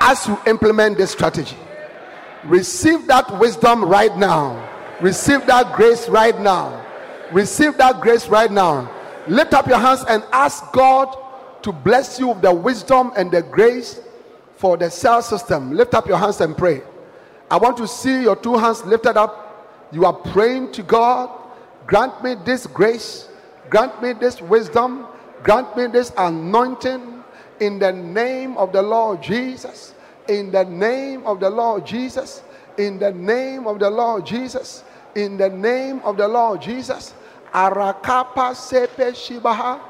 as 0.00 0.26
you 0.26 0.38
implement 0.46 0.98
this 0.98 1.10
strategy. 1.10 1.56
Receive 2.44 3.06
that 3.06 3.38
wisdom 3.38 3.84
right 3.84 4.14
now. 4.16 4.68
Receive 5.00 5.46
that 5.46 5.74
grace 5.74 6.08
right 6.08 6.38
now. 6.40 6.84
Receive 7.32 7.76
that 7.78 8.00
grace 8.00 8.28
right 8.28 8.50
now. 8.50 8.90
Lift 9.26 9.54
up 9.54 9.66
your 9.66 9.78
hands 9.78 10.04
and 10.08 10.22
ask 10.32 10.70
God 10.72 11.16
to 11.62 11.72
bless 11.72 12.18
you 12.18 12.28
with 12.28 12.42
the 12.42 12.52
wisdom 12.52 13.12
and 13.16 13.30
the 13.30 13.42
grace 13.42 14.00
for 14.56 14.76
the 14.76 14.90
cell 14.90 15.22
system. 15.22 15.72
Lift 15.72 15.94
up 15.94 16.06
your 16.06 16.18
hands 16.18 16.40
and 16.40 16.56
pray. 16.56 16.82
I 17.50 17.56
want 17.56 17.76
to 17.78 17.88
see 17.88 18.22
your 18.22 18.36
two 18.36 18.56
hands 18.56 18.84
lifted 18.84 19.16
up. 19.16 19.88
You 19.92 20.04
are 20.04 20.12
praying 20.12 20.72
to 20.72 20.82
God. 20.82 21.30
Grant 21.86 22.22
me 22.22 22.34
this 22.44 22.66
grace. 22.66 23.28
Grant 23.70 24.02
me 24.02 24.12
this 24.12 24.42
wisdom. 24.42 25.06
Grant 25.42 25.76
me 25.76 25.86
this 25.86 26.12
anointing 26.18 27.22
in 27.60 27.78
the 27.78 27.92
name 27.92 28.56
of 28.56 28.72
the 28.72 28.82
Lord 28.82 29.22
Jesus. 29.22 29.94
In 30.28 30.50
the 30.50 30.64
name 30.64 31.26
of 31.26 31.40
the 31.40 31.48
Lord 31.48 31.86
Jesus. 31.86 32.42
In 32.76 32.98
the 32.98 33.12
name 33.12 33.66
of 33.66 33.78
the 33.78 33.90
Lord 33.90 34.26
Jesus. 34.26 34.84
In 35.14 35.36
the 35.36 35.48
name 35.48 36.00
of 36.04 36.16
the 36.16 36.28
Lord 36.28 36.60
Jesus. 36.60 37.14
Arakapa 37.52 38.54
sepe 38.54 39.12
shibaha. 39.14 39.80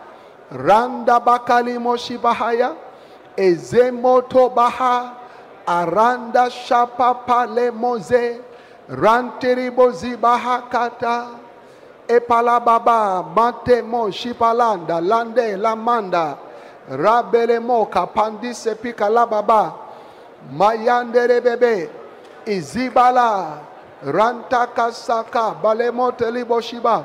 randa 0.53 1.21
bakalimo 1.21 1.97
shibahaya 1.97 2.75
ezemoto 3.37 4.49
baha 4.55 5.15
aranda 5.67 6.51
shapapa 6.51 7.47
lemoze 7.47 8.41
rantiribozi 8.89 10.17
bahakata 10.17 11.27
epalababa 12.09 13.23
matemo 13.37 14.11
shipalanda 14.11 15.01
lande 15.01 15.57
lamanda 15.57 16.37
rabelemo 16.89 17.87
kapandise 17.87 18.75
pikalababa 18.75 19.73
mayanderebebe 20.53 21.91
izibala. 22.47 23.59
Rantakasaka 23.99 25.59
balemotelibo 25.63 26.61
shiba 26.61 27.05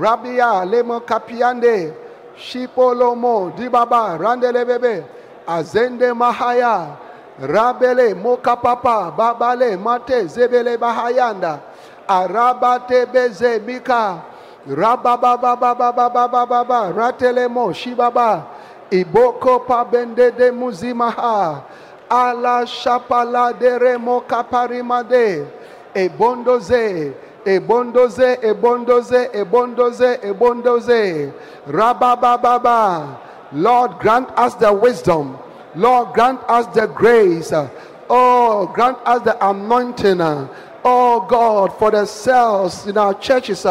rabia 0.00 0.64
lemo 0.64 1.00
kapiande. 1.00 1.94
Shipolomo, 2.38 3.56
Dibaba, 3.56 4.18
Randelebebe, 4.18 5.04
Azende 5.46 6.12
Mahaya, 6.14 6.96
Rabele, 7.40 8.14
Mokapapa, 8.14 9.16
Babale, 9.16 9.80
Mate, 9.82 10.24
Zebele 10.28 10.76
Bahayanda, 10.76 11.60
Arabate 12.08 13.06
Beze 13.06 13.64
Mika, 13.64 14.22
Rababa 14.68 15.40
Baba 15.40 15.74
Baba 15.74 16.10
Baba 16.10 16.46
Baba, 16.46 16.92
Ratelemo, 16.94 17.72
Shibaba, 17.72 18.46
Iboko 18.90 19.66
Pabende 19.66 20.36
de 20.36 20.50
Muzimaha, 20.50 21.62
Ala 22.10 22.64
Shapala 22.66 23.58
de 23.58 23.78
Remo 23.78 24.20
Kaparimade, 24.22 25.46
Ebondoze, 25.94 27.14
Ebondoze, 27.46 28.42
ebondoze, 28.42 29.30
ebondoze, 29.32 30.20
ebondoze. 30.22 31.32
Rabababa. 31.66 33.18
Lord, 33.52 33.98
grant 34.00 34.28
us 34.36 34.54
the 34.56 34.72
wisdom. 34.72 35.38
Lord, 35.76 36.12
grant 36.14 36.40
us 36.48 36.66
the 36.74 36.86
grace. 36.86 37.52
Oh, 38.10 38.66
grant 38.74 38.98
us 39.04 39.22
the 39.22 39.48
anointing. 39.48 40.20
Oh, 40.20 41.26
God, 41.28 41.78
for 41.78 41.90
the 41.92 42.04
cells 42.06 42.86
in 42.86 42.98
our 42.98 43.14
churches. 43.14 43.64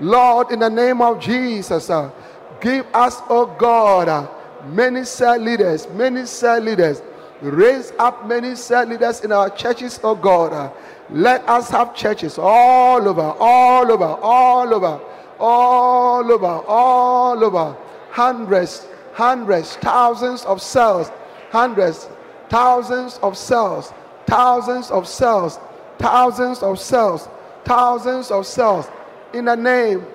Lord, 0.00 0.50
in 0.52 0.60
the 0.60 0.70
name 0.70 1.00
of 1.00 1.20
Jesus, 1.20 1.90
give 2.60 2.86
us, 2.94 3.20
oh 3.28 3.46
God, 3.58 4.28
many 4.66 5.04
cell 5.04 5.38
leaders, 5.38 5.88
many 5.88 6.26
cell 6.26 6.60
leaders. 6.60 7.02
Raise 7.40 7.92
up 7.98 8.26
many 8.26 8.54
cell 8.56 8.84
leaders 8.84 9.20
in 9.20 9.32
our 9.32 9.50
churches, 9.50 9.98
oh 10.02 10.14
God. 10.14 10.72
Let 11.10 11.48
us 11.48 11.70
have 11.70 11.94
churches 11.94 12.38
all 12.38 13.08
over, 13.08 13.34
all 13.38 13.90
over, 13.90 14.04
all 14.04 14.74
over, 14.74 15.00
all 15.40 16.32
over, 16.32 16.46
all 16.46 17.44
over. 17.44 17.76
Hundreds, 18.10 18.86
hundreds, 19.14 19.76
thousands 19.76 20.44
of 20.44 20.60
cells, 20.60 21.10
hundreds, 21.50 22.08
thousands 22.50 23.18
of 23.22 23.36
cells, 23.38 23.92
thousands 24.26 24.90
of 24.90 25.08
cells, 25.08 25.58
thousands 25.98 26.62
of 26.62 26.78
cells, 26.78 27.28
thousands 27.64 28.30
of 28.30 28.46
cells. 28.46 28.88
In 29.32 29.46
the 29.46 29.56
name 29.56 30.06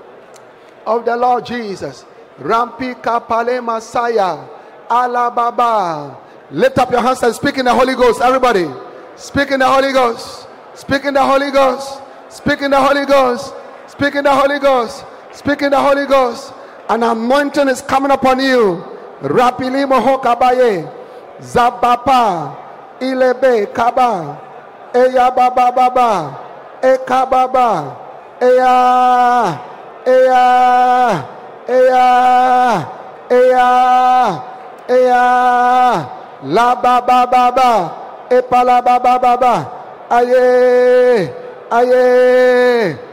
of 0.85 1.05
the 1.05 1.15
Lord 1.15 1.45
Jesus. 1.45 2.05
Rampi 2.39 3.01
Kapale 3.01 3.63
Messiah. 3.63 4.47
Alababa. 4.89 6.17
Lift 6.51 6.77
up 6.77 6.91
your 6.91 7.01
hands 7.01 7.23
and 7.23 7.33
speak 7.33 7.57
in 7.57 7.65
the 7.65 7.73
Holy 7.73 7.95
Ghost, 7.95 8.21
everybody. 8.21 8.67
Speak 9.15 9.51
in 9.51 9.59
the 9.59 9.67
Holy 9.67 9.91
Ghost. 9.91 10.47
Speak 10.75 11.05
in 11.05 11.13
the 11.13 11.23
Holy 11.23 11.51
Ghost. 11.51 12.01
Speak 12.29 12.61
in 12.61 12.71
the 12.71 12.81
Holy 12.81 13.05
Ghost. 13.05 13.53
Speak 13.87 14.15
in 14.15 14.23
the 14.23 14.33
Holy 14.33 14.59
Ghost. 14.59 15.05
Speak 15.31 15.61
in 15.61 15.71
the 15.71 15.79
Holy 15.79 16.05
Ghost. 16.05 16.53
An 16.89 17.03
anointing 17.03 17.67
is 17.69 17.81
coming 17.81 18.11
upon 18.11 18.39
you. 18.39 18.83
Rapili 19.21 19.85
moho 19.85 20.21
kabaye. 20.21 20.89
Zabapa. 21.41 22.55
Ilebe 22.99 23.73
kaba. 23.73 24.39
Eya 24.93 25.31
baba 25.35 25.71
baba. 25.71 26.39
Eka 26.81 27.29
baba. 27.29 27.97
Eya. 28.41 29.59
Eya. 30.05 30.45
Eya. 31.69 32.07
Eya. 33.29 34.43
Eya. 34.89 36.09
La 36.43 36.75
ba 36.75 37.01
ba 37.05 37.27
ba 37.29 37.51
ba. 37.51 37.71
Epa 38.29 38.63
la 38.65 38.81
ba 38.81 38.99
ba 38.99 39.19
ba 39.19 39.37
ba. 39.37 39.82
Aye. 40.15 41.33
Aye. 41.71 43.12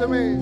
To 0.00 0.08
me. 0.08 0.39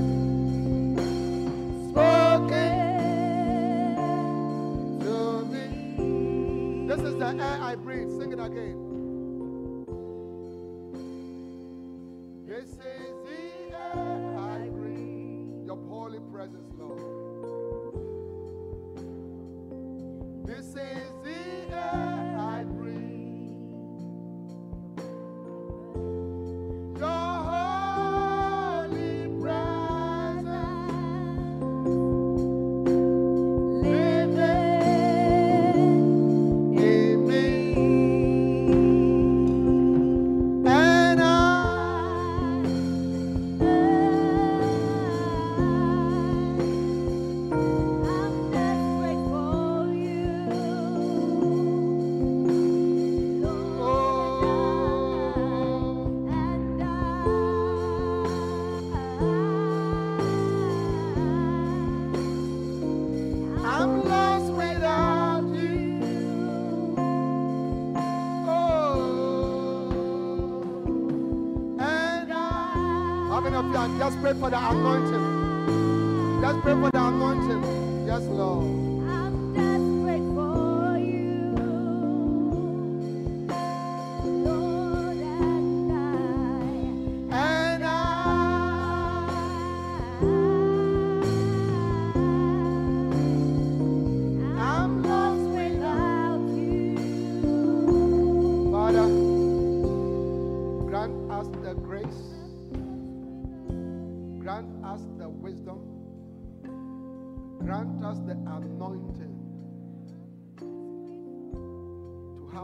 Just 73.99 74.21
pray 74.21 74.33
for 74.35 74.49
the 74.49 74.57
anointing? 74.57 76.41
Just 76.41 76.61
pray 76.61 76.73
for 76.75 76.91
the 76.91 77.05
anointing. 77.05 78.07
Yes, 78.07 78.23
Lord. 78.27 78.88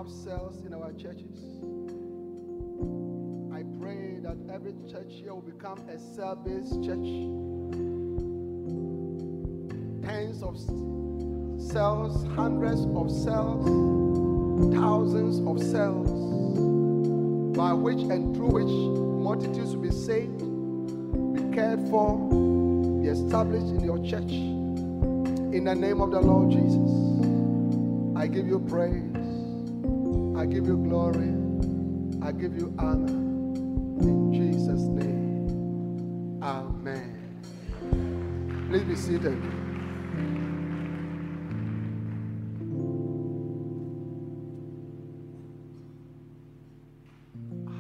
Have 0.05 0.13
cells 0.13 0.65
in 0.67 0.75
our 0.75 0.93
churches. 0.93 1.39
I 3.53 3.63
pray 3.81 4.19
that 4.21 4.37
every 4.53 4.75
church 4.91 5.09
here 5.09 5.33
will 5.33 5.41
become 5.41 5.79
a 5.89 5.99
cell 5.99 6.37
based 6.37 6.83
church 6.85 7.09
tens 10.05 10.43
of 10.43 10.59
cells, 11.73 12.27
hundreds 12.35 12.83
of 12.83 13.11
cells, 13.11 13.65
thousands 14.75 15.39
of 15.47 15.63
cells, 15.71 16.11
by 17.57 17.73
which 17.73 18.01
and 18.01 18.35
through 18.35 18.49
which 18.49 18.75
multitudes 19.25 19.75
will 19.75 19.83
be 19.83 19.91
saved, 19.91 20.39
be 21.35 21.55
cared 21.55 21.81
for, 21.89 22.19
be 23.01 23.09
established 23.09 23.69
in 23.69 23.83
your 23.85 23.99
church. 24.05 24.33
In 25.55 25.65
the 25.65 25.75
name 25.75 26.01
of 26.01 26.11
the 26.11 26.21
Lord 26.21 26.51
Jesus, 26.51 26.91
I 28.17 28.27
give 28.27 28.47
you 28.47 28.59
praise, 28.59 29.14
I 30.37 30.47
give 30.47 30.67
you 30.67 30.77
glory, 30.77 31.33
I 32.23 32.33
give 32.33 32.57
you 32.57 32.75
honor. 32.79 33.09
In 34.03 34.33
Jesus' 34.33 34.83
name, 34.83 36.41
Amen. 36.43 37.41
Please 38.69 38.83
be 38.83 38.97
seated. 38.97 39.41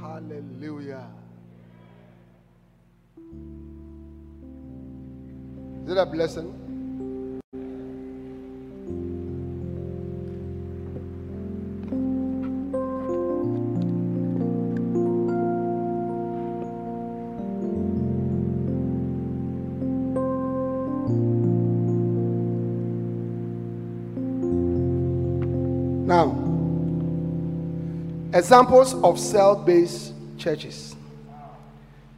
Hallelujah. 0.00 1.08
Is 5.84 5.90
it 5.90 5.98
a 5.98 6.06
blessing? 6.06 6.63
Examples 28.44 28.92
of 29.02 29.18
cell 29.18 29.56
based 29.56 30.12
churches. 30.36 30.96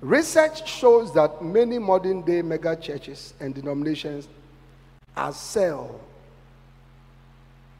Research 0.00 0.68
shows 0.68 1.14
that 1.14 1.40
many 1.40 1.78
modern 1.78 2.22
day 2.22 2.42
mega 2.42 2.74
churches 2.74 3.32
and 3.38 3.54
denominations 3.54 4.26
are 5.16 5.32
cell 5.32 6.00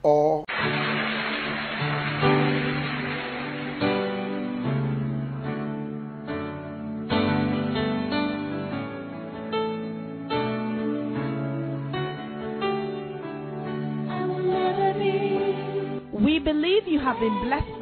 or 0.05 0.45